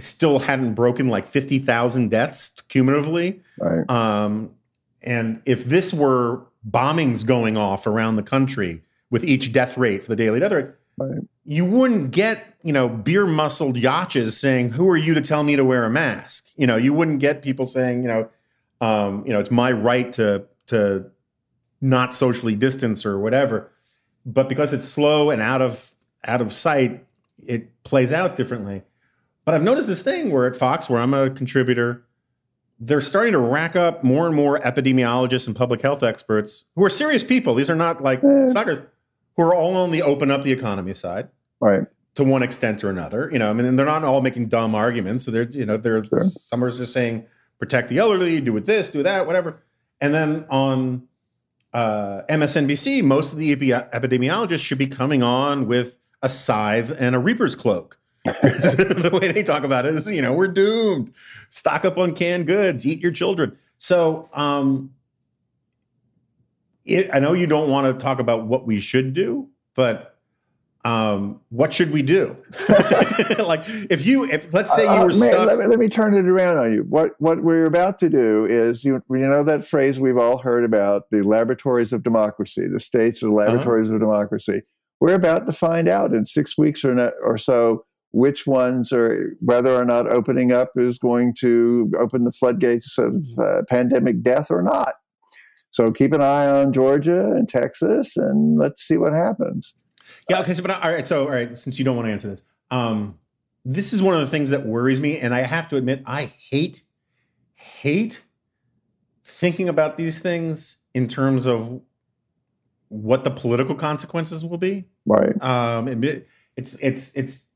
I 0.00 0.02
still 0.02 0.38
hadn't 0.38 0.72
broken 0.72 1.08
like 1.08 1.26
fifty 1.26 1.58
thousand 1.58 2.10
deaths 2.10 2.52
cumulatively. 2.70 3.42
right. 3.58 3.88
Um, 3.90 4.52
and 5.02 5.42
if 5.44 5.64
this 5.66 5.92
were 5.92 6.40
bombings 6.66 7.26
going 7.26 7.58
off 7.58 7.86
around 7.86 8.16
the 8.16 8.22
country 8.22 8.82
with 9.10 9.24
each 9.24 9.52
death 9.52 9.76
rate 9.76 10.02
for 10.02 10.08
the 10.08 10.16
daily 10.16 10.40
death 10.40 10.52
rate, 10.52 10.68
Right. 10.96 11.20
you 11.44 11.66
wouldn't 11.66 12.12
get, 12.12 12.56
you 12.62 12.72
know, 12.72 12.88
beer 12.88 13.26
muscled 13.26 13.76
yachts 13.76 14.34
saying, 14.34 14.70
"Who 14.70 14.88
are 14.88 14.96
you 14.96 15.12
to 15.12 15.20
tell 15.20 15.42
me 15.42 15.54
to 15.56 15.64
wear 15.66 15.84
a 15.84 15.90
mask?" 15.90 16.48
You 16.56 16.66
know, 16.66 16.76
you 16.76 16.94
wouldn't 16.94 17.20
get 17.20 17.42
people 17.42 17.66
saying, 17.66 18.00
you 18.02 18.08
know, 18.08 18.28
um, 18.80 19.22
you 19.26 19.34
know, 19.34 19.38
it's 19.38 19.50
my 19.50 19.70
right 19.70 20.10
to 20.14 20.44
to 20.68 21.10
not 21.82 22.14
socially 22.14 22.54
distance 22.54 23.04
or 23.04 23.18
whatever. 23.18 23.70
But 24.24 24.48
because 24.48 24.72
it's 24.72 24.88
slow 24.88 25.28
and 25.28 25.42
out 25.42 25.60
of 25.60 25.90
out 26.24 26.40
of 26.40 26.54
sight, 26.54 27.04
it 27.46 27.82
plays 27.84 28.14
out 28.14 28.34
differently. 28.36 28.82
But 29.50 29.56
I've 29.56 29.64
noticed 29.64 29.88
this 29.88 30.04
thing 30.04 30.30
where 30.30 30.46
at 30.46 30.54
Fox, 30.54 30.88
where 30.88 31.00
I'm 31.00 31.12
a 31.12 31.28
contributor, 31.28 32.04
they're 32.78 33.00
starting 33.00 33.32
to 33.32 33.40
rack 33.40 33.74
up 33.74 34.04
more 34.04 34.28
and 34.28 34.36
more 34.36 34.60
epidemiologists 34.60 35.48
and 35.48 35.56
public 35.56 35.80
health 35.82 36.04
experts 36.04 36.66
who 36.76 36.84
are 36.84 36.88
serious 36.88 37.24
people. 37.24 37.56
These 37.56 37.68
are 37.68 37.74
not 37.74 38.00
like 38.00 38.22
Eh. 38.22 38.46
suckers 38.46 38.78
who 39.36 39.42
are 39.42 39.52
all 39.52 39.74
on 39.76 39.90
the 39.90 40.02
open 40.02 40.30
up 40.30 40.42
the 40.42 40.52
economy 40.52 40.94
side 40.94 41.30
Right. 41.58 41.82
to 42.14 42.22
one 42.22 42.44
extent 42.44 42.84
or 42.84 42.90
another. 42.90 43.28
You 43.32 43.40
know, 43.40 43.50
I 43.50 43.52
mean, 43.52 43.66
and 43.66 43.76
they're 43.76 43.86
not 43.86 44.04
all 44.04 44.20
making 44.22 44.46
dumb 44.50 44.76
arguments. 44.76 45.24
So 45.24 45.32
they're, 45.32 45.50
you 45.50 45.66
know, 45.66 45.76
they're 45.76 46.04
Sure. 46.04 46.20
some 46.20 46.62
are 46.62 46.70
just 46.70 46.92
saying 46.92 47.24
protect 47.58 47.88
the 47.88 47.98
elderly, 47.98 48.40
do 48.40 48.56
it 48.56 48.66
this, 48.66 48.88
do 48.88 49.02
that, 49.02 49.26
whatever. 49.26 49.64
And 50.00 50.14
then 50.14 50.44
on 50.48 51.08
uh, 51.72 52.22
MSNBC, 52.28 53.02
most 53.02 53.32
of 53.32 53.38
the 53.40 53.50
epi- 53.50 53.70
epidemiologists 53.72 54.60
should 54.64 54.78
be 54.78 54.86
coming 54.86 55.24
on 55.24 55.66
with 55.66 55.98
a 56.22 56.28
scythe 56.28 56.92
and 56.96 57.16
a 57.16 57.18
reaper's 57.18 57.56
cloak. 57.56 57.96
the 58.24 59.10
way 59.20 59.32
they 59.32 59.42
talk 59.42 59.64
about 59.64 59.86
it 59.86 59.94
is, 59.94 60.06
you 60.12 60.20
know, 60.22 60.32
we're 60.32 60.48
doomed. 60.48 61.12
Stock 61.48 61.84
up 61.84 61.96
on 61.98 62.14
canned 62.14 62.46
goods, 62.46 62.86
eat 62.86 63.00
your 63.00 63.12
children. 63.12 63.56
So, 63.78 64.28
um, 64.34 64.92
it, 66.84 67.08
I 67.12 67.18
know 67.18 67.32
you 67.32 67.46
don't 67.46 67.70
want 67.70 67.86
to 67.86 68.02
talk 68.02 68.18
about 68.18 68.46
what 68.46 68.66
we 68.66 68.80
should 68.80 69.12
do, 69.12 69.48
but 69.74 70.18
um, 70.84 71.40
what 71.50 71.72
should 71.72 71.92
we 71.92 72.02
do? 72.02 72.36
like, 73.38 73.62
if 73.90 74.06
you, 74.06 74.24
if 74.30 74.52
let's 74.52 74.74
say 74.74 74.84
you 74.84 74.88
Uh, 74.90 75.00
were 75.02 75.06
man, 75.08 75.12
stuck, 75.12 75.46
let, 75.46 75.58
me, 75.58 75.66
let 75.66 75.78
me 75.78 75.88
turn 75.88 76.14
it 76.14 76.26
around 76.26 76.58
on 76.58 76.72
you. 76.72 76.82
What 76.88 77.12
what 77.18 77.42
we're 77.42 77.66
about 77.66 77.98
to 78.00 78.08
do 78.08 78.46
is 78.46 78.82
you 78.84 79.02
you 79.10 79.18
know 79.18 79.42
that 79.44 79.66
phrase 79.66 80.00
we've 80.00 80.16
all 80.16 80.38
heard 80.38 80.64
about 80.64 81.10
the 81.10 81.22
laboratories 81.22 81.92
of 81.92 82.02
democracy. 82.02 82.66
The 82.66 82.80
states 82.80 83.22
are 83.22 83.26
the 83.26 83.32
Uh-huh. 83.34 83.50
laboratories 83.52 83.90
of 83.90 84.00
democracy. 84.00 84.62
We're 85.00 85.14
about 85.14 85.46
to 85.46 85.52
find 85.52 85.86
out 85.88 86.12
in 86.14 86.24
six 86.26 86.56
weeks 86.58 86.82
or 86.84 86.94
not, 86.94 87.12
or 87.22 87.36
so 87.38 87.84
which 88.12 88.46
ones 88.46 88.92
are 88.92 89.36
whether 89.40 89.74
or 89.74 89.84
not 89.84 90.06
opening 90.08 90.52
up 90.52 90.70
is 90.76 90.98
going 90.98 91.34
to 91.40 91.90
open 91.98 92.24
the 92.24 92.32
floodgates 92.32 92.98
of 92.98 93.24
uh, 93.38 93.62
pandemic 93.68 94.22
death 94.22 94.50
or 94.50 94.62
not. 94.62 94.94
So 95.70 95.92
keep 95.92 96.12
an 96.12 96.20
eye 96.20 96.46
on 96.46 96.72
Georgia 96.72 97.30
and 97.30 97.48
Texas, 97.48 98.16
and 98.16 98.58
let's 98.58 98.82
see 98.82 98.96
what 98.96 99.12
happens. 99.12 99.76
Yeah. 100.28 100.40
Okay. 100.40 100.54
So, 100.54 100.62
but 100.62 100.82
all 100.82 100.90
right. 100.90 101.06
So, 101.06 101.24
all 101.24 101.30
right. 101.30 101.56
Since 101.56 101.78
you 101.78 101.84
don't 101.84 101.94
want 101.94 102.08
to 102.08 102.12
answer 102.12 102.28
this, 102.28 102.42
um, 102.70 103.18
this 103.64 103.92
is 103.92 104.02
one 104.02 104.14
of 104.14 104.20
the 104.20 104.26
things 104.26 104.50
that 104.50 104.66
worries 104.66 105.00
me, 105.00 105.18
and 105.18 105.32
I 105.32 105.40
have 105.40 105.68
to 105.68 105.76
admit, 105.76 106.02
I 106.06 106.24
hate, 106.24 106.82
hate 107.54 108.24
thinking 109.24 109.68
about 109.68 109.96
these 109.96 110.18
things 110.18 110.78
in 110.94 111.06
terms 111.06 111.46
of 111.46 111.80
what 112.88 113.22
the 113.22 113.30
political 113.30 113.76
consequences 113.76 114.44
will 114.44 114.58
be. 114.58 114.86
Right. 115.06 115.40
Um, 115.42 115.86
it, 115.86 116.02
it 116.04 116.28
It's 116.56 116.74
it's 116.80 117.14
it's 117.14 117.46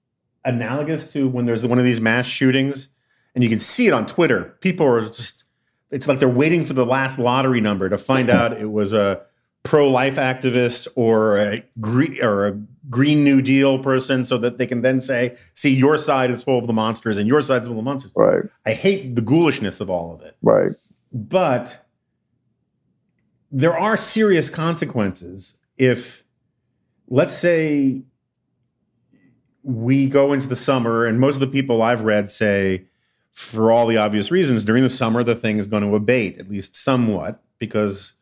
analogous 0.45 1.13
to 1.13 1.29
when 1.29 1.47
there's 1.47 1.65
one 1.67 1.79
of 1.79 1.85
these 1.85 2.01
mass 2.01 2.27
shootings, 2.27 2.89
and 3.35 3.43
you 3.43 3.51
can 3.51 3.59
see 3.59 3.87
it 3.87 3.93
on 3.93 4.07
Twitter. 4.07 4.57
People 4.61 4.87
are 4.87 5.01
just 5.03 5.45
it's 5.91 6.09
like 6.09 6.19
they're 6.19 6.29
waiting 6.29 6.65
for 6.65 6.73
the 6.73 6.85
last 6.85 7.19
lottery 7.19 7.61
number 7.61 7.89
to 7.89 7.97
find 7.97 8.29
mm-hmm. 8.29 8.39
out 8.39 8.61
it 8.61 8.73
was 8.73 8.93
a 8.93 9.23
pro-life 9.63 10.17
activist 10.17 10.89
or 10.97 11.39
a 11.39 11.65
green 11.81 12.23
or 12.23 12.47
a 12.47 12.53
green 12.91 13.25
new 13.25 13.41
deal 13.41 13.79
person 13.79 14.25
so 14.25 14.37
that 14.37 14.59
they 14.59 14.67
can 14.67 14.83
then 14.83 15.01
say 15.01 15.37
see 15.55 15.75
your 15.75 15.97
side 15.97 16.31
is 16.31 16.45
full 16.45 16.59
of 16.59 16.67
the 16.67 16.73
monsters 16.73 17.17
and 17.17 17.27
your 17.29 17.41
side 17.41 17.63
is 17.63 17.69
full 17.69 17.79
of 17.79 17.85
the 17.85 17.91
monsters. 17.91 18.13
Right. 18.15 18.43
I 18.67 18.73
hate 18.73 19.15
the 19.15 19.23
ghoulishness 19.23 19.81
of 19.81 19.89
all 19.89 20.13
of 20.13 20.21
it. 20.23 20.37
Right. 20.43 20.73
But 21.13 21.87
there 23.51 23.79
are 23.79 23.97
serious 23.97 24.51
consequences 24.51 25.59
if 25.79 26.25
let's 27.09 27.35
say 27.35 28.03
we 29.65 30.07
go 30.07 30.33
into 30.33 30.47
the 30.47 30.57
summer 30.57 31.05
and 31.05 31.19
most 31.19 31.37
of 31.37 31.41
the 31.41 31.47
people 31.47 31.83
i've 31.83 32.03
read 32.03 32.31
say 32.31 32.85
for 33.33 33.73
all 33.73 33.87
the 33.87 33.97
obvious 33.97 34.31
reasons 34.31 34.65
during 34.65 34.83
the 34.83 34.91
summer 34.91 35.25
the 35.25 35.35
thing 35.35 35.59
is 35.59 35.67
going 35.67 35.83
to 35.83 35.95
abate 35.97 36.39
at 36.39 36.49
least 36.49 36.77
somewhat 36.77 37.43
because 37.59 38.15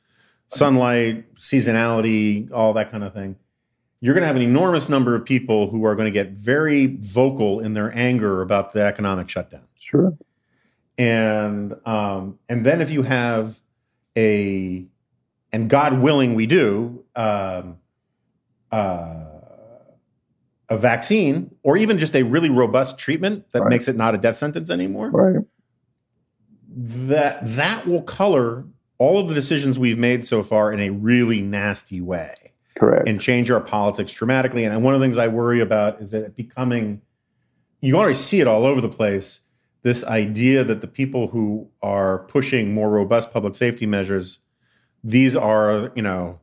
sunlight, 0.52 1.34
seasonality, 1.36 2.50
all 2.52 2.72
that 2.74 2.90
kind 2.90 3.04
of 3.04 3.12
thing, 3.12 3.36
you're 4.00 4.14
going 4.14 4.22
to 4.22 4.26
have 4.26 4.36
an 4.36 4.42
enormous 4.42 4.88
number 4.88 5.14
of 5.14 5.24
people 5.24 5.70
who 5.70 5.84
are 5.84 5.94
going 5.94 6.06
to 6.06 6.12
get 6.12 6.30
very 6.30 6.86
vocal 6.98 7.60
in 7.60 7.74
their 7.74 7.96
anger 7.96 8.42
about 8.42 8.72
the 8.72 8.82
economic 8.82 9.28
shutdown. 9.28 9.62
Sure. 9.78 10.16
And 10.98 11.74
um, 11.86 12.38
and 12.48 12.66
then 12.66 12.80
if 12.80 12.90
you 12.90 13.02
have 13.02 13.60
a 14.16 14.84
and 15.52 15.70
God 15.70 16.00
willing, 16.00 16.34
we 16.34 16.46
do 16.46 17.04
um, 17.16 17.78
uh, 18.70 19.31
a 20.72 20.78
vaccine 20.78 21.54
or 21.62 21.76
even 21.76 21.98
just 21.98 22.16
a 22.16 22.22
really 22.22 22.48
robust 22.48 22.98
treatment 22.98 23.44
that 23.50 23.60
right. 23.60 23.68
makes 23.68 23.88
it 23.88 23.96
not 23.96 24.14
a 24.14 24.18
death 24.18 24.36
sentence 24.36 24.70
anymore. 24.70 25.10
Right. 25.10 25.44
That 26.74 27.40
that 27.44 27.86
will 27.86 28.02
color 28.02 28.64
all 28.96 29.20
of 29.20 29.28
the 29.28 29.34
decisions 29.34 29.78
we've 29.78 29.98
made 29.98 30.24
so 30.24 30.42
far 30.42 30.72
in 30.72 30.80
a 30.80 30.88
really 30.88 31.42
nasty 31.42 32.00
way. 32.00 32.54
Correct. 32.78 33.06
And 33.06 33.20
change 33.20 33.50
our 33.50 33.60
politics 33.60 34.12
dramatically. 34.12 34.64
And 34.64 34.82
one 34.82 34.94
of 34.94 35.00
the 35.00 35.04
things 35.04 35.18
I 35.18 35.28
worry 35.28 35.60
about 35.60 36.00
is 36.00 36.12
that 36.12 36.34
becoming, 36.34 37.02
you 37.82 37.98
already 37.98 38.14
see 38.14 38.40
it 38.40 38.46
all 38.46 38.64
over 38.64 38.80
the 38.80 38.88
place, 38.88 39.40
this 39.82 40.02
idea 40.04 40.64
that 40.64 40.80
the 40.80 40.86
people 40.86 41.28
who 41.28 41.68
are 41.82 42.20
pushing 42.20 42.72
more 42.72 42.88
robust 42.88 43.30
public 43.32 43.54
safety 43.54 43.84
measures, 43.84 44.38
these 45.04 45.36
are, 45.36 45.92
you 45.94 46.02
know, 46.02 46.40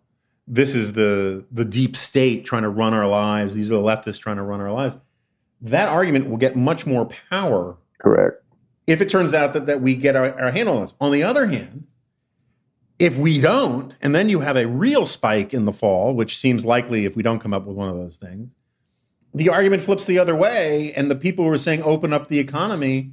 this 0.50 0.74
is 0.74 0.94
the 0.94 1.46
the 1.52 1.64
deep 1.64 1.96
state 1.96 2.44
trying 2.44 2.64
to 2.64 2.70
run 2.70 2.94
our 2.94 3.08
lives. 3.08 3.54
These 3.54 3.72
are 3.72 3.76
the 3.76 3.82
leftists 3.82 4.20
trying 4.20 4.38
to 4.38 4.44
run 4.44 4.60
our 4.60 4.72
lives. 4.72 4.98
That 5.62 5.88
argument 5.88 6.30
will 6.30 6.38
get 6.38 6.56
much 6.56 6.88
more 6.88 7.06
power. 7.06 7.78
Correct. 8.00 8.44
If 8.88 9.02
it 9.02 9.10
turns 9.10 9.36
out 9.36 9.54
that, 9.54 9.68
that 9.68 9.82
we 9.82 9.96
get 9.96 10.16
our, 10.16 10.38
our 10.40 10.52
handle 10.52 10.76
on 10.76 10.82
this. 10.82 10.96
On 11.00 11.12
the 11.12 11.22
other 11.22 11.46
hand, 11.46 11.86
if 12.98 13.18
we 13.18 13.40
don't, 13.40 13.96
and 14.02 14.16
then 14.16 14.30
you 14.30 14.40
have 14.40 14.58
a 14.58 14.68
real 14.68 15.06
spike 15.06 15.54
in 15.54 15.66
the 15.66 15.72
fall, 15.72 16.16
which 16.16 16.36
seems 16.36 16.66
likely 16.66 17.06
if 17.06 17.16
we 17.16 17.22
don't 17.22 17.40
come 17.40 17.54
up 17.54 17.66
with 17.66 17.76
one 17.76 17.90
of 17.90 17.96
those 17.96 18.18
things, 18.18 18.50
the 19.34 19.50
argument 19.50 19.84
flips 19.84 20.06
the 20.06 20.18
other 20.18 20.36
way. 20.36 20.92
And 20.96 21.12
the 21.12 21.16
people 21.16 21.46
who 21.46 21.52
are 21.52 21.58
saying 21.58 21.84
open 21.84 22.12
up 22.12 22.30
the 22.30 22.40
economy 22.40 23.12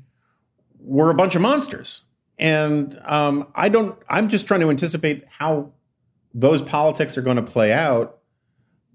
were 0.80 1.10
a 1.10 1.14
bunch 1.14 1.34
of 1.34 1.42
monsters. 1.42 2.02
And 2.38 2.98
um, 3.04 3.48
I 3.54 3.68
don't, 3.68 3.98
I'm 4.08 4.28
just 4.28 4.46
trying 4.46 4.60
to 4.60 4.70
anticipate 4.70 5.24
how 5.38 5.72
those 6.38 6.60
politics 6.60 7.16
are 7.16 7.22
going 7.22 7.36
to 7.36 7.42
play 7.42 7.72
out. 7.72 8.18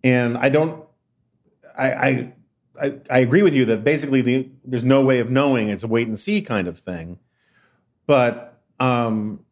And 0.04 0.38
I 0.38 0.50
don't, 0.50 0.86
I, 1.76 1.92
I, 1.92 2.34
I, 2.80 3.00
I 3.10 3.20
agree 3.20 3.42
with 3.42 3.56
you 3.56 3.66
that 3.66 3.84
basically 3.84 4.22
the, 4.22 4.50
there's 4.64 4.86
no 4.86 5.04
way 5.04 5.20
of 5.20 5.32
knowing. 5.32 5.70
It's 5.70 5.84
a 5.84 5.88
wait 5.88 6.08
and 6.08 6.20
see 6.20 6.42
kind 6.42 6.68
of 6.68 6.78
thing. 6.78 7.18
But, 8.06 8.62
um, 8.80 9.44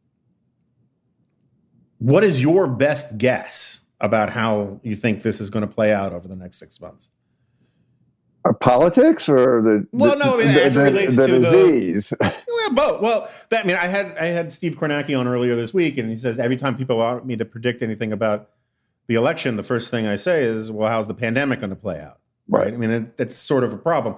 what 1.98 2.24
is 2.24 2.42
your 2.42 2.68
best 2.68 3.18
guess 3.18 3.82
about 4.00 4.30
how 4.30 4.80
you 4.84 4.96
think 4.96 5.24
this 5.24 5.42
is 5.42 5.50
going 5.50 5.68
to 5.68 5.74
play 5.74 5.92
out 5.92 6.14
over 6.14 6.28
the 6.28 6.36
next 6.36 6.58
six 6.58 6.80
months? 6.80 7.10
Uh, 8.46 8.54
politics 8.54 9.28
or 9.28 9.62
the 9.62 9.86
well, 9.92 10.18
the, 10.18 10.24
no, 10.24 10.36
I 10.36 10.38
mean, 10.38 10.54
the, 10.54 10.64
as 10.64 10.76
it 10.76 10.80
relates 10.80 11.18
the, 11.18 11.28
to 11.28 11.40
disease. 11.40 12.10
the 12.10 12.18
well, 12.48 12.74
both. 12.74 13.02
Well, 13.02 13.30
that 13.50 13.66
I 13.66 13.68
mean, 13.68 13.76
I 13.76 13.88
had 13.88 14.18
I 14.18 14.28
had 14.28 14.52
Steve 14.52 14.78
Kornacki 14.78 15.18
on 15.20 15.28
earlier 15.28 15.56
this 15.56 15.74
week, 15.74 15.98
and 15.98 16.10
he 16.10 16.16
says 16.16 16.40
every 16.40 16.56
time 16.56 16.78
people 16.78 16.98
want 16.98 17.26
me 17.26 17.36
to 17.36 17.44
predict 17.44 17.82
anything 17.82 18.14
about 18.14 18.50
the 19.08 19.16
election, 19.16 19.58
the 19.58 19.64
first 19.64 19.92
thing 19.92 20.08
I 20.08 20.16
say 20.16 20.44
is, 20.44 20.72
"Well, 20.72 20.90
how's 20.90 21.08
the 21.08 21.14
pandemic 21.14 21.60
going 21.60 21.72
to 21.72 21.76
play 21.76 22.00
out?" 22.00 22.20
Right. 22.48 22.66
right? 22.66 22.74
I 22.74 22.78
mean, 22.78 22.92
it, 22.92 23.18
that's 23.18 23.36
sort 23.36 23.66
of 23.66 23.74
a 23.74 23.78
problem. 23.78 24.16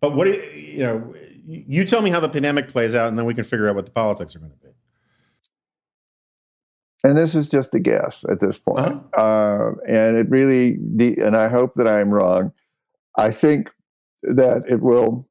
But 0.00 0.14
what 0.14 0.24
do 0.24 0.32
you, 0.32 0.42
you 0.42 0.82
know? 0.82 1.14
You 1.44 1.84
tell 1.84 2.02
me 2.02 2.10
how 2.10 2.20
the 2.20 2.28
pandemic 2.28 2.68
plays 2.68 2.94
out, 2.94 3.08
and 3.08 3.18
then 3.18 3.24
we 3.24 3.34
can 3.34 3.44
figure 3.44 3.68
out 3.68 3.74
what 3.74 3.86
the 3.86 3.92
politics 3.92 4.36
are 4.36 4.38
going 4.38 4.52
to 4.52 4.56
be 4.58 4.62
and 7.04 7.16
this 7.16 7.34
is 7.34 7.48
just 7.48 7.74
a 7.74 7.80
guess 7.80 8.24
at 8.30 8.40
this 8.40 8.58
point. 8.58 9.02
Uh-huh. 9.14 9.20
Uh, 9.20 9.74
and 9.88 10.16
it 10.16 10.30
really, 10.30 10.78
and 11.18 11.36
I 11.36 11.48
hope 11.48 11.74
that 11.76 11.88
I'm 11.88 12.10
wrong. 12.10 12.52
I 13.16 13.30
think 13.30 13.68
that 14.22 14.62
it 14.68 14.80
will. 14.80 15.28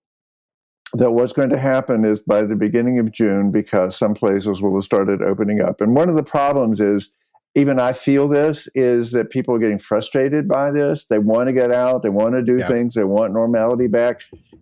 That 0.93 1.11
what's 1.11 1.31
going 1.31 1.51
to 1.51 1.57
happen 1.57 2.03
is 2.03 2.21
by 2.21 2.43
the 2.43 2.57
beginning 2.57 2.99
of 2.99 3.13
June, 3.13 3.49
because 3.49 3.95
some 3.95 4.13
places 4.13 4.61
will 4.61 4.75
have 4.75 4.83
started 4.83 5.21
opening 5.21 5.61
up. 5.61 5.79
And 5.79 5.95
one 5.95 6.09
of 6.09 6.15
the 6.15 6.23
problems 6.23 6.81
is, 6.81 7.13
even 7.55 7.79
I 7.79 7.93
feel 7.93 8.27
this, 8.27 8.67
is 8.75 9.13
that 9.13 9.29
people 9.29 9.55
are 9.55 9.59
getting 9.59 9.79
frustrated 9.79 10.49
by 10.49 10.69
this. 10.69 11.07
They 11.07 11.19
want 11.19 11.47
to 11.47 11.53
get 11.53 11.71
out, 11.71 12.03
they 12.03 12.09
want 12.09 12.35
to 12.35 12.41
do 12.41 12.57
yeah. 12.57 12.67
things, 12.67 12.93
they 12.93 13.05
want 13.05 13.31
normality 13.31 13.87
back. 13.87 14.19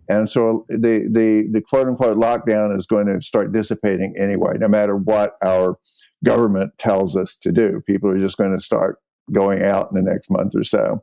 And 0.08 0.30
so 0.30 0.66
the, 0.68 1.08
the, 1.10 1.48
the 1.50 1.60
quote 1.60 1.88
unquote 1.88 2.16
lockdown 2.16 2.78
is 2.78 2.86
going 2.86 3.06
to 3.06 3.20
start 3.20 3.52
dissipating 3.52 4.14
anyway, 4.16 4.52
no 4.56 4.68
matter 4.68 4.94
what 4.94 5.34
our 5.44 5.78
government 6.24 6.72
tells 6.78 7.16
us 7.16 7.36
to 7.38 7.50
do. 7.50 7.82
People 7.88 8.08
are 8.10 8.20
just 8.20 8.36
going 8.36 8.56
to 8.56 8.62
start 8.62 8.98
going 9.32 9.64
out 9.64 9.88
in 9.90 9.96
the 9.96 10.10
next 10.10 10.30
month 10.30 10.54
or 10.54 10.62
so. 10.62 11.02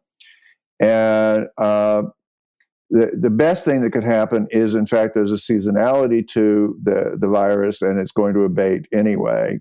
And 0.80 1.48
uh, 1.58 2.04
the, 2.90 3.12
the 3.20 3.30
best 3.30 3.66
thing 3.66 3.82
that 3.82 3.92
could 3.92 4.04
happen 4.04 4.48
is, 4.52 4.76
in 4.76 4.86
fact, 4.86 5.14
there's 5.14 5.32
a 5.32 5.36
seasonality 5.36 6.28
to 6.30 6.78
the, 6.84 7.18
the 7.20 7.28
virus 7.28 7.82
and 7.82 8.00
it's 8.00 8.12
going 8.12 8.34
to 8.36 8.42
abate 8.42 8.88
anyway. 8.94 9.60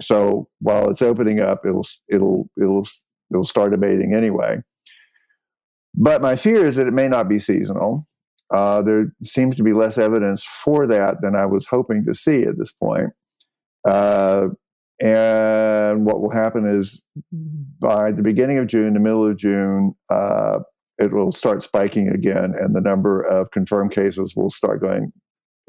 So 0.00 0.48
while 0.60 0.90
it's 0.90 1.02
opening 1.02 1.40
up, 1.40 1.66
it'll, 1.66 1.86
it'll, 2.08 2.48
it'll, 2.60 2.86
it'll 3.32 3.44
start 3.44 3.74
abating 3.74 4.14
anyway. 4.14 4.62
But 5.94 6.22
my 6.22 6.36
fear 6.36 6.66
is 6.66 6.76
that 6.76 6.86
it 6.86 6.92
may 6.92 7.08
not 7.08 7.28
be 7.28 7.40
seasonal. 7.40 8.06
Uh, 8.54 8.82
there 8.82 9.12
seems 9.24 9.56
to 9.56 9.62
be 9.62 9.72
less 9.72 9.98
evidence 9.98 10.44
for 10.44 10.86
that 10.86 11.16
than 11.20 11.34
I 11.34 11.46
was 11.46 11.66
hoping 11.66 12.04
to 12.04 12.14
see 12.14 12.42
at 12.42 12.58
this 12.58 12.72
point. 12.72 13.10
Uh, 13.86 14.48
and 15.00 16.04
what 16.04 16.20
will 16.20 16.30
happen 16.30 16.66
is 16.66 17.04
by 17.78 18.10
the 18.12 18.22
beginning 18.22 18.58
of 18.58 18.66
June, 18.66 18.94
the 18.94 19.00
middle 19.00 19.26
of 19.26 19.36
June, 19.36 19.94
uh, 20.10 20.58
it 20.98 21.12
will 21.12 21.30
start 21.30 21.62
spiking 21.62 22.08
again, 22.08 22.54
and 22.58 22.74
the 22.74 22.80
number 22.80 23.22
of 23.22 23.50
confirmed 23.52 23.92
cases 23.92 24.34
will 24.34 24.50
start 24.50 24.80
going. 24.80 25.12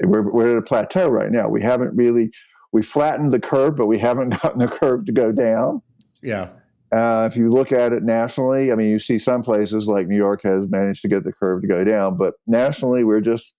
We're, 0.02 0.32
we're 0.32 0.58
at 0.58 0.64
a 0.64 0.66
plateau 0.66 1.10
right 1.10 1.30
now. 1.30 1.50
We 1.50 1.62
haven't 1.62 1.96
really 1.96 2.32
we 2.72 2.82
flattened 2.82 3.34
the 3.34 3.40
curve, 3.40 3.76
but 3.76 3.88
we 3.88 3.98
haven't 3.98 4.30
gotten 4.42 4.60
the 4.60 4.68
curve 4.68 5.06
to 5.06 5.12
go 5.12 5.32
down. 5.32 5.82
Yeah. 6.22 6.50
Uh, 6.92 7.28
if 7.30 7.38
you 7.38 7.52
look 7.52 7.72
at 7.72 7.94
it 7.94 8.02
nationally, 8.02 8.72
I 8.72 8.76
mean, 8.76 8.90
you 8.90 8.98
see 8.98 9.20
some 9.20 9.44
places 9.44 9.88
like 9.88 10.08
New 10.08 10.16
York 10.16 10.42
has 10.42 10.68
managed 10.68 11.04
to 11.04 11.08
get 11.08 11.24
the 11.24 11.32
curve 11.32 11.62
to 11.62 11.68
go 11.68 11.84
down, 11.84 12.18
but 12.18 12.34
nationally, 12.48 13.04
we're 13.04 13.22
just 13.22 13.56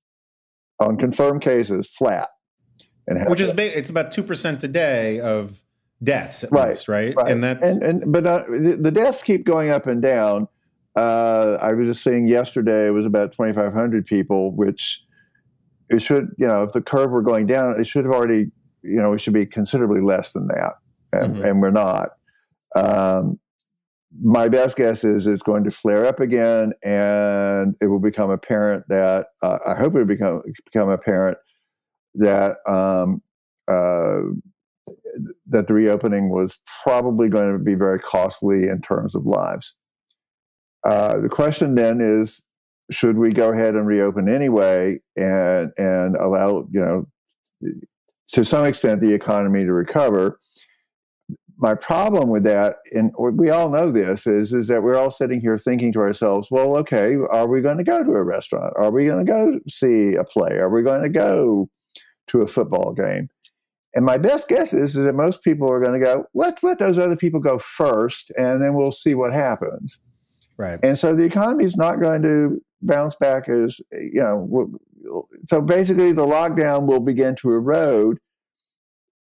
on 0.80 0.96
confirmed 0.96 1.42
cases 1.42 1.86
flat 1.86 2.28
which 3.06 3.40
is 3.40 3.52
ba- 3.52 3.76
it's 3.76 3.90
about 3.90 4.12
two 4.12 4.22
percent 4.22 4.62
a 4.64 4.68
day 4.68 5.20
of 5.20 5.62
deaths 6.02 6.44
at 6.44 6.52
right, 6.52 6.68
least, 6.68 6.88
right? 6.88 7.14
right? 7.16 7.30
And 7.30 7.42
that's 7.42 7.76
and, 7.76 7.82
and 7.82 8.12
but 8.12 8.26
uh, 8.26 8.44
the, 8.48 8.78
the, 8.80 8.90
deaths 8.90 9.22
keep 9.22 9.44
going 9.44 9.70
up 9.70 9.86
and 9.86 10.00
down. 10.00 10.48
Uh, 10.96 11.58
I 11.60 11.72
was 11.72 11.88
just 11.88 12.02
saying 12.02 12.26
yesterday 12.26 12.86
it 12.86 12.90
was 12.90 13.06
about 13.06 13.32
twenty 13.32 13.52
five 13.52 13.72
hundred 13.72 14.06
people, 14.06 14.52
which 14.52 15.02
it 15.88 16.00
should 16.02 16.28
you 16.38 16.46
know 16.46 16.62
if 16.62 16.72
the 16.72 16.80
curve 16.80 17.10
were 17.10 17.22
going 17.22 17.46
down, 17.46 17.80
it 17.80 17.86
should 17.86 18.04
have 18.04 18.14
already 18.14 18.50
you 18.82 19.00
know 19.00 19.12
it 19.12 19.20
should 19.20 19.34
be 19.34 19.46
considerably 19.46 20.00
less 20.00 20.32
than 20.32 20.48
that, 20.48 20.74
and, 21.12 21.34
mm-hmm. 21.34 21.44
and 21.44 21.60
we're 21.60 21.70
not. 21.70 22.10
Um, 22.76 23.38
my 24.22 24.48
best 24.48 24.76
guess 24.76 25.04
is 25.04 25.28
it's 25.28 25.42
going 25.42 25.62
to 25.64 25.70
flare 25.70 26.04
up 26.04 26.18
again, 26.18 26.72
and 26.82 27.76
it 27.80 27.86
will 27.86 28.00
become 28.00 28.30
apparent 28.30 28.84
that 28.88 29.28
uh, 29.42 29.58
I 29.66 29.74
hope 29.74 29.94
it 29.94 29.98
will 29.98 30.04
become 30.04 30.42
become 30.72 30.88
apparent 30.88 31.38
that 32.14 32.56
um, 32.66 33.22
uh, 33.68 34.20
that 35.48 35.66
the 35.66 35.74
reopening 35.74 36.30
was 36.30 36.58
probably 36.82 37.28
going 37.28 37.52
to 37.52 37.58
be 37.58 37.74
very 37.74 37.98
costly 37.98 38.68
in 38.68 38.80
terms 38.80 39.14
of 39.14 39.26
lives. 39.26 39.76
Uh, 40.88 41.18
the 41.20 41.28
question 41.28 41.74
then 41.74 42.00
is, 42.00 42.42
should 42.90 43.18
we 43.18 43.32
go 43.32 43.52
ahead 43.52 43.74
and 43.74 43.86
reopen 43.86 44.28
anyway 44.28 44.98
and 45.16 45.70
and 45.76 46.16
allow 46.16 46.66
you 46.70 46.80
know 46.80 47.06
to 48.32 48.44
some 48.44 48.64
extent 48.64 49.00
the 49.00 49.12
economy 49.12 49.64
to 49.64 49.72
recover? 49.72 50.38
my 51.60 51.74
problem 51.74 52.30
with 52.30 52.42
that, 52.44 52.76
and 52.92 53.12
we 53.18 53.50
all 53.50 53.68
know 53.68 53.92
this, 53.92 54.26
is 54.26 54.54
is 54.54 54.68
that 54.68 54.82
we're 54.82 54.96
all 54.96 55.10
sitting 55.10 55.42
here 55.42 55.58
thinking 55.58 55.92
to 55.92 55.98
ourselves, 56.00 56.48
well, 56.50 56.74
okay, 56.76 57.16
are 57.30 57.46
we 57.46 57.60
going 57.60 57.76
to 57.76 57.84
go 57.84 58.02
to 58.02 58.12
a 58.12 58.22
restaurant? 58.22 58.72
Are 58.76 58.90
we 58.90 59.04
going 59.04 59.24
to 59.26 59.30
go 59.30 59.60
see 59.68 60.14
a 60.14 60.24
play? 60.24 60.56
Are 60.56 60.70
we 60.70 60.82
going 60.82 61.02
to 61.02 61.10
go 61.10 61.68
to 62.30 62.42
a 62.42 62.46
football 62.46 62.92
game? 62.92 63.28
And 63.94 64.04
my 64.04 64.18
best 64.18 64.48
guess 64.48 64.72
is, 64.72 64.94
that 64.94 65.14
most 65.14 65.42
people 65.42 65.70
are 65.70 65.80
going 65.80 65.98
to 65.98 66.04
go, 66.04 66.24
let's 66.32 66.62
let 66.62 66.78
those 66.78 66.98
other 66.98 67.16
people 67.16 67.40
go 67.40 67.58
first, 67.58 68.30
and 68.38 68.62
then 68.62 68.74
we'll 68.74 68.92
see 68.92 69.14
what 69.14 69.32
happens. 69.32 70.00
Right. 70.56 70.78
And 70.82 70.98
so 70.98 71.14
the 71.14 71.24
economy 71.24 71.64
is 71.64 71.76
not 71.76 72.00
going 72.00 72.22
to 72.22 72.62
bounce 72.82 73.16
back 73.16 73.48
as, 73.48 73.80
you 73.92 74.20
know, 74.20 74.70
so 75.48 75.60
basically 75.60 76.12
the 76.12 76.24
lockdown 76.24 76.86
will 76.86 77.00
begin 77.00 77.34
to 77.36 77.50
erode. 77.50 78.18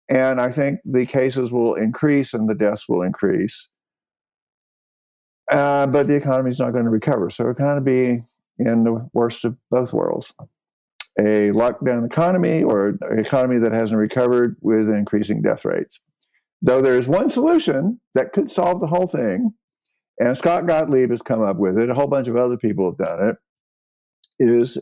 And 0.09 0.39
I 0.39 0.51
think 0.51 0.79
the 0.85 1.05
cases 1.05 1.51
will 1.51 1.75
increase 1.75 2.33
and 2.33 2.49
the 2.49 2.55
deaths 2.55 2.87
will 2.87 3.01
increase. 3.01 3.69
Uh, 5.51 5.85
but 5.87 6.07
the 6.07 6.15
economy 6.15 6.49
is 6.49 6.59
not 6.59 6.71
going 6.71 6.85
to 6.85 6.89
recover. 6.89 7.29
So 7.29 7.43
we're 7.43 7.55
kind 7.55 7.77
of 7.77 7.83
be 7.83 8.23
in 8.57 8.83
the 8.83 9.09
worst 9.13 9.45
of 9.45 9.57
both 9.69 9.93
worlds 9.93 10.33
a 11.19 11.51
lockdown 11.51 12.05
economy 12.05 12.63
or 12.63 12.97
an 13.01 13.19
economy 13.19 13.59
that 13.59 13.71
hasn't 13.71 13.99
recovered 13.99 14.57
with 14.61 14.89
increasing 14.89 15.41
death 15.41 15.63
rates. 15.63 15.99
Though 16.61 16.81
there 16.81 16.97
is 16.97 17.07
one 17.07 17.29
solution 17.29 17.99
that 18.15 18.33
could 18.33 18.51
solve 18.51 18.79
the 18.79 18.87
whole 18.87 19.07
thing, 19.07 19.51
and 20.19 20.37
Scott 20.37 20.65
Gottlieb 20.65 21.11
has 21.11 21.21
come 21.21 21.41
up 21.41 21.57
with 21.57 21.77
it, 21.77 21.89
a 21.89 21.93
whole 21.93 22.07
bunch 22.07 22.27
of 22.27 22.37
other 22.37 22.57
people 22.57 22.85
have 22.89 22.97
done 22.97 23.29
it, 23.29 23.35
is 24.39 24.77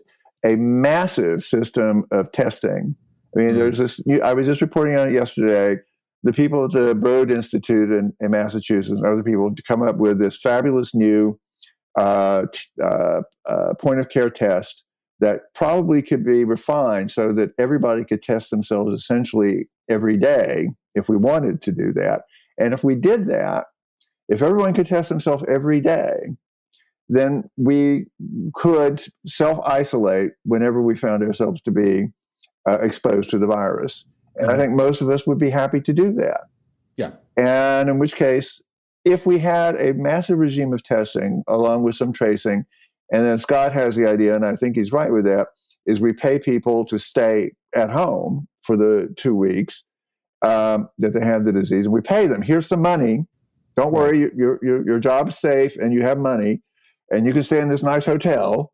a 0.45 0.55
massive 0.55 1.43
system 1.43 2.05
of 2.11 2.31
testing. 2.31 2.95
I 3.35 3.39
mean, 3.39 3.55
there's 3.55 3.79
this, 3.79 3.99
I 4.23 4.33
was 4.33 4.47
just 4.47 4.61
reporting 4.61 4.97
on 4.97 5.09
it 5.09 5.13
yesterday. 5.13 5.81
The 6.23 6.33
people 6.33 6.65
at 6.65 6.71
the 6.71 6.95
Broad 6.95 7.31
Institute 7.31 7.91
in, 7.91 8.13
in 8.21 8.31
Massachusetts 8.31 8.95
and 8.95 9.05
other 9.05 9.23
people 9.23 9.53
to 9.53 9.63
come 9.63 9.81
up 9.81 9.97
with 9.97 10.19
this 10.19 10.39
fabulous 10.39 10.95
new 10.95 11.39
uh, 11.99 12.43
uh, 12.81 13.21
uh, 13.47 13.73
point 13.79 13.99
of 13.99 14.09
care 14.09 14.29
test 14.29 14.83
that 15.23 15.53
probably 15.55 16.01
could 16.01 16.25
be 16.25 16.43
refined 16.43 17.09
so 17.09 17.31
that 17.31 17.51
everybody 17.57 18.03
could 18.03 18.21
test 18.21 18.51
themselves 18.51 18.93
essentially 18.93 19.69
every 19.89 20.17
day 20.17 20.67
if 20.95 21.07
we 21.07 21.15
wanted 21.15 21.61
to 21.61 21.71
do 21.71 21.93
that. 21.93 22.23
And 22.59 22.73
if 22.73 22.83
we 22.83 22.95
did 22.95 23.29
that, 23.29 23.67
if 24.27 24.41
everyone 24.41 24.73
could 24.73 24.85
test 24.85 25.07
themselves 25.07 25.45
every 25.47 25.79
day, 25.79 26.13
then 27.07 27.49
we 27.55 28.07
could 28.53 29.01
self 29.25 29.65
isolate 29.65 30.31
whenever 30.43 30.81
we 30.81 30.93
found 30.93 31.23
ourselves 31.23 31.61
to 31.61 31.71
be 31.71 32.07
uh, 32.67 32.79
exposed 32.81 33.29
to 33.29 33.39
the 33.39 33.47
virus. 33.47 34.03
And 34.35 34.47
I 34.47 34.51
mm-hmm. 34.51 34.61
think 34.61 34.73
most 34.73 34.99
of 34.99 35.09
us 35.09 35.25
would 35.25 35.39
be 35.39 35.49
happy 35.49 35.79
to 35.79 35.93
do 35.93 36.11
that. 36.15 36.41
Yeah. 36.97 37.11
And 37.37 37.89
in 37.89 37.97
which 37.97 38.15
case, 38.15 38.61
if 39.05 39.25
we 39.25 39.39
had 39.39 39.79
a 39.79 39.93
massive 39.93 40.37
regime 40.37 40.73
of 40.73 40.83
testing 40.83 41.45
along 41.47 41.83
with 41.83 41.95
some 41.95 42.11
tracing, 42.11 42.65
and 43.11 43.25
then 43.25 43.37
Scott 43.37 43.73
has 43.73 43.95
the 43.95 44.07
idea, 44.07 44.35
and 44.35 44.45
I 44.45 44.55
think 44.55 44.75
he's 44.75 44.91
right 44.91 45.11
with 45.11 45.25
that, 45.25 45.47
is 45.85 45.99
we 45.99 46.13
pay 46.13 46.39
people 46.39 46.85
to 46.85 46.97
stay 46.97 47.51
at 47.75 47.89
home 47.89 48.47
for 48.63 48.77
the 48.77 49.13
two 49.17 49.35
weeks 49.35 49.83
um, 50.45 50.89
that 50.99 51.13
they 51.13 51.19
have 51.19 51.45
the 51.45 51.51
disease, 51.51 51.85
and 51.85 51.93
we 51.93 52.01
pay 52.01 52.27
them. 52.27 52.41
Here's 52.41 52.69
the 52.69 52.77
money. 52.77 53.25
Don't 53.75 53.91
worry, 53.91 54.31
your, 54.35 54.59
your, 54.61 54.85
your 54.85 54.99
job's 54.99 55.39
safe 55.39 55.75
and 55.77 55.93
you 55.93 56.03
have 56.03 56.17
money, 56.17 56.61
and 57.11 57.25
you 57.25 57.33
can 57.33 57.43
stay 57.43 57.59
in 57.59 57.69
this 57.69 57.83
nice 57.83 58.05
hotel. 58.05 58.71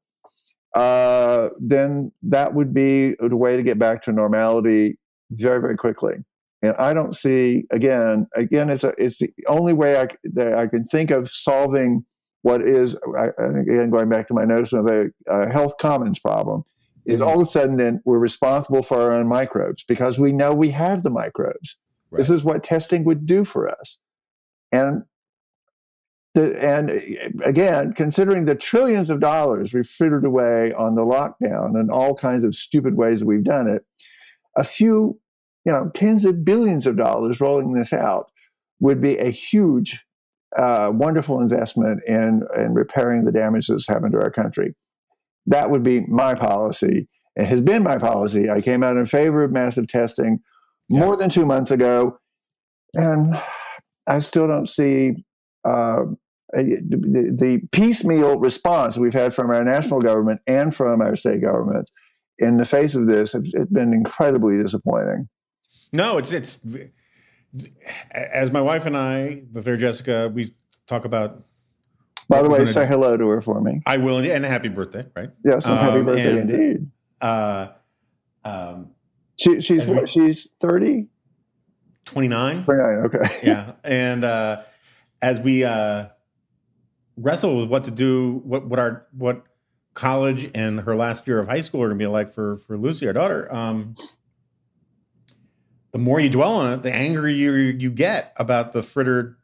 Uh, 0.76 1.50
then 1.60 2.12
that 2.22 2.54
would 2.54 2.74
be 2.74 3.16
a 3.20 3.36
way 3.36 3.58
to 3.58 3.64
get 3.64 3.80
back 3.80 4.04
to 4.04 4.12
normality 4.12 5.00
very, 5.32 5.60
very 5.60 5.78
quickly. 5.78 6.16
And 6.62 6.74
I 6.78 6.94
don't 6.94 7.16
see 7.16 7.64
again. 7.72 8.28
Again, 8.36 8.70
it's 8.70 8.84
a, 8.84 8.94
it's 8.98 9.20
the 9.20 9.32
only 9.48 9.74
way 9.74 10.00
I, 10.00 10.10
that 10.26 10.54
I 10.54 10.68
can 10.68 10.84
think 10.84 11.12
of 11.12 11.30
solving 11.30 12.06
what 12.42 12.62
is, 12.62 12.96
again, 13.38 13.90
going 13.90 14.10
back 14.10 14.28
to 14.28 14.34
my 14.34 14.46
notion 14.46 14.80
of 14.80 14.88
a, 14.88 15.08
a 15.28 15.50
health 15.50 15.78
commons 15.80 16.20
problem, 16.20 16.64
is 17.06 17.20
mm-hmm. 17.20 17.28
all 17.28 17.42
of 17.42 17.48
a 17.48 17.50
sudden 17.50 17.78
then 17.78 18.02
we're 18.06 18.20
responsible 18.20 18.82
for 18.82 19.00
our 19.00 19.12
own 19.12 19.28
microbes 19.28 19.84
because 19.84 20.20
we 20.20 20.32
know 20.32 20.54
we 20.54 20.72
have 20.72 21.04
the 21.04 21.10
microbes. 21.10 21.78
Right. 22.12 22.20
This 22.20 22.30
is 22.30 22.44
what 22.44 22.64
testing 22.64 23.04
would 23.06 23.26
do 23.26 23.44
for 23.44 23.70
us. 23.70 23.98
And 24.72 25.04
the, 26.36 26.64
and 26.64 26.92
again, 27.44 27.94
considering 27.94 28.46
the 28.46 28.56
trillions 28.56 29.10
of 29.10 29.20
dollars 29.20 29.74
we've 29.74 29.88
frittered 29.88 30.26
away 30.26 30.74
on 30.74 30.96
the 30.96 31.02
lockdown 31.02 31.80
and 31.80 31.90
all 31.90 32.16
kinds 32.16 32.46
of 32.46 32.56
stupid 32.56 32.96
ways 32.96 33.20
that 33.20 33.26
we've 33.26 33.44
done 33.44 33.68
it, 33.68 33.84
a 34.56 34.64
few, 34.64 35.20
you 35.66 35.72
know, 35.72 35.92
tens 35.94 36.26
of 36.26 36.46
billions 36.46 36.86
of 36.86 36.98
dollars 36.98 37.42
rolling 37.42 37.74
this 37.74 37.94
out 37.94 38.32
would 38.80 39.02
be 39.02 39.18
a 39.18 39.32
huge 39.32 40.00
uh, 40.58 40.92
wonderful 40.94 41.40
investment 41.42 42.02
in, 42.08 42.44
in 42.58 42.74
repairing 42.74 43.26
the 43.26 43.32
damage 43.32 43.68
that's 43.68 43.88
happened 43.88 44.14
to 44.14 44.20
our 44.20 44.32
country. 44.32 44.76
That 45.46 45.70
would 45.70 45.84
be 45.84 46.02
my 46.02 46.36
policy. 46.36 47.08
It 47.36 47.46
has 47.46 47.62
been 47.62 47.84
my 47.84 47.98
policy. 47.98 48.50
I 48.50 48.62
came 48.62 48.84
out 48.84 48.98
in 48.98 49.06
favor 49.06 49.44
of 49.44 49.52
massive 49.52 49.88
testing 49.88 50.40
yeah. 50.90 51.00
more 51.00 51.16
than 51.16 51.30
two 51.30 51.46
months 51.46 51.72
ago, 51.72 52.18
and 52.94 53.42
I 54.08 54.20
still 54.20 54.48
don't 54.48 54.68
see 54.68 55.24
uh, 55.64 56.06
the, 56.54 57.36
the 57.38 57.62
piecemeal 57.72 58.40
response 58.40 58.98
we've 58.98 59.14
had 59.14 59.34
from 59.34 59.52
our 59.52 59.64
national 59.64 60.02
government 60.02 60.42
and 60.48 60.74
from 60.74 61.02
our 61.02 61.16
state 61.16 61.42
governments 61.42 61.92
in 62.40 62.58
the 62.58 62.66
face 62.66 62.96
of 62.96 63.08
this. 63.08 63.36
It's 63.36 63.72
been 63.72 63.94
incredibly 63.94 64.62
disappointing. 64.62 65.30
No, 65.92 66.18
it's 66.18 66.32
it's 66.32 66.60
as 68.12 68.52
my 68.52 68.62
wife 68.62 68.86
and 68.86 68.96
I, 68.96 69.44
the 69.52 69.62
fair 69.62 69.78
Jessica, 69.78 70.32
we 70.34 70.54
talk 70.88 71.06
about. 71.06 71.44
By 72.28 72.44
the 72.44 72.50
way, 72.50 72.66
say 72.68 72.86
hello 72.86 73.18
to 73.18 73.28
her 73.28 73.42
for 73.42 73.60
me. 73.60 73.82
I 73.88 73.98
will, 73.98 74.18
and 74.18 74.46
happy 74.46 74.70
birthday, 74.70 75.08
right? 75.16 75.32
Yes, 75.44 75.66
um, 75.66 75.78
happy 75.78 76.04
birthday 76.04 76.40
and, 76.42 76.52
indeed. 76.52 76.92
Uh, 77.20 77.70
um, 78.46 78.92
she, 79.38 79.62
she's 79.62 79.86
what, 79.86 80.04
we, 80.04 80.08
she's 80.08 80.50
30? 80.60 81.08
29. 82.06 82.64
29, 82.66 82.88
okay. 83.06 83.40
yeah. 83.44 83.74
And 83.84 84.24
uh, 84.24 84.62
as 85.22 85.40
we 85.40 85.64
uh, 85.64 86.08
wrestle 87.18 87.58
with 87.58 87.70
what 87.70 87.86
to 87.86 87.92
do, 87.92 88.42
what, 88.44 88.68
what 88.68 88.80
our, 88.80 89.08
what 89.12 89.44
college 89.94 90.52
and 90.54 90.82
her 90.82 90.96
last 90.96 91.28
year 91.28 91.40
of 91.40 91.48
high 91.48 91.62
school 91.62 91.82
are 91.82 91.88
going 91.88 91.98
to 91.98 92.04
be 92.04 92.08
like 92.08 92.30
for, 92.30 92.58
for 92.58 92.78
Lucy, 92.78 93.08
our 93.08 93.14
daughter, 93.14 93.54
um, 93.54 93.96
the 95.92 96.00
more 96.00 96.20
you 96.20 96.30
dwell 96.30 96.54
on 96.54 96.74
it, 96.74 96.82
the 96.82 96.94
angrier 96.94 97.54
you 97.54 97.90
get 97.90 98.34
about 98.38 98.72
the 98.72 98.82
frittered, 98.82 99.36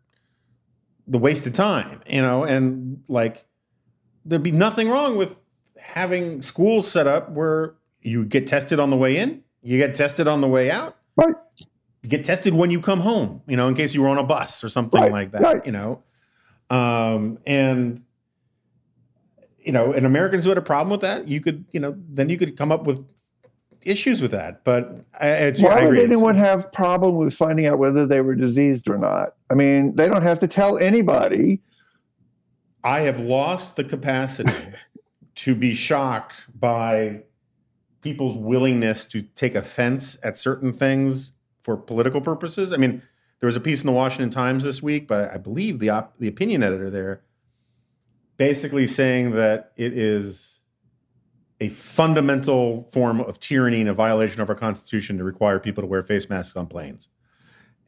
the 1.08 1.18
wasted 1.18 1.56
time, 1.56 2.02
you 2.08 2.22
know, 2.22 2.44
and 2.44 3.04
like 3.08 3.46
there'd 4.24 4.44
be 4.44 4.52
nothing 4.52 4.90
wrong 4.90 5.18
with 5.18 5.40
having 5.80 6.42
schools 6.42 6.88
set 6.90 7.08
up 7.08 7.30
where 7.32 7.76
you 8.02 8.26
get 8.26 8.48
tested 8.48 8.80
on 8.80 8.90
the 8.90 8.98
way 8.98 9.18
in, 9.18 9.44
you 9.62 9.78
get 9.78 9.96
tested 9.96 10.28
on 10.28 10.42
the 10.42 10.48
way 10.48 10.70
out. 10.70 10.98
Right. 11.16 11.36
You 12.04 12.10
get 12.10 12.26
tested 12.26 12.54
when 12.54 12.70
you 12.70 12.80
come 12.80 13.00
home, 13.00 13.42
you 13.48 13.58
know, 13.58 13.68
in 13.68 13.74
case 13.74 13.96
you 13.96 14.02
were 14.02 14.10
on 14.10 14.20
a 14.20 14.24
bus 14.24 14.64
or 14.64 14.70
something 14.70 15.02
right. 15.02 15.12
like 15.12 15.32
that, 15.32 15.42
right. 15.42 15.66
you 15.66 15.72
know. 15.72 16.04
Um, 16.70 17.40
and 17.48 18.04
you 19.60 19.72
know, 19.72 19.92
and 19.92 20.06
Americans 20.06 20.44
who 20.44 20.52
had 20.52 20.60
a 20.60 20.62
problem 20.62 20.92
with 20.92 21.02
that, 21.02 21.28
you 21.28 21.42
could, 21.42 21.66
you 21.72 21.80
know, 21.80 21.96
then 22.08 22.30
you 22.30 22.38
could 22.38 22.56
come 22.56 22.72
up 22.72 22.86
with 22.86 23.04
issues 23.86 24.22
with 24.22 24.32
that, 24.32 24.64
but 24.64 25.06
it's, 25.22 25.62
why 25.62 25.86
would 25.86 26.00
anyone 26.00 26.36
have 26.36 26.72
problem 26.72 27.16
with 27.16 27.34
finding 27.34 27.68
out 27.68 27.78
whether 27.78 28.06
they 28.06 28.22
were 28.22 28.36
diseased 28.36 28.90
or 28.90 28.98
not? 28.98 29.36
I 29.50 29.54
mean, 29.54 29.96
they 29.96 30.08
don't 30.08 30.24
have 30.24 30.40
to 30.40 30.48
tell 30.48 30.78
anybody. 30.78 31.62
I 32.84 33.02
have 33.02 33.20
lost 33.20 33.76
the 33.76 33.84
capacity 33.84 34.52
to 35.36 35.56
be 35.56 35.76
shocked 35.76 36.48
by 36.60 37.24
people's 38.02 38.38
willingness 38.38 39.06
to 39.08 39.22
take 39.22 39.56
offense 39.56 40.18
at 40.24 40.38
certain 40.38 40.74
things 40.74 41.34
for 41.62 41.78
political 41.78 42.22
purposes. 42.22 42.74
I 42.74 42.78
mean, 42.78 43.02
there 43.40 43.48
was 43.48 43.56
a 43.56 43.62
piece 43.62 43.82
in 43.82 43.88
the 43.88 43.94
Washington 43.94 44.30
Times 44.30 44.64
this 44.64 44.84
week, 44.84 45.08
but 45.08 45.32
I 45.32 45.38
believe 45.38 45.80
the 45.80 45.90
op- 45.90 46.18
the 46.20 46.28
opinion 46.28 46.64
editor 46.64 46.90
there 46.90 47.22
basically 48.38 48.88
saying 48.88 49.32
that 49.32 49.72
it 49.76 49.98
is 49.98 50.62
a 51.62 51.70
fundamental 51.70 52.84
form 52.92 53.22
of 53.22 53.40
tyranny 53.40 53.80
and 53.80 53.90
a 53.90 53.94
violation 53.94 54.42
of 54.42 54.50
our 54.50 54.56
constitution 54.56 55.18
to 55.18 55.24
require 55.24 55.60
people 55.60 55.82
to 55.82 55.88
wear 55.88 56.02
face 56.02 56.30
masks 56.30 56.56
on 56.56 56.68
planes. 56.68 57.10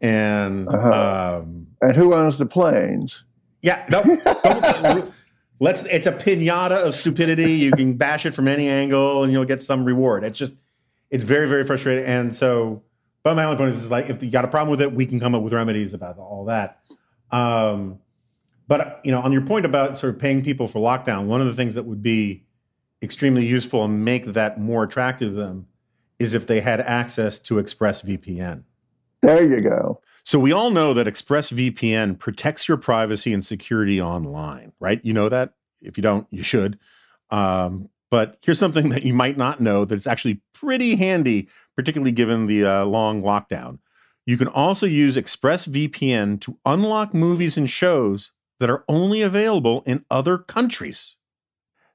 And 0.02 0.70
uh-huh. 0.70 1.42
um, 1.42 1.68
and 1.82 1.96
who 1.96 2.14
owns 2.14 2.38
the 2.38 2.46
planes? 2.46 3.24
Yeah, 3.62 3.86
no, 3.90 5.12
let's. 5.60 5.84
It's 5.88 6.06
a 6.06 6.12
pinata 6.12 6.86
of 6.86 6.94
stupidity. 6.94 7.54
You 7.54 7.72
can 7.72 7.96
bash 7.96 8.26
it 8.26 8.36
from 8.36 8.48
any 8.48 8.70
angle, 8.70 9.24
and 9.24 9.34
you'll 9.34 9.46
get 9.46 9.62
some 9.62 9.84
reward. 9.84 10.24
It's 10.24 10.38
just, 10.38 10.54
it's 11.10 11.24
very, 11.24 11.50
very 11.50 11.64
frustrating. 11.64 12.06
And 12.06 12.36
so, 12.36 12.84
but 13.24 13.36
my 13.36 13.44
only 13.44 13.58
point 13.58 13.72
is, 13.72 13.82
is 13.82 13.92
like, 13.92 14.10
if 14.10 14.22
you 14.22 14.30
got 14.30 14.46
a 14.46 14.48
problem 14.48 14.70
with 14.70 14.82
it, 14.82 14.94
we 14.94 15.08
can 15.08 15.20
come 15.20 15.34
up 15.34 15.42
with 15.42 15.54
remedies 15.54 15.96
about 15.96 16.20
all 16.20 16.46
that. 16.46 16.80
Um, 17.32 18.00
but 18.68 19.02
you 19.04 19.12
know, 19.12 19.22
on 19.22 19.32
your 19.32 19.42
point 19.42 19.66
about 19.66 19.98
sort 19.98 20.14
of 20.14 20.20
paying 20.20 20.44
people 20.44 20.68
for 20.68 20.80
lockdown, 20.80 21.26
one 21.26 21.42
of 21.42 21.48
the 21.48 21.54
things 21.54 21.76
that 21.76 21.84
would 21.84 22.04
be 22.04 22.46
extremely 23.02 23.46
useful 23.46 23.84
and 23.84 24.04
make 24.04 24.26
that 24.26 24.60
more 24.60 24.84
attractive 24.84 25.34
to 25.34 25.40
them 25.40 25.68
is 26.20 26.34
if 26.34 26.48
they 26.48 26.62
had 26.62 26.80
access 26.82 27.40
to 27.40 27.56
ExpressVPN. 27.56 28.64
There 29.22 29.44
you 29.44 29.62
go. 29.62 30.02
So 30.24 30.40
we 30.40 30.52
all 30.52 30.72
know 30.72 30.94
that 30.94 31.08
ExpressVPN 31.08 32.20
protects 32.20 32.68
your 32.68 32.78
privacy 32.78 33.34
and 33.34 33.46
security 33.46 34.02
online, 34.02 34.74
right? 34.80 35.00
You 35.04 35.14
know 35.14 35.30
that. 35.30 35.54
If 35.82 35.98
you 35.98 36.02
don't, 36.02 36.28
you 36.32 36.44
should. 36.44 36.80
Um, 37.30 37.90
but 38.10 38.38
here's 38.42 38.60
something 38.60 38.90
that 38.90 39.06
you 39.06 39.14
might 39.14 39.38
not 39.38 39.60
know 39.60 39.86
that's 39.86 40.08
actually 40.08 40.42
pretty 40.54 40.96
handy, 40.96 41.48
particularly 41.76 42.12
given 42.12 42.48
the 42.48 42.66
uh, 42.66 42.86
long 42.86 43.22
lockdown. 43.22 43.80
You 44.26 44.38
can 44.38 44.50
also 44.50 44.86
use 44.86 45.16
ExpressVPN 45.16 46.42
to 46.42 46.58
unlock 46.66 47.14
movies 47.14 47.58
and 47.58 47.70
shows 47.70 48.32
that 48.60 48.70
are 48.70 48.84
only 48.90 49.22
available 49.22 49.84
in 49.86 50.04
other 50.12 50.38
countries. 50.38 51.16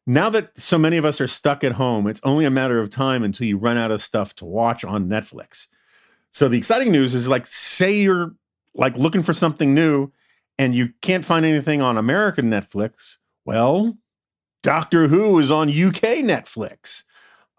Now 0.07 0.31
that 0.31 0.59
so 0.59 0.79
many 0.79 0.97
of 0.97 1.05
us 1.05 1.21
are 1.21 1.29
stuck 1.29 1.63
at 1.63 1.73
home, 1.73 2.07
it's 2.07 2.21
only 2.25 2.45
a 2.45 2.51
matter 2.51 2.79
of 2.79 2.91
time 2.91 3.23
until 3.23 3.47
you 3.47 3.57
run 3.57 3.77
out 3.77 3.91
of 3.91 4.03
stuff 4.03 4.35
to 4.37 4.45
watch 4.45 4.85
on 4.85 5.09
Netflix. 5.09 5.69
So 6.31 6.49
the 6.49 6.59
exciting 6.59 6.91
news 6.91 7.15
is 7.15 7.29
like 7.29 7.47
say 7.47 8.01
you're 8.01 8.35
like 8.75 8.97
looking 8.97 9.23
for 9.23 9.33
something 9.33 9.75
new 9.75 10.11
and 10.59 10.75
you 10.75 10.91
can't 11.03 11.25
find 11.25 11.45
anything 11.45 11.81
on 11.81 11.97
American 11.97 12.47
Netflix, 12.47 13.19
well, 13.45 13.99
Doctor 14.63 15.09
Who 15.09 15.39
is 15.39 15.51
on 15.51 15.69
UK 15.69 16.23
Netflix. 16.23 17.05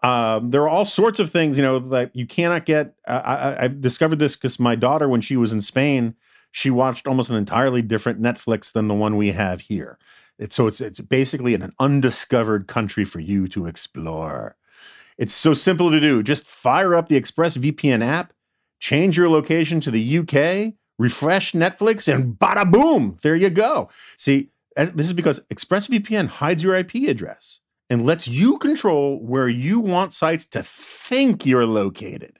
Um, 0.02 0.50
there 0.50 0.62
are 0.62 0.68
all 0.68 0.84
sorts 0.84 1.18
of 1.18 1.30
things, 1.30 1.56
you 1.56 1.62
know, 1.62 1.78
that 1.78 2.14
you 2.14 2.26
cannot 2.26 2.66
get. 2.66 2.94
I, 3.06 3.56
have 3.62 3.80
discovered 3.80 4.18
this 4.18 4.36
because 4.36 4.58
my 4.58 4.74
daughter, 4.74 5.08
when 5.08 5.22
she 5.22 5.36
was 5.36 5.52
in 5.52 5.62
Spain, 5.62 6.14
she 6.52 6.70
watched 6.70 7.06
almost 7.06 7.30
an 7.30 7.36
entirely 7.36 7.80
different 7.80 8.20
Netflix 8.20 8.72
than 8.72 8.88
the 8.88 8.94
one 8.94 9.16
we 9.16 9.32
have 9.32 9.62
here. 9.62 9.98
It's, 10.38 10.56
so 10.56 10.66
it's 10.66 10.80
it's 10.80 11.00
basically 11.00 11.54
an 11.54 11.72
undiscovered 11.78 12.66
country 12.66 13.04
for 13.04 13.20
you 13.20 13.46
to 13.48 13.66
explore. 13.66 14.56
It's 15.16 15.32
so 15.32 15.54
simple 15.54 15.90
to 15.90 16.00
do. 16.00 16.22
Just 16.22 16.46
fire 16.46 16.94
up 16.94 17.08
the 17.08 17.20
ExpressVPN 17.20 18.04
app, 18.04 18.32
change 18.80 19.16
your 19.16 19.28
location 19.28 19.80
to 19.80 19.90
the 19.90 20.18
UK, 20.18 20.74
refresh 20.98 21.52
Netflix, 21.52 22.12
and 22.12 22.34
bada 22.38 22.70
boom, 22.70 23.18
there 23.22 23.36
you 23.36 23.50
go. 23.50 23.88
See, 24.16 24.50
eh, 24.76 24.90
this 24.94 25.06
is 25.06 25.12
because 25.12 25.40
ExpressVPN 25.52 26.26
hides 26.26 26.62
your 26.62 26.74
IP 26.74 26.94
address 27.08 27.60
and 27.88 28.04
lets 28.04 28.26
you 28.26 28.58
control 28.58 29.20
where 29.20 29.48
you 29.48 29.78
want 29.80 30.12
sites 30.12 30.46
to 30.46 30.62
think 30.62 31.46
you're 31.46 31.66
located. 31.66 32.38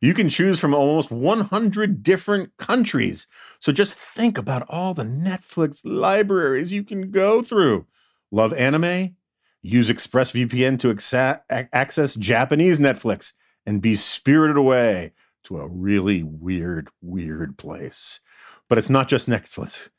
You 0.00 0.14
can 0.14 0.30
choose 0.30 0.58
from 0.58 0.74
almost 0.74 1.10
100 1.10 2.02
different 2.02 2.56
countries. 2.56 3.26
So 3.60 3.72
just 3.72 3.96
think 3.96 4.38
about 4.38 4.64
all 4.68 4.94
the 4.94 5.04
Netflix 5.04 5.82
libraries 5.84 6.72
you 6.72 6.82
can 6.82 7.10
go 7.10 7.42
through. 7.42 7.86
Love 8.30 8.54
anime? 8.54 9.16
Use 9.62 9.90
ExpressVPN 9.90 10.78
to 10.80 10.94
exa- 10.94 11.42
access 11.50 12.14
Japanese 12.14 12.78
Netflix 12.78 13.34
and 13.66 13.82
be 13.82 13.94
spirited 13.94 14.56
away 14.56 15.12
to 15.44 15.58
a 15.58 15.68
really 15.68 16.22
weird, 16.22 16.88
weird 17.02 17.58
place. 17.58 18.20
But 18.68 18.78
it's 18.78 18.88
not 18.88 19.08
just 19.08 19.28
Netflix. 19.28 19.90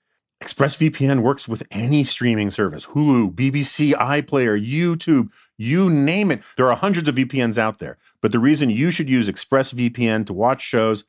ExpressVPN 0.42 1.22
works 1.22 1.48
with 1.48 1.62
any 1.70 2.04
streaming 2.04 2.50
service 2.50 2.88
Hulu, 2.88 3.36
BBC, 3.36 3.94
iPlayer, 3.94 4.60
YouTube, 4.60 5.30
you 5.56 5.88
name 5.92 6.32
it. 6.32 6.42
There 6.58 6.68
are 6.68 6.76
hundreds 6.76 7.08
of 7.08 7.14
VPNs 7.14 7.60
out 7.60 7.78
there. 7.78 8.00
But 8.22 8.32
the 8.32 8.40
reason 8.40 8.72
you 8.72 8.90
should 8.90 9.10
use 9.10 9.30
ExpressVPN 9.30 10.26
to 10.26 10.34
watch 10.34 10.62
shows 10.64 11.06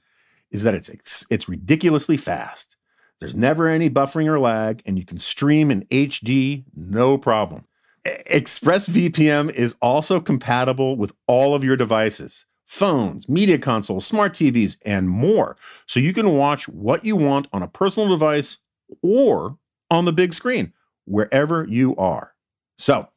is 0.53 0.63
that 0.63 0.75
it's, 0.75 1.27
it's 1.31 1.49
ridiculously 1.49 2.17
fast. 2.17 2.77
There's 3.19 3.35
never 3.35 3.67
any 3.67 3.91
buffering 3.91 4.27
or 4.27 4.39
lag, 4.39 4.83
and 4.85 4.97
you 4.99 5.05
can 5.05 5.19
stream 5.19 5.71
in 5.71 5.85
HD 5.87 6.65
no 6.75 7.19
problem. 7.19 7.67
ExpressVPN 8.05 9.53
is 9.53 9.77
also 9.81 10.21
compatible 10.21 10.97
with 10.97 11.13
all 11.27 11.55
of 11.55 11.65
your 11.65 11.77
devices 11.77 12.47
phones, 12.67 13.29
media 13.29 13.59
consoles, 13.59 14.07
smart 14.07 14.33
TVs, 14.33 14.79
and 14.87 15.11
more. 15.11 15.59
So 15.87 16.01
you 16.01 16.15
can 16.15 16.33
watch 16.33 16.67
what 16.69 17.05
you 17.05 17.17
want 17.17 17.47
on 17.53 17.63
a 17.63 17.69
personal 17.69 18.09
device 18.09 18.59
or 19.03 19.59
on 19.91 20.07
the 20.07 20.13
big 20.13 20.33
screen, 20.33 20.73
wherever 21.05 21.67
you 21.69 21.95
are. 21.97 22.33
So 22.79 23.09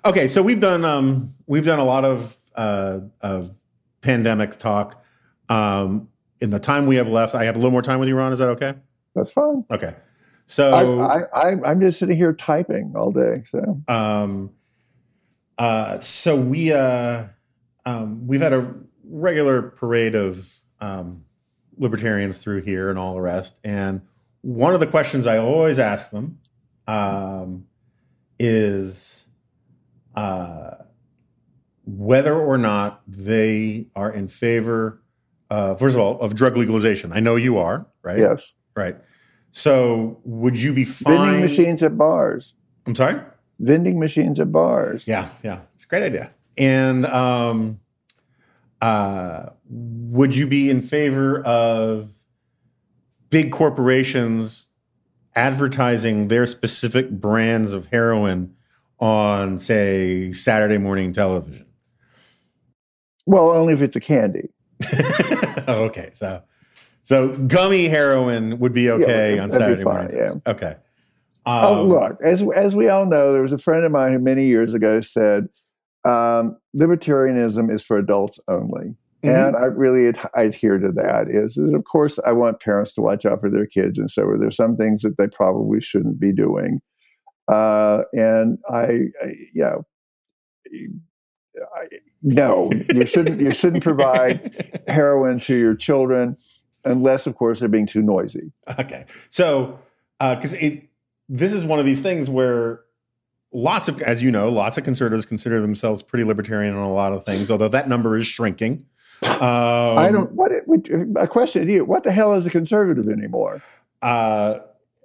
Okay, 0.06 0.28
so 0.28 0.44
we've 0.44 0.60
done 0.60 0.86
um, 0.86 1.34
we've 1.48 1.66
done 1.66 1.80
a 1.80 1.84
lot 1.84 2.06
of 2.06 2.38
uh, 2.56 3.00
of 3.22 3.56
pandemic 4.02 4.60
talk. 4.60 5.04
Um, 5.50 6.10
in 6.40 6.52
the 6.52 6.60
time 6.60 6.86
we 6.86 6.98
have 6.98 7.08
left, 7.08 7.34
I 7.34 7.46
have 7.46 7.56
a 7.56 7.58
little 7.58 7.72
more 7.72 7.82
time 7.82 8.00
with 8.00 8.08
you, 8.08 8.16
Ron. 8.16 8.32
Is 8.32 8.38
that 8.38 8.50
okay? 8.50 8.76
That's 9.16 9.32
fine. 9.32 9.66
Okay. 9.72 9.96
So 10.46 11.02
I, 11.02 11.22
I, 11.34 11.72
am 11.72 11.82
just 11.82 11.98
sitting 11.98 12.18
here 12.18 12.34
typing 12.34 12.94
all 12.96 13.12
day. 13.12 13.42
So, 13.48 13.82
um, 13.88 14.52
uh, 15.58 15.98
so 15.98 16.36
we 16.36 16.72
uh, 16.72 17.24
um, 17.88 18.28
we've 18.28 18.42
had 18.42 18.54
a 18.54 18.76
regular 19.04 19.64
parade 19.64 20.14
of 20.14 20.60
um, 20.80 21.26
libertarians 21.78 22.38
through 22.38 22.62
here 22.62 22.90
and 22.90 23.00
all 23.00 23.14
the 23.16 23.22
rest, 23.22 23.60
and 23.64 24.02
one 24.42 24.74
of 24.74 24.80
the 24.80 24.88
questions 24.88 25.28
I 25.28 25.38
always 25.38 25.80
ask 25.80 26.12
them 26.12 26.40
um, 26.88 27.68
is 28.40 29.28
uh, 30.16 30.72
whether 31.86 32.40
or 32.40 32.58
not 32.58 33.02
they 33.08 33.88
are 33.96 34.12
in 34.12 34.28
favor, 34.28 35.02
uh, 35.50 35.76
first 35.76 35.96
of 35.96 36.02
all, 36.02 36.20
of 36.20 36.36
drug 36.36 36.58
legalization. 36.58 37.12
I 37.12 37.20
know 37.20 37.36
you 37.36 37.58
are, 37.58 37.88
right? 38.02 38.18
Yes. 38.18 38.54
Right. 38.76 38.96
So 39.52 40.20
would 40.24 40.60
you 40.60 40.74
be 40.74 40.86
fine? 40.86 41.16
Vending 41.16 41.42
machines 41.42 41.84
at 41.84 41.98
bars. 41.98 42.54
I'm 42.88 42.96
sorry? 42.96 43.22
Vending 43.60 44.00
machines 44.00 44.40
at 44.40 44.52
bars. 44.52 45.04
Yeah, 45.06 45.30
yeah. 45.44 45.62
It's 45.76 45.84
a 45.86 45.88
great 45.88 46.04
idea. 46.04 46.32
And 46.58 47.06
um, 47.06 47.80
uh, 48.82 49.50
would 49.70 50.36
you 50.36 50.48
be 50.48 50.70
in 50.70 50.82
favor 50.82 51.42
of 51.44 52.10
big 53.30 53.52
corporations 53.52 54.70
advertising 55.36 56.28
their 56.28 56.46
specific 56.46 57.10
brands 57.10 57.74
of 57.74 57.86
heroin 57.88 58.54
on, 59.00 59.60
say, 59.60 60.32
Saturday 60.32 60.78
morning 60.78 61.14
television? 61.14 61.66
Well, 63.26 63.52
only 63.52 63.74
if 63.74 63.82
it's 63.82 63.96
a 63.96 64.02
candy. 64.02 64.50
oh, 65.68 65.84
okay. 65.86 66.10
So 66.14 66.44
so 67.04 67.36
gummy 67.38 67.88
heroin 67.88 68.60
would 68.60 68.74
be 68.74 68.90
okay 68.90 69.36
yeah, 69.36 69.44
on 69.44 69.52
Saturday 69.52 69.84
fine, 69.84 69.94
morning. 69.94 70.18
Yeah. 70.18 70.52
Okay. 70.52 70.76
Oh, 71.46 71.74
um, 71.74 71.80
oh, 71.80 71.84
look, 71.86 72.18
as 72.24 72.44
as 72.56 72.76
we 72.76 72.90
all 72.90 73.06
know, 73.06 73.34
there 73.34 73.42
was 73.42 73.52
a 73.52 73.58
friend 73.58 73.84
of 73.84 73.92
mine 73.92 74.12
who 74.12 74.20
many 74.20 74.46
years 74.46 74.74
ago 74.74 75.02
said, 75.02 75.50
um, 76.06 76.58
"Libertarianism 76.76 77.72
is 77.72 77.84
for 77.84 77.98
adults 77.98 78.40
only," 78.48 78.96
mm-hmm. 79.24 79.30
and 79.30 79.56
I 79.56 79.66
really 79.66 80.08
ad- 80.08 80.30
I 80.36 80.44
adhere 80.44 80.78
to 80.78 80.92
that. 80.94 81.28
Is, 81.30 81.58
is 81.58 81.74
of 81.74 81.84
course 81.86 82.20
I 82.26 82.32
want 82.32 82.62
parents 82.62 82.94
to 82.94 83.02
watch 83.02 83.26
out 83.26 83.42
for 83.42 83.50
their 83.50 83.66
kids, 83.66 83.98
and 83.98 84.10
so 84.10 84.36
there's 84.40 84.58
some 84.58 84.78
things 84.78 85.02
that 85.04 85.18
they 85.18 85.28
probably 85.28 85.82
shouldn't 85.82 86.20
be 86.20 86.32
doing. 86.32 86.82
Uh, 87.48 88.04
and 88.14 88.60
I, 88.70 89.08
I, 89.22 89.28
you 89.54 89.64
know, 89.64 89.84
I, 91.76 91.88
no, 92.22 92.72
you 92.94 93.06
shouldn't. 93.06 93.42
You 93.42 93.52
shouldn't 93.52 93.84
provide 93.84 94.84
heroin 94.88 95.40
to 95.42 95.56
your 95.56 95.76
children 95.76 96.38
unless, 96.86 97.28
of 97.28 97.36
course, 97.36 97.60
they're 97.60 97.70
being 97.70 97.88
too 97.88 98.02
noisy. 98.02 98.52
Okay, 98.80 99.06
so 99.30 99.80
because 100.20 100.54
uh, 100.54 100.58
it 100.60 100.90
this 101.28 101.54
is 101.54 101.66
one 101.66 101.80
of 101.80 101.86
these 101.86 102.02
things 102.02 102.30
where 102.30 102.82
lots 103.54 103.88
of, 103.88 104.02
as 104.02 104.24
you 104.24 104.32
know, 104.32 104.50
lots 104.50 104.78
of 104.78 104.84
conservatives 104.84 105.26
consider 105.26 105.62
themselves 105.62 106.02
pretty 106.02 106.24
libertarian 106.24 106.76
on 106.76 106.84
a 106.84 106.94
lot 106.94 107.14
of 107.14 107.26
things, 107.26 107.52
although 107.52 107.68
that 107.70 107.88
number 107.88 108.18
is 108.18 108.28
shrinking. 108.28 108.86
Um, 109.24 109.98
I 109.98 110.10
don't. 110.12 110.32
What 110.32 110.52
a 110.52 111.28
question 111.28 111.68
to 111.68 111.74
you? 111.74 111.86
What 111.86 112.04
the 112.04 112.12
hell 112.12 112.34
is 112.34 112.46
a 112.46 112.50
conservative 112.50 113.08
anymore? 113.08 113.62
Uh, 114.02 114.60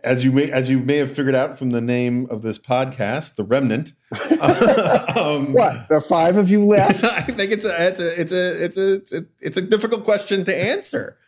as 0.04 0.24
you 0.24 0.32
may 0.32 0.50
as 0.50 0.70
you 0.70 0.78
may 0.78 0.96
have 0.96 1.10
figured 1.10 1.34
out 1.34 1.58
from 1.58 1.70
the 1.70 1.80
name 1.80 2.26
of 2.30 2.40
this 2.40 2.58
podcast, 2.58 3.34
the 3.34 3.44
Remnant. 3.44 3.92
um, 5.16 5.52
what? 5.52 5.88
There 5.88 5.98
are 5.98 6.00
five 6.00 6.36
of 6.36 6.48
you 6.48 6.64
left. 6.64 7.04
I 7.04 7.20
think 7.22 7.52
it's 7.52 7.66
a 7.66 7.86
it's 7.86 8.00
a 8.00 8.20
it's 8.20 8.32
a 8.32 8.64
it's 8.64 8.76
a 8.78 8.94
it's 8.94 9.12
a, 9.12 9.26
it's 9.40 9.56
a 9.56 9.62
difficult 9.62 10.04
question 10.04 10.44
to 10.44 10.56
answer. 10.56 11.18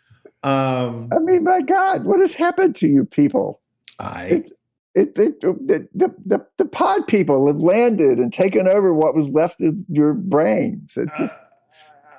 Um, 0.43 1.11
I 1.13 1.19
mean, 1.19 1.45
my 1.45 1.61
God, 1.61 2.05
what 2.05 2.21
has 2.21 2.35
happened 2.35 2.77
to 2.77 2.89
you 2.89 3.05
people? 3.05 3.61
I. 3.99 4.25
it, 4.25 4.53
it, 4.99 5.15
the, 5.15 5.89
the, 5.95 6.15
the, 6.27 6.47
the 6.57 6.65
pod 6.65 7.07
people 7.07 7.47
have 7.47 7.59
landed 7.59 8.19
and 8.19 8.33
taken 8.33 8.67
over 8.67 8.93
what 8.93 9.15
was 9.15 9.31
left 9.31 9.61
of 9.61 9.77
your 9.89 10.13
brains. 10.15 10.97
It's 10.97 11.19
just 11.19 11.39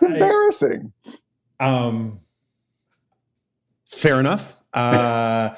it's 0.01 0.13
embarrassing. 0.13 0.93
Um, 1.59 2.21
fair 3.85 4.19
enough. 4.19 4.55
Uh, 4.73 5.55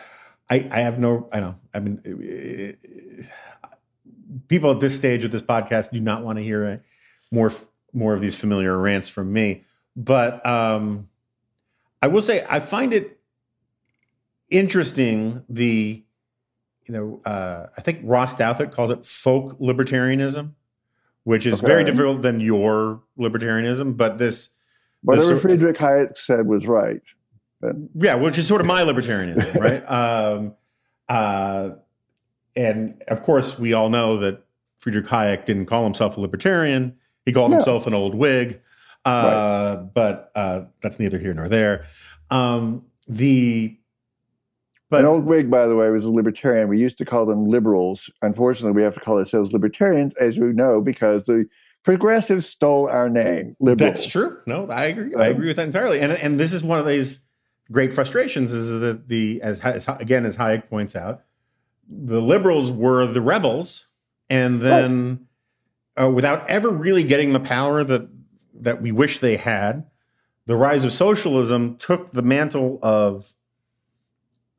I, 0.50 0.70
I 0.72 0.80
have 0.80 1.00
no, 1.00 1.30
I 1.32 1.40
know. 1.40 1.56
I 1.74 1.80
mean, 1.80 2.02
it, 2.04 2.80
it, 2.84 3.26
people 4.48 4.72
at 4.72 4.80
this 4.80 4.96
stage 4.96 5.24
of 5.24 5.32
this 5.32 5.42
podcast 5.42 5.92
do 5.92 6.00
not 6.00 6.24
want 6.24 6.38
to 6.38 6.44
hear 6.44 6.84
more, 7.32 7.52
more 7.94 8.14
of 8.14 8.22
these 8.22 8.36
familiar 8.36 8.78
rants 8.78 9.10
from 9.10 9.32
me. 9.32 9.64
But 9.96 10.46
um, 10.46 11.10
I 12.02 12.08
will 12.08 12.22
say, 12.22 12.46
I 12.50 12.60
find 12.60 12.94
it 12.94 13.20
interesting 14.50 15.44
the 15.48 16.04
you 16.88 16.94
know, 16.94 17.22
uh, 17.26 17.68
I 17.78 17.82
think 17.82 18.00
Ross 18.04 18.36
Douthat 18.36 18.72
calls 18.72 18.90
it 18.90 19.06
folk 19.06 19.60
libertarianism, 19.60 20.54
which 21.24 21.46
is 21.46 21.60
okay. 21.60 21.68
very 21.68 21.84
different 21.84 22.22
than 22.22 22.40
your 22.40 23.02
libertarianism. 23.18 23.98
But 23.98 24.18
this, 24.18 24.50
whatever 25.04 25.34
this 25.34 25.42
Friedrich 25.42 25.78
Hayek 25.78 26.18
said 26.18 26.48
was 26.48 26.68
right. 26.68 27.02
But. 27.60 27.76
Yeah, 27.96 28.16
which 28.16 28.38
is 28.38 28.48
sort 28.48 28.62
of 28.62 28.68
my 28.68 28.82
libertarianism, 28.82 29.56
right? 29.60 29.90
Um, 29.90 30.56
uh, 31.08 31.72
and 32.56 33.02
of 33.08 33.22
course, 33.22 33.60
we 33.60 33.74
all 33.74 33.90
know 33.90 34.18
that 34.18 34.44
Friedrich 34.80 35.06
Hayek 35.06 35.46
didn't 35.46 35.68
call 35.68 35.84
himself 35.84 36.18
a 36.18 36.22
libertarian; 36.22 36.98
he 37.26 37.32
called 37.32 37.52
himself 37.52 37.86
an 37.86 37.94
old 37.94 38.16
Whig. 38.16 38.62
Uh, 39.06 39.76
right. 39.78 39.94
But 39.94 40.32
uh, 40.36 40.64
that's 40.82 41.00
neither 41.00 41.20
here 41.20 41.34
nor 41.34 41.48
there. 41.48 41.86
Um, 42.30 42.86
the 43.08 43.78
but, 44.92 45.00
An 45.00 45.06
old 45.06 45.24
Whig, 45.24 45.50
by 45.50 45.68
the 45.68 45.76
way, 45.78 45.90
was 45.90 46.04
a 46.04 46.12
libertarian. 46.12 46.68
We 46.68 46.78
used 46.78 46.98
to 46.98 47.06
call 47.06 47.26
them 47.26 47.48
liberals. 47.48 48.10
Unfortunately, 48.22 48.74
we 48.74 48.84
have 48.84 48.94
to 48.96 49.00
call 49.00 49.18
ourselves 49.18 49.54
libertarians, 49.54 50.14
as 50.16 50.36
you 50.36 50.52
know, 50.52 50.82
because 50.82 51.24
the 51.24 51.48
progressives 51.84 52.46
stole 52.46 52.90
our 52.90 53.10
name. 53.10 53.56
Liberals. 53.62 53.92
That's 53.92 54.08
true. 54.08 54.40
No, 54.46 54.68
I 54.70 54.88
agree. 54.88 55.16
I 55.16 55.28
agree 55.28 55.48
with 55.48 55.56
that 55.56 55.68
entirely. 55.68 56.02
And 56.02 56.12
and 56.12 56.38
this 56.38 56.52
is 56.52 56.62
one 56.62 56.78
of 56.78 56.86
these 56.86 57.22
great 57.72 57.94
frustrations 57.94 58.54
is 58.54 58.78
that 58.82 59.08
the 59.08 59.40
as, 59.42 59.62
as 59.62 59.88
again 59.88 60.26
as 60.26 60.36
Hayek 60.36 60.70
points 60.70 60.94
out, 60.94 61.22
the 61.88 62.22
liberals 62.22 62.70
were 62.70 63.08
the 63.08 63.22
rebels, 63.22 63.88
and 64.30 64.60
then 64.60 65.28
right. 65.98 66.06
uh, 66.06 66.12
without 66.12 66.50
ever 66.50 66.70
really 66.70 67.06
getting 67.06 67.32
the 67.32 67.40
power 67.40 67.86
that 67.86 68.10
that 68.54 68.82
we 68.82 68.92
wish 68.92 69.20
they 69.20 69.38
had, 69.38 69.86
the 70.48 70.58
rise 70.58 70.84
of 70.84 70.92
socialism 70.92 71.78
took 71.78 72.12
the 72.12 72.22
mantle 72.22 72.78
of 72.84 73.32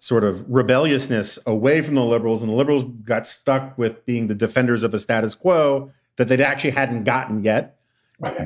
sort 0.03 0.25
of 0.25 0.45
rebelliousness 0.53 1.39
away 1.47 1.81
from 1.81 1.95
the 1.95 2.05
liberals, 2.05 2.43
and 2.43 2.51
the 2.51 2.57
liberals 2.57 2.83
got 3.05 3.25
stuck 3.25 3.79
with 3.79 4.05
being 4.05 4.27
the 4.27 4.35
defenders 4.35 4.83
of 4.83 4.93
a 4.93 4.99
status 4.99 5.37
quo 5.37 5.93
that 6.17 6.27
they 6.27 6.43
actually 6.43 6.73
hadn't 6.73 7.05
gotten 7.05 7.45
yet. 7.45 7.79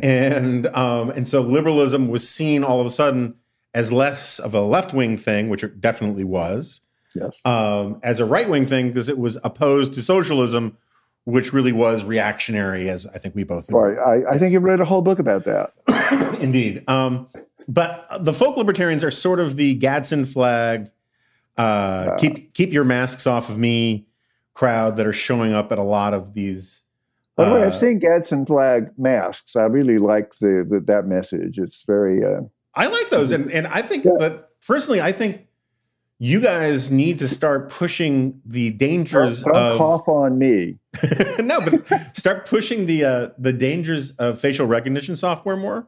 And 0.02 0.66
um, 0.68 1.08
and 1.10 1.26
so 1.26 1.40
liberalism 1.40 2.08
was 2.08 2.28
seen 2.28 2.62
all 2.62 2.78
of 2.78 2.86
a 2.86 2.90
sudden 2.90 3.36
as 3.74 3.90
less 3.90 4.38
of 4.38 4.54
a 4.54 4.60
left 4.60 4.92
wing 4.92 5.16
thing, 5.16 5.48
which 5.48 5.64
it 5.64 5.80
definitely 5.80 6.24
was, 6.24 6.82
yes. 7.14 7.40
um, 7.46 8.00
as 8.02 8.20
a 8.20 8.26
right 8.26 8.50
wing 8.50 8.66
thing 8.66 8.88
because 8.88 9.08
it 9.08 9.18
was 9.18 9.38
opposed 9.42 9.94
to 9.94 10.02
socialism, 10.02 10.76
which 11.24 11.54
really 11.54 11.72
was 11.72 12.04
reactionary, 12.04 12.90
as 12.90 13.06
I 13.06 13.18
think 13.18 13.34
we 13.34 13.44
both. 13.44 13.70
Right. 13.70 13.98
I, 13.98 14.32
I 14.32 14.38
think 14.38 14.52
you 14.52 14.60
read 14.60 14.80
a 14.80 14.84
whole 14.84 15.02
book 15.02 15.18
about 15.18 15.44
that. 15.44 15.72
Indeed. 16.40 16.84
Um, 16.86 17.28
but 17.66 18.06
the 18.20 18.32
folk 18.34 18.58
libertarians 18.58 19.02
are 19.02 19.10
sort 19.10 19.40
of 19.40 19.56
the 19.56 19.74
Gadsden 19.74 20.26
flag 20.26 20.90
uh, 21.56 22.16
keep 22.18 22.54
keep 22.54 22.72
your 22.72 22.84
masks 22.84 23.26
off 23.26 23.48
of 23.48 23.58
me 23.58 24.06
crowd 24.54 24.96
that 24.96 25.06
are 25.06 25.12
showing 25.12 25.52
up 25.52 25.70
at 25.72 25.78
a 25.78 25.82
lot 25.82 26.14
of 26.14 26.34
these. 26.34 26.82
By 27.36 27.44
the 27.44 27.50
uh, 27.50 27.54
way, 27.54 27.62
I've 27.62 27.74
uh, 27.74 27.78
seen 27.78 27.98
Gadsden 27.98 28.46
flag 28.46 28.90
masks. 28.96 29.56
I 29.56 29.64
really 29.64 29.98
like 29.98 30.34
the, 30.38 30.66
the 30.68 30.80
that 30.80 31.06
message. 31.06 31.58
It's 31.58 31.84
very. 31.86 32.24
Uh, 32.24 32.42
I 32.74 32.86
like 32.86 33.10
those, 33.10 33.32
and 33.32 33.50
and 33.52 33.66
I 33.68 33.82
think 33.82 34.04
yeah. 34.04 34.12
that 34.18 34.48
personally, 34.66 35.00
I 35.00 35.12
think 35.12 35.46
you 36.18 36.40
guys 36.40 36.90
need 36.90 37.18
to 37.18 37.28
start 37.28 37.70
pushing 37.70 38.40
the 38.44 38.70
dangers 38.70 39.42
don't, 39.42 39.52
don't 39.52 39.72
of 39.72 39.78
cough 39.78 40.08
on 40.08 40.38
me. 40.38 40.78
no, 41.38 41.60
but 41.60 42.16
start 42.16 42.46
pushing 42.46 42.86
the 42.86 43.04
uh, 43.04 43.28
the 43.38 43.52
dangers 43.52 44.12
of 44.12 44.38
facial 44.40 44.66
recognition 44.66 45.16
software 45.16 45.56
more 45.56 45.86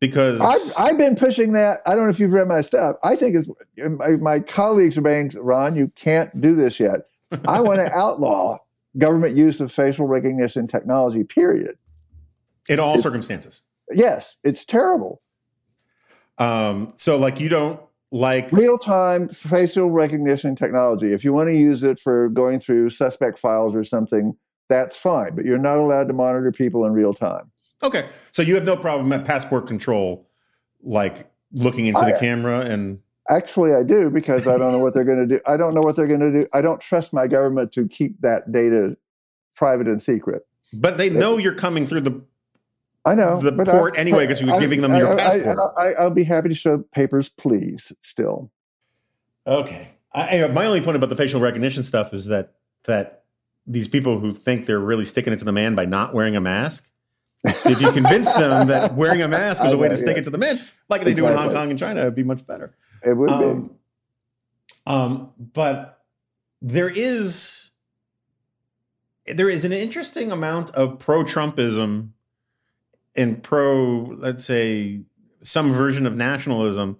because 0.00 0.40
I've, 0.40 0.90
I've, 0.90 0.98
been 0.98 1.16
pushing 1.16 1.52
that. 1.52 1.80
I 1.86 1.94
don't 1.94 2.04
know 2.04 2.10
if 2.10 2.20
you've 2.20 2.32
read 2.32 2.48
my 2.48 2.60
stuff. 2.60 2.96
I 3.02 3.16
think 3.16 3.36
it's 3.36 3.48
my, 3.76 4.10
my 4.12 4.40
colleagues 4.40 4.96
are 4.96 5.02
saying, 5.02 5.32
Ron, 5.36 5.76
you 5.76 5.90
can't 5.96 6.40
do 6.40 6.54
this 6.54 6.78
yet. 6.78 7.02
I 7.46 7.60
want 7.62 7.80
to 7.80 7.92
outlaw 7.92 8.58
government 8.96 9.36
use 9.36 9.60
of 9.60 9.72
facial 9.72 10.06
recognition 10.06 10.66
technology. 10.66 11.24
Period. 11.24 11.76
In 12.68 12.78
all 12.78 12.98
circumstances. 12.98 13.62
Yes, 13.92 14.36
it's 14.44 14.64
terrible. 14.64 15.22
Um, 16.36 16.92
so, 16.96 17.16
like, 17.16 17.40
you 17.40 17.48
don't 17.48 17.80
like 18.10 18.50
real 18.52 18.78
time 18.78 19.28
facial 19.28 19.90
recognition 19.90 20.54
technology. 20.54 21.12
If 21.12 21.24
you 21.24 21.32
want 21.32 21.48
to 21.48 21.54
use 21.54 21.82
it 21.82 21.98
for 21.98 22.28
going 22.28 22.60
through 22.60 22.90
suspect 22.90 23.38
files 23.38 23.74
or 23.74 23.84
something, 23.84 24.36
that's 24.68 24.96
fine. 24.96 25.34
But 25.34 25.44
you're 25.44 25.58
not 25.58 25.78
allowed 25.78 26.08
to 26.08 26.14
monitor 26.14 26.52
people 26.52 26.84
in 26.84 26.92
real 26.92 27.14
time. 27.14 27.50
Okay, 27.82 28.06
so 28.38 28.42
you 28.42 28.54
have 28.54 28.62
no 28.62 28.76
problem 28.76 29.12
at 29.12 29.24
passport 29.24 29.66
control, 29.66 30.28
like 30.80 31.28
looking 31.52 31.86
into 31.86 32.02
I, 32.02 32.12
the 32.12 32.18
camera 32.20 32.60
and. 32.60 33.00
Actually, 33.28 33.74
I 33.74 33.82
do 33.82 34.10
because 34.10 34.46
I 34.46 34.56
don't 34.56 34.70
know 34.70 34.78
what 34.78 34.94
they're 34.94 35.04
going 35.04 35.18
to 35.18 35.26
do. 35.26 35.40
I 35.44 35.56
don't 35.56 35.74
know 35.74 35.80
what 35.80 35.96
they're 35.96 36.06
going 36.06 36.20
to 36.20 36.30
do. 36.30 36.46
I 36.54 36.60
don't 36.60 36.80
trust 36.80 37.12
my 37.12 37.26
government 37.26 37.72
to 37.72 37.88
keep 37.88 38.20
that 38.20 38.52
data 38.52 38.96
private 39.56 39.88
and 39.88 40.00
secret. 40.00 40.46
But 40.72 40.98
they 40.98 41.10
know 41.10 41.36
it, 41.36 41.42
you're 41.42 41.56
coming 41.56 41.84
through 41.84 42.02
the. 42.02 42.22
I 43.04 43.16
know 43.16 43.40
the 43.40 43.52
port 43.64 43.96
I, 43.96 44.00
anyway 44.00 44.24
because 44.24 44.40
you're 44.40 44.60
giving 44.60 44.82
them 44.82 44.92
I, 44.92 44.98
your 44.98 45.16
passport. 45.16 45.58
I, 45.76 46.04
will 46.04 46.10
be 46.10 46.22
happy 46.22 46.48
to 46.48 46.54
show 46.54 46.78
papers, 46.94 47.28
please. 47.28 47.92
Still. 48.02 48.52
Okay. 49.48 49.90
my 50.14 50.64
only 50.64 50.80
point 50.80 50.96
about 50.96 51.08
the 51.10 51.16
facial 51.16 51.40
recognition 51.40 51.82
stuff 51.82 52.14
is 52.14 52.26
that 52.26 52.54
that 52.84 53.24
these 53.66 53.88
people 53.88 54.20
who 54.20 54.32
think 54.32 54.66
they're 54.66 54.78
really 54.78 55.04
sticking 55.04 55.32
it 55.32 55.40
to 55.40 55.44
the 55.44 55.52
man 55.52 55.74
by 55.74 55.84
not 55.84 56.14
wearing 56.14 56.36
a 56.36 56.40
mask 56.40 56.88
if 57.44 57.80
you 57.80 57.92
convince 57.92 58.32
them 58.32 58.68
that 58.68 58.94
wearing 58.94 59.22
a 59.22 59.28
mask 59.28 59.64
is 59.64 59.72
a 59.72 59.78
way 59.78 59.88
to 59.88 59.96
stick 59.96 60.16
yeah. 60.16 60.20
it 60.20 60.24
to 60.24 60.30
the 60.30 60.38
men, 60.38 60.60
like 60.88 61.02
they 61.02 61.12
exactly. 61.12 61.14
do 61.14 61.26
in 61.26 61.36
Hong 61.36 61.54
Kong 61.54 61.70
and 61.70 61.78
China, 61.78 62.00
it'd 62.00 62.14
be 62.14 62.24
much 62.24 62.46
better. 62.46 62.74
It 63.04 63.16
would 63.16 63.30
um, 63.30 63.62
be. 63.62 63.74
Um, 64.86 65.32
but 65.38 66.02
there 66.60 66.90
is 66.90 67.70
there 69.26 69.48
is 69.48 69.64
an 69.64 69.72
interesting 69.72 70.32
amount 70.32 70.70
of 70.70 70.98
pro-Trumpism 70.98 72.10
and 73.14 73.42
pro, 73.42 74.14
let's 74.16 74.44
say, 74.44 75.02
some 75.42 75.70
version 75.70 76.06
of 76.06 76.16
nationalism, 76.16 76.98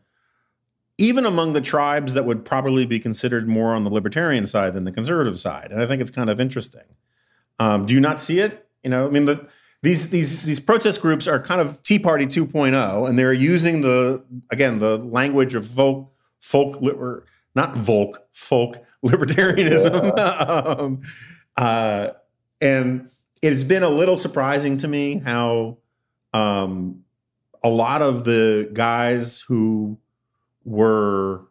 even 0.99 1.25
among 1.25 1.53
the 1.53 1.61
tribes 1.61 2.15
that 2.15 2.27
would 2.27 2.45
probably 2.45 2.85
be 2.85 3.01
considered 3.01 3.49
more 3.49 3.75
on 3.75 3.85
the 3.85 3.91
libertarian 3.91 4.47
side 4.47 4.75
than 4.75 4.85
the 4.85 4.93
conservative 4.93 5.41
side. 5.41 5.71
And 5.71 5.81
I 5.81 5.87
think 5.87 6.03
it's 6.03 6.11
kind 6.11 6.29
of 6.29 6.41
interesting. 6.41 6.83
Um, 7.59 7.87
do 7.87 7.95
you 7.95 8.01
not 8.01 8.21
see 8.21 8.41
it? 8.41 8.69
You 8.83 8.91
know, 8.91 9.07
I 9.07 9.11
mean, 9.11 9.25
the 9.25 9.49
these 9.83 10.11
these 10.11 10.43
these 10.43 10.61
protest 10.61 11.01
groups 11.01 11.29
are 11.29 11.41
kind 11.41 11.61
of 11.61 11.83
Tea 11.83 11.99
Party 11.99 12.27
2.0, 12.27 13.09
and 13.09 13.19
they're 13.19 13.33
using 13.33 13.81
the 13.83 14.25
again 14.51 14.79
the 14.79 14.99
language 14.99 15.55
of 15.55 15.67
folk 15.67 16.13
folk 16.41 16.83
or 16.83 17.25
not 17.55 17.77
Volk 17.77 18.27
folk 18.33 18.77
libertarianism, 19.05 20.17
yeah. 20.17 20.25
um, 20.79 21.03
uh, 21.57 22.11
and 22.61 23.09
it's 23.43 23.65
been 23.65 23.83
a 23.83 23.89
little 23.89 24.17
surprising 24.17 24.77
to 24.79 24.89
me 24.89 25.19
how 25.19 25.79
um, 26.33 27.05
a 27.63 27.69
lot 27.69 28.03
of 28.03 28.25
the 28.25 28.69
guys 28.73 29.41
who 29.43 29.99
were 30.65 31.45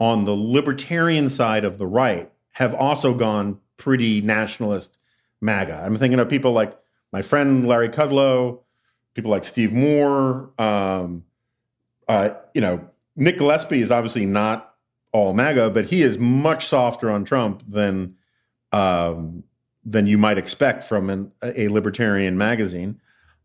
on 0.00 0.24
the 0.24 0.34
libertarian 0.34 1.28
side 1.28 1.64
of 1.64 1.78
the 1.78 1.86
right 1.86 2.30
have 2.52 2.74
also 2.74 3.14
gone 3.14 3.58
pretty 3.76 4.20
nationalist 4.20 4.98
MAGA. 5.40 5.82
I'm 5.84 5.96
thinking 5.96 6.18
of 6.18 6.28
people 6.28 6.52
like 6.52 6.78
my 7.14 7.22
friend 7.22 7.64
Larry 7.64 7.90
Kudlow, 7.90 8.58
people 9.14 9.30
like 9.30 9.44
Steve 9.44 9.72
Moore. 9.72 10.50
Um, 10.58 11.22
uh, 12.08 12.30
you 12.54 12.60
know, 12.60 12.90
Nick 13.14 13.38
Gillespie 13.38 13.80
is 13.80 13.92
obviously 13.92 14.26
not 14.26 14.74
all 15.12 15.32
MAGA, 15.32 15.70
but 15.70 15.84
he 15.86 16.02
is 16.02 16.18
much 16.18 16.66
softer 16.66 17.08
on 17.08 17.24
Trump 17.24 17.62
than 17.68 18.16
um, 18.72 19.44
than 19.84 20.08
you 20.08 20.18
might 20.18 20.38
expect 20.38 20.82
from 20.82 21.08
an, 21.08 21.30
a 21.40 21.68
libertarian 21.68 22.36
magazine. 22.36 23.00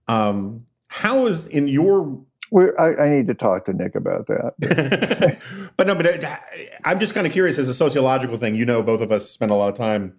Um, 0.08 0.66
how 0.88 1.28
is 1.28 1.46
in 1.46 1.68
your 1.68 2.20
I, 2.52 2.96
I, 2.96 3.10
need 3.10 3.28
to 3.28 3.36
talk 3.36 3.66
to 3.66 3.74
Nick 3.74 3.94
about 3.94 4.26
that. 4.26 5.40
but 5.78 5.86
no, 5.86 5.94
but 5.94 6.24
uh, 6.24 6.38
I'm 6.84 7.00
just 7.00 7.14
kind 7.14 7.28
of 7.28 7.34
curious 7.34 7.60
as 7.60 7.70
a 7.70 7.76
sociological 7.76 8.40
thing. 8.40 8.56
You 8.56 8.66
know, 8.66 8.82
both 8.82 9.02
of 9.02 9.12
us 9.12 9.30
spend 9.30 9.52
a 9.52 9.54
lot 9.56 9.70
of 9.70 9.76
time 9.76 10.16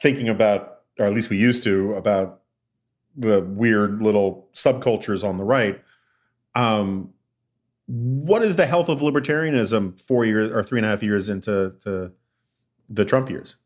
thinking 0.00 0.30
about 0.30 0.79
or 1.00 1.06
at 1.06 1.14
least 1.14 1.30
we 1.30 1.38
used 1.38 1.64
to, 1.64 1.94
about 1.94 2.42
the 3.16 3.40
weird 3.40 4.02
little 4.02 4.48
subcultures 4.52 5.26
on 5.26 5.38
the 5.38 5.44
right. 5.44 5.82
Um, 6.54 7.12
what 7.86 8.42
is 8.42 8.56
the 8.56 8.66
health 8.66 8.88
of 8.88 9.00
libertarianism 9.00 10.00
four 10.00 10.24
years 10.24 10.50
or 10.50 10.62
three 10.62 10.78
and 10.78 10.86
a 10.86 10.88
half 10.88 11.02
years 11.02 11.28
into 11.28 11.74
to 11.80 12.12
the 12.88 13.04
Trump 13.04 13.30
years? 13.30 13.56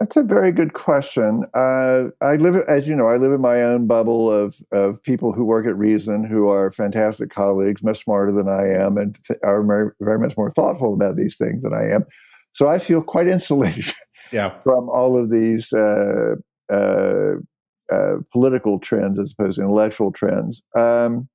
That's 0.00 0.16
a 0.16 0.22
very 0.22 0.50
good 0.50 0.72
question. 0.72 1.44
Uh, 1.52 2.04
I 2.22 2.36
live, 2.36 2.56
as 2.66 2.88
you 2.88 2.96
know, 2.96 3.08
I 3.08 3.18
live 3.18 3.32
in 3.32 3.40
my 3.42 3.62
own 3.62 3.86
bubble 3.86 4.32
of 4.32 4.56
of 4.72 5.00
people 5.02 5.32
who 5.32 5.44
work 5.44 5.66
at 5.66 5.76
Reason, 5.76 6.24
who 6.24 6.48
are 6.48 6.72
fantastic 6.72 7.30
colleagues, 7.30 7.82
much 7.82 8.02
smarter 8.04 8.32
than 8.32 8.48
I 8.48 8.66
am, 8.66 8.96
and 8.96 9.18
th- 9.26 9.38
are 9.44 9.62
very, 9.62 9.90
very 10.00 10.18
much 10.18 10.38
more 10.38 10.50
thoughtful 10.50 10.94
about 10.94 11.16
these 11.16 11.36
things 11.36 11.62
than 11.62 11.74
I 11.74 11.90
am. 11.94 12.06
So 12.52 12.66
I 12.66 12.78
feel 12.78 13.02
quite 13.02 13.28
insulated 13.28 13.92
Yeah. 14.32 14.54
from 14.62 14.88
all 14.88 15.20
of 15.20 15.30
these 15.30 15.72
uh, 15.72 16.36
uh, 16.70 17.32
uh, 17.92 18.16
political 18.32 18.78
trends 18.78 19.18
as 19.18 19.32
opposed 19.32 19.56
to 19.56 19.62
intellectual 19.62 20.12
trends. 20.12 20.62
Um, 20.76 21.28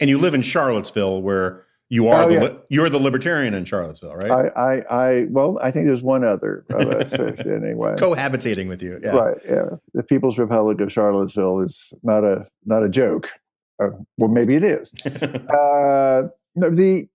And 0.00 0.08
you 0.10 0.18
live 0.18 0.34
in 0.34 0.42
Charlottesville, 0.42 1.22
where 1.22 1.64
you 1.88 2.08
are 2.08 2.24
Oh, 2.24 2.28
the 2.28 2.34
yeah. 2.34 2.42
li- 2.42 2.58
you're 2.68 2.88
the 2.90 2.98
libertarian 2.98 3.54
in 3.54 3.64
Charlottesville, 3.64 4.14
right? 4.14 4.30
I, 4.30 4.48
I, 4.56 4.82
I, 4.90 5.24
well, 5.30 5.58
I 5.62 5.70
think 5.70 5.86
there's 5.86 6.02
one 6.02 6.24
other 6.24 6.64
of 6.70 6.88
us 6.88 7.12
anyway. 7.14 7.94
Cohabitating 7.98 8.68
with 8.68 8.82
you. 8.82 8.98
Yeah. 9.02 9.10
Right. 9.16 9.36
Yeah. 9.48 9.68
The 9.94 10.02
People's 10.02 10.36
Republic 10.38 10.80
of 10.80 10.92
Charlottesville 10.92 11.60
is 11.60 11.92
not 12.02 12.24
a 12.24 12.46
not 12.64 12.82
a 12.82 12.88
joke. 12.88 13.30
Uh, 13.82 13.90
well, 14.18 14.28
maybe 14.30 14.54
it 14.56 14.64
is. 14.64 14.92
Uh, 15.48 16.22
no, 16.58 16.70
the, 16.70 17.06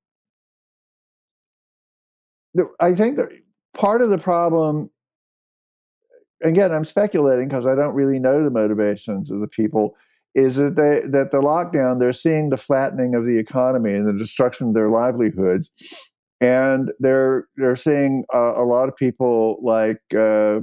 the 2.54 2.70
I 2.80 2.94
think 2.94 3.18
that 3.18 3.30
part 3.74 4.02
of 4.02 4.10
the 4.10 4.18
problem. 4.18 4.90
Again, 6.44 6.72
I'm 6.72 6.86
speculating 6.86 7.48
because 7.48 7.68
I 7.68 7.76
don't 7.76 7.94
really 7.94 8.20
know 8.20 8.44
the 8.44 8.50
motivations 8.50 9.30
of 9.32 9.40
the 9.40 9.48
people. 9.48 9.96
Is 10.34 10.56
that 10.56 10.76
they 10.76 11.02
that 11.10 11.32
the 11.32 11.42
lockdown 11.42 12.00
they're 12.00 12.14
seeing 12.14 12.50
the 12.50 12.58
flattening 12.58 13.16
of 13.16 13.26
the 13.26 13.38
economy 13.38 13.94
and 13.94 14.08
the 14.08 14.18
destruction 14.18 14.70
of 14.70 14.74
their 14.74 14.90
livelihoods, 14.90 15.70
and 16.40 16.92
they're 17.00 17.48
they're 17.58 17.76
seeing 17.76 18.24
uh, 18.34 18.54
a 18.56 18.64
lot 18.64 18.90
of 18.90 18.96
people 18.96 19.58
like. 19.62 20.02
Uh, 20.16 20.62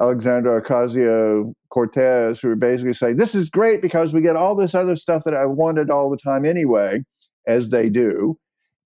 Alexandra 0.00 0.62
Ocasio 0.62 1.52
Cortez, 1.68 2.40
who 2.40 2.48
are 2.48 2.56
basically 2.56 2.94
saying, 2.94 3.16
This 3.16 3.34
is 3.34 3.50
great 3.50 3.82
because 3.82 4.14
we 4.14 4.22
get 4.22 4.34
all 4.34 4.54
this 4.54 4.74
other 4.74 4.96
stuff 4.96 5.24
that 5.24 5.34
I 5.34 5.44
wanted 5.44 5.90
all 5.90 6.10
the 6.10 6.16
time 6.16 6.46
anyway, 6.46 7.04
as 7.46 7.68
they 7.68 7.90
do. 7.90 8.38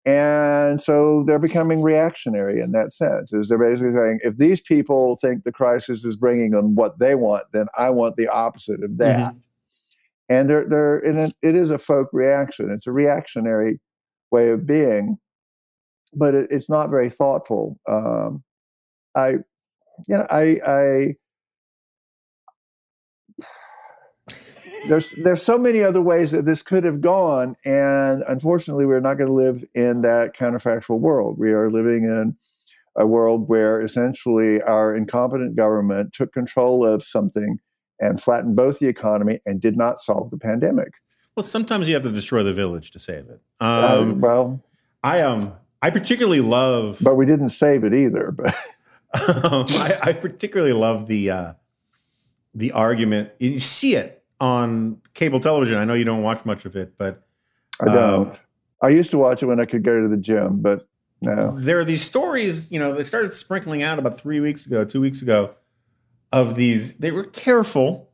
And 0.07 0.83
so 0.83 1.25
they're 1.27 1.39
becoming 1.39 1.81
reactionary 1.81 2.61
in 2.61 2.73
that 2.73 2.93
sense. 2.93 3.33
Is 3.33 3.49
they're 3.49 3.59
basically 3.59 3.95
saying, 3.95 4.21
if 4.23 4.37
these 4.37 4.61
people 4.61 5.17
think 5.17 5.45
the 5.45 5.53
crisis 5.53 6.05
is 6.05 6.17
bringing 6.17 6.51
them 6.51 6.75
what 6.75 6.99
they 6.99 7.15
want, 7.15 7.45
then 7.53 7.67
I 7.77 7.91
want 7.91 8.17
the 8.17 8.29
opposite 8.29 8.85
of 8.85 8.99
that. 8.99 9.35
And 10.29 10.49
they're 10.49 10.69
they're 10.69 10.99
in 10.99 11.19
a, 11.19 11.31
it 11.43 11.55
is 11.55 11.71
a 11.71 11.79
folk 11.79 12.09
reaction. 12.13 12.71
It's 12.71 12.87
a 12.87 12.93
reactionary 12.93 13.81
way 14.31 14.51
of 14.51 14.67
being, 14.67 15.19
but 16.15 16.35
it, 16.35 16.49
it's 16.51 16.69
not 16.69 16.91
very 16.91 17.11
thoughtful. 17.11 17.79
Um, 17.89 18.43
I 19.15 19.37
you 20.09 20.17
know, 20.17 20.27
I, 20.31 20.59
I 20.67 21.15
there's 24.89 25.11
there's 25.11 25.43
so 25.43 25.59
many 25.59 25.83
other 25.83 26.01
ways 26.01 26.33
that 26.33 26.45
this 26.45 26.63
could 26.63 26.85
have 26.85 27.01
gone, 27.01 27.57
and 27.65 28.23
unfortunately, 28.29 28.87
we're 28.87 29.01
not 29.01 29.15
going 29.15 29.29
to 29.29 29.35
live 29.35 29.65
in 29.75 30.03
that 30.03 30.37
counterfactual 30.37 31.01
world. 31.01 31.39
We 31.39 31.53
are 31.53 31.71
living 31.71 32.05
in 32.05 32.37
a 32.97 33.07
world 33.07 33.49
where 33.49 33.81
essentially 33.81 34.63
our 34.63 34.95
incompetent 34.95 35.57
government 35.57 36.13
took 36.13 36.33
control 36.33 36.87
of 36.87 37.03
something 37.03 37.59
and 38.01 38.21
flattened 38.21 38.57
both 38.57 38.79
the 38.79 38.87
economy 38.87 39.41
and 39.47 39.61
did 39.61 39.77
not 39.77 40.01
solve 40.01 40.31
the 40.31 40.39
pandemic. 40.39 40.93
Well, 41.37 41.45
sometimes 41.45 41.89
you 41.89 41.95
have 41.95 42.05
to 42.05 42.13
destroy 42.13 42.43
the 42.43 42.53
village 42.53 42.91
to 42.93 42.99
save 42.99 43.29
it. 43.29 43.41
Uh, 43.61 43.99
Um, 44.01 44.21
well, 44.21 44.63
I 45.03 45.21
um 45.23 45.55
I 45.83 45.91
particularly 45.91 46.41
love 46.41 46.99
but 47.03 47.17
we 47.17 47.27
didn't 47.27 47.51
save 47.51 47.85
it 47.85 47.95
either. 47.95 48.31
But 48.31 48.55
um, 49.45 49.67
I, 49.71 49.99
I 50.03 50.13
particularly 50.13 50.73
love 50.73 51.07
the 51.07 51.31
uh, 51.31 51.53
the 52.53 52.73
argument. 52.73 53.31
You 53.39 53.61
see 53.61 53.95
it 53.95 54.24
on 54.41 55.01
cable 55.15 55.41
television. 55.41 55.77
I 55.79 55.85
know 55.85 55.95
you 55.95 56.05
don't 56.05 56.23
watch 56.23 56.45
much 56.45 56.65
of 56.65 56.77
it, 56.77 56.95
but 56.99 57.23
I 57.81 57.85
don't. 57.87 58.29
Um, 58.31 58.33
I 58.83 58.89
used 58.89 59.11
to 59.13 59.19
watch 59.19 59.43
it 59.43 59.47
when 59.47 59.61
I 59.61 59.65
could 59.65 59.83
go 59.83 60.01
to 60.03 60.09
the 60.09 60.17
gym, 60.17 60.61
but 60.61 60.87
no. 61.23 61.59
there 61.59 61.79
are 61.79 61.85
these 61.85 62.03
stories. 62.03 62.71
You 62.71 62.79
know, 62.79 62.95
they 62.95 63.05
started 63.05 63.33
sprinkling 63.33 63.83
out 63.83 63.99
about 63.99 64.19
three 64.19 64.41
weeks 64.41 64.67
ago, 64.67 64.85
two 64.85 65.01
weeks 65.01 65.23
ago, 65.23 65.55
of 66.33 66.55
these. 66.57 66.97
They 66.99 67.11
were 67.11 67.25
careful, 67.25 68.11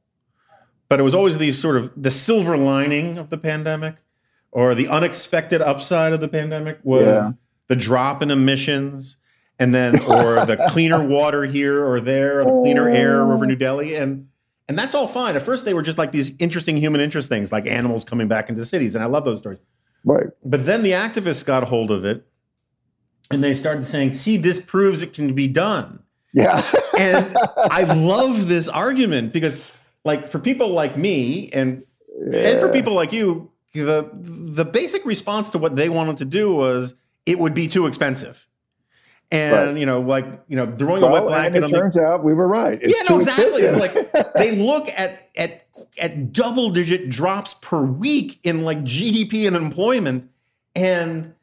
but 0.88 1.00
it 1.00 1.02
was 1.02 1.14
always 1.14 1.38
these 1.38 1.58
sort 1.58 1.76
of 1.76 2.00
the 2.00 2.10
silver 2.10 2.56
lining 2.56 3.18
of 3.18 3.30
the 3.30 3.38
pandemic, 3.38 3.96
or 4.52 4.74
the 4.74 4.86
unexpected 4.88 5.60
upside 5.60 6.12
of 6.12 6.20
the 6.20 6.28
pandemic 6.28 6.78
was 6.84 7.04
Yeah. 7.06 7.30
the 7.68 7.76
drop 7.76 8.22
in 8.22 8.30
emissions. 8.30 9.16
And 9.58 9.74
then, 9.74 10.00
or 10.00 10.46
the 10.46 10.56
cleaner 10.70 11.04
water 11.06 11.44
here 11.44 11.84
or 11.86 12.00
there, 12.00 12.40
or 12.40 12.44
the 12.44 12.62
cleaner 12.62 12.88
air 12.88 13.30
over 13.30 13.44
New 13.44 13.56
Delhi, 13.56 13.94
and 13.94 14.29
and 14.70 14.78
that's 14.78 14.94
all 14.94 15.08
fine. 15.08 15.34
At 15.34 15.42
first, 15.42 15.64
they 15.64 15.74
were 15.74 15.82
just 15.82 15.98
like 15.98 16.12
these 16.12 16.32
interesting 16.38 16.76
human 16.76 17.00
interest 17.00 17.28
things, 17.28 17.50
like 17.50 17.66
animals 17.66 18.04
coming 18.04 18.28
back 18.28 18.48
into 18.48 18.64
cities, 18.64 18.94
and 18.94 19.02
I 19.02 19.08
love 19.08 19.24
those 19.24 19.40
stories. 19.40 19.58
Right. 20.04 20.28
But 20.44 20.64
then 20.64 20.84
the 20.84 20.92
activists 20.92 21.44
got 21.44 21.64
hold 21.64 21.90
of 21.90 22.04
it 22.04 22.24
and 23.32 23.42
they 23.42 23.52
started 23.52 23.84
saying, 23.84 24.12
see, 24.12 24.36
this 24.36 24.64
proves 24.64 25.02
it 25.02 25.12
can 25.12 25.34
be 25.34 25.48
done. 25.48 26.04
Yeah. 26.32 26.62
And 27.00 27.34
I 27.56 27.84
love 27.84 28.46
this 28.46 28.68
argument 28.68 29.32
because, 29.32 29.58
like, 30.04 30.28
for 30.28 30.38
people 30.38 30.68
like 30.68 30.98
me 30.98 31.50
and 31.50 31.82
and 32.14 32.60
for 32.60 32.68
people 32.68 32.94
like 32.94 33.10
you, 33.10 33.50
the 33.72 34.10
the 34.12 34.66
basic 34.66 35.06
response 35.06 35.48
to 35.50 35.58
what 35.58 35.76
they 35.76 35.88
wanted 35.88 36.18
to 36.18 36.26
do 36.26 36.54
was 36.54 36.94
it 37.24 37.38
would 37.38 37.54
be 37.54 37.66
too 37.68 37.86
expensive. 37.86 38.46
And 39.32 39.52
Right. 39.52 39.76
you 39.76 39.86
know, 39.86 40.00
like 40.00 40.26
you 40.48 40.56
know, 40.56 40.74
throwing 40.76 41.02
a 41.04 41.06
wet 41.06 41.12
Well, 41.12 41.34
and 41.34 41.52
blanket 41.52 41.58
it 41.58 41.64
on 41.64 41.70
the 41.70 41.78
turns 41.78 41.96
out 41.96 42.24
we 42.24 42.34
were 42.34 42.48
right. 42.48 42.78
It's 42.82 42.92
yeah, 42.92 43.08
no, 43.08 43.16
exactly. 43.18 43.68
Like 43.70 44.12
they 44.34 44.56
look 44.56 44.88
at 44.96 45.28
at 45.36 45.66
at 46.00 46.32
double 46.32 46.70
digit 46.70 47.08
drops 47.08 47.54
per 47.54 47.84
week 47.84 48.40
in 48.42 48.62
like 48.62 48.82
GDP 48.82 49.46
and 49.46 49.54
employment, 49.54 50.30
and 50.74 51.34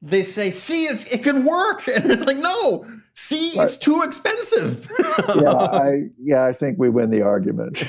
they 0.00 0.22
say, 0.22 0.50
"See, 0.50 0.84
it, 0.84 1.12
it 1.12 1.22
could 1.22 1.44
work," 1.44 1.86
and 1.94 2.10
it's 2.10 2.24
like, 2.24 2.38
"No, 2.38 2.86
see, 3.12 3.50
it's 3.60 3.76
too 3.76 4.02
expensive." 4.02 4.90
yeah, 5.36 5.52
I 5.52 6.04
yeah, 6.18 6.44
I 6.44 6.52
think 6.54 6.78
we 6.78 6.88
win 6.88 7.10
the 7.10 7.22
argument. 7.22 7.84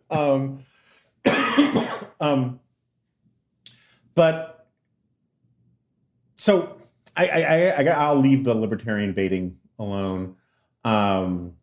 um, 0.10 0.64
um, 2.20 2.60
but 4.14 4.68
so 6.36 6.76
I, 7.16 7.26
I, 7.28 7.68
I, 7.68 7.84
I'll 7.90 8.16
leave 8.18 8.44
the 8.44 8.54
libertarian 8.54 9.12
baiting 9.12 9.58
alone. 9.78 10.36
Um, 10.84 11.54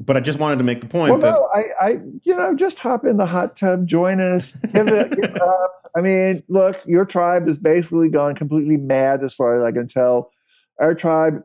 but 0.00 0.16
I 0.16 0.20
just 0.20 0.38
wanted 0.38 0.56
to 0.58 0.64
make 0.64 0.80
the 0.80 0.86
point 0.86 1.10
Well, 1.12 1.20
that 1.20 1.30
no, 1.32 1.48
I, 1.54 1.88
I, 1.88 2.00
you 2.22 2.36
know, 2.36 2.54
just 2.54 2.78
hop 2.78 3.04
in 3.04 3.18
the 3.18 3.26
hot 3.26 3.56
tub, 3.56 3.86
join 3.86 4.20
us, 4.20 4.52
give 4.72 4.88
it, 4.88 5.10
give 5.10 5.24
it 5.30 5.40
up. 5.40 5.90
I 5.96 6.00
mean, 6.00 6.42
look, 6.48 6.80
your 6.86 7.04
tribe 7.04 7.46
has 7.46 7.58
basically 7.58 8.08
gone 8.08 8.34
completely 8.34 8.76
mad, 8.76 9.22
as 9.22 9.34
far 9.34 9.58
as 9.58 9.64
I 9.64 9.72
can 9.72 9.86
tell. 9.86 10.30
Our 10.78 10.94
tribe, 10.94 11.42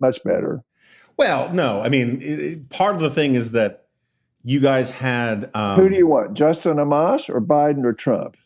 much 0.00 0.22
better. 0.24 0.64
Well, 1.16 1.52
no, 1.52 1.80
I 1.80 1.88
mean, 1.88 2.20
it, 2.20 2.40
it- 2.40 2.68
part 2.70 2.94
of 2.96 3.00
the 3.00 3.10
thing 3.10 3.34
is 3.34 3.52
that 3.52 3.84
you 4.42 4.58
guys 4.58 4.90
had. 4.90 5.50
Um, 5.54 5.78
Who 5.80 5.88
do 5.88 5.94
you 5.96 6.06
want, 6.08 6.34
Justin 6.34 6.78
Amash 6.78 7.28
or 7.28 7.40
Biden 7.40 7.84
or 7.84 7.92
Trump? 7.92 8.36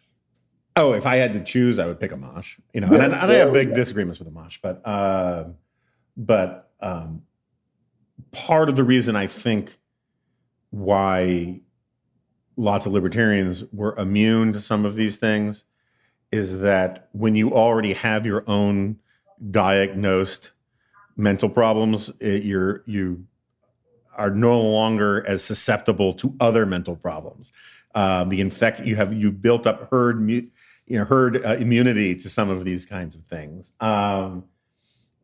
Oh, 0.77 0.93
if 0.93 1.07
I 1.07 1.17
had 1.17 1.33
to 1.33 1.43
choose, 1.43 1.79
I 1.79 1.87
would 1.87 1.99
pick 1.99 2.11
Amash. 2.13 2.59
You 2.75 2.83
know, 2.83 2.89
and, 2.89 3.15
I- 3.15 3.23
and 3.23 3.31
I 3.31 3.35
have 3.35 3.53
big 3.53 3.75
disagreements 3.75 4.19
with 4.19 4.33
Amash, 4.33 4.59
but 4.63 4.87
uh, 4.87 5.45
but 6.17 6.71
um, 6.81 7.23
part 8.33 8.69
of 8.69 8.77
the 8.77 8.85
reason 8.85 9.17
I 9.17 9.27
think 9.27 9.79
why 10.71 11.61
lots 12.57 12.87
of 12.87 12.93
libertarians 12.93 13.65
were 13.73 13.95
immune 13.97 14.53
to 14.53 14.61
some 14.61 14.85
of 14.85 14.95
these 14.97 15.17
things 15.17 15.65
is 16.33 16.61
that 16.61 17.09
when 17.13 17.35
you 17.37 17.53
already 17.55 17.93
have 17.95 18.27
your 18.27 18.45
own 18.47 18.99
diagnosed 19.51 20.51
mental 21.17 21.49
problems, 21.49 22.11
it, 22.21 22.43
you're 22.43 22.83
you 22.87 23.25
are 24.17 24.31
no 24.31 24.61
longer 24.61 25.25
as 25.27 25.45
susceptible 25.45 26.13
to 26.15 26.35
other 26.41 26.67
mental 26.67 26.97
problems. 26.97 27.53
Um, 27.95 28.29
the 28.29 28.41
infect 28.43 28.81
you 28.81 28.97
have 28.97 29.13
you've 29.15 29.41
built 29.41 29.67
up 29.67 29.89
herd 29.91 30.21
mu- 30.21 30.49
you 30.87 30.99
know 30.99 31.05
herd 31.05 31.45
uh, 31.45 31.57
immunity 31.57 32.15
to 32.17 32.29
some 32.29 32.49
of 32.51 32.65
these 32.65 32.87
kinds 32.87 33.15
of 33.15 33.23
things. 33.25 33.73
Um, 33.81 34.45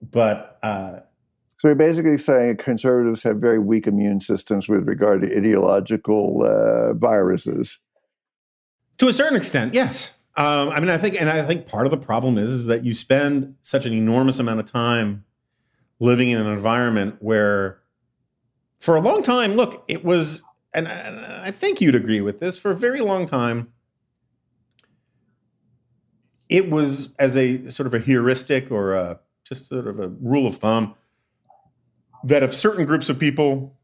but 0.00 0.58
uh, 0.62 1.00
So 1.62 1.68
you're 1.68 1.76
basically 1.76 2.18
saying 2.18 2.56
conservatives 2.56 3.22
have 3.22 3.36
very 3.36 3.60
weak 3.60 3.86
immune 3.86 4.20
systems 4.20 4.68
with 4.68 4.88
regard 4.88 5.22
to 5.22 5.28
ideological 5.38 6.44
uh, 6.44 6.92
viruses. 6.94 7.78
To 8.98 9.06
a 9.06 9.12
certain 9.12 9.36
extent, 9.36 9.72
yes. 9.72 10.12
Um, 10.36 10.70
I 10.70 10.80
mean, 10.80 10.88
I 10.88 10.98
think, 10.98 11.20
and 11.20 11.30
I 11.30 11.42
think 11.42 11.68
part 11.68 11.86
of 11.86 11.92
the 11.92 11.98
problem 11.98 12.36
is, 12.36 12.52
is 12.52 12.66
that 12.66 12.84
you 12.84 12.94
spend 12.94 13.54
such 13.62 13.86
an 13.86 13.92
enormous 13.92 14.40
amount 14.40 14.58
of 14.58 14.66
time 14.66 15.24
living 16.00 16.30
in 16.30 16.40
an 16.40 16.48
environment 16.48 17.18
where, 17.20 17.78
for 18.80 18.96
a 18.96 19.00
long 19.00 19.22
time, 19.22 19.52
look, 19.52 19.84
it 19.86 20.04
was, 20.04 20.42
and 20.74 20.88
I, 20.88 20.90
and 20.90 21.20
I 21.44 21.52
think 21.52 21.80
you'd 21.80 21.94
agree 21.94 22.20
with 22.20 22.40
this, 22.40 22.58
for 22.58 22.72
a 22.72 22.76
very 22.76 23.00
long 23.00 23.24
time, 23.24 23.72
it 26.52 26.70
was 26.70 27.14
as 27.18 27.36
a 27.36 27.70
sort 27.70 27.86
of 27.86 27.94
a 27.94 27.98
heuristic 27.98 28.70
or 28.70 28.94
a, 28.94 29.18
just 29.42 29.68
sort 29.68 29.86
of 29.86 29.98
a 29.98 30.08
rule 30.08 30.46
of 30.46 30.56
thumb, 30.56 30.94
that 32.24 32.42
if 32.42 32.52
certain 32.52 32.84
groups 32.84 33.08
of 33.08 33.18
people 33.18 33.74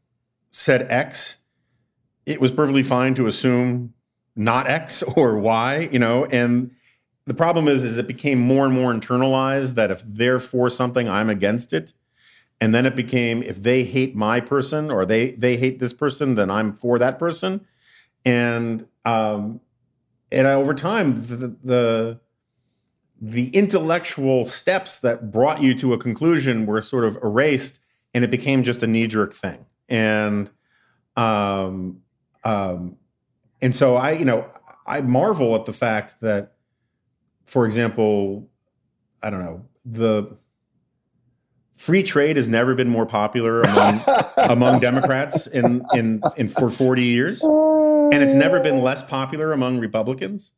said 0.51 0.85
X, 0.89 1.37
it 2.25 2.39
was 2.39 2.51
perfectly 2.51 2.83
fine 2.83 3.15
to 3.15 3.25
assume 3.25 3.93
not 4.35 4.67
X 4.67 5.01
or 5.15 5.39
Y, 5.39 5.89
you 5.91 5.99
know, 5.99 6.25
and 6.25 6.71
the 7.25 7.33
problem 7.33 7.67
is 7.67 7.83
is 7.83 7.97
it 7.97 8.07
became 8.07 8.39
more 8.39 8.65
and 8.65 8.73
more 8.73 8.93
internalized 8.93 9.75
that 9.75 9.91
if 9.91 10.01
they're 10.03 10.39
for 10.39 10.69
something, 10.69 11.09
I'm 11.09 11.29
against 11.29 11.73
it. 11.73 11.93
And 12.61 12.73
then 12.73 12.85
it 12.85 12.95
became 12.95 13.41
if 13.41 13.57
they 13.57 13.83
hate 13.83 14.15
my 14.15 14.39
person 14.39 14.91
or 14.91 15.05
they 15.05 15.31
they 15.31 15.57
hate 15.57 15.79
this 15.79 15.93
person, 15.93 16.35
then 16.35 16.49
I'm 16.51 16.73
for 16.73 16.99
that 16.99 17.17
person. 17.17 17.65
And 18.25 18.87
um 19.05 19.61
and 20.31 20.45
over 20.47 20.73
time 20.73 21.15
the, 21.15 21.55
the 21.63 22.19
the 23.21 23.49
intellectual 23.49 24.45
steps 24.45 24.99
that 24.99 25.31
brought 25.31 25.61
you 25.61 25.73
to 25.75 25.93
a 25.93 25.97
conclusion 25.97 26.65
were 26.65 26.81
sort 26.81 27.03
of 27.03 27.17
erased 27.23 27.81
and 28.13 28.23
it 28.23 28.31
became 28.31 28.63
just 28.63 28.81
a 28.81 28.87
knee-jerk 28.87 29.33
thing. 29.33 29.65
And 29.87 30.49
um 31.15 32.01
um 32.43 32.97
and 33.61 33.75
so 33.75 33.97
I, 33.97 34.11
you 34.11 34.25
know, 34.25 34.49
I 34.87 35.01
marvel 35.01 35.55
at 35.55 35.65
the 35.65 35.73
fact 35.73 36.21
that, 36.21 36.53
for 37.45 37.65
example, 37.65 38.49
I 39.21 39.29
don't 39.29 39.41
know, 39.41 39.65
the 39.85 40.37
free 41.77 42.03
trade 42.03 42.37
has 42.37 42.47
never 42.47 42.75
been 42.75 42.89
more 42.89 43.05
popular 43.05 43.61
among 43.61 44.01
among 44.37 44.79
Democrats 44.79 45.45
in, 45.47 45.83
in 45.93 46.21
in 46.37 46.47
for 46.47 46.69
40 46.69 47.03
years. 47.03 47.43
And 47.43 48.23
it's 48.23 48.33
never 48.33 48.59
been 48.59 48.81
less 48.81 49.03
popular 49.03 49.51
among 49.51 49.79
Republicans. 49.79 50.53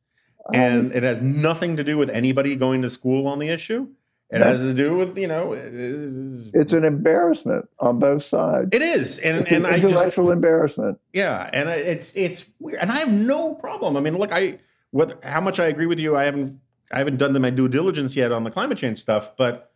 Um, 0.48 0.56
and 0.56 0.92
it 0.94 1.04
has 1.04 1.22
nothing 1.22 1.78
to 1.78 1.84
do 1.84 1.98
with 1.98 2.10
anybody 2.10 2.56
going 2.56 2.82
to 2.82 2.90
school 2.90 3.28
on 3.28 3.40
the 3.40 3.50
issue. 3.50 3.88
It 4.34 4.40
has 4.40 4.62
to 4.62 4.74
do 4.74 4.96
with, 4.98 5.18
you 5.18 5.28
know, 5.28 5.52
it's, 5.54 6.48
It's 6.54 6.72
an 6.74 6.86
embarrassment 6.86 7.68
on 7.80 8.00
both 8.00 8.24
sides. 8.24 8.70
it 8.72 8.82
is. 8.82 9.20
And 9.20 9.40
It's 9.42 9.52
and 9.52 9.66
an 9.66 9.74
I 9.74 9.78
just 9.80 9.94
intellectual 9.94 10.32
embarrassment. 10.32 11.00
Yeah, 11.14 11.50
and 11.52 11.68
I- 11.70 11.76
it's 11.76 12.14
it's 12.16 12.50
weird, 12.60 12.80
and 12.80 12.90
I 12.92 13.00
have 13.00 13.12
no 13.12 13.54
problem. 13.56 13.98
I 13.98 14.00
mean, 14.00 14.18
look, 14.18 14.32
I 14.32 14.60
whether 14.92 15.18
how 15.22 15.42
much 15.42 15.60
I 15.60 15.66
agree 15.68 15.86
with 15.86 16.00
you, 16.00 16.16
I 16.16 16.24
haven't 16.24 16.60
I 16.94 17.00
haven't 17.00 17.18
done 17.18 17.40
my 17.42 17.50
due 17.50 17.68
diligence 17.68 18.16
yet 18.16 18.32
on 18.32 18.46
the 18.46 18.52
climate 18.52 18.78
change 18.78 19.00
stuff, 19.00 19.36
but 19.36 19.70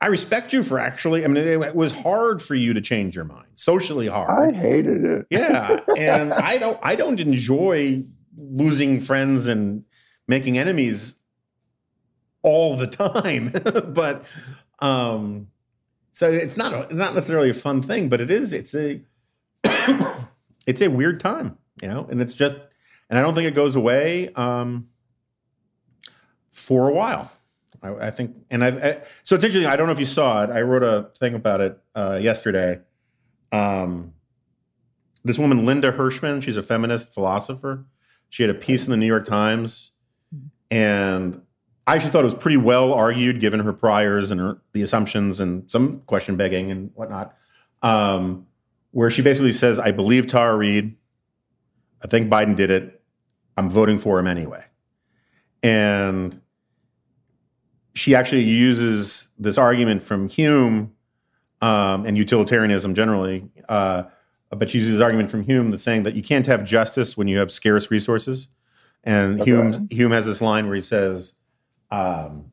I 0.00 0.06
respect 0.06 0.54
you 0.54 0.62
for 0.62 0.78
actually. 0.78 1.22
I 1.22 1.28
mean, 1.28 1.36
it, 1.46 1.60
it 1.60 1.74
was 1.76 1.92
hard 1.92 2.40
for 2.40 2.54
you 2.54 2.72
to 2.72 2.80
change 2.80 3.14
your 3.14 3.26
mind, 3.26 3.48
socially 3.54 4.06
hard. 4.06 4.30
I 4.30 4.56
hated 4.56 5.04
it. 5.04 5.26
yeah, 5.28 5.78
and 5.94 6.32
I 6.50 6.56
don't 6.56 6.78
I 6.82 6.94
don't 6.96 7.20
enjoy 7.20 8.04
losing 8.38 8.98
friends 9.00 9.46
and 9.46 9.84
making 10.30 10.56
enemies 10.56 11.16
all 12.42 12.76
the 12.76 12.86
time, 12.86 13.52
but 13.92 14.24
um, 14.78 15.48
so 16.12 16.30
it's 16.30 16.56
not 16.56 16.72
a, 16.72 16.94
not 16.94 17.14
necessarily 17.14 17.50
a 17.50 17.54
fun 17.54 17.82
thing, 17.82 18.08
but 18.08 18.20
it 18.20 18.30
is. 18.30 18.52
It's 18.52 18.74
a 18.74 19.02
it's 20.66 20.80
a 20.80 20.88
weird 20.88 21.20
time, 21.20 21.58
you 21.82 21.88
know, 21.88 22.06
and 22.08 22.22
it's 22.22 22.32
just, 22.32 22.56
and 23.10 23.18
I 23.18 23.22
don't 23.22 23.34
think 23.34 23.48
it 23.48 23.54
goes 23.54 23.76
away 23.76 24.32
um, 24.34 24.88
for 26.52 26.88
a 26.88 26.92
while. 26.92 27.30
I, 27.82 28.06
I 28.06 28.10
think, 28.10 28.36
and 28.50 28.62
I, 28.62 28.68
I, 28.68 29.02
so 29.24 29.34
it's 29.34 29.44
interesting. 29.44 29.66
I 29.66 29.76
don't 29.76 29.86
know 29.86 29.92
if 29.92 30.00
you 30.00 30.06
saw 30.06 30.44
it. 30.44 30.50
I 30.50 30.62
wrote 30.62 30.84
a 30.84 31.10
thing 31.18 31.34
about 31.34 31.60
it 31.60 31.78
uh, 31.94 32.18
yesterday. 32.22 32.80
Um, 33.50 34.14
this 35.24 35.38
woman, 35.38 35.66
Linda 35.66 35.92
Hirschman, 35.92 36.40
she's 36.40 36.56
a 36.56 36.62
feminist 36.62 37.12
philosopher. 37.12 37.84
She 38.30 38.44
had 38.44 38.50
a 38.50 38.54
piece 38.54 38.86
in 38.86 38.92
the 38.92 38.96
New 38.96 39.06
York 39.06 39.24
Times, 39.24 39.89
and 40.70 41.42
I 41.86 41.96
actually 41.96 42.10
thought 42.12 42.20
it 42.20 42.24
was 42.24 42.34
pretty 42.34 42.56
well 42.56 42.92
argued 42.92 43.40
given 43.40 43.60
her 43.60 43.72
priors 43.72 44.30
and 44.30 44.40
her, 44.40 44.58
the 44.72 44.82
assumptions 44.82 45.40
and 45.40 45.68
some 45.70 46.00
question 46.02 46.36
begging 46.36 46.70
and 46.70 46.90
whatnot. 46.94 47.34
Um, 47.82 48.46
where 48.92 49.10
she 49.10 49.22
basically 49.22 49.52
says, 49.52 49.78
I 49.78 49.92
believe 49.92 50.26
Tara 50.26 50.56
Reade. 50.56 50.96
I 52.02 52.08
think 52.08 52.30
Biden 52.30 52.56
did 52.56 52.70
it. 52.70 53.02
I'm 53.56 53.70
voting 53.70 53.98
for 53.98 54.18
him 54.18 54.26
anyway. 54.26 54.64
And 55.62 56.40
she 57.94 58.14
actually 58.14 58.42
uses 58.42 59.30
this 59.38 59.58
argument 59.58 60.02
from 60.02 60.28
Hume 60.28 60.94
um, 61.60 62.06
and 62.06 62.16
utilitarianism 62.16 62.94
generally. 62.94 63.48
Uh, 63.68 64.04
but 64.50 64.70
she 64.70 64.78
uses 64.78 64.94
this 64.94 65.02
argument 65.02 65.30
from 65.30 65.42
Hume 65.42 65.70
that's 65.70 65.82
saying 65.82 66.04
that 66.04 66.14
you 66.14 66.22
can't 66.22 66.46
have 66.46 66.64
justice 66.64 67.16
when 67.16 67.28
you 67.28 67.38
have 67.38 67.50
scarce 67.50 67.90
resources. 67.90 68.48
And 69.04 69.40
Okay. 69.40 69.50
Hume, 69.50 69.88
Hume 69.90 70.12
has 70.12 70.26
this 70.26 70.40
line 70.42 70.66
where 70.66 70.74
he 70.74 70.82
says, 70.82 71.34
um, 71.90 72.52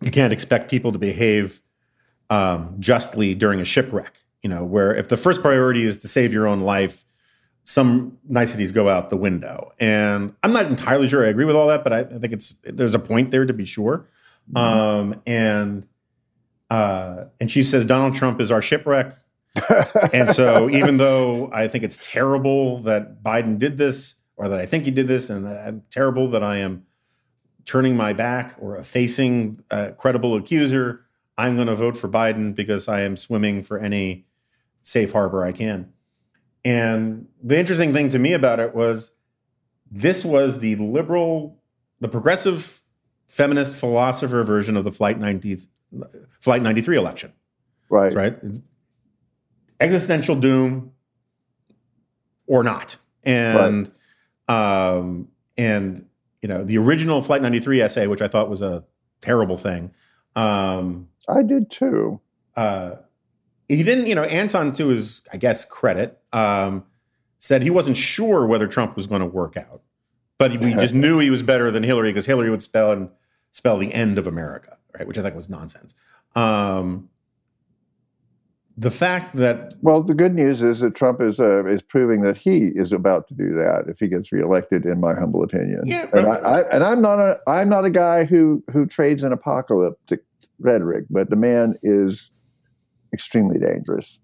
you 0.00 0.10
can't 0.10 0.32
expect 0.32 0.70
people 0.70 0.92
to 0.92 0.98
behave 0.98 1.62
um, 2.30 2.76
justly 2.78 3.34
during 3.34 3.60
a 3.60 3.64
shipwreck. 3.64 4.18
You 4.42 4.50
know, 4.50 4.64
where 4.64 4.94
if 4.94 5.08
the 5.08 5.16
first 5.16 5.40
priority 5.40 5.84
is 5.84 5.98
to 5.98 6.08
save 6.08 6.32
your 6.32 6.46
own 6.46 6.60
life, 6.60 7.04
some 7.62 8.18
niceties 8.28 8.72
go 8.72 8.90
out 8.90 9.08
the 9.08 9.16
window. 9.16 9.72
And 9.80 10.34
I'm 10.42 10.52
not 10.52 10.66
entirely 10.66 11.08
sure 11.08 11.24
I 11.24 11.28
agree 11.28 11.46
with 11.46 11.56
all 11.56 11.66
that, 11.68 11.82
but 11.82 11.92
I, 11.94 12.00
I 12.00 12.18
think 12.18 12.34
it's 12.34 12.56
there's 12.62 12.94
a 12.94 12.98
point 12.98 13.30
there 13.30 13.46
to 13.46 13.54
be 13.54 13.64
sure. 13.64 14.06
Um, 14.54 15.22
and 15.26 15.86
uh, 16.68 17.24
and 17.40 17.50
she 17.50 17.62
says 17.62 17.86
Donald 17.86 18.14
Trump 18.14 18.40
is 18.40 18.52
our 18.52 18.60
shipwreck. 18.60 19.14
and 20.12 20.30
so 20.30 20.68
even 20.68 20.98
though 20.98 21.50
I 21.52 21.68
think 21.68 21.84
it's 21.84 21.98
terrible 22.02 22.80
that 22.80 23.22
Biden 23.22 23.58
did 23.58 23.78
this, 23.78 24.16
or 24.36 24.48
that 24.48 24.60
I 24.60 24.66
think 24.66 24.84
he 24.84 24.90
did 24.90 25.08
this, 25.08 25.30
and 25.30 25.46
that 25.46 25.66
I'm 25.66 25.82
terrible 25.90 26.28
that 26.28 26.42
I 26.42 26.58
am 26.58 26.86
turning 27.64 27.96
my 27.96 28.12
back 28.12 28.56
or 28.58 28.82
facing 28.82 29.62
a 29.70 29.92
credible 29.92 30.36
accuser, 30.36 31.04
I'm 31.36 31.54
going 31.54 31.66
to 31.66 31.74
vote 31.74 31.96
for 31.96 32.08
Biden 32.08 32.54
because 32.54 32.88
I 32.88 33.00
am 33.00 33.16
swimming 33.16 33.62
for 33.62 33.78
any 33.78 34.26
safe 34.82 35.12
harbor 35.12 35.44
I 35.44 35.52
can. 35.52 35.92
And 36.64 37.28
the 37.42 37.58
interesting 37.58 37.92
thing 37.92 38.08
to 38.10 38.18
me 38.18 38.32
about 38.32 38.60
it 38.60 38.74
was 38.74 39.12
this 39.90 40.24
was 40.24 40.60
the 40.60 40.76
liberal, 40.76 41.58
the 42.00 42.08
progressive 42.08 42.82
feminist 43.26 43.74
philosopher 43.74 44.44
version 44.44 44.76
of 44.76 44.84
the 44.84 44.92
Flight 44.92 45.18
90, 45.18 45.58
Flight 46.40 46.62
93 46.62 46.96
election, 46.96 47.32
right. 47.88 48.14
right? 48.14 48.36
Existential 49.80 50.36
doom 50.36 50.92
or 52.46 52.62
not. 52.62 52.96
And 53.24 53.90
um 54.48 55.28
and 55.56 56.06
you 56.44 56.48
know, 56.48 56.62
the 56.62 56.76
original 56.76 57.22
Flight 57.22 57.40
93 57.40 57.80
essay, 57.80 58.06
which 58.06 58.20
I 58.20 58.28
thought 58.28 58.50
was 58.50 58.60
a 58.60 58.84
terrible 59.22 59.56
thing, 59.56 59.94
um, 60.36 61.08
I 61.26 61.42
did 61.42 61.70
too. 61.70 62.20
uh, 62.54 62.96
he 63.66 63.82
didn't, 63.82 64.08
you 64.08 64.14
know, 64.14 64.24
Anton, 64.24 64.74
to 64.74 64.88
his, 64.88 65.22
I 65.32 65.38
guess, 65.38 65.64
credit, 65.64 66.20
um, 66.34 66.84
said 67.38 67.62
he 67.62 67.70
wasn't 67.70 67.96
sure 67.96 68.46
whether 68.46 68.66
Trump 68.66 68.94
was 68.94 69.06
going 69.06 69.22
to 69.22 69.26
work 69.26 69.56
out, 69.56 69.80
but 70.36 70.60
we 70.60 70.74
just 70.84 70.92
knew 70.92 71.18
he 71.18 71.30
was 71.30 71.42
better 71.42 71.70
than 71.70 71.82
Hillary 71.82 72.10
because 72.10 72.26
Hillary 72.26 72.50
would 72.50 72.62
spell 72.62 72.92
and 72.92 73.08
spell 73.50 73.78
the 73.78 73.94
end 73.94 74.18
of 74.18 74.26
America, 74.26 74.76
right? 74.98 75.06
Which 75.06 75.16
I 75.16 75.22
think 75.22 75.34
was 75.34 75.48
nonsense. 75.48 75.94
Um, 76.34 77.08
the 78.76 78.90
fact 78.90 79.36
that 79.36 79.74
Well, 79.82 80.02
the 80.02 80.14
good 80.14 80.34
news 80.34 80.62
is 80.62 80.80
that 80.80 80.94
Trump 80.94 81.20
is 81.20 81.38
uh, 81.38 81.64
is 81.66 81.82
proving 81.82 82.22
that 82.22 82.36
he 82.36 82.72
is 82.74 82.92
about 82.92 83.28
to 83.28 83.34
do 83.34 83.52
that 83.54 83.84
if 83.88 84.00
he 84.00 84.08
gets 84.08 84.32
reelected, 84.32 84.84
in 84.84 85.00
my 85.00 85.14
humble 85.14 85.42
opinion. 85.44 85.82
Yeah, 85.84 86.06
and, 86.12 86.26
I, 86.26 86.36
I, 86.36 86.60
and 86.70 86.84
I'm 86.84 87.00
not 87.00 87.18
a 87.18 87.38
I'm 87.46 87.68
not 87.68 87.84
a 87.84 87.90
guy 87.90 88.24
who 88.24 88.64
who 88.72 88.86
trades 88.86 89.22
in 89.22 89.32
apocalyptic 89.32 90.22
rhetoric, 90.58 91.04
but 91.08 91.30
the 91.30 91.36
man 91.36 91.78
is 91.82 92.32
extremely 93.12 93.58
dangerous. 93.58 94.18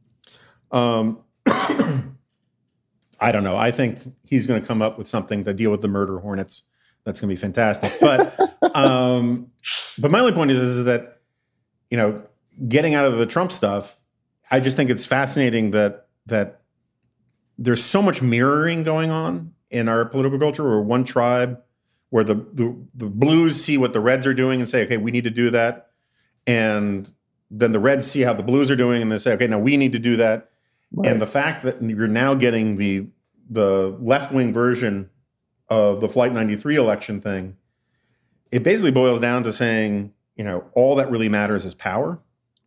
Um, 0.72 1.20
I 1.46 3.32
don't 3.32 3.44
know. 3.44 3.56
I 3.56 3.70
think 3.70 3.98
he's 4.26 4.46
going 4.46 4.60
to 4.60 4.66
come 4.66 4.82
up 4.82 4.98
with 4.98 5.06
something 5.06 5.44
to 5.44 5.54
deal 5.54 5.70
with 5.70 5.82
the 5.82 5.88
murder 5.88 6.18
hornets. 6.18 6.64
That's 7.04 7.20
going 7.20 7.28
to 7.28 7.34
be 7.34 7.40
fantastic. 7.40 7.92
But 8.00 8.38
um, 8.74 9.52
but 9.98 10.10
my 10.10 10.20
only 10.20 10.32
point 10.32 10.50
is, 10.50 10.58
is 10.58 10.84
that 10.84 11.18
you 11.90 11.96
know, 11.96 12.24
getting 12.68 12.94
out 12.94 13.04
of 13.04 13.18
the 13.18 13.26
Trump 13.26 13.52
stuff, 13.52 13.99
I 14.50 14.60
just 14.60 14.76
think 14.76 14.90
it's 14.90 15.06
fascinating 15.06 15.70
that 15.72 16.08
that 16.26 16.60
there's 17.58 17.82
so 17.82 18.02
much 18.02 18.22
mirroring 18.22 18.82
going 18.82 19.10
on 19.10 19.54
in 19.70 19.88
our 19.88 20.04
political 20.04 20.38
culture, 20.38 20.68
where 20.68 20.80
one 20.80 21.04
tribe, 21.04 21.60
where 22.10 22.24
the 22.24 22.34
the, 22.34 22.76
the 22.94 23.06
blues 23.06 23.62
see 23.62 23.78
what 23.78 23.92
the 23.92 24.00
reds 24.00 24.26
are 24.26 24.34
doing 24.34 24.60
and 24.60 24.68
say, 24.68 24.84
okay, 24.84 24.96
we 24.96 25.10
need 25.10 25.24
to 25.24 25.30
do 25.30 25.50
that, 25.50 25.90
and 26.46 27.12
then 27.50 27.72
the 27.72 27.80
Reds 27.80 28.06
see 28.06 28.20
how 28.20 28.32
the 28.32 28.42
Blues 28.42 28.70
are 28.70 28.76
doing, 28.76 29.02
and 29.02 29.10
they 29.10 29.18
say, 29.18 29.32
okay, 29.32 29.46
now 29.46 29.58
we 29.58 29.76
need 29.76 29.92
to 29.92 29.98
do 29.98 30.16
that. 30.16 30.50
And 31.04 31.20
the 31.20 31.26
fact 31.26 31.62
that 31.62 31.82
you're 31.82 32.08
now 32.08 32.34
getting 32.34 32.76
the 32.76 33.06
the 33.48 33.96
left 34.00 34.32
wing 34.32 34.52
version 34.52 35.10
of 35.68 36.00
the 36.00 36.08
Flight 36.08 36.32
93 36.32 36.76
election 36.76 37.20
thing, 37.20 37.56
it 38.50 38.62
basically 38.62 38.90
boils 38.90 39.20
down 39.20 39.42
to 39.44 39.52
saying, 39.52 40.12
you 40.36 40.44
know, 40.44 40.64
all 40.74 40.96
that 40.96 41.10
really 41.10 41.28
matters 41.28 41.64
is 41.64 41.74
power. 41.74 42.18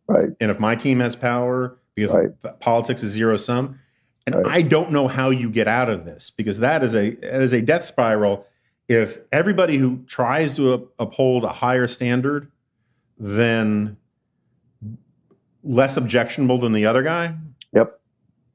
Right. 0.06 0.30
And 0.40 0.50
if 0.50 0.58
my 0.60 0.74
team 0.76 1.00
has 1.00 1.16
power, 1.16 1.76
because 1.94 2.14
Right. 2.14 2.60
politics 2.60 3.02
is 3.02 3.12
zero 3.12 3.36
sum, 3.36 3.78
and 4.26 4.34
Right. 4.34 4.46
I 4.46 4.62
don't 4.62 4.90
know 4.90 5.08
how 5.08 5.30
you 5.30 5.50
get 5.50 5.68
out 5.68 5.88
of 5.88 6.04
this 6.04 6.30
because 6.30 6.58
that 6.60 6.82
is 6.82 6.94
a 6.96 7.10
that 7.10 7.40
is 7.42 7.52
a 7.52 7.60
death 7.62 7.84
spiral. 7.84 8.46
If 8.88 9.18
everybody 9.32 9.78
who 9.78 10.00
tries 10.06 10.54
to 10.54 10.88
uphold 10.98 11.44
a 11.44 11.48
higher 11.48 11.86
standard 11.86 12.48
than 13.18 13.96
less 15.62 15.96
objectionable 15.96 16.58
than 16.58 16.72
the 16.72 16.84
other 16.84 17.02
guy, 17.02 17.34
Yep. 17.72 17.90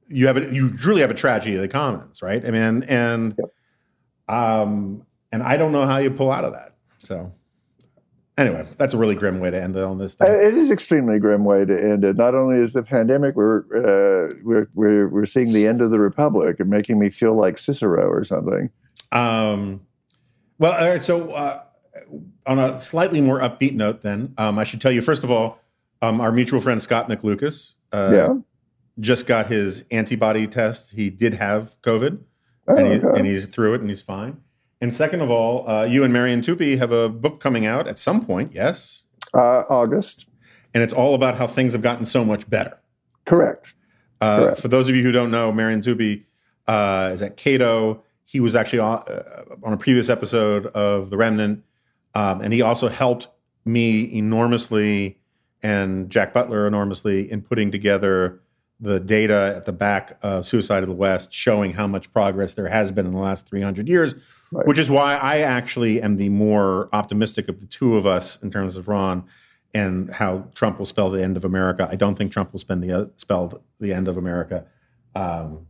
you 0.08 0.28
have 0.28 0.38
a, 0.38 0.54
you 0.54 0.70
truly 0.76 1.02
have 1.02 1.10
a 1.12 1.16
tragedy 1.16 1.56
of 1.56 1.62
the 1.62 1.68
commons, 1.68 2.22
right? 2.22 2.46
I 2.46 2.52
mean, 2.52 2.84
and 2.84 3.36
Yep. 3.38 3.50
um, 4.28 5.06
and 5.32 5.42
I 5.44 5.58
don't 5.58 5.72
know 5.72 5.86
how 5.86 5.98
you 5.98 6.12
pull 6.12 6.32
out 6.32 6.44
of 6.44 6.54
that. 6.54 6.76
So 7.00 7.32
anyway, 8.40 8.66
that's 8.78 8.94
a 8.94 8.98
really 8.98 9.16
grim 9.16 9.40
way 9.40 9.52
to 9.52 9.62
end 9.62 9.76
it 9.76 9.84
on 9.84 9.98
this 9.98 10.16
thing. 10.16 10.32
It 10.32 10.56
is 10.56 10.72
extremely 10.72 11.20
grim 11.20 11.44
way 11.44 11.66
to 11.66 11.80
end 11.80 12.04
it. 12.04 12.16
Not 12.16 12.34
only 12.34 12.58
is 12.58 12.74
the 12.74 12.84
pandemic, 12.84 13.36
we're 13.36 13.60
uh, 13.60 14.34
we're, 14.44 14.70
we're 14.74 15.08
we're 15.10 15.26
seeing 15.26 15.54
the 15.54 15.68
end 15.68 15.82
of 15.82 15.92
the 15.92 16.00
republic, 16.00 16.60
and 16.60 16.70
making 16.70 16.98
me 16.98 17.10
feel 17.10 17.36
like 17.36 17.60
Cicero 17.60 18.08
or 18.08 18.24
something. 18.24 18.70
Um, 19.12 19.82
well, 20.58 20.74
all 20.74 20.90
right. 20.90 21.04
So, 21.04 21.32
uh, 21.32 21.64
on 22.46 22.60
a 22.60 22.80
slightly 22.80 23.22
more 23.22 23.40
upbeat 23.40 23.74
note, 23.74 24.02
then 24.02 24.34
um, 24.38 24.58
I 24.58 24.64
should 24.64 24.82
tell 24.82 24.92
you 24.92 25.02
first 25.02 25.24
of 25.24 25.32
all, 25.32 25.60
um, 26.02 26.22
our 26.22 26.32
mutual 26.32 26.60
friend 26.60 26.82
Scott 26.82 27.10
McLucas 27.10 27.76
uh, 27.92 28.12
yeah. 28.14 28.34
just 29.00 29.28
got 29.28 29.48
his 29.48 29.84
antibody 29.92 30.48
test. 30.48 30.92
He 30.92 31.10
did 31.10 31.36
have 31.36 31.78
COVID, 31.82 32.20
Oh, 32.70 32.76
and, 32.76 32.88
he, 32.88 32.94
okay. 33.00 33.18
and 33.18 33.28
he's 33.28 33.48
through 33.48 33.74
it, 33.74 33.82
and 33.82 33.90
he's 33.90 34.02
fine. 34.02 34.42
And 34.82 34.94
second 34.94 35.22
of 35.22 35.30
all, 35.30 35.70
uh, 35.70 35.84
you 35.84 36.04
and 36.04 36.14
Marian 36.14 36.42
Tupy 36.42 36.78
have 36.78 36.92
a 36.92 37.10
book 37.10 37.40
coming 37.40 37.66
out 37.66 37.88
at 37.88 38.00
some 38.00 38.26
point, 38.26 38.54
yes, 38.54 39.04
uh, 39.34 39.64
August. 39.70 40.26
and 40.74 40.82
it's 40.82 40.94
all 40.94 41.16
about 41.16 41.36
how 41.38 41.48
things 41.48 41.74
have 41.74 41.82
gotten 41.82 42.06
so 42.06 42.24
much 42.24 42.50
better. 42.50 42.80
Correct. 43.26 43.74
Uh, 44.22 44.38
Correct. 44.38 44.62
for 44.62 44.68
those 44.70 44.90
of 44.90 44.96
you 44.96 45.04
who 45.04 45.12
don't 45.12 45.32
know, 45.32 45.52
Marian 45.52 45.82
Tupy 45.82 46.26
uh, 46.68 47.12
is 47.14 47.22
at 47.22 47.36
Cato. 47.38 48.04
He 48.26 48.40
was 48.40 48.56
actually 48.56 48.80
on, 48.80 49.04
uh, 49.08 49.56
on 49.64 49.74
a 49.74 49.78
previous 49.78 50.10
episode 50.10 50.68
of 50.68 51.10
The 51.10 51.18
Remnant, 51.18 51.64
um, 52.16 52.42
and 52.42 52.54
he 52.54 52.62
also 52.62 52.88
helped 52.88 53.28
me 53.66 54.12
enormously 54.16 55.20
and 55.62 56.10
Jack 56.10 56.34
Butler 56.34 56.68
enormously 56.68 57.30
in 57.30 57.42
putting 57.42 57.70
together 57.72 58.40
the 58.80 59.00
data 59.00 59.56
at 59.58 59.66
the 59.66 59.74
back 59.74 60.18
of 60.22 60.46
Suicide 60.46 60.84
of 60.84 60.90
the 60.90 60.96
West, 60.96 61.34
showing 61.34 61.74
how 61.74 61.86
much 61.86 62.14
progress 62.14 62.54
there 62.54 62.70
has 62.70 62.92
been 62.94 63.06
in 63.06 63.12
the 63.12 63.20
last 63.20 63.48
300 63.48 63.90
years, 63.90 64.16
Right. 64.52 64.66
which 64.66 64.80
is 64.80 64.90
why 64.90 65.16
I 65.16 65.40
actually 65.40 66.02
am 66.02 66.16
the 66.16 66.30
more 66.30 66.90
optimistic 66.92 67.48
of 67.50 67.60
the 67.60 67.68
two 67.68 67.96
of 67.96 68.08
us 68.08 68.42
in 68.42 68.50
terms 68.50 68.78
of 68.78 68.88
Ron 68.88 69.26
and 69.74 70.12
how 70.12 70.48
Trump 70.56 70.80
will 70.80 70.88
spell 70.88 71.12
the 71.12 71.24
end 71.24 71.38
of 71.38 71.46
America. 71.46 71.88
I 71.92 71.96
don't 71.96 72.16
think 72.16 72.32
Trump 72.32 72.52
will 72.52 72.60
spend 72.60 72.82
the 72.84 72.92
uh, 72.92 73.06
spell 73.18 73.64
the 73.80 73.94
end 73.94 74.08
of 74.08 74.18
America. 74.18 74.66
Um, 75.14 75.68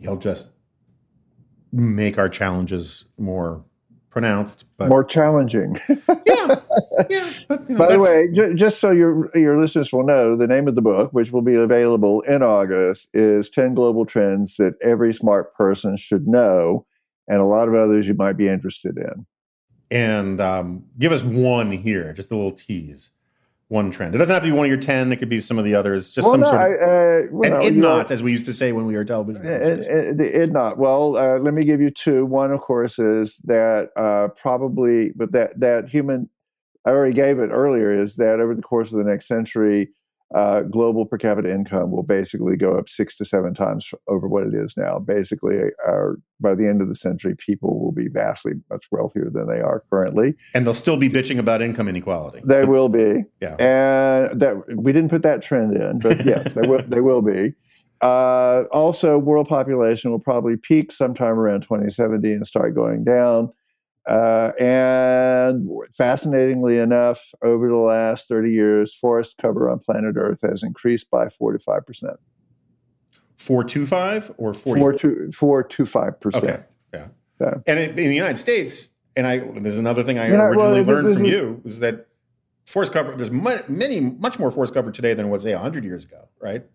he'll 0.00 0.16
just 0.16 0.48
make 1.72 2.18
our 2.18 2.28
challenges 2.28 3.06
more 3.18 3.64
pronounced. 4.10 4.64
But 4.78 4.88
More 4.88 5.04
challenging. 5.04 5.78
yeah, 5.88 6.60
yeah. 7.10 7.32
But 7.48 7.68
you 7.68 7.76
know, 7.76 7.78
By 7.78 7.92
the 7.92 8.00
way, 8.00 8.28
j- 8.34 8.54
just 8.54 8.80
so 8.80 8.90
your 8.90 9.30
your 9.36 9.60
listeners 9.60 9.92
will 9.92 10.04
know, 10.04 10.36
the 10.36 10.46
name 10.46 10.68
of 10.68 10.74
the 10.74 10.82
book, 10.82 11.10
which 11.12 11.32
will 11.32 11.42
be 11.42 11.54
available 11.54 12.22
in 12.22 12.42
August, 12.42 13.10
is 13.12 13.50
10 13.50 13.74
Global 13.74 14.06
Trends 14.06 14.56
That 14.56 14.74
Every 14.82 15.12
Smart 15.12 15.54
Person 15.54 15.96
Should 15.98 16.26
Know, 16.26 16.86
and 17.28 17.40
a 17.40 17.44
lot 17.44 17.68
of 17.68 17.74
others 17.74 18.06
you 18.06 18.14
might 18.14 18.36
be 18.36 18.48
interested 18.48 18.96
in. 18.96 19.26
and 19.90 20.40
um, 20.40 20.84
give 20.98 21.12
us 21.12 21.22
one 21.22 21.70
here, 21.70 22.12
just 22.12 22.30
a 22.30 22.36
little 22.36 22.50
tease, 22.52 23.10
one 23.68 23.90
trend. 23.90 24.14
It 24.14 24.18
doesn't 24.18 24.32
have 24.32 24.42
to 24.42 24.48
be 24.48 24.56
one 24.56 24.66
of 24.66 24.70
your 24.70 24.80
ten. 24.80 25.12
It 25.12 25.16
could 25.16 25.28
be 25.28 25.40
some 25.40 25.58
of 25.58 25.64
the 25.64 25.74
others. 25.74 26.12
Just 26.12 26.30
some 26.30 26.40
no, 26.40 26.46
sort 26.46 26.60
of 26.60 26.66
I, 26.66 26.72
uh, 26.72 27.22
well, 27.30 27.54
an 27.66 27.78
no, 27.78 27.88
know, 27.88 27.96
not, 27.98 28.10
as 28.10 28.22
we 28.22 28.32
used 28.32 28.46
to 28.46 28.52
say 28.52 28.72
when 28.72 28.86
we 28.86 28.94
were 28.94 29.04
television. 29.04 29.46
Id 29.46 30.52
not. 30.52 30.78
Well, 30.78 31.16
uh, 31.16 31.38
let 31.38 31.54
me 31.54 31.64
give 31.64 31.80
you 31.80 31.90
two. 31.90 32.24
One, 32.26 32.52
of 32.52 32.60
course, 32.60 32.98
is 32.98 33.36
that 33.44 33.90
uh, 33.96 34.28
probably, 34.36 35.10
but 35.10 35.32
that 35.32 35.58
that 35.60 35.88
human, 35.88 36.28
I 36.84 36.90
already 36.90 37.14
gave 37.14 37.38
it 37.38 37.48
earlier, 37.48 37.90
is 37.90 38.16
that 38.16 38.40
over 38.40 38.54
the 38.54 38.62
course 38.62 38.92
of 38.92 38.98
the 38.98 39.04
next 39.04 39.26
century, 39.26 39.90
uh, 40.34 40.62
global 40.62 41.06
per 41.06 41.16
capita 41.16 41.52
income 41.52 41.90
will 41.90 42.02
basically 42.02 42.56
go 42.56 42.76
up 42.76 42.88
six 42.88 43.16
to 43.16 43.24
seven 43.24 43.54
times 43.54 43.88
over 44.08 44.26
what 44.26 44.46
it 44.46 44.54
is 44.54 44.74
now. 44.76 44.98
Basically, 44.98 45.58
our, 45.86 46.18
by 46.40 46.54
the 46.54 46.66
end 46.66 46.82
of 46.82 46.88
the 46.88 46.96
century, 46.96 47.36
people 47.36 47.78
will 47.78 47.92
be 47.92 48.08
vastly 48.08 48.54
much 48.68 48.86
wealthier 48.90 49.30
than 49.32 49.48
they 49.48 49.60
are 49.60 49.84
currently. 49.88 50.34
and 50.54 50.66
they'll 50.66 50.74
still 50.74 50.96
be 50.96 51.08
bitching 51.08 51.38
about 51.38 51.62
income 51.62 51.86
inequality. 51.88 52.40
They 52.44 52.64
will 52.64 52.88
be, 52.88 53.24
yeah. 53.40 53.54
and 53.54 54.40
that 54.40 54.56
we 54.76 54.92
didn't 54.92 55.10
put 55.10 55.22
that 55.22 55.42
trend 55.42 55.76
in, 55.76 56.00
but 56.00 56.24
yes, 56.26 56.54
they 56.54 56.66
will. 56.66 56.82
They 56.82 57.00
will 57.00 57.22
be. 57.22 57.54
Uh, 58.00 58.64
also, 58.72 59.18
world 59.18 59.48
population 59.48 60.10
will 60.10 60.18
probably 60.18 60.56
peak 60.56 60.92
sometime 60.92 61.38
around 61.38 61.62
2070 61.62 62.32
and 62.32 62.46
start 62.46 62.74
going 62.74 63.04
down. 63.04 63.50
Uh, 64.06 64.52
and 64.60 65.68
fascinatingly 65.92 66.78
enough, 66.78 67.34
over 67.42 67.68
the 67.68 67.74
last 67.76 68.28
30 68.28 68.50
years, 68.52 68.94
forest 68.94 69.36
cover 69.40 69.68
on 69.68 69.80
planet 69.80 70.14
Earth 70.16 70.40
has 70.42 70.62
increased 70.62 71.10
by 71.10 71.28
45 71.28 71.84
percent. 71.86 72.16
Four 73.36 73.64
two 73.64 73.84
five 73.84 74.30
or 74.38 74.54
forty. 74.54 74.80
Four 74.80 74.92
to 74.94 75.30
four 75.32 75.62
to 75.62 75.86
five 75.86 76.18
percent. 76.20 76.44
Okay. 76.44 76.62
Yeah. 76.94 77.06
Yeah. 77.40 77.54
And 77.66 77.78
it, 77.78 77.90
in 77.90 78.08
the 78.08 78.14
United 78.14 78.38
States, 78.38 78.92
and 79.14 79.26
I 79.26 79.38
there's 79.38 79.76
another 79.78 80.02
thing 80.02 80.18
I 80.18 80.28
You 80.28 80.32
know, 80.38 80.38
well, 80.56 80.74
originally 80.74 80.80
this- 80.80 80.88
learned 80.88 81.06
this 81.08 81.16
from 81.18 81.26
is- 81.26 81.32
you 81.32 81.60
was 81.62 81.80
that 81.80 82.06
forest 82.66 82.92
cover. 82.92 83.14
There's 83.14 83.30
many, 83.30 84.00
much 84.00 84.38
more 84.38 84.50
forest 84.50 84.72
cover 84.72 84.90
today 84.90 85.12
than 85.14 85.28
was 85.28 85.42
say 85.42 85.52
hundred 85.52 85.84
years 85.84 86.04
ago, 86.06 86.28
right? 86.40 86.62
In 86.62 86.68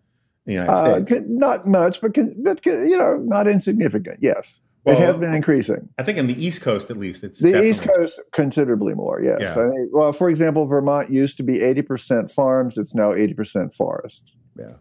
the 0.46 0.52
United 0.52 0.72
Uh, 0.72 1.04
States. 1.04 1.24
not 1.28 1.66
much, 1.66 2.00
but 2.00 2.12
but 2.42 2.64
you 2.64 2.96
know, 2.96 3.16
not 3.16 3.48
insignificant. 3.48 4.18
Yes, 4.20 4.60
Well, 4.84 4.96
it 4.96 5.00
has 5.00 5.16
been 5.16 5.32
increasing. 5.32 5.88
I 5.96 6.02
think 6.02 6.18
in 6.18 6.26
the 6.26 6.44
East 6.44 6.62
Coast, 6.62 6.90
at 6.90 6.96
least, 6.96 7.22
it's 7.22 7.40
The 7.40 7.62
East 7.62 7.82
Coast 7.82 8.20
considerably 8.32 8.94
more, 8.94 9.20
yes. 9.22 9.38
Yeah. 9.40 9.54
I 9.54 9.66
mean, 9.66 9.90
well, 9.92 10.12
for 10.12 10.28
example, 10.28 10.66
Vermont 10.66 11.08
used 11.08 11.36
to 11.36 11.44
be 11.44 11.58
80% 11.58 12.30
farms. 12.32 12.76
It's 12.76 12.94
now 12.94 13.12
80% 13.12 13.72
forests. 13.74 14.36
Yeah. 14.58 14.74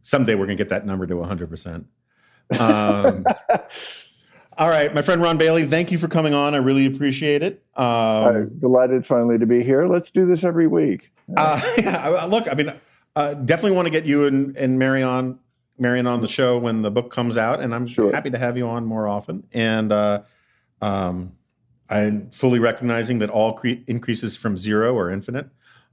Someday 0.00 0.34
we're 0.34 0.46
going 0.46 0.56
to 0.56 0.64
get 0.64 0.70
that 0.70 0.86
number 0.86 1.06
to 1.06 1.14
100%. 1.14 1.84
Um, 2.58 3.26
all 4.56 4.68
right. 4.70 4.94
My 4.94 5.02
friend 5.02 5.20
Ron 5.20 5.36
Bailey, 5.36 5.64
thank 5.64 5.92
you 5.92 5.98
for 5.98 6.08
coming 6.08 6.32
on. 6.32 6.54
I 6.54 6.58
really 6.58 6.86
appreciate 6.86 7.42
it. 7.42 7.62
Um, 7.74 7.84
I'm 7.84 8.58
delighted 8.58 9.04
finally 9.04 9.38
to 9.38 9.46
be 9.46 9.62
here. 9.62 9.86
Let's 9.86 10.10
do 10.10 10.24
this 10.24 10.42
every 10.42 10.66
week. 10.66 11.10
uh, 11.36 11.60
yeah, 11.78 12.24
look, 12.24 12.48
I 12.50 12.54
mean, 12.54 12.72
uh, 13.14 13.34
definitely 13.34 13.76
want 13.76 13.86
to 13.86 13.90
get 13.90 14.06
you 14.06 14.26
and, 14.26 14.56
and 14.56 14.78
Mary 14.78 15.02
on, 15.02 15.38
Marian 15.78 16.06
on 16.06 16.20
the 16.20 16.28
show 16.28 16.58
when 16.58 16.82
the 16.82 16.90
book 16.90 17.10
comes 17.10 17.36
out. 17.36 17.60
And 17.60 17.74
I'm 17.74 17.86
Sure. 17.86 18.12
happy 18.12 18.30
to 18.30 18.38
have 18.38 18.56
you 18.56 18.68
on 18.68 18.84
more 18.84 19.06
often. 19.06 19.44
And 19.52 19.92
uh, 19.92 20.22
um, 20.80 21.32
I'm 21.88 22.30
fully 22.30 22.58
recognizing 22.58 23.18
that 23.20 23.30
all 23.30 23.52
cre- 23.54 23.82
increases 23.86 24.36
from 24.36 24.56
zero 24.56 24.96
are 24.98 25.10
infinite. 25.10 25.48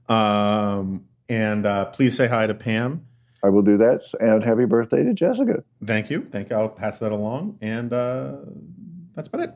Um, 0.08 1.04
and 1.28 1.66
uh, 1.66 1.86
please 1.86 2.16
say 2.16 2.28
hi 2.28 2.46
to 2.46 2.54
Pam. 2.54 3.06
I 3.42 3.48
will 3.48 3.62
do 3.62 3.76
that. 3.76 4.02
And 4.20 4.42
happy 4.44 4.64
birthday 4.64 5.04
to 5.04 5.14
Jessica. 5.14 5.62
Thank 5.84 6.10
you. 6.10 6.26
Thank 6.30 6.50
you. 6.50 6.56
I'll 6.56 6.68
pass 6.68 6.98
that 6.98 7.12
along. 7.12 7.58
And 7.60 7.92
uh, 7.92 8.36
that's 9.14 9.28
about 9.28 9.42
it. 9.48 9.54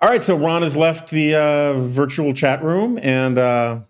All 0.00 0.08
right. 0.08 0.22
So 0.22 0.36
Ron 0.36 0.62
has 0.62 0.76
left 0.76 1.10
the 1.10 1.34
uh, 1.34 1.74
virtual 1.74 2.32
chat 2.32 2.62
room, 2.62 2.98
and 3.02 3.36
uh, 3.36 3.80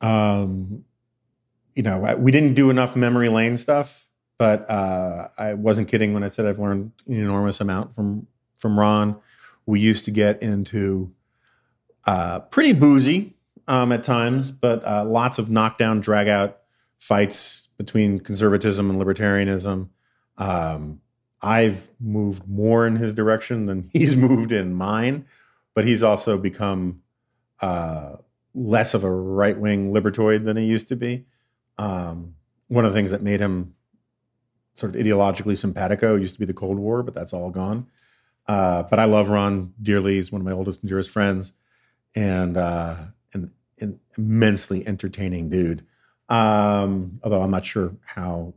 um, 0.00 0.84
you 1.76 1.82
know 1.82 2.16
we 2.18 2.32
didn't 2.32 2.54
do 2.54 2.70
enough 2.70 2.96
memory 2.96 3.28
lane 3.28 3.56
stuff, 3.58 4.08
but 4.38 4.68
uh, 4.68 5.28
I 5.38 5.54
wasn't 5.54 5.88
kidding 5.88 6.14
when 6.14 6.24
I 6.24 6.28
said 6.28 6.46
I've 6.46 6.58
learned 6.58 6.92
an 7.06 7.14
enormous 7.14 7.60
amount 7.60 7.94
from 7.94 8.26
from 8.56 8.78
Ron. 8.78 9.16
We 9.66 9.78
used 9.78 10.04
to 10.06 10.10
get 10.10 10.42
into 10.42 11.12
uh, 12.06 12.40
pretty 12.40 12.72
boozy 12.72 13.34
um, 13.68 13.92
at 13.92 14.02
times, 14.02 14.50
but 14.50 14.84
uh, 14.86 15.04
lots 15.04 15.38
of 15.38 15.50
knockdown, 15.50 16.00
drag 16.00 16.28
out 16.28 16.58
fights 16.98 17.68
between 17.76 18.20
conservatism 18.20 18.88
and 18.88 19.00
libertarianism. 19.00 19.88
Um, 20.38 21.00
I've 21.42 21.88
moved 22.00 22.48
more 22.48 22.86
in 22.86 22.96
his 22.96 23.12
direction 23.12 23.66
than 23.66 23.90
he's 23.92 24.16
moved 24.16 24.50
in 24.50 24.74
mine, 24.74 25.26
but 25.74 25.84
he's 25.84 26.02
also 26.02 26.38
become 26.38 27.02
uh, 27.60 28.16
less 28.54 28.94
of 28.94 29.04
a 29.04 29.10
right 29.10 29.58
wing 29.58 29.92
libertoid 29.92 30.44
than 30.44 30.56
he 30.56 30.64
used 30.64 30.88
to 30.88 30.96
be. 30.96 31.26
Um, 31.78 32.34
one 32.68 32.84
of 32.84 32.92
the 32.92 32.98
things 32.98 33.10
that 33.10 33.22
made 33.22 33.40
him 33.40 33.74
sort 34.74 34.94
of 34.94 35.00
ideologically 35.00 35.56
simpatico 35.56 36.16
used 36.16 36.34
to 36.34 36.40
be 36.40 36.46
the 36.46 36.54
Cold 36.54 36.78
War, 36.78 37.02
but 37.02 37.14
that's 37.14 37.32
all 37.32 37.50
gone. 37.50 37.86
Uh, 38.46 38.82
but 38.84 38.98
I 38.98 39.04
love 39.04 39.28
Ron 39.28 39.72
dearly. 39.80 40.14
He's 40.14 40.30
one 40.30 40.40
of 40.40 40.46
my 40.46 40.52
oldest 40.52 40.82
and 40.82 40.88
dearest 40.88 41.10
friends, 41.10 41.52
and 42.14 42.56
uh, 42.56 42.96
an, 43.32 43.52
an 43.80 44.00
immensely 44.16 44.86
entertaining 44.86 45.48
dude. 45.48 45.84
Um, 46.28 47.20
although 47.22 47.42
I'm 47.42 47.50
not 47.50 47.64
sure 47.64 47.96
how 48.04 48.54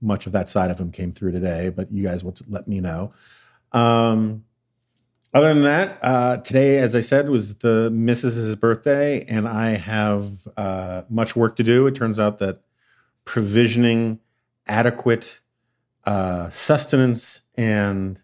much 0.00 0.26
of 0.26 0.32
that 0.32 0.48
side 0.48 0.70
of 0.70 0.78
him 0.78 0.92
came 0.92 1.12
through 1.12 1.32
today, 1.32 1.70
but 1.70 1.90
you 1.90 2.02
guys 2.02 2.22
will 2.22 2.34
let 2.48 2.68
me 2.68 2.80
know. 2.80 3.12
Um, 3.72 4.44
other 5.34 5.54
than 5.54 5.62
that, 5.62 5.98
uh, 6.02 6.36
today, 6.38 6.78
as 6.78 6.94
I 6.94 7.00
said, 7.00 7.28
was 7.28 7.56
the 7.56 7.90
Mrs.'s 7.90 8.54
birthday, 8.56 9.24
and 9.24 9.48
I 9.48 9.70
have 9.70 10.28
uh, 10.56 11.02
much 11.08 11.34
work 11.34 11.56
to 11.56 11.62
do. 11.62 11.86
It 11.86 11.94
turns 11.94 12.20
out 12.20 12.38
that 12.38 12.60
provisioning 13.24 14.20
adequate 14.66 15.40
uh, 16.04 16.48
sustenance 16.48 17.42
and 17.56 18.20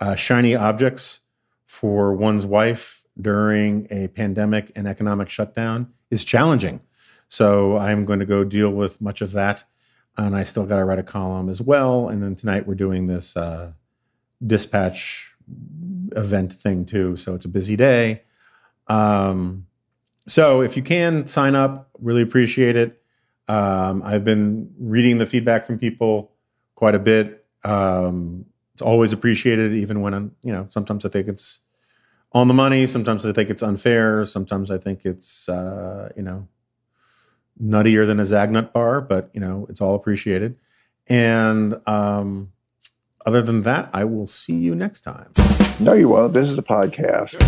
uh, 0.00 0.14
shiny 0.14 0.54
objects 0.54 1.20
for 1.66 2.12
one's 2.12 2.46
wife 2.46 3.04
during 3.20 3.86
a 3.90 4.08
pandemic 4.08 4.70
and 4.76 4.86
economic 4.86 5.28
shutdown 5.28 5.92
is 6.10 6.24
challenging. 6.24 6.80
So 7.28 7.76
I'm 7.76 8.04
going 8.04 8.18
to 8.20 8.26
go 8.26 8.44
deal 8.44 8.70
with 8.70 9.00
much 9.00 9.20
of 9.20 9.32
that. 9.32 9.64
And 10.16 10.36
I 10.36 10.44
still 10.44 10.66
got 10.66 10.76
to 10.76 10.84
write 10.84 11.00
a 11.00 11.04
column 11.04 11.48
as 11.48 11.60
well. 11.60 12.08
And 12.08 12.22
then 12.22 12.36
tonight 12.36 12.66
we're 12.66 12.74
doing 12.74 13.08
this 13.08 13.36
uh, 13.36 13.72
dispatch 14.44 15.33
event 16.16 16.52
thing 16.52 16.84
too. 16.84 17.16
So 17.16 17.34
it's 17.34 17.44
a 17.44 17.48
busy 17.48 17.76
day. 17.76 18.22
Um, 18.86 19.66
so 20.26 20.62
if 20.62 20.76
you 20.76 20.82
can 20.82 21.26
sign 21.26 21.54
up, 21.54 21.90
really 22.00 22.22
appreciate 22.22 22.76
it. 22.76 23.02
Um, 23.48 24.02
I've 24.02 24.24
been 24.24 24.72
reading 24.78 25.18
the 25.18 25.26
feedback 25.26 25.66
from 25.66 25.78
people 25.78 26.32
quite 26.74 26.94
a 26.94 26.98
bit. 26.98 27.44
Um, 27.62 28.46
it's 28.72 28.82
always 28.82 29.12
appreciated, 29.12 29.72
even 29.72 30.00
when 30.00 30.14
I'm, 30.14 30.34
you 30.42 30.52
know, 30.52 30.66
sometimes 30.70 31.04
I 31.04 31.08
think 31.08 31.28
it's 31.28 31.60
on 32.32 32.48
the 32.48 32.54
money. 32.54 32.86
Sometimes 32.86 33.24
I 33.24 33.32
think 33.32 33.50
it's 33.50 33.62
unfair. 33.62 34.24
Sometimes 34.24 34.70
I 34.70 34.78
think 34.78 35.04
it's, 35.04 35.48
uh, 35.48 36.10
you 36.16 36.22
know, 36.22 36.48
nuttier 37.62 38.06
than 38.06 38.18
a 38.18 38.24
Zagnut 38.24 38.72
bar, 38.72 39.00
but, 39.00 39.30
you 39.32 39.40
know, 39.40 39.66
it's 39.68 39.80
all 39.80 39.94
appreciated. 39.94 40.56
And 41.06 41.80
um, 41.86 42.50
other 43.24 43.42
than 43.42 43.62
that, 43.62 43.88
I 43.92 44.04
will 44.04 44.26
see 44.26 44.54
you 44.54 44.74
next 44.74 45.00
time. 45.00 45.32
No, 45.80 45.92
you 45.92 46.08
won't. 46.08 46.32
This 46.34 46.48
is 46.48 46.58
a 46.58 46.62
podcast. 46.62 47.40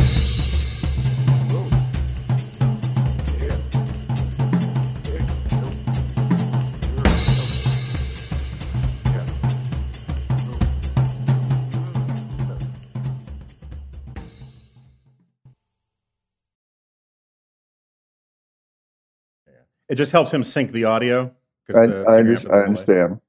It 19.89 19.95
just 19.95 20.11
helps 20.11 20.33
him 20.33 20.43
sync 20.43 20.73
the 20.73 20.85
audio. 20.85 21.33
I, 21.73 21.79
I, 21.79 22.19
under, 22.19 22.53
I 22.53 22.65
understand. 22.65 23.21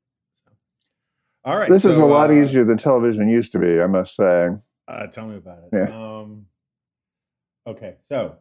All 1.48 1.56
right. 1.56 1.70
This 1.70 1.86
is 1.86 1.96
so, 1.96 2.04
a 2.04 2.06
lot 2.06 2.30
uh, 2.30 2.34
easier 2.34 2.66
than 2.66 2.78
television 2.78 3.30
used 3.30 3.54
to 3.54 3.60
be, 3.60 3.80
I 3.80 3.88
must 3.88 4.18
say. 4.18 4.50
Uh, 4.86 5.08
tell 5.08 5.28
me 5.28 5.38
about 5.38 5.60
it. 5.60 5.70
Yeah. 5.72 6.20
Um, 6.20 6.48
okay, 7.66 7.96
so 8.10 8.36